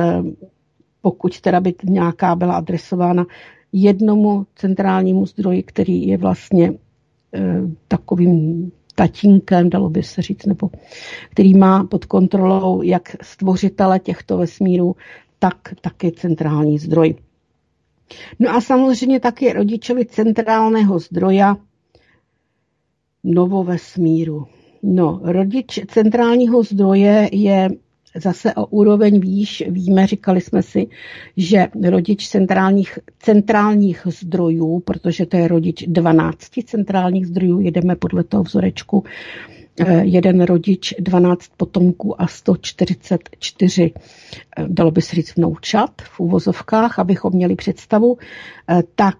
pokud 1.02 1.40
teda 1.40 1.60
by 1.60 1.74
nějaká 1.84 2.34
byla 2.36 2.54
adresována 2.56 3.26
jednomu 3.72 4.46
centrálnímu 4.56 5.26
zdroji, 5.26 5.62
který 5.62 6.06
je 6.06 6.16
vlastně 6.16 6.68
e, 6.68 6.74
takovým 7.88 8.72
tatínkem, 8.94 9.70
dalo 9.70 9.90
by 9.90 10.02
se 10.02 10.22
říct, 10.22 10.46
nebo 10.46 10.70
který 11.30 11.54
má 11.54 11.84
pod 11.84 12.04
kontrolou 12.04 12.82
jak 12.82 13.16
stvořitele 13.22 13.98
těchto 13.98 14.36
vesmírů, 14.38 14.96
tak 15.38 15.56
taky 15.80 16.12
centrální 16.12 16.78
zdroj. 16.78 17.14
No 18.38 18.50
a 18.50 18.60
samozřejmě 18.60 19.20
taky 19.20 19.52
rodičovi 19.52 20.04
centrálného 20.06 20.98
zdroja 20.98 21.56
novovesmíru. 23.24 24.46
No, 24.82 25.20
rodič 25.22 25.80
centrálního 25.88 26.62
zdroje 26.62 27.28
je 27.32 27.68
zase 28.16 28.54
o 28.54 28.66
úroveň 28.66 29.20
výš. 29.20 29.64
Víme, 29.68 30.06
říkali 30.06 30.40
jsme 30.40 30.62
si, 30.62 30.86
že 31.36 31.66
rodič 31.88 32.28
centrálních, 32.28 32.98
centrálních 33.18 34.06
zdrojů, 34.10 34.80
protože 34.80 35.26
to 35.26 35.36
je 35.36 35.48
rodič 35.48 35.84
12 35.86 36.50
centrálních 36.64 37.26
zdrojů, 37.26 37.60
jedeme 37.60 37.96
podle 37.96 38.24
toho 38.24 38.42
vzorečku, 38.42 39.04
eh, 39.80 40.04
jeden 40.04 40.40
rodič, 40.40 40.94
12 40.98 41.50
potomků 41.56 42.22
a 42.22 42.26
144, 42.26 43.92
eh, 43.94 44.64
dalo 44.68 44.90
by 44.90 45.02
se 45.02 45.16
říct 45.16 45.36
vnoučat 45.36 45.90
v 46.02 46.20
úvozovkách, 46.20 46.98
abychom 46.98 47.32
měli 47.32 47.54
představu, 47.56 48.18
eh, 48.70 48.82
tak 48.94 49.18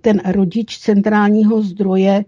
ten 0.00 0.22
rodič 0.24 0.78
centrálního 0.78 1.62
zdroje 1.62 2.24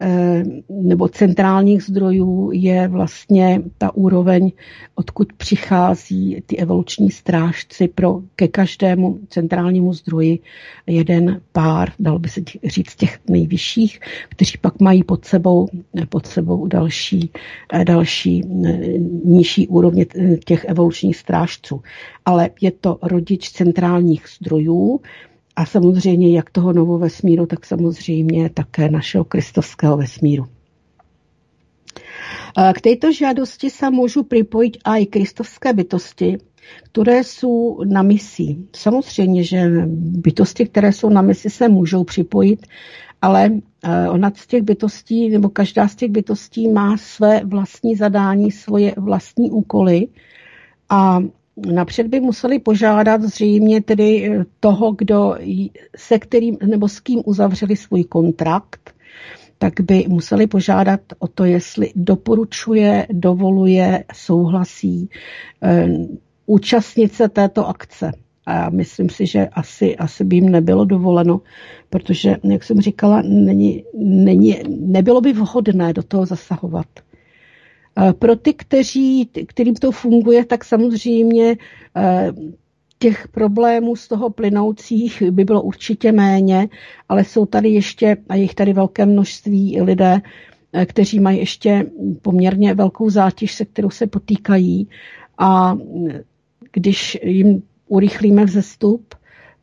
eh, 0.00 0.42
nebo 0.68 1.08
centrálních 1.08 1.82
zdrojů 1.82 2.50
je 2.52 2.88
vlastně 2.88 3.62
ta 3.78 3.94
úroveň, 3.94 4.52
odkud 4.94 5.32
přichází 5.32 6.42
ty 6.46 6.56
evoluční 6.56 7.10
strážci 7.10 7.88
pro 7.88 8.20
ke 8.36 8.48
každému 8.48 9.18
centrálnímu 9.28 9.92
zdroji 9.92 10.38
jeden 10.86 11.40
pár, 11.52 11.92
dal 11.98 12.18
by 12.18 12.28
se 12.28 12.40
říct 12.64 12.94
těch 12.94 13.18
nejvyšších, 13.28 14.00
kteří 14.28 14.58
pak 14.60 14.80
mají 14.80 15.04
pod 15.04 15.24
sebou, 15.24 15.68
pod 16.08 16.26
sebou 16.26 16.66
další, 16.66 17.30
eh, 17.72 17.84
další 17.84 18.42
eh, 18.44 18.78
nižší 19.24 19.68
úrovně 19.68 20.06
těch 20.44 20.64
evolučních 20.64 21.16
strážců. 21.16 21.82
Ale 22.24 22.50
je 22.60 22.70
to 22.70 22.98
rodič 23.02 23.50
centrálních 23.50 24.24
zdrojů, 24.38 25.00
a 25.58 25.66
samozřejmě 25.66 26.36
jak 26.36 26.50
toho 26.50 26.72
nového 26.72 26.98
vesmíru, 26.98 27.46
tak 27.46 27.66
samozřejmě 27.66 28.50
také 28.50 28.90
našeho 28.90 29.24
kristovského 29.24 29.96
vesmíru. 29.96 30.46
K 32.74 32.80
této 32.80 33.12
žádosti 33.12 33.70
se 33.70 33.90
můžu 33.90 34.22
připojit 34.22 34.78
i 34.98 35.06
kristovské 35.06 35.72
bytosti, 35.72 36.38
které 36.82 37.24
jsou 37.24 37.84
na 37.84 38.02
misi. 38.02 38.56
Samozřejmě, 38.76 39.44
že 39.44 39.86
bytosti, 39.96 40.66
které 40.66 40.92
jsou 40.92 41.08
na 41.08 41.22
misi, 41.22 41.50
se 41.50 41.68
můžou 41.68 42.04
připojit, 42.04 42.66
ale 43.22 43.50
eh, 43.84 44.08
ona 44.08 44.32
z 44.34 44.46
těch 44.46 44.62
bytostí, 44.62 45.30
nebo 45.30 45.48
každá 45.48 45.88
z 45.88 45.96
těch 45.96 46.10
bytostí 46.10 46.68
má 46.68 46.96
své 46.96 47.40
vlastní 47.44 47.96
zadání, 47.96 48.50
svoje 48.50 48.94
vlastní 48.96 49.50
úkoly 49.50 50.08
a 50.88 51.20
napřed 51.66 52.06
by 52.06 52.20
museli 52.20 52.58
požádat 52.58 53.22
zřejmě 53.22 53.82
tedy 53.82 54.30
eh, 54.30 54.44
toho, 54.60 54.92
kdo 54.92 55.36
se 55.96 56.18
kterým 56.18 56.58
nebo 56.66 56.88
s 56.88 57.00
kým 57.00 57.22
uzavřeli 57.24 57.76
svůj 57.76 58.04
kontrakt, 58.04 58.94
tak 59.58 59.80
by 59.80 60.04
museli 60.08 60.46
požádat 60.46 61.00
o 61.18 61.28
to, 61.28 61.44
jestli 61.44 61.92
doporučuje, 61.96 63.06
dovoluje, 63.12 64.04
souhlasí 64.14 65.10
e, 65.62 65.88
účastnit 66.46 67.14
se 67.14 67.28
této 67.28 67.68
akce. 67.68 68.12
A 68.46 68.70
myslím 68.70 69.08
si, 69.08 69.26
že 69.26 69.46
asi, 69.52 69.96
asi 69.96 70.24
by 70.24 70.36
jim 70.36 70.48
nebylo 70.48 70.84
dovoleno, 70.84 71.40
protože, 71.90 72.36
jak 72.44 72.64
jsem 72.64 72.80
říkala, 72.80 73.22
není, 73.24 73.84
není, 73.98 74.56
nebylo 74.68 75.20
by 75.20 75.32
vhodné 75.32 75.92
do 75.92 76.02
toho 76.02 76.26
zasahovat. 76.26 76.86
Pro 78.18 78.36
ty, 78.36 78.54
kteří, 78.54 79.30
kterým 79.46 79.74
to 79.74 79.92
funguje, 79.92 80.44
tak 80.44 80.64
samozřejmě 80.64 81.56
eh, 81.96 82.32
těch 82.98 83.28
problémů 83.28 83.96
z 83.96 84.08
toho 84.08 84.30
plynoucích 84.30 85.22
by 85.30 85.44
bylo 85.44 85.62
určitě 85.62 86.12
méně, 86.12 86.68
ale 87.08 87.24
jsou 87.24 87.46
tady 87.46 87.68
ještě, 87.68 88.16
a 88.28 88.34
jich 88.34 88.54
tady 88.54 88.72
velké 88.72 89.06
množství 89.06 89.80
lidé, 89.82 90.20
eh, 90.72 90.86
kteří 90.86 91.20
mají 91.20 91.38
ještě 91.38 91.86
poměrně 92.22 92.74
velkou 92.74 93.10
zátěž, 93.10 93.54
se 93.54 93.64
kterou 93.64 93.90
se 93.90 94.06
potýkají. 94.06 94.88
A 95.38 95.78
když 96.72 97.18
jim 97.22 97.62
urychlíme 97.88 98.44
vzestup, 98.44 99.14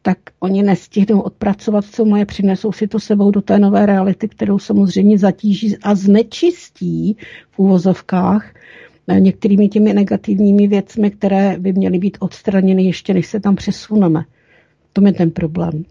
tak 0.06 0.18
oni 0.40 0.64
nestihnou 0.64 1.22
odpracovat, 1.22 1.86
co 1.86 2.06
moje 2.06 2.26
přinesou 2.26 2.72
si 2.72 2.88
to 2.88 3.00
sebou 3.00 3.32
do 3.32 3.42
té 3.42 3.60
nové 3.60 3.86
reality, 3.86 4.28
kterou 4.28 4.60
samozřejmě 4.60 5.18
zatíží 5.18 5.78
a 5.78 5.96
znečistí 5.96 7.18
v 7.52 7.60
úvozovkách 7.60 8.54
eh, 9.08 9.20
některými 9.20 9.70
těmi 9.70 9.94
negativními 9.94 10.68
věcmi, 10.68 11.12
které 11.12 11.58
by 11.60 11.74
měly 11.74 11.98
být 12.00 12.18
odstraněny 12.20 12.84
ještě 12.84 13.14
než 13.14 13.28
se 13.28 13.40
tam 13.40 13.56
přesuneme. 13.56 14.26
To 14.94 15.06
je 15.06 15.14
ten 15.14 15.32
problém. 15.32 15.86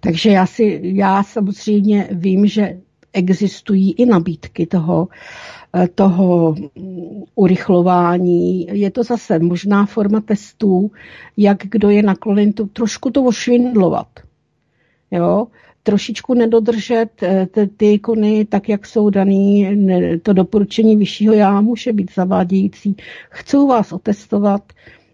Takže 0.00 0.30
já, 0.30 0.46
si, 0.46 0.80
já 0.82 1.22
samozřejmě 1.22 2.08
vím, 2.12 2.46
že 2.46 2.78
existují 3.12 3.92
i 3.92 4.06
nabídky 4.06 4.66
toho, 4.66 5.08
Eh, 5.74 5.88
toho 5.94 6.54
urychlování. 7.34 8.66
Je 8.72 8.90
to 8.90 9.02
zase 9.02 9.38
možná 9.38 9.86
forma 9.86 10.20
testů, 10.20 10.90
jak 11.36 11.58
kdo 11.70 11.90
je 11.90 12.02
nakloněn 12.02 12.52
to, 12.52 12.66
trošku 12.66 13.10
to 13.10 13.24
ošvindlovat. 13.24 14.08
Jo? 15.10 15.46
trošičku 15.82 16.34
nedodržet 16.34 17.22
eh, 17.22 17.48
ty 17.76 17.92
ikony 17.92 18.44
tak, 18.44 18.68
jak 18.68 18.86
jsou 18.86 19.10
daný, 19.10 19.68
to 20.22 20.32
doporučení 20.32 20.96
vyššího 20.96 21.34
já 21.34 21.60
může 21.60 21.92
být 21.92 22.14
zavádějící. 22.14 22.96
Chci 23.30 23.56
vás 23.56 23.92
otestovat, 23.92 24.72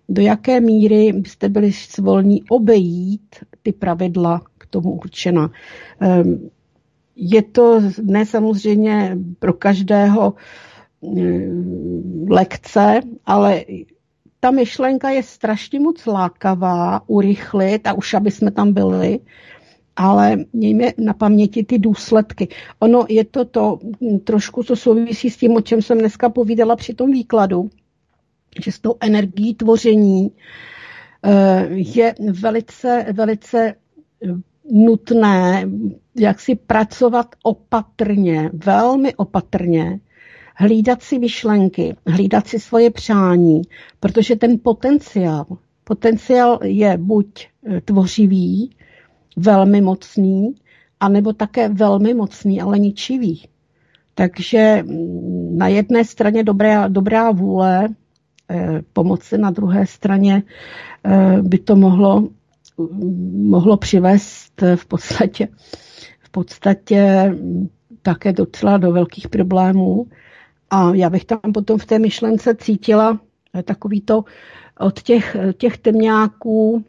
do 0.09 0.23
jaké 0.23 0.61
míry 0.61 1.13
byste 1.13 1.49
byli 1.49 1.73
svolní 1.73 2.43
obejít 2.49 3.37
ty 3.63 3.73
pravidla 3.73 4.43
k 4.59 4.67
tomu 4.67 4.91
určena. 4.91 5.51
Ehm, 6.01 6.51
je 7.17 7.43
to 7.43 7.81
ne 8.03 8.27
samozřejmě 8.27 9.19
pro 9.39 9.53
každého 9.53 10.35
mm, 11.03 12.27
lekce, 12.31 13.01
ale 13.27 13.65
ta 14.41 14.51
myšlenka 14.51 15.11
je 15.11 15.23
strašně 15.23 15.81
moc 15.81 16.07
lákavá, 16.07 17.09
urychlit 17.09 17.87
a 17.87 17.93
už 17.93 18.15
aby 18.15 18.31
jsme 18.31 18.51
tam 18.51 18.73
byli, 18.73 19.21
ale 19.97 20.37
mějme 20.53 20.85
na 20.99 21.15
paměti 21.15 21.65
ty 21.65 21.79
důsledky. 21.79 22.49
Ono 22.79 23.07
je 23.09 23.25
to 23.25 23.45
to, 23.45 23.79
trošku 24.25 24.63
to 24.63 24.77
souvisí 24.77 25.31
s 25.31 25.37
tím, 25.37 25.57
o 25.57 25.61
čem 25.61 25.83
jsem 25.83 25.99
dneska 25.99 26.29
povídala 26.29 26.77
při 26.77 26.95
tom 26.95 27.11
výkladu, 27.11 27.71
že 28.65 28.73
s 28.73 28.79
tou 28.79 28.95
energií 29.01 29.55
tvoření 29.55 30.31
eh, 31.25 31.67
je 31.71 32.15
velice, 32.31 33.07
velice 33.13 33.75
nutné 34.73 35.67
jak 36.19 36.41
si 36.41 36.55
pracovat 36.55 37.27
opatrně, 37.43 38.51
velmi 38.55 39.15
opatrně, 39.15 40.01
hlídat 40.57 41.03
si 41.03 41.19
myšlenky, 41.19 41.97
hlídat 42.07 42.47
si 42.47 42.61
svoje 42.61 42.91
přání, 42.91 43.63
protože 44.01 44.37
ten 44.37 44.59
potenciál, 44.63 45.47
potenciál 45.85 46.59
je 46.63 46.99
buď 46.99 47.47
e, 47.67 47.81
tvořivý, 47.81 48.71
velmi 49.37 49.81
mocný, 49.81 50.55
anebo 51.01 51.33
také 51.33 51.69
velmi 51.69 52.15
mocný, 52.15 52.61
ale 52.61 52.79
ničivý. 52.79 53.49
Takže 54.15 54.83
mm, 54.87 55.59
na 55.59 55.69
jedné 55.69 56.05
straně 56.05 56.45
dobrá, 56.45 56.89
dobrá 56.89 57.31
vůle 57.31 57.89
eh, 58.51 58.83
pomoci, 58.93 59.39
na 59.39 59.51
druhé 59.51 59.87
straně 59.87 60.43
eh, 61.05 61.43
by 61.43 61.59
to 61.59 61.77
mohlo, 61.77 62.29
mohlo 63.33 63.77
přivést 63.77 64.63
v 64.77 64.87
podstatě, 64.87 65.49
v 66.21 66.31
podstatě 66.31 67.33
také 68.03 68.33
docela 68.33 68.79
do 68.79 68.93
velkých 68.93 69.29
problémů. 69.29 70.07
A 70.71 70.95
já 70.95 71.11
bych 71.11 71.25
tam 71.25 71.41
potom 71.55 71.79
v 71.79 71.87
té 71.87 71.99
myšlence 71.99 72.55
cítila 72.55 73.21
eh, 73.55 73.63
takový 73.63 74.01
to 74.01 74.25
od 74.79 75.03
těch, 75.03 75.37
eh, 75.37 75.53
těch 75.53 75.79
temňáků 75.79 76.85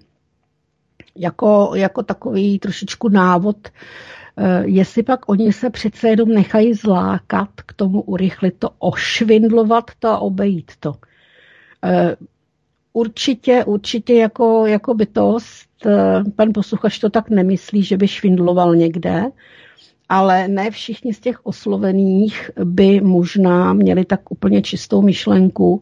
jako, 1.16 1.72
jako 1.76 2.04
takový 2.04 2.60
trošičku 2.60 3.10
návod, 3.10 3.58
eh, 3.68 4.64
jestli 4.66 5.04
pak 5.04 5.30
oni 5.30 5.54
se 5.54 5.70
přece 5.70 6.10
jenom 6.10 6.30
nechají 6.30 6.74
zlákat 6.74 7.50
k 7.66 7.74
tomu 7.74 8.02
urychlit 8.02 8.56
to, 8.60 8.70
ošvindlovat 8.80 9.92
to 10.00 10.08
a 10.08 10.20
obejít 10.20 10.72
to. 10.80 10.94
Určitě, 12.94 13.64
určitě 13.66 14.14
jako, 14.14 14.66
jako 14.66 14.94
bytost, 14.94 15.67
pan 16.36 16.54
posluchač 16.54 17.00
to 17.00 17.10
tak 17.10 17.30
nemyslí, 17.30 17.84
že 17.84 17.98
by 17.98 18.08
švindloval 18.08 18.76
někde, 18.76 19.24
ale 20.10 20.48
ne 20.48 20.72
všichni 20.72 21.14
z 21.14 21.20
těch 21.20 21.46
oslovených 21.46 22.52
by 22.64 23.02
možná 23.02 23.74
měli 23.74 24.06
tak 24.06 24.32
úplně 24.32 24.62
čistou 24.62 25.02
myšlenku, 25.02 25.82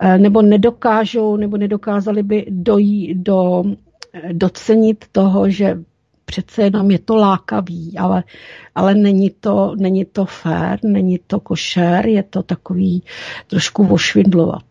eh, 0.00 0.18
nebo 0.18 0.42
nedokážou, 0.42 1.36
nebo 1.36 1.56
nedokázali 1.56 2.22
by 2.22 2.46
dojít 2.50 3.14
do, 3.14 3.64
eh, 4.12 4.32
docenit 4.32 5.04
toho, 5.12 5.50
že 5.50 5.78
přece 6.24 6.62
jenom 6.62 6.90
je 6.90 6.98
to 6.98 7.16
lákavý, 7.16 7.98
ale, 7.98 8.24
ale 8.74 8.94
není, 8.94 9.30
to, 9.30 9.74
není 9.78 10.04
to 10.04 10.24
fér, 10.24 10.78
není 10.82 11.18
to 11.26 11.40
košer, 11.40 12.06
je 12.06 12.22
to 12.22 12.42
takový 12.42 13.02
trošku 13.46 13.84
vošvindlovat 13.84 14.64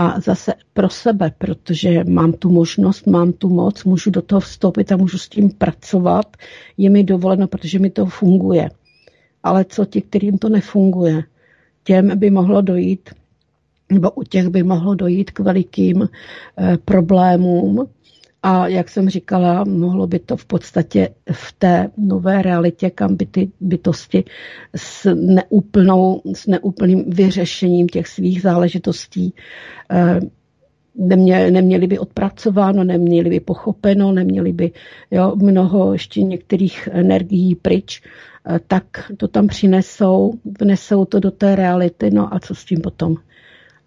a 0.00 0.20
zase 0.20 0.54
pro 0.72 0.88
sebe, 0.88 1.32
protože 1.38 2.04
mám 2.04 2.32
tu 2.32 2.48
možnost, 2.50 3.06
mám 3.06 3.32
tu 3.32 3.48
moc, 3.48 3.84
můžu 3.84 4.10
do 4.10 4.22
toho 4.22 4.40
vstoupit 4.40 4.92
a 4.92 4.96
můžu 4.96 5.18
s 5.18 5.28
tím 5.28 5.50
pracovat, 5.50 6.36
je 6.78 6.90
mi 6.90 7.04
dovoleno, 7.04 7.46
protože 7.48 7.78
mi 7.78 7.90
to 7.90 8.06
funguje. 8.06 8.70
Ale 9.42 9.64
co 9.64 9.84
ti, 9.84 10.00
kterým 10.00 10.38
to 10.38 10.48
nefunguje, 10.48 11.22
těm 11.84 12.18
by 12.18 12.30
mohlo 12.30 12.60
dojít, 12.60 13.10
nebo 13.92 14.10
u 14.10 14.22
těch 14.22 14.48
by 14.48 14.62
mohlo 14.62 14.94
dojít 14.94 15.30
k 15.30 15.38
velikým 15.40 16.08
eh, 16.58 16.78
problémům, 16.84 17.86
a 18.42 18.68
jak 18.68 18.88
jsem 18.88 19.08
říkala, 19.08 19.64
mohlo 19.64 20.06
by 20.06 20.18
to 20.18 20.36
v 20.36 20.44
podstatě 20.44 21.08
v 21.32 21.52
té 21.52 21.90
nové 21.96 22.42
realitě, 22.42 22.90
kam 22.90 23.16
by 23.16 23.26
ty 23.26 23.50
bytosti 23.60 24.24
s, 24.76 25.14
neúplnou, 25.14 26.22
s 26.34 26.46
neúplným 26.46 27.04
vyřešením 27.10 27.88
těch 27.88 28.08
svých 28.08 28.42
záležitostí 28.42 29.34
eh, 29.90 30.20
nemě, 30.94 31.50
neměli 31.50 31.86
by 31.86 31.98
odpracováno, 31.98 32.84
neměli 32.84 33.30
by 33.30 33.40
pochopeno, 33.40 34.12
neměli 34.12 34.52
by 34.52 34.72
jo, 35.10 35.32
mnoho 35.36 35.92
ještě 35.92 36.22
některých 36.22 36.88
energií 36.92 37.54
pryč, 37.54 38.02
eh, 38.46 38.60
tak 38.66 39.12
to 39.16 39.28
tam 39.28 39.46
přinesou, 39.46 40.32
vnesou 40.60 41.04
to 41.04 41.20
do 41.20 41.30
té 41.30 41.56
reality, 41.56 42.10
no 42.10 42.34
a 42.34 42.40
co 42.40 42.54
s 42.54 42.64
tím 42.64 42.80
potom? 42.80 43.16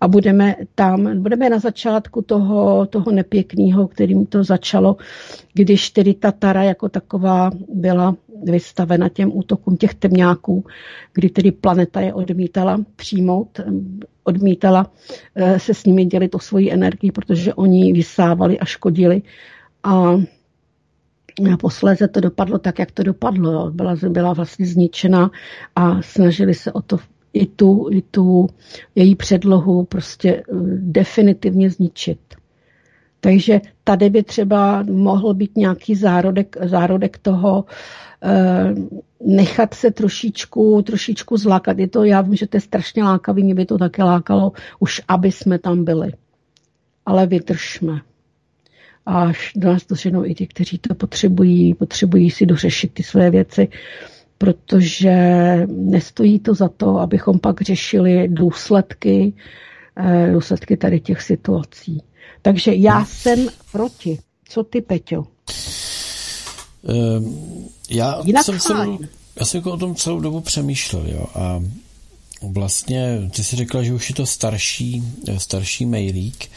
A 0.03 0.07
budeme 0.07 0.55
tam, 0.75 1.21
budeme 1.21 1.49
na 1.49 1.59
začátku 1.59 2.21
toho, 2.21 2.85
toho 2.85 3.11
nepěkného, 3.11 3.88
kterým 3.88 4.25
to 4.25 4.43
začalo, 4.43 4.97
když 5.53 5.89
tedy 5.89 6.13
ta 6.13 6.31
Tara 6.31 6.63
jako 6.63 6.89
taková 6.89 7.51
byla 7.73 8.15
vystavena 8.43 9.09
těm 9.09 9.31
útokům 9.38 9.77
těch 9.77 9.93
temňáků, 9.93 10.65
kdy 11.13 11.30
tedy 11.30 11.51
planeta 11.51 12.01
je 12.01 12.13
odmítala 12.13 12.80
přijmout, 12.95 13.59
odmítala 14.23 14.91
eh, 15.35 15.59
se 15.59 15.73
s 15.73 15.85
nimi 15.85 16.05
dělit 16.05 16.35
o 16.35 16.39
svoji 16.39 16.71
energii, 16.71 17.11
protože 17.11 17.53
oni 17.53 17.93
vysávali 17.93 18.59
a 18.59 18.65
škodili. 18.65 19.21
A 19.84 20.15
a 21.53 21.57
posléze 21.57 22.07
to 22.07 22.19
dopadlo 22.19 22.57
tak, 22.59 22.80
jak 22.80 22.91
to 22.91 23.03
dopadlo. 23.03 23.71
Byla, 23.71 23.95
byla 24.09 24.34
vlastně 24.34 24.65
zničena 24.65 25.31
a 25.75 26.01
snažili 26.01 26.53
se 26.53 26.71
o 26.71 26.81
to 26.81 26.97
i 27.34 27.45
tu, 27.45 27.89
i 27.91 28.01
tu 28.01 28.47
její 28.95 29.15
předlohu 29.15 29.85
prostě 29.85 30.30
eh, 30.34 30.43
definitivně 30.77 31.69
zničit. 31.69 32.19
Takže 33.19 33.61
tady 33.84 34.10
by 34.10 34.23
třeba 34.23 34.84
mohl 34.84 35.34
být 35.34 35.57
nějaký 35.57 35.95
zárodek, 35.95 36.55
zárodek 36.64 37.18
toho, 37.18 37.65
eh, 38.23 38.76
nechat 39.26 39.73
se 39.73 39.91
trošičku, 39.91 40.81
trošičku 40.81 41.38
zlákat. 41.38 41.80
Je 41.80 41.88
to, 41.88 42.03
já 42.03 42.22
vím, 42.22 42.35
že 42.35 42.47
to 42.47 42.57
je 42.57 42.61
strašně 42.61 43.03
lákavý, 43.03 43.43
mě 43.43 43.55
by 43.55 43.65
to 43.65 43.77
také 43.77 44.03
lákalo, 44.03 44.51
už 44.80 45.01
aby 45.07 45.31
jsme 45.31 45.60
tam 45.60 45.84
byli. 45.84 46.11
Ale 47.05 47.27
vydržme. 47.27 48.01
Až 49.05 49.51
do 49.55 49.68
nás 49.68 49.88
doženou 49.88 50.26
i 50.26 50.35
ti, 50.35 50.47
kteří 50.47 50.77
to 50.77 50.95
potřebují, 50.95 51.73
potřebují 51.73 52.31
si 52.31 52.45
dořešit 52.45 52.93
ty 52.93 53.03
své 53.03 53.30
věci 53.30 53.68
protože 54.44 55.15
nestojí 55.68 56.40
to 56.40 56.53
za 56.53 56.70
to, 56.70 56.99
abychom 56.99 57.40
pak 57.40 57.61
řešili 57.61 58.28
důsledky, 58.28 59.34
eh, 59.95 60.32
důsledky 60.34 60.78
tady 60.78 60.99
těch 60.99 61.22
situací. 61.22 62.03
Takže 62.41 62.74
já 62.74 63.06
jsem 63.06 63.48
proti. 63.72 64.20
Co 64.49 64.64
ty, 64.64 64.82
Peťo? 64.82 65.28
Um, 66.82 67.70
já, 67.90 68.22
Jinak 68.26 68.45
jsem 68.45 68.60
celou, 68.60 68.99
já 69.40 69.45
jsem 69.45 69.57
jako 69.57 69.72
o 69.72 69.78
tom 69.78 69.95
celou 69.95 70.20
dobu 70.20 70.41
přemýšlel, 70.41 71.07
jo, 71.07 71.26
a 71.36 71.64
vlastně 72.41 73.30
ty 73.36 73.44
si 73.44 73.56
řekla, 73.56 73.84
že 73.84 73.94
už 73.94 74.10
je 74.10 74.15
to 74.15 74.26
starší, 74.26 75.03
starší 75.38 75.86
mailík. 75.86 76.49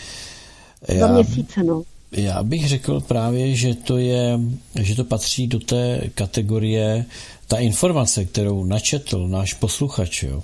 Za 0.98 1.06
měsíce, 1.06 1.62
no. 1.62 1.82
Já 2.16 2.42
bych 2.42 2.68
řekl 2.68 3.00
právě, 3.00 3.54
že 3.54 3.74
to 3.74 3.98
je, 3.98 4.40
že 4.80 4.94
to 4.94 5.04
patří 5.04 5.46
do 5.46 5.58
té 5.58 6.00
kategorie 6.14 7.04
ta 7.46 7.58
informace, 7.58 8.24
kterou 8.24 8.64
načetl 8.64 9.28
náš 9.28 9.54
posluchač, 9.54 10.22
jo, 10.22 10.42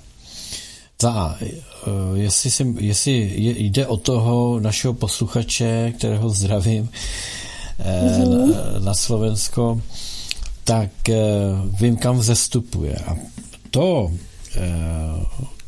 ta, 0.97 1.37
eh, 1.41 1.49
jestli, 2.13 2.51
si, 2.51 2.75
jestli 2.79 3.11
jde 3.57 3.87
o 3.87 3.97
toho 3.97 4.59
našeho 4.59 4.93
posluchače, 4.93 5.93
kterého 5.97 6.29
zdravím 6.29 6.89
mm-hmm. 7.79 8.53
na, 8.53 8.79
na 8.79 8.93
Slovensko, 8.93 9.81
tak 10.63 11.09
eh, 11.09 11.17
vím, 11.79 11.97
kam 11.97 12.17
vzestupuje. 12.17 12.95
A 12.95 13.15
to 13.71 14.11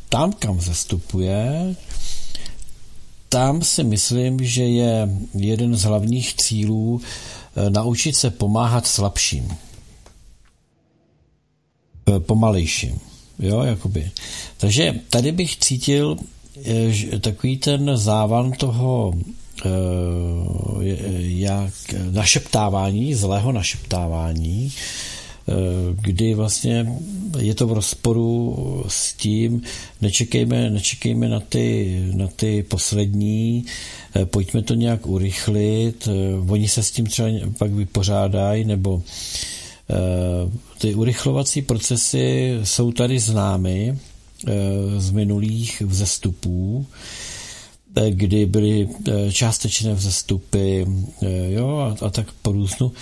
tam, 0.08 0.32
kam 0.32 0.56
vzestupuje, 0.56 1.74
tam 3.36 3.62
si 3.62 3.84
myslím, 3.84 4.44
že 4.44 4.64
je 4.64 5.08
jeden 5.34 5.76
z 5.76 5.82
hlavních 5.82 6.34
cílů 6.36 7.00
naučit 7.68 8.16
se 8.16 8.30
pomáhat 8.30 8.86
slabším. 8.86 9.48
Eh, 12.08 12.20
pomalejším. 12.20 12.98
Jo, 13.38 13.60
jakoby. 13.62 14.10
Takže 14.56 14.94
tady 15.10 15.32
bych 15.32 15.56
cítil 15.56 16.16
eh, 16.64 17.18
takový 17.18 17.56
ten 17.56 17.96
závan 17.96 18.52
toho 18.52 19.12
eh, 19.14 19.68
jak 21.20 21.74
našeptávání, 22.10 23.14
zlého 23.14 23.52
našeptávání, 23.52 24.72
kdy 26.00 26.34
vlastně 26.34 26.92
je 27.38 27.54
to 27.54 27.66
v 27.66 27.72
rozporu 27.72 28.56
s 28.88 29.12
tím, 29.12 29.62
nečekejme, 30.02 30.70
nečekejme 30.70 31.28
na 31.28 31.40
ty, 31.40 32.00
na 32.14 32.26
ty 32.26 32.62
poslední, 32.62 33.64
pojďme 34.24 34.62
to 34.62 34.74
nějak 34.74 35.06
urychlit, 35.06 36.08
oni 36.48 36.68
se 36.68 36.82
s 36.82 36.90
tím 36.90 37.06
třeba 37.06 37.28
pak 37.58 37.70
vypořádají, 37.70 38.64
nebo 38.64 39.02
Eh, 39.90 40.50
ty 40.78 40.94
urychlovací 40.94 41.62
procesy 41.62 42.54
jsou 42.64 42.92
tady 42.92 43.18
známy 43.18 43.98
eh, 44.46 44.52
z 45.00 45.10
minulých 45.10 45.80
vzestupů. 45.80 46.86
kdy 48.10 48.46
byly 48.46 48.88
částečné 49.32 49.94
vzestupy 49.94 50.86
jo, 51.48 51.78
a, 51.78 52.06
a 52.06 52.10
tak 52.10 52.32
po 52.42 52.52
různu. 52.52 52.92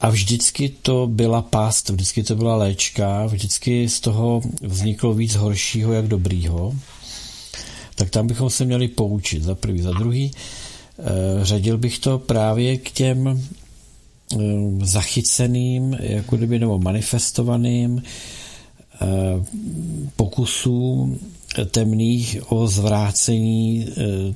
A 0.00 0.10
vždycky 0.10 0.68
to 0.68 1.06
byla 1.06 1.42
pást, 1.42 1.88
vždycky 1.88 2.22
to 2.22 2.36
byla 2.36 2.56
léčka, 2.56 3.26
vždycky 3.26 3.88
z 3.88 4.00
toho 4.00 4.42
vzniklo 4.62 5.14
víc 5.14 5.34
horšího 5.34 5.92
jak 5.92 6.06
dobrýho. 6.06 6.74
Tak 7.94 8.10
tam 8.10 8.26
bychom 8.26 8.50
se 8.50 8.64
měli 8.64 8.88
poučit 8.88 9.42
za 9.42 9.54
prvý, 9.54 9.80
za 9.82 9.92
druhý. 9.92 10.30
Řadil 11.42 11.78
bych 11.78 11.98
to 11.98 12.18
právě 12.18 12.76
k 12.76 12.90
těm 12.90 13.48
zachyceným, 14.82 15.96
jako 16.00 16.36
kdyby, 16.36 16.58
nebo 16.58 16.78
manifestovaným 16.78 18.02
pokusům 20.16 21.18
temných 21.70 22.52
o 22.52 22.66
zvrácení 22.66 23.86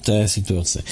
té 0.01 0.28
situace. 0.28 0.82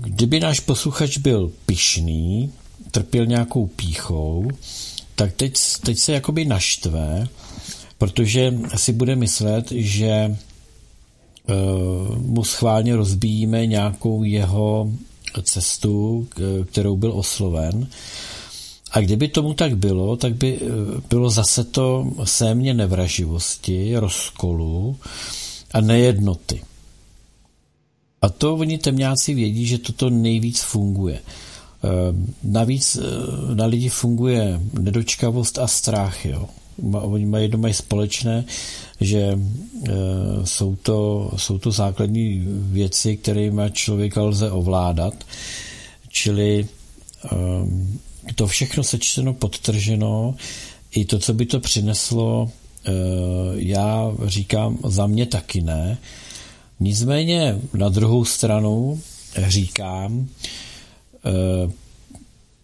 Kdyby 0.00 0.40
náš 0.40 0.60
posluchač 0.60 1.18
byl 1.18 1.52
pišný, 1.66 2.52
trpěl 2.94 3.26
nějakou 3.26 3.66
píchou, 3.66 4.48
tak 5.14 5.32
teď, 5.32 5.54
teď 5.84 5.98
se 5.98 6.12
jakoby 6.12 6.44
naštve, 6.44 7.28
protože 7.98 8.54
si 8.76 8.92
bude 8.92 9.16
myslet, 9.16 9.70
že 9.70 10.36
uh, 11.48 12.18
mu 12.18 12.44
schválně 12.44 12.96
rozbíjíme 12.96 13.66
nějakou 13.66 14.22
jeho 14.22 14.92
cestu, 15.42 16.28
kterou 16.70 16.96
byl 16.96 17.12
osloven. 17.12 17.88
A 18.90 19.00
kdyby 19.00 19.28
tomu 19.28 19.54
tak 19.54 19.76
bylo, 19.76 20.16
tak 20.16 20.34
by 20.34 20.58
eh, 20.62 20.66
bylo 21.10 21.30
zase 21.30 21.64
to 21.64 22.12
sémě 22.24 22.74
nevraživosti, 22.74 23.96
rozkolu 23.96 24.96
a 25.72 25.80
nejednoty. 25.80 26.62
A 28.22 28.28
to 28.28 28.54
oni 28.54 28.78
temňáci 28.78 29.34
vědí, 29.34 29.66
že 29.66 29.78
toto 29.78 30.10
nejvíc 30.10 30.60
funguje. 30.60 31.20
Ehm, 31.84 32.34
navíc 32.42 32.96
eh, 32.96 33.00
na 33.54 33.66
lidi 33.66 33.88
funguje 33.88 34.60
nedočkavost 34.80 35.58
a 35.58 35.66
strach. 35.66 36.26
Jo. 36.26 36.48
Oni 36.92 37.26
mají 37.26 37.44
jedno 37.44 37.58
mají 37.58 37.74
společné, 37.74 38.44
že 39.00 39.38
eh, 39.38 39.92
jsou 40.44 40.76
to, 40.76 41.30
jsou 41.36 41.58
to 41.58 41.70
základní 41.70 42.44
věci, 42.46 43.16
kterými 43.16 43.62
člověka 43.72 44.22
lze 44.22 44.50
ovládat. 44.50 45.14
Čili 46.08 46.68
to 48.34 48.46
všechno 48.46 48.84
sečteno, 48.84 49.34
podtrženo, 49.34 50.34
i 50.90 51.04
to, 51.04 51.18
co 51.18 51.34
by 51.34 51.46
to 51.46 51.60
přineslo, 51.60 52.50
eh, 52.86 52.90
já 53.54 54.12
říkám, 54.24 54.78
za 54.86 55.06
mě 55.06 55.26
taky 55.26 55.60
ne. 55.60 55.98
Nicméně 56.80 57.58
na 57.74 57.88
druhou 57.88 58.24
stranu 58.24 59.00
říkám, 59.46 60.28
Eh, 60.28 60.73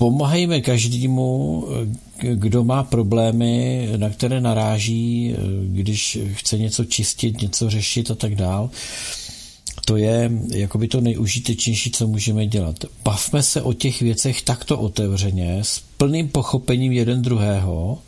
pomáhejme 0.01 0.61
každému, 0.61 1.29
eh, 1.69 2.35
kdo 2.35 2.65
má 2.65 2.83
problémy, 2.83 3.89
na 3.97 4.11
které 4.11 4.41
naráží, 4.41 5.35
eh, 5.35 5.37
když 5.67 6.19
chce 6.33 6.59
něco 6.59 6.85
čistit, 6.85 7.43
něco 7.43 7.71
řešit 7.71 8.11
a 8.11 8.15
tak 8.15 8.35
dál. 8.35 8.71
To 9.85 9.97
je 9.97 10.31
jakoby 10.55 10.89
to 10.89 11.01
nejužitečnější, 11.01 11.91
co 11.91 12.07
můžeme 12.07 12.47
dělat. 12.47 12.85
Bavme 13.05 13.43
se 13.43 13.63
o 13.63 13.73
těch 13.73 14.01
věcech 14.01 14.43
takto 14.43 14.79
otevřeně, 14.79 15.59
s 15.63 15.83
plným 15.97 16.29
pochopením 16.29 16.93
jeden 16.93 17.23
druhého, 17.23 17.99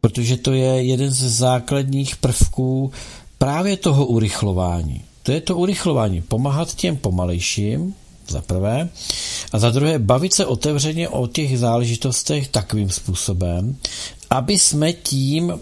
protože 0.00 0.36
to 0.36 0.52
je 0.52 0.82
jeden 0.82 1.10
ze 1.10 1.30
základních 1.30 2.16
prvků 2.16 2.90
právě 3.38 3.76
toho 3.76 4.06
urychlování. 4.06 5.02
To 5.22 5.32
je 5.32 5.40
to 5.40 5.56
urychlování. 5.56 6.22
Pomáhat 6.22 6.74
těm 6.74 6.96
pomalejším, 6.96 7.94
za 8.28 8.40
prvé. 8.42 8.88
A 9.52 9.58
za 9.58 9.70
druhé, 9.70 9.98
bavit 9.98 10.34
se 10.34 10.46
otevřeně 10.46 11.08
o 11.08 11.26
těch 11.26 11.58
záležitostech 11.58 12.48
takovým 12.48 12.90
způsobem, 12.90 13.76
aby 14.30 14.58
jsme 14.58 14.92
tím 14.92 15.48
uh, 15.50 15.58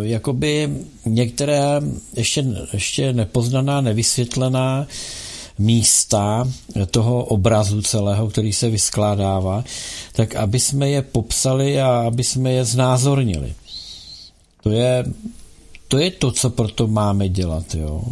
jakoby 0.00 0.70
některé 1.06 1.80
ještě, 2.16 2.44
ještě 2.72 3.12
nepoznaná, 3.12 3.80
nevysvětlená 3.80 4.86
místa 5.58 6.48
toho 6.90 7.24
obrazu 7.24 7.82
celého, 7.82 8.28
který 8.28 8.52
se 8.52 8.70
vyskládává, 8.70 9.64
tak 10.12 10.36
aby 10.36 10.60
jsme 10.60 10.90
je 10.90 11.02
popsali 11.02 11.80
a 11.80 11.88
aby 12.06 12.24
jsme 12.24 12.52
je 12.52 12.64
znázornili. 12.64 13.54
To 14.62 14.70
je 14.70 15.04
to 15.88 15.98
je 15.98 16.10
to, 16.10 16.32
co 16.32 16.50
proto 16.50 16.86
máme 16.86 17.28
dělat. 17.28 17.74
Jo. 17.74 18.02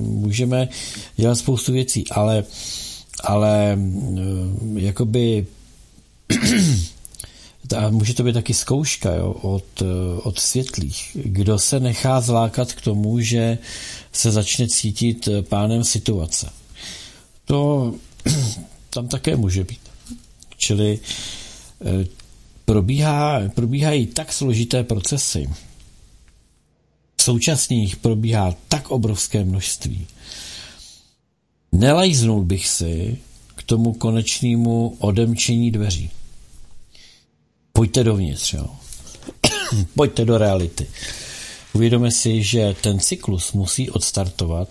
Můžeme 0.00 0.68
dělat 1.16 1.34
spoustu 1.34 1.72
věcí, 1.72 2.04
ale 2.10 2.44
ale 3.20 3.78
eh, 3.78 4.80
jakoby 4.80 5.46
a 7.76 7.90
může 7.90 8.14
to 8.14 8.22
být 8.22 8.32
taky 8.32 8.54
zkouška 8.54 9.14
jo, 9.14 9.32
od, 9.42 9.82
eh, 9.82 10.20
od 10.22 10.38
světlých. 10.38 11.16
Kdo 11.24 11.58
se 11.58 11.80
nechá 11.80 12.20
zlákat 12.20 12.72
k 12.72 12.80
tomu, 12.80 13.20
že 13.20 13.58
se 14.12 14.30
začne 14.30 14.68
cítit 14.68 15.28
eh, 15.28 15.42
pánem 15.42 15.84
situace. 15.84 16.50
To 17.44 17.94
tam 18.90 19.08
také 19.08 19.36
může 19.36 19.64
být. 19.64 19.80
Čili 20.56 20.98
probíhá, 22.64 23.40
probíhají 23.54 24.06
tak 24.06 24.32
složité 24.32 24.84
procesy, 24.84 25.50
současně 27.20 27.80
jich 27.80 27.96
probíhá 27.96 28.54
tak 28.68 28.90
obrovské 28.90 29.44
množství, 29.44 30.06
Nelajznul 31.72 32.44
bych 32.44 32.68
si 32.68 33.18
k 33.54 33.62
tomu 33.62 33.92
konečnému 33.92 34.96
odemčení 34.98 35.70
dveří. 35.70 36.10
Pojďte 37.72 38.04
dovnitř, 38.04 38.52
jo. 38.52 38.66
Pojďte 39.94 40.24
do 40.24 40.38
reality. 40.38 40.86
Uvědomme 41.72 42.10
si, 42.10 42.42
že 42.42 42.76
ten 42.80 43.00
cyklus 43.00 43.52
musí 43.52 43.90
odstartovat 43.90 44.68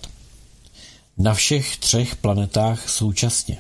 na 1.18 1.34
všech 1.34 1.78
třech 1.78 2.16
planetách 2.16 2.90
současně. 2.90 3.58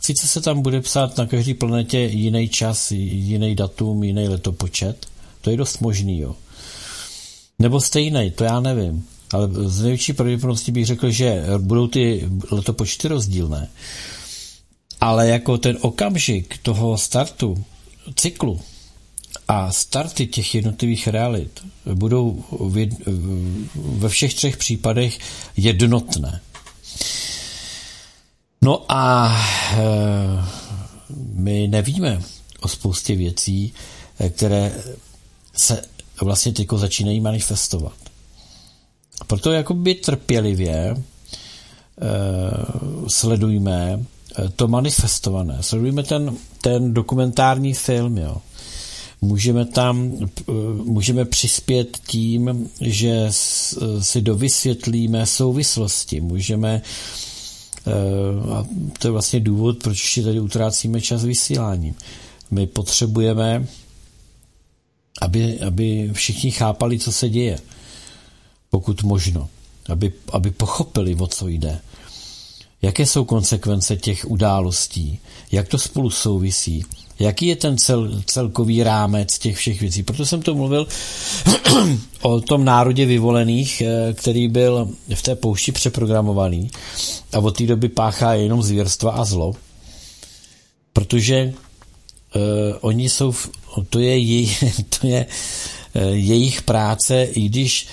Sice 0.00 0.28
se 0.28 0.40
tam 0.40 0.62
bude 0.62 0.80
psát 0.80 1.18
na 1.18 1.26
každé 1.26 1.54
planetě 1.54 1.98
jiný 1.98 2.48
čas, 2.48 2.90
jiný 2.90 3.54
datum, 3.54 4.04
jiný 4.04 4.28
letopočet, 4.28 5.06
to 5.40 5.50
je 5.50 5.56
dost 5.56 5.80
možný, 5.80 6.18
jo. 6.18 6.36
Nebo 7.58 7.80
stejný, 7.80 8.30
to 8.30 8.44
já 8.44 8.60
nevím 8.60 9.06
ale 9.32 9.48
z 9.52 9.82
největší 9.82 10.12
pravděpodobnosti 10.12 10.72
bych 10.72 10.86
řekl, 10.86 11.10
že 11.10 11.44
budou 11.58 11.86
ty 11.86 12.28
letopočty 12.50 13.08
rozdílné. 13.08 13.68
Ale 15.00 15.28
jako 15.28 15.58
ten 15.58 15.78
okamžik 15.80 16.58
toho 16.58 16.98
startu 16.98 17.64
cyklu 18.14 18.60
a 19.48 19.72
starty 19.72 20.26
těch 20.26 20.54
jednotlivých 20.54 21.08
realit 21.08 21.64
budou 21.94 22.44
ve 23.74 24.08
všech 24.08 24.34
třech 24.34 24.56
případech 24.56 25.18
jednotné. 25.56 26.40
No 28.62 28.84
a 28.92 29.32
e, 29.72 29.78
my 31.34 31.68
nevíme 31.68 32.22
o 32.60 32.68
spoustě 32.68 33.16
věcí, 33.16 33.72
e, 34.18 34.28
které 34.30 34.82
se 35.56 35.82
vlastně 36.20 36.52
teď 36.52 36.68
začínají 36.76 37.20
manifestovat. 37.20 38.01
Proto 39.26 39.52
jakoby 39.52 39.94
trpělivě 39.94 40.94
uh, 40.94 40.98
sledujme 43.08 43.96
uh, 43.96 44.48
to 44.56 44.68
manifestované. 44.68 45.58
Sledujme 45.60 46.02
ten, 46.02 46.36
ten 46.60 46.94
dokumentární 46.94 47.74
film, 47.74 48.18
jo. 48.18 48.36
Můžeme 49.20 49.64
tam, 49.64 50.12
uh, 50.12 50.54
můžeme 50.84 51.24
přispět 51.24 51.98
tím, 52.06 52.70
že 52.80 53.26
si 54.00 54.20
dovysvětlíme 54.20 55.26
souvislosti. 55.26 56.20
Můžeme 56.20 56.82
a 58.52 58.66
to 58.98 59.08
je 59.08 59.12
vlastně 59.12 59.40
důvod, 59.40 59.78
proč 59.82 59.96
ještě 60.02 60.22
tady 60.22 60.40
utrácíme 60.40 61.00
čas 61.00 61.24
vysíláním. 61.24 61.94
My 62.50 62.66
potřebujeme, 62.66 63.66
aby, 65.20 65.60
aby 65.60 66.10
všichni 66.12 66.50
chápali, 66.50 66.98
co 66.98 67.12
se 67.12 67.28
děje 67.28 67.58
pokud 68.72 69.02
možno, 69.02 69.48
aby, 69.88 70.12
aby 70.32 70.50
pochopili, 70.50 71.14
o 71.14 71.26
co 71.26 71.48
jde. 71.48 71.80
Jaké 72.82 73.06
jsou 73.06 73.24
konsekvence 73.24 73.96
těch 73.96 74.30
událostí, 74.30 75.18
jak 75.52 75.68
to 75.68 75.78
spolu 75.78 76.10
souvisí, 76.10 76.84
jaký 77.18 77.46
je 77.46 77.56
ten 77.56 77.78
cel, 77.78 78.22
celkový 78.26 78.82
rámec 78.82 79.38
těch 79.38 79.56
všech 79.56 79.80
věcí. 79.80 80.02
Proto 80.02 80.26
jsem 80.26 80.42
to 80.42 80.54
mluvil 80.54 80.86
o 82.22 82.40
tom 82.40 82.64
národě 82.64 83.06
vyvolených, 83.06 83.80
eh, 83.80 84.12
který 84.12 84.48
byl 84.48 84.88
v 85.14 85.22
té 85.22 85.36
poušti 85.36 85.72
přeprogramovaný 85.72 86.70
a 87.32 87.38
od 87.38 87.56
té 87.56 87.66
doby 87.66 87.88
páchá 87.88 88.34
jenom 88.34 88.62
zvěrstva 88.62 89.12
a 89.12 89.24
zlo, 89.24 89.54
protože 90.92 91.52
uh, 92.34 92.42
oni 92.80 93.08
jsou, 93.08 93.32
v, 93.32 93.50
to 93.90 93.98
je, 93.98 94.18
jej, 94.18 94.56
to 95.00 95.06
je 95.06 95.26
jejich 96.12 96.62
práce, 96.62 97.24
i 97.24 97.48
když 97.48 97.86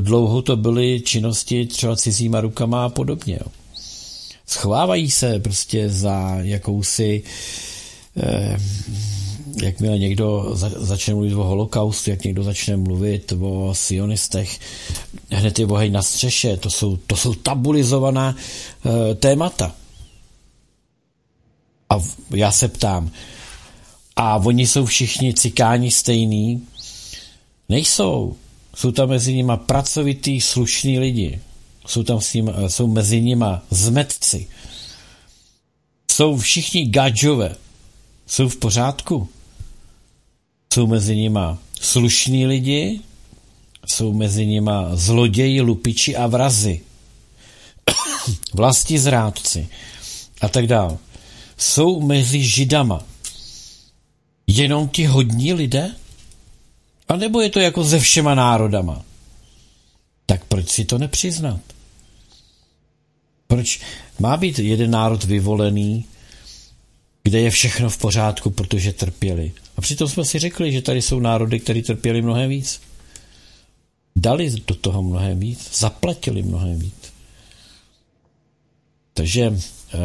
dlouho 0.00 0.42
to 0.42 0.56
byly 0.56 1.00
činnosti 1.00 1.66
třeba 1.66 1.96
cizíma 1.96 2.40
rukama 2.40 2.84
a 2.84 2.88
podobně. 2.88 3.38
Schovávají 4.46 5.10
se 5.10 5.38
prostě 5.38 5.90
za 5.90 6.36
jakousi 6.40 7.22
jakmile 9.62 9.98
někdo 9.98 10.56
začne 10.76 11.14
mluvit 11.14 11.34
o 11.34 11.44
holokaustu, 11.44 12.10
jak 12.10 12.24
někdo 12.24 12.42
začne 12.44 12.76
mluvit 12.76 13.32
o 13.40 13.74
sionistech, 13.74 14.58
hned 15.30 15.58
je 15.58 15.66
oheň 15.66 15.92
na 15.92 16.02
střeše, 16.02 16.56
to 16.56 16.70
jsou, 16.70 16.96
to 16.96 17.16
jsou 17.16 17.34
tabulizovaná 17.34 18.36
témata. 19.16 19.74
A 21.90 22.00
já 22.30 22.52
se 22.52 22.68
ptám, 22.68 23.10
a 24.16 24.36
oni 24.36 24.66
jsou 24.66 24.86
všichni 24.86 25.34
cikáni 25.34 25.90
stejný? 25.90 26.62
Nejsou. 27.68 28.36
Jsou 28.76 28.92
tam 28.92 29.08
mezi 29.08 29.34
nimi 29.34 29.52
pracovitý, 29.66 30.40
slušní 30.40 30.98
lidi. 30.98 31.40
Jsou 31.86 32.02
tam 32.02 32.20
s 32.20 32.34
ním, 32.34 32.52
jsou 32.68 32.86
mezi 32.86 33.20
nimi 33.20 33.46
zmetci. 33.70 34.46
Jsou 36.10 36.36
všichni 36.36 36.86
gadžové. 36.86 37.56
Jsou 38.26 38.48
v 38.48 38.56
pořádku. 38.56 39.28
Jsou 40.72 40.86
mezi 40.86 41.16
nima 41.16 41.58
slušní 41.80 42.46
lidi, 42.46 43.00
jsou 43.86 44.12
mezi 44.12 44.46
nima 44.46 44.96
zloději, 44.96 45.60
lupiči 45.60 46.16
a 46.16 46.26
vrazy. 46.26 46.80
Vlasti 48.54 48.98
zrádci 48.98 49.68
a 50.40 50.48
tak 50.48 50.66
dále. 50.66 50.98
Jsou 51.56 52.00
mezi 52.00 52.44
židama 52.44 53.04
jenom 54.46 54.88
ti 54.88 55.04
hodní 55.04 55.52
lidé? 55.52 55.94
A 57.08 57.16
nebo 57.16 57.40
je 57.40 57.50
to 57.50 57.60
jako 57.60 57.84
se 57.84 58.00
všema 58.00 58.34
národama? 58.34 59.04
Tak 60.26 60.44
proč 60.44 60.68
si 60.68 60.84
to 60.84 60.98
nepřiznat? 60.98 61.60
Proč 63.46 63.80
má 64.18 64.36
být 64.36 64.58
jeden 64.58 64.90
národ 64.90 65.24
vyvolený, 65.24 66.04
kde 67.22 67.40
je 67.40 67.50
všechno 67.50 67.90
v 67.90 67.98
pořádku, 67.98 68.50
protože 68.50 68.92
trpěli? 68.92 69.52
A 69.76 69.80
přitom 69.80 70.08
jsme 70.08 70.24
si 70.24 70.38
řekli, 70.38 70.72
že 70.72 70.82
tady 70.82 71.02
jsou 71.02 71.20
národy, 71.20 71.60
které 71.60 71.82
trpěli 71.82 72.22
mnohem 72.22 72.50
víc. 72.50 72.80
Dali 74.16 74.50
do 74.66 74.74
toho 74.74 75.02
mnohem 75.02 75.40
víc, 75.40 75.78
zaplatili 75.78 76.42
mnohem 76.42 76.78
víc. 76.78 77.12
Takže 79.14 79.52
eh, 79.52 79.98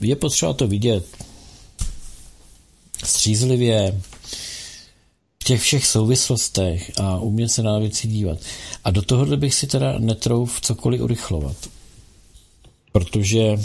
je 0.00 0.16
potřeba 0.16 0.52
to 0.52 0.68
vidět 0.68 1.06
střízlivě 3.04 4.00
těch 5.48 5.62
všech 5.62 5.86
souvislostech 5.86 6.92
a 7.00 7.18
umět 7.18 7.48
se 7.48 7.62
na 7.62 7.78
věci 7.78 8.08
dívat. 8.08 8.38
A 8.84 8.90
do 8.90 9.02
tohohle 9.02 9.36
bych 9.36 9.54
si 9.54 9.66
teda 9.66 9.98
netrouf 9.98 10.60
cokoliv 10.60 11.00
urychlovat. 11.00 11.56
Protože 12.92 13.56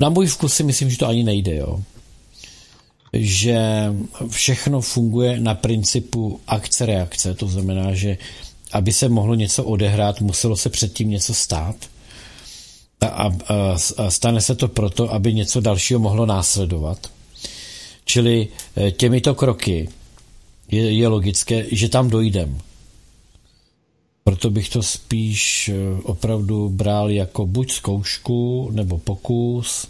na 0.00 0.08
můj 0.08 0.26
vkus 0.26 0.54
si 0.54 0.62
myslím, 0.62 0.90
že 0.90 0.98
to 0.98 1.06
ani 1.06 1.22
nejde, 1.22 1.56
jo. 1.56 1.82
Že 3.12 3.58
všechno 4.28 4.80
funguje 4.80 5.40
na 5.40 5.54
principu 5.54 6.40
akce-reakce, 6.46 7.34
to 7.34 7.48
znamená, 7.48 7.94
že 7.94 8.18
aby 8.72 8.92
se 8.92 9.08
mohlo 9.08 9.34
něco 9.34 9.64
odehrát, 9.64 10.20
muselo 10.20 10.56
se 10.56 10.70
předtím 10.70 11.10
něco 11.10 11.34
stát. 11.34 11.76
A, 13.00 13.06
a, 13.06 13.30
a 13.96 14.10
stane 14.10 14.40
se 14.40 14.54
to 14.54 14.68
proto, 14.68 15.12
aby 15.14 15.34
něco 15.34 15.60
dalšího 15.60 16.00
mohlo 16.00 16.26
následovat. 16.26 17.17
Čili 18.08 18.48
e, 18.76 18.90
těmito 18.90 19.34
kroky 19.34 19.88
je, 20.70 20.92
je 20.92 21.08
logické, 21.08 21.66
že 21.72 21.88
tam 21.88 22.10
dojdem. 22.10 22.58
Proto 24.28 24.50
bych 24.50 24.68
to 24.68 24.82
spíš 24.82 25.68
eh, 25.68 26.02
opravdu 26.02 26.68
bral 26.68 27.10
jako 27.10 27.46
buď 27.46 27.72
zkoušku 27.72 28.70
nebo 28.72 28.98
pokus, 28.98 29.86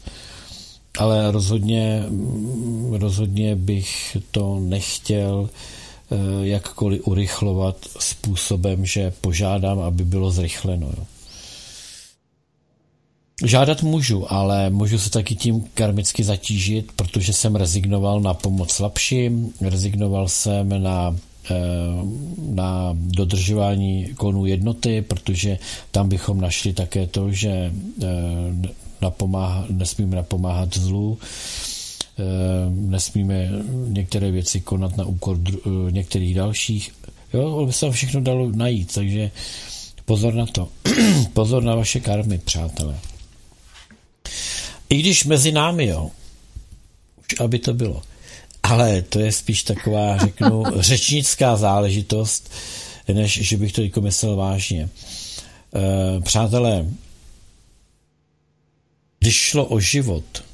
ale 0.99 1.31
rozhodně, 1.31 2.05
mm, 2.09 2.95
rozhodně 2.95 3.57
bych 3.57 4.17
to 4.31 4.61
nechtěl 4.61 5.51
eh, 5.51 6.17
jakkoliv 6.47 7.07
urychlovat 7.07 7.77
způsobem, 7.99 8.87
že 8.87 9.13
požádám, 9.21 9.79
aby 9.79 10.05
bylo 10.05 10.31
zrychleno. 10.31 10.87
Jo. 10.87 11.18
Žádat 13.45 13.83
můžu, 13.83 14.33
ale 14.33 14.71
můžu 14.71 14.99
se 14.99 15.11
taky 15.11 15.35
tím 15.35 15.65
karmicky 15.75 16.25
zatížit, 16.25 16.93
protože 16.97 17.33
jsem 17.33 17.57
rezignoval 17.57 18.21
na 18.21 18.35
pomoc 18.35 18.73
slabším, 18.73 19.53
rezignoval 19.61 20.29
jsem 20.29 20.83
na 20.83 21.17
Eh, 21.51 21.55
na 22.55 22.97
dodržování 22.99 24.07
konů 24.17 24.47
jednoty, 24.47 25.03
protože 25.03 25.59
tam 25.91 26.09
bychom 26.09 26.41
našli 26.41 26.73
také 26.73 27.07
to, 27.07 27.33
že 27.33 27.51
eh, 28.03 28.07
napomáha, 29.01 29.67
nesmíme 29.71 30.17
napomáhat 30.17 30.77
zlu, 30.77 31.19
eh, 32.19 32.23
nesmíme 32.71 33.51
některé 33.89 34.31
věci 34.31 34.61
konat 34.61 34.97
na 34.97 35.05
úkor 35.05 35.39
některých 35.91 36.35
dalších. 36.35 36.95
Jo, 37.33 37.67
by 37.67 37.73
se 37.73 37.81
tam 37.81 37.93
všechno 37.93 38.21
dalo 38.21 38.51
najít, 38.55 38.95
takže 38.95 39.31
pozor 40.05 40.35
na 40.35 40.47
to. 40.47 40.69
pozor 41.33 41.63
na 41.63 41.75
vaše 41.75 42.01
karmy, 42.01 42.39
přátelé. 42.39 42.99
I 44.89 44.99
když 44.99 45.25
mezi 45.25 45.53
námi, 45.53 45.87
jo, 45.87 46.11
už 47.19 47.41
aby 47.41 47.59
to 47.59 47.75
bylo, 47.75 48.03
ale 48.63 49.03
to 49.03 49.21
je 49.21 49.33
spíš 49.33 49.63
taková, 49.63 50.19
řeknu, 50.19 50.65
řečnická 50.77 51.57
záležitost, 51.57 52.53
než 53.13 53.33
že 53.49 53.57
bych 53.57 53.73
to 53.73 53.83
jako 53.83 54.01
myslel 54.01 54.37
vážně. 54.37 54.89
E, 55.75 56.21
přátelé, 56.21 56.87
když 59.21 59.35
šlo 59.35 59.65
o 59.65 59.81
život, 59.81 60.45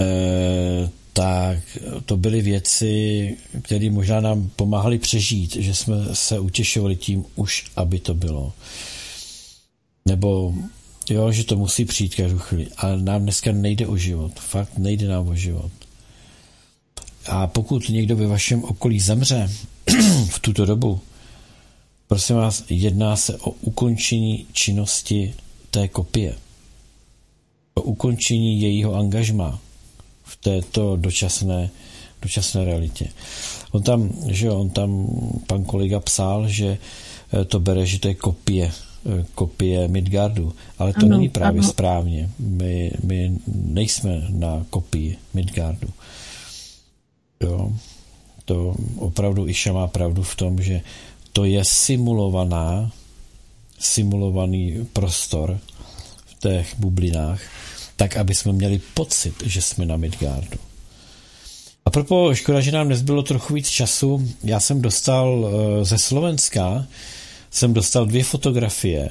e, 0.00 0.90
tak 1.12 1.58
to 2.06 2.16
byly 2.16 2.42
věci, 2.42 3.36
které 3.62 3.90
možná 3.90 4.20
nám 4.20 4.50
pomáhaly 4.56 4.98
přežít, 4.98 5.56
že 5.56 5.74
jsme 5.74 5.94
se 6.12 6.38
utěšovali 6.38 6.96
tím 6.96 7.24
už, 7.34 7.64
aby 7.76 7.98
to 7.98 8.14
bylo. 8.14 8.52
Nebo 10.06 10.54
jo, 11.10 11.32
že 11.32 11.44
to 11.44 11.56
musí 11.56 11.84
přijít 11.84 12.14
každou 12.14 12.38
chvíli. 12.38 12.68
Ale 12.76 13.02
nám 13.02 13.22
dneska 13.22 13.52
nejde 13.52 13.86
o 13.86 13.96
život. 13.96 14.32
Fakt 14.40 14.78
nejde 14.78 15.08
nám 15.08 15.28
o 15.28 15.34
život. 15.34 15.72
A 17.26 17.46
pokud 17.46 17.88
někdo 17.88 18.16
ve 18.16 18.26
vašem 18.26 18.64
okolí 18.64 19.00
zemře 19.00 19.50
v 20.30 20.38
tuto 20.38 20.64
dobu, 20.64 21.00
prosím 22.08 22.36
vás, 22.36 22.64
jedná 22.68 23.16
se 23.16 23.36
o 23.38 23.50
ukončení 23.50 24.46
činnosti 24.52 25.34
té 25.70 25.88
kopie. 25.88 26.34
O 27.74 27.82
ukončení 27.82 28.60
jejího 28.60 28.94
angažma 28.94 29.58
v 30.24 30.36
této 30.36 30.96
dočasné, 30.96 31.70
dočasné 32.22 32.64
realitě. 32.64 33.08
On 33.70 33.82
tam, 33.82 34.12
že 34.28 34.50
on 34.50 34.70
tam, 34.70 35.06
pan 35.46 35.64
kolega 35.64 36.00
psal, 36.00 36.48
že 36.48 36.78
eh, 37.32 37.44
to 37.44 37.60
bere, 37.60 37.86
že 37.86 37.98
to 37.98 38.08
je 38.08 38.14
kopie, 38.14 38.72
kopie 39.34 39.88
Midgardu, 39.88 40.52
ale 40.78 40.92
to 40.92 41.06
ano, 41.06 41.08
není 41.08 41.28
právě 41.28 41.60
ano. 41.60 41.68
správně. 41.68 42.30
My, 42.38 42.92
my 43.02 43.38
nejsme 43.46 44.26
na 44.28 44.66
kopii 44.70 45.16
Midgardu. 45.34 45.88
Jo. 47.40 47.72
To 48.44 48.76
opravdu 48.98 49.48
Iša 49.48 49.72
má 49.72 49.86
pravdu 49.86 50.22
v 50.22 50.36
tom, 50.36 50.62
že 50.62 50.80
to 51.32 51.44
je 51.44 51.64
simulovaná, 51.64 52.90
simulovaný 53.78 54.86
prostor 54.92 55.58
v 56.26 56.40
těch 56.40 56.74
bublinách, 56.78 57.40
tak, 57.96 58.16
aby 58.16 58.34
jsme 58.34 58.52
měli 58.52 58.80
pocit, 58.94 59.34
že 59.44 59.62
jsme 59.62 59.86
na 59.86 59.96
Midgardu. 59.96 60.58
A 61.84 61.90
propo, 61.90 62.34
škoda, 62.34 62.60
že 62.60 62.72
nám 62.72 62.88
nezbylo 62.88 63.22
trochu 63.22 63.54
víc 63.54 63.68
času. 63.68 64.28
Já 64.44 64.60
jsem 64.60 64.82
dostal 64.82 65.46
eh, 65.46 65.84
ze 65.84 65.98
Slovenska, 65.98 66.86
jsem 67.54 67.74
dostal 67.74 68.06
dvě 68.06 68.24
fotografie, 68.24 69.08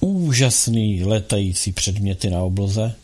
úžasný 0.00 1.04
letající 1.04 1.72
předměty 1.72 2.30
na 2.30 2.40
obloze. 2.42 2.94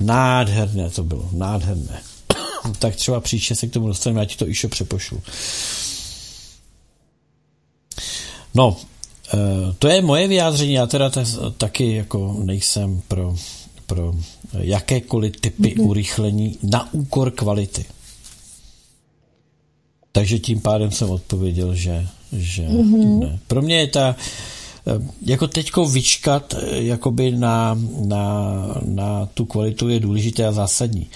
Nádherné 0.00 0.90
to 0.90 1.04
bylo, 1.04 1.28
nádherné 1.32 2.02
tak 2.78 2.96
třeba 2.96 3.20
příště 3.20 3.54
se 3.54 3.66
k 3.66 3.72
tomu 3.72 3.86
dostaneme, 3.86 4.20
já 4.20 4.24
ti 4.24 4.36
to 4.36 4.46
ještě 4.46 4.68
přepošlu. 4.68 5.22
No, 8.54 8.76
eh, 9.34 9.38
to 9.78 9.88
je 9.88 10.02
moje 10.02 10.28
vyjádření, 10.28 10.72
já 10.72 10.86
teda 10.86 11.10
taky 11.58 11.94
jako 11.94 12.36
nejsem 12.44 13.02
pro, 13.08 13.36
pro 13.86 14.14
jakékoliv 14.58 15.40
typy 15.40 15.62
mm-hmm. 15.68 15.86
urychlení 15.86 16.58
na 16.62 16.94
úkor 16.94 17.30
kvality. 17.30 17.84
Takže 20.12 20.38
tím 20.38 20.60
pádem 20.60 20.90
jsem 20.90 21.10
odpověděl, 21.10 21.74
že, 21.74 22.06
že 22.32 22.62
mm-hmm. 22.62 23.18
ne. 23.18 23.38
Pro 23.46 23.62
mě 23.62 23.76
je 23.76 23.86
ta, 23.86 24.16
eh, 24.86 24.92
jako 25.26 25.46
teďko 25.46 25.88
vyčkat 25.88 26.54
eh, 26.54 26.82
jakoby 26.82 27.30
na, 27.30 27.78
na, 28.04 28.54
na 28.84 29.26
tu 29.26 29.44
kvalitu 29.44 29.88
je 29.88 30.00
důležité 30.00 30.46
a 30.46 30.52
zásadní 30.52 31.06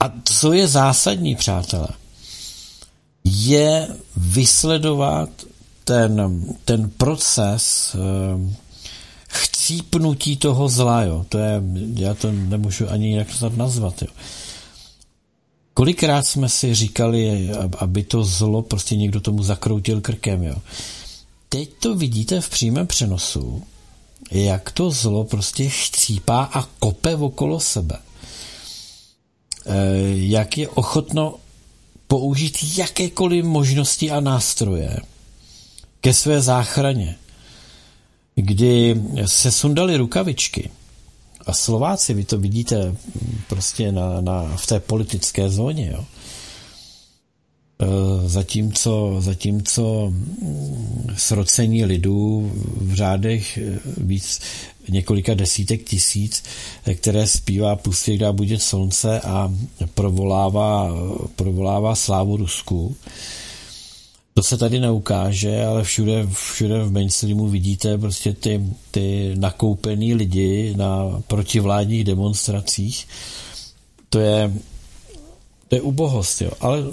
A 0.00 0.12
co 0.24 0.52
je 0.52 0.68
zásadní, 0.68 1.34
přátelé, 1.36 1.88
je 3.24 3.88
vysledovat 4.16 5.30
ten, 5.84 6.44
ten 6.64 6.90
proces 6.90 7.96
eh, 7.96 8.54
chcípnutí 9.28 10.36
toho 10.36 10.68
zla, 10.68 11.02
jo. 11.02 11.26
To 11.28 11.38
je, 11.38 11.62
já 11.94 12.14
to 12.14 12.32
nemůžu 12.32 12.90
ani 12.90 13.08
jinak 13.08 13.28
nazvat, 13.56 14.02
jo. 14.02 14.08
Kolikrát 15.74 16.26
jsme 16.26 16.48
si 16.48 16.74
říkali, 16.74 17.50
aby 17.78 18.02
to 18.02 18.24
zlo 18.24 18.62
prostě 18.62 18.96
někdo 18.96 19.20
tomu 19.20 19.42
zakroutil 19.42 20.00
krkem, 20.00 20.42
jo. 20.42 20.56
Teď 21.48 21.70
to 21.78 21.94
vidíte 21.94 22.40
v 22.40 22.48
přímém 22.48 22.86
přenosu, 22.86 23.62
jak 24.30 24.70
to 24.70 24.90
zlo 24.90 25.24
prostě 25.24 25.68
chcípá 25.68 26.44
a 26.44 26.62
kope 26.78 27.16
okolo 27.16 27.60
sebe. 27.60 27.98
E, 29.66 29.76
jak 30.14 30.58
je 30.58 30.68
ochotno 30.68 31.34
použít 32.06 32.58
jakékoliv 32.78 33.44
možnosti 33.44 34.10
a 34.10 34.20
nástroje 34.20 35.00
ke 36.00 36.14
své 36.14 36.40
záchraně. 36.40 37.16
Kdy 38.34 39.02
se 39.26 39.52
sundali 39.52 39.96
rukavičky, 39.96 40.70
a 41.46 41.52
Slováci, 41.52 42.14
vy 42.14 42.24
to 42.24 42.38
vidíte 42.38 42.96
prostě 43.48 43.92
na, 43.92 44.20
na, 44.20 44.56
v 44.56 44.66
té 44.66 44.80
politické 44.80 45.50
zóně, 45.50 45.90
jo. 45.92 46.04
E, 47.78 48.28
zatímco, 48.28 49.16
zatímco 49.18 50.12
srocení 51.16 51.84
lidů 51.84 52.52
v 52.76 52.94
řádech 52.94 53.58
víc 53.96 54.40
několika 54.88 55.34
desítek 55.34 55.84
tisíc, 55.84 56.42
které 56.94 57.26
zpívá 57.26 57.76
Pustě, 57.76 58.16
kde 58.16 58.32
bude 58.32 58.58
slunce 58.58 59.20
a 59.20 59.52
provolává, 59.94 60.90
provolává 61.36 61.94
slávu 61.94 62.36
Rusku, 62.36 62.96
to 64.34 64.42
se 64.42 64.58
tady 64.58 64.80
neukáže, 64.80 65.64
ale 65.64 65.84
všude, 65.84 66.26
všude 66.32 66.84
v 66.84 66.92
mainstreamu 66.92 67.48
vidíte 67.48 67.98
prostě 67.98 68.32
ty, 68.32 68.62
ty 68.90 69.34
nakoupený 69.38 70.14
lidi 70.14 70.74
na 70.76 71.22
protivládních 71.26 72.04
demonstracích. 72.04 73.08
To 74.08 74.18
je, 74.18 74.52
to 75.68 75.74
je 75.74 75.80
ubohost, 75.80 76.40
jo. 76.40 76.50
ale 76.60 76.84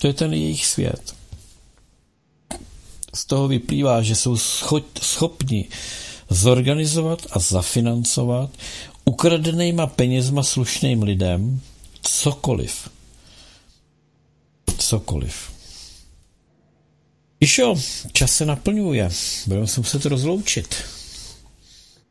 to 0.00 0.06
je 0.06 0.12
ten 0.12 0.34
jejich 0.34 0.66
svět. 0.66 1.14
Z 3.14 3.24
toho 3.24 3.48
vyplývá, 3.48 4.02
že 4.02 4.14
jsou 4.14 4.36
schopni 5.00 5.68
zorganizovat 6.30 7.26
a 7.30 7.38
zafinancovat 7.38 8.50
ukradenýma 9.04 9.86
penězma 9.86 10.42
slušným 10.42 11.02
lidem 11.02 11.60
cokoliv. 12.02 12.88
Cokoliv. 14.78 15.57
Išo, 17.40 17.74
čas 18.12 18.32
se 18.32 18.46
naplňuje. 18.46 19.10
Budeme 19.46 19.66
se 19.66 19.80
muset 19.80 20.04
rozloučit. 20.04 20.74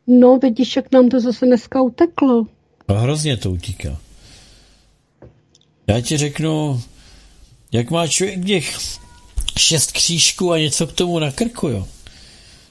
No, 0.07 0.37
vidíš, 0.37 0.75
jak 0.75 0.91
nám 0.91 1.09
to 1.09 1.19
zase 1.19 1.45
dneska 1.45 1.81
uteklo. 1.81 2.45
A 2.87 2.93
hrozně 2.93 3.37
to 3.37 3.51
utíká. 3.51 3.97
Já 5.87 6.01
ti 6.01 6.17
řeknu, 6.17 6.81
jak 7.71 7.91
má 7.91 8.07
člověk 8.07 8.45
těch 8.45 8.77
šest 9.59 9.91
křížků 9.91 10.51
a 10.51 10.57
něco 10.57 10.87
k 10.87 10.91
tomu 10.93 11.19
na 11.19 11.31
krku, 11.31 11.67
jo. 11.67 11.87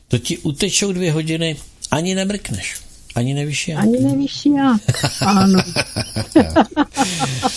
To 0.08 0.18
ti 0.18 0.38
utečou 0.38 0.92
dvě 0.92 1.12
hodiny, 1.12 1.56
ani 1.90 2.14
nemrkneš. 2.14 2.76
Ani 3.14 3.34
nevíš 3.34 3.68
jak. 3.68 3.82
Ani 3.82 4.00
nevíš 4.00 4.46
jak, 4.46 5.04
ano. 5.20 5.62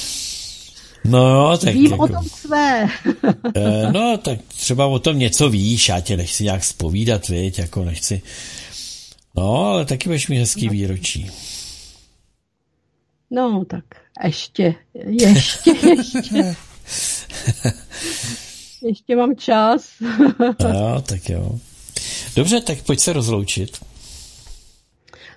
No, 1.03 1.57
tak 1.57 1.73
Vím 1.73 1.91
jako, 1.91 2.03
o 2.03 2.07
tom 2.07 2.23
své. 2.29 2.87
Eh, 3.55 3.91
no, 3.91 4.17
tak 4.17 4.39
třeba 4.47 4.85
o 4.85 4.99
tom 4.99 5.19
něco 5.19 5.49
víš, 5.49 5.89
já 5.89 5.99
tě 5.99 6.17
nechci 6.17 6.43
nějak 6.43 6.63
spovídat, 6.63 7.27
viď, 7.27 7.59
jako 7.59 7.83
nechci. 7.85 8.21
No, 9.35 9.65
ale 9.65 9.85
taky 9.85 10.09
budeš 10.09 10.27
mi 10.27 10.37
hezký 10.37 10.69
výročí. 10.69 11.31
No, 13.31 13.65
tak 13.65 13.83
ještě, 14.23 14.75
ještě, 14.93 15.71
ještě. 15.87 16.55
ještě 18.81 19.15
mám 19.15 19.35
čas. 19.35 19.89
no, 20.73 21.01
tak 21.01 21.29
jo. 21.29 21.59
Dobře, 22.35 22.61
tak 22.61 22.81
pojď 22.81 22.99
se 22.99 23.13
rozloučit. 23.13 23.77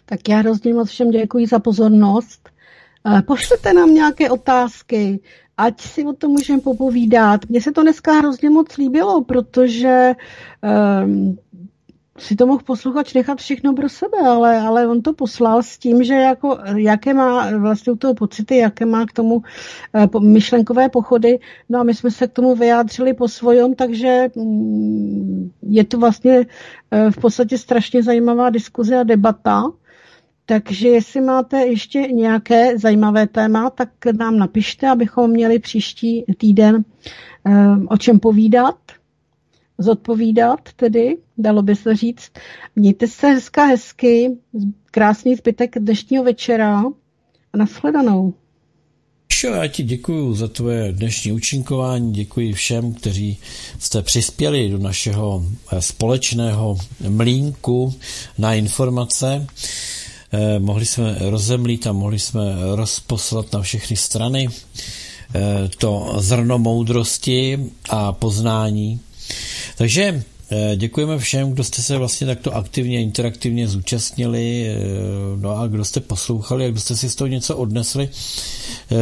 Tak 0.07 0.29
já 0.29 0.39
hrozně 0.39 0.75
moc 0.75 0.91
všem 0.91 1.11
děkuji 1.11 1.47
za 1.47 1.59
pozornost. 1.59 2.49
Eh, 3.07 3.23
pošlete 3.23 3.73
nám 3.73 3.95
nějaké 3.95 4.31
otázky, 4.31 5.21
ať 5.63 5.81
si 5.81 6.05
o 6.05 6.13
tom 6.13 6.31
můžeme 6.31 6.61
popovídat. 6.61 7.41
Mně 7.49 7.61
se 7.61 7.73
to 7.73 7.83
dneska 7.83 8.13
hrozně 8.13 8.51
moc 8.51 8.77
líbilo, 8.77 9.25
protože 9.25 10.15
um, 11.05 11.39
si 12.19 12.37
to 12.37 12.47
mohl 12.47 12.63
posluchač 12.67 13.15
nechat 13.15 13.39
všechno 13.39 13.73
pro 13.73 13.89
sebe, 13.89 14.19
ale, 14.27 14.61
ale 14.61 14.89
on 14.89 15.03
to 15.03 15.13
poslal 15.13 15.63
s 15.63 15.79
tím, 15.79 16.05
že 16.05 16.15
jako, 16.15 16.59
jaké 16.77 17.15
má 17.15 17.59
vlastně 17.59 17.93
u 17.93 17.97
toho 17.97 18.15
pocity, 18.15 18.57
jaké 18.57 18.87
má 18.87 19.07
k 19.07 19.13
tomu 19.13 19.35
uh, 19.35 20.23
myšlenkové 20.23 20.89
pochody. 20.89 21.39
No 21.69 21.81
a 21.81 21.83
my 21.83 21.95
jsme 21.95 22.11
se 22.11 22.27
k 22.27 22.33
tomu 22.33 22.55
vyjádřili 22.55 23.15
po 23.15 23.29
svojom, 23.29 23.75
takže 23.75 24.29
um, 24.35 25.53
je 25.63 25.85
to 25.85 25.99
vlastně 25.99 26.39
uh, 26.39 27.11
v 27.11 27.17
podstatě 27.17 27.59
strašně 27.59 28.03
zajímavá 28.03 28.51
diskuze 28.51 28.97
a 28.97 29.03
debata. 29.03 29.63
Takže 30.53 30.89
jestli 30.89 31.21
máte 31.21 31.67
ještě 31.67 31.99
nějaké 31.99 32.79
zajímavé 32.79 33.27
téma, 33.27 33.71
tak 33.71 33.89
nám 34.19 34.39
napište, 34.39 34.89
abychom 34.89 35.31
měli 35.31 35.59
příští 35.59 36.25
týden 36.39 36.85
um, 37.45 37.87
o 37.91 37.97
čem 37.97 38.19
povídat, 38.21 38.77
zodpovídat 39.79 40.61
tedy, 40.77 41.17
dalo 41.39 41.63
by 41.63 41.77
se 41.77 41.97
říct. 41.97 42.31
Mějte 42.77 43.09
se 43.09 43.27
hezka 43.27 43.65
hezky, 43.65 44.31
krásný 44.91 45.35
zbytek 45.35 45.79
dnešního 45.79 46.25
večera 46.25 46.83
a 47.53 47.57
nashledanou. 47.57 48.35
Já 49.45 49.67
ti 49.67 49.83
děkuji 49.83 50.35
za 50.35 50.49
tvoje 50.49 50.93
dnešní 50.93 51.33
účinkování, 51.33 52.13
děkuji 52.13 52.53
všem, 52.53 52.95
kteří 52.95 53.39
jste 53.79 54.03
přispěli 54.03 54.69
do 54.69 54.79
našeho 54.79 55.47
eh, 55.73 55.83
společného 55.83 56.79
mlínku 57.09 57.95
na 58.39 58.55
informace. 58.55 59.47
Eh, 60.35 60.59
mohli 60.59 60.87
jsme 60.87 61.17
rozemlít 61.21 61.87
a 61.87 61.93
mohli 61.93 62.19
jsme 62.19 62.41
rozposlat 62.75 63.53
na 63.53 63.63
všechny 63.63 63.97
strany 63.97 64.49
eh, 65.35 65.69
to 65.79 66.15
zrno 66.19 66.59
moudrosti 66.59 67.59
a 67.89 68.13
poznání. 68.13 69.01
Takže 69.79 70.25
eh, 70.51 70.77
Děkujeme 70.77 71.19
všem, 71.19 71.53
kdo 71.53 71.65
jste 71.65 71.83
se 71.83 71.99
vlastně 71.99 72.27
takto 72.27 72.55
aktivně, 72.55 73.03
interaktivně 73.03 73.69
zúčastnili, 73.69 74.67
no 75.37 75.59
a 75.59 75.67
kdo 75.67 75.85
jste 75.85 76.01
poslouchali 76.01 76.67
a 76.67 76.71
kdo 76.71 76.81
jste 76.81 76.97
si 76.97 77.11
z 77.11 77.15
toho 77.15 77.29
něco 77.29 77.57
odnesli, 77.57 78.09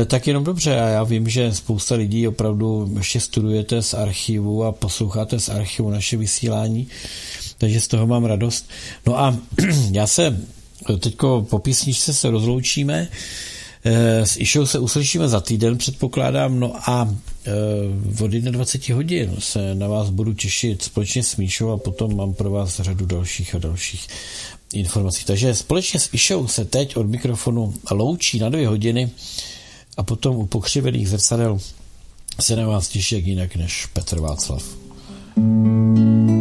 tak 0.06 0.26
jenom 0.26 0.44
dobře. 0.44 0.80
A 0.80 0.88
já 0.88 1.02
vím, 1.04 1.28
že 1.28 1.54
spousta 1.54 1.94
lidí 1.94 2.28
opravdu 2.28 2.94
ještě 2.98 3.20
studujete 3.20 3.82
z 3.82 3.94
archivu 3.94 4.64
a 4.64 4.72
posloucháte 4.72 5.40
z 5.40 5.48
archivu 5.48 5.90
naše 5.90 6.16
vysílání, 6.16 6.86
takže 7.58 7.80
z 7.80 7.88
toho 7.88 8.06
mám 8.06 8.24
radost. 8.24 8.68
No 9.06 9.20
a 9.20 9.36
já 9.92 10.06
se 10.06 10.36
Teďko 10.98 11.46
po 11.50 11.58
písničce 11.58 12.14
se 12.14 12.30
rozloučíme. 12.30 13.08
Eh, 13.84 14.26
s 14.26 14.36
Išou 14.36 14.66
se 14.66 14.78
uslyšíme 14.78 15.28
za 15.28 15.40
týden, 15.40 15.78
předpokládám, 15.78 16.60
no 16.60 16.90
a 16.90 17.14
eh, 17.46 18.22
od 18.24 18.30
21 18.30 18.96
hodin 18.96 19.36
se 19.38 19.74
na 19.74 19.88
vás 19.88 20.10
budu 20.10 20.32
těšit 20.32 20.82
společně 20.82 21.22
s 21.22 21.36
Míšou 21.36 21.70
a 21.70 21.76
potom 21.76 22.16
mám 22.16 22.34
pro 22.34 22.50
vás 22.50 22.80
řadu 22.80 23.06
dalších 23.06 23.54
a 23.54 23.58
dalších 23.58 24.08
informací. 24.72 25.24
Takže 25.24 25.54
společně 25.54 26.00
s 26.00 26.08
Išou 26.12 26.48
se 26.48 26.64
teď 26.64 26.96
od 26.96 27.06
mikrofonu 27.06 27.74
loučí 27.90 28.38
na 28.38 28.48
dvě 28.48 28.68
hodiny 28.68 29.10
a 29.96 30.02
potom 30.02 30.36
u 30.36 30.46
pokřivených 30.46 31.08
zrcadel 31.08 31.58
se 32.40 32.56
na 32.56 32.66
vás 32.66 32.88
těší 32.88 33.14
jak 33.14 33.26
jinak 33.26 33.56
než 33.56 33.86
Petr 33.86 34.20
Václav. 34.20 34.80
you 35.36 36.39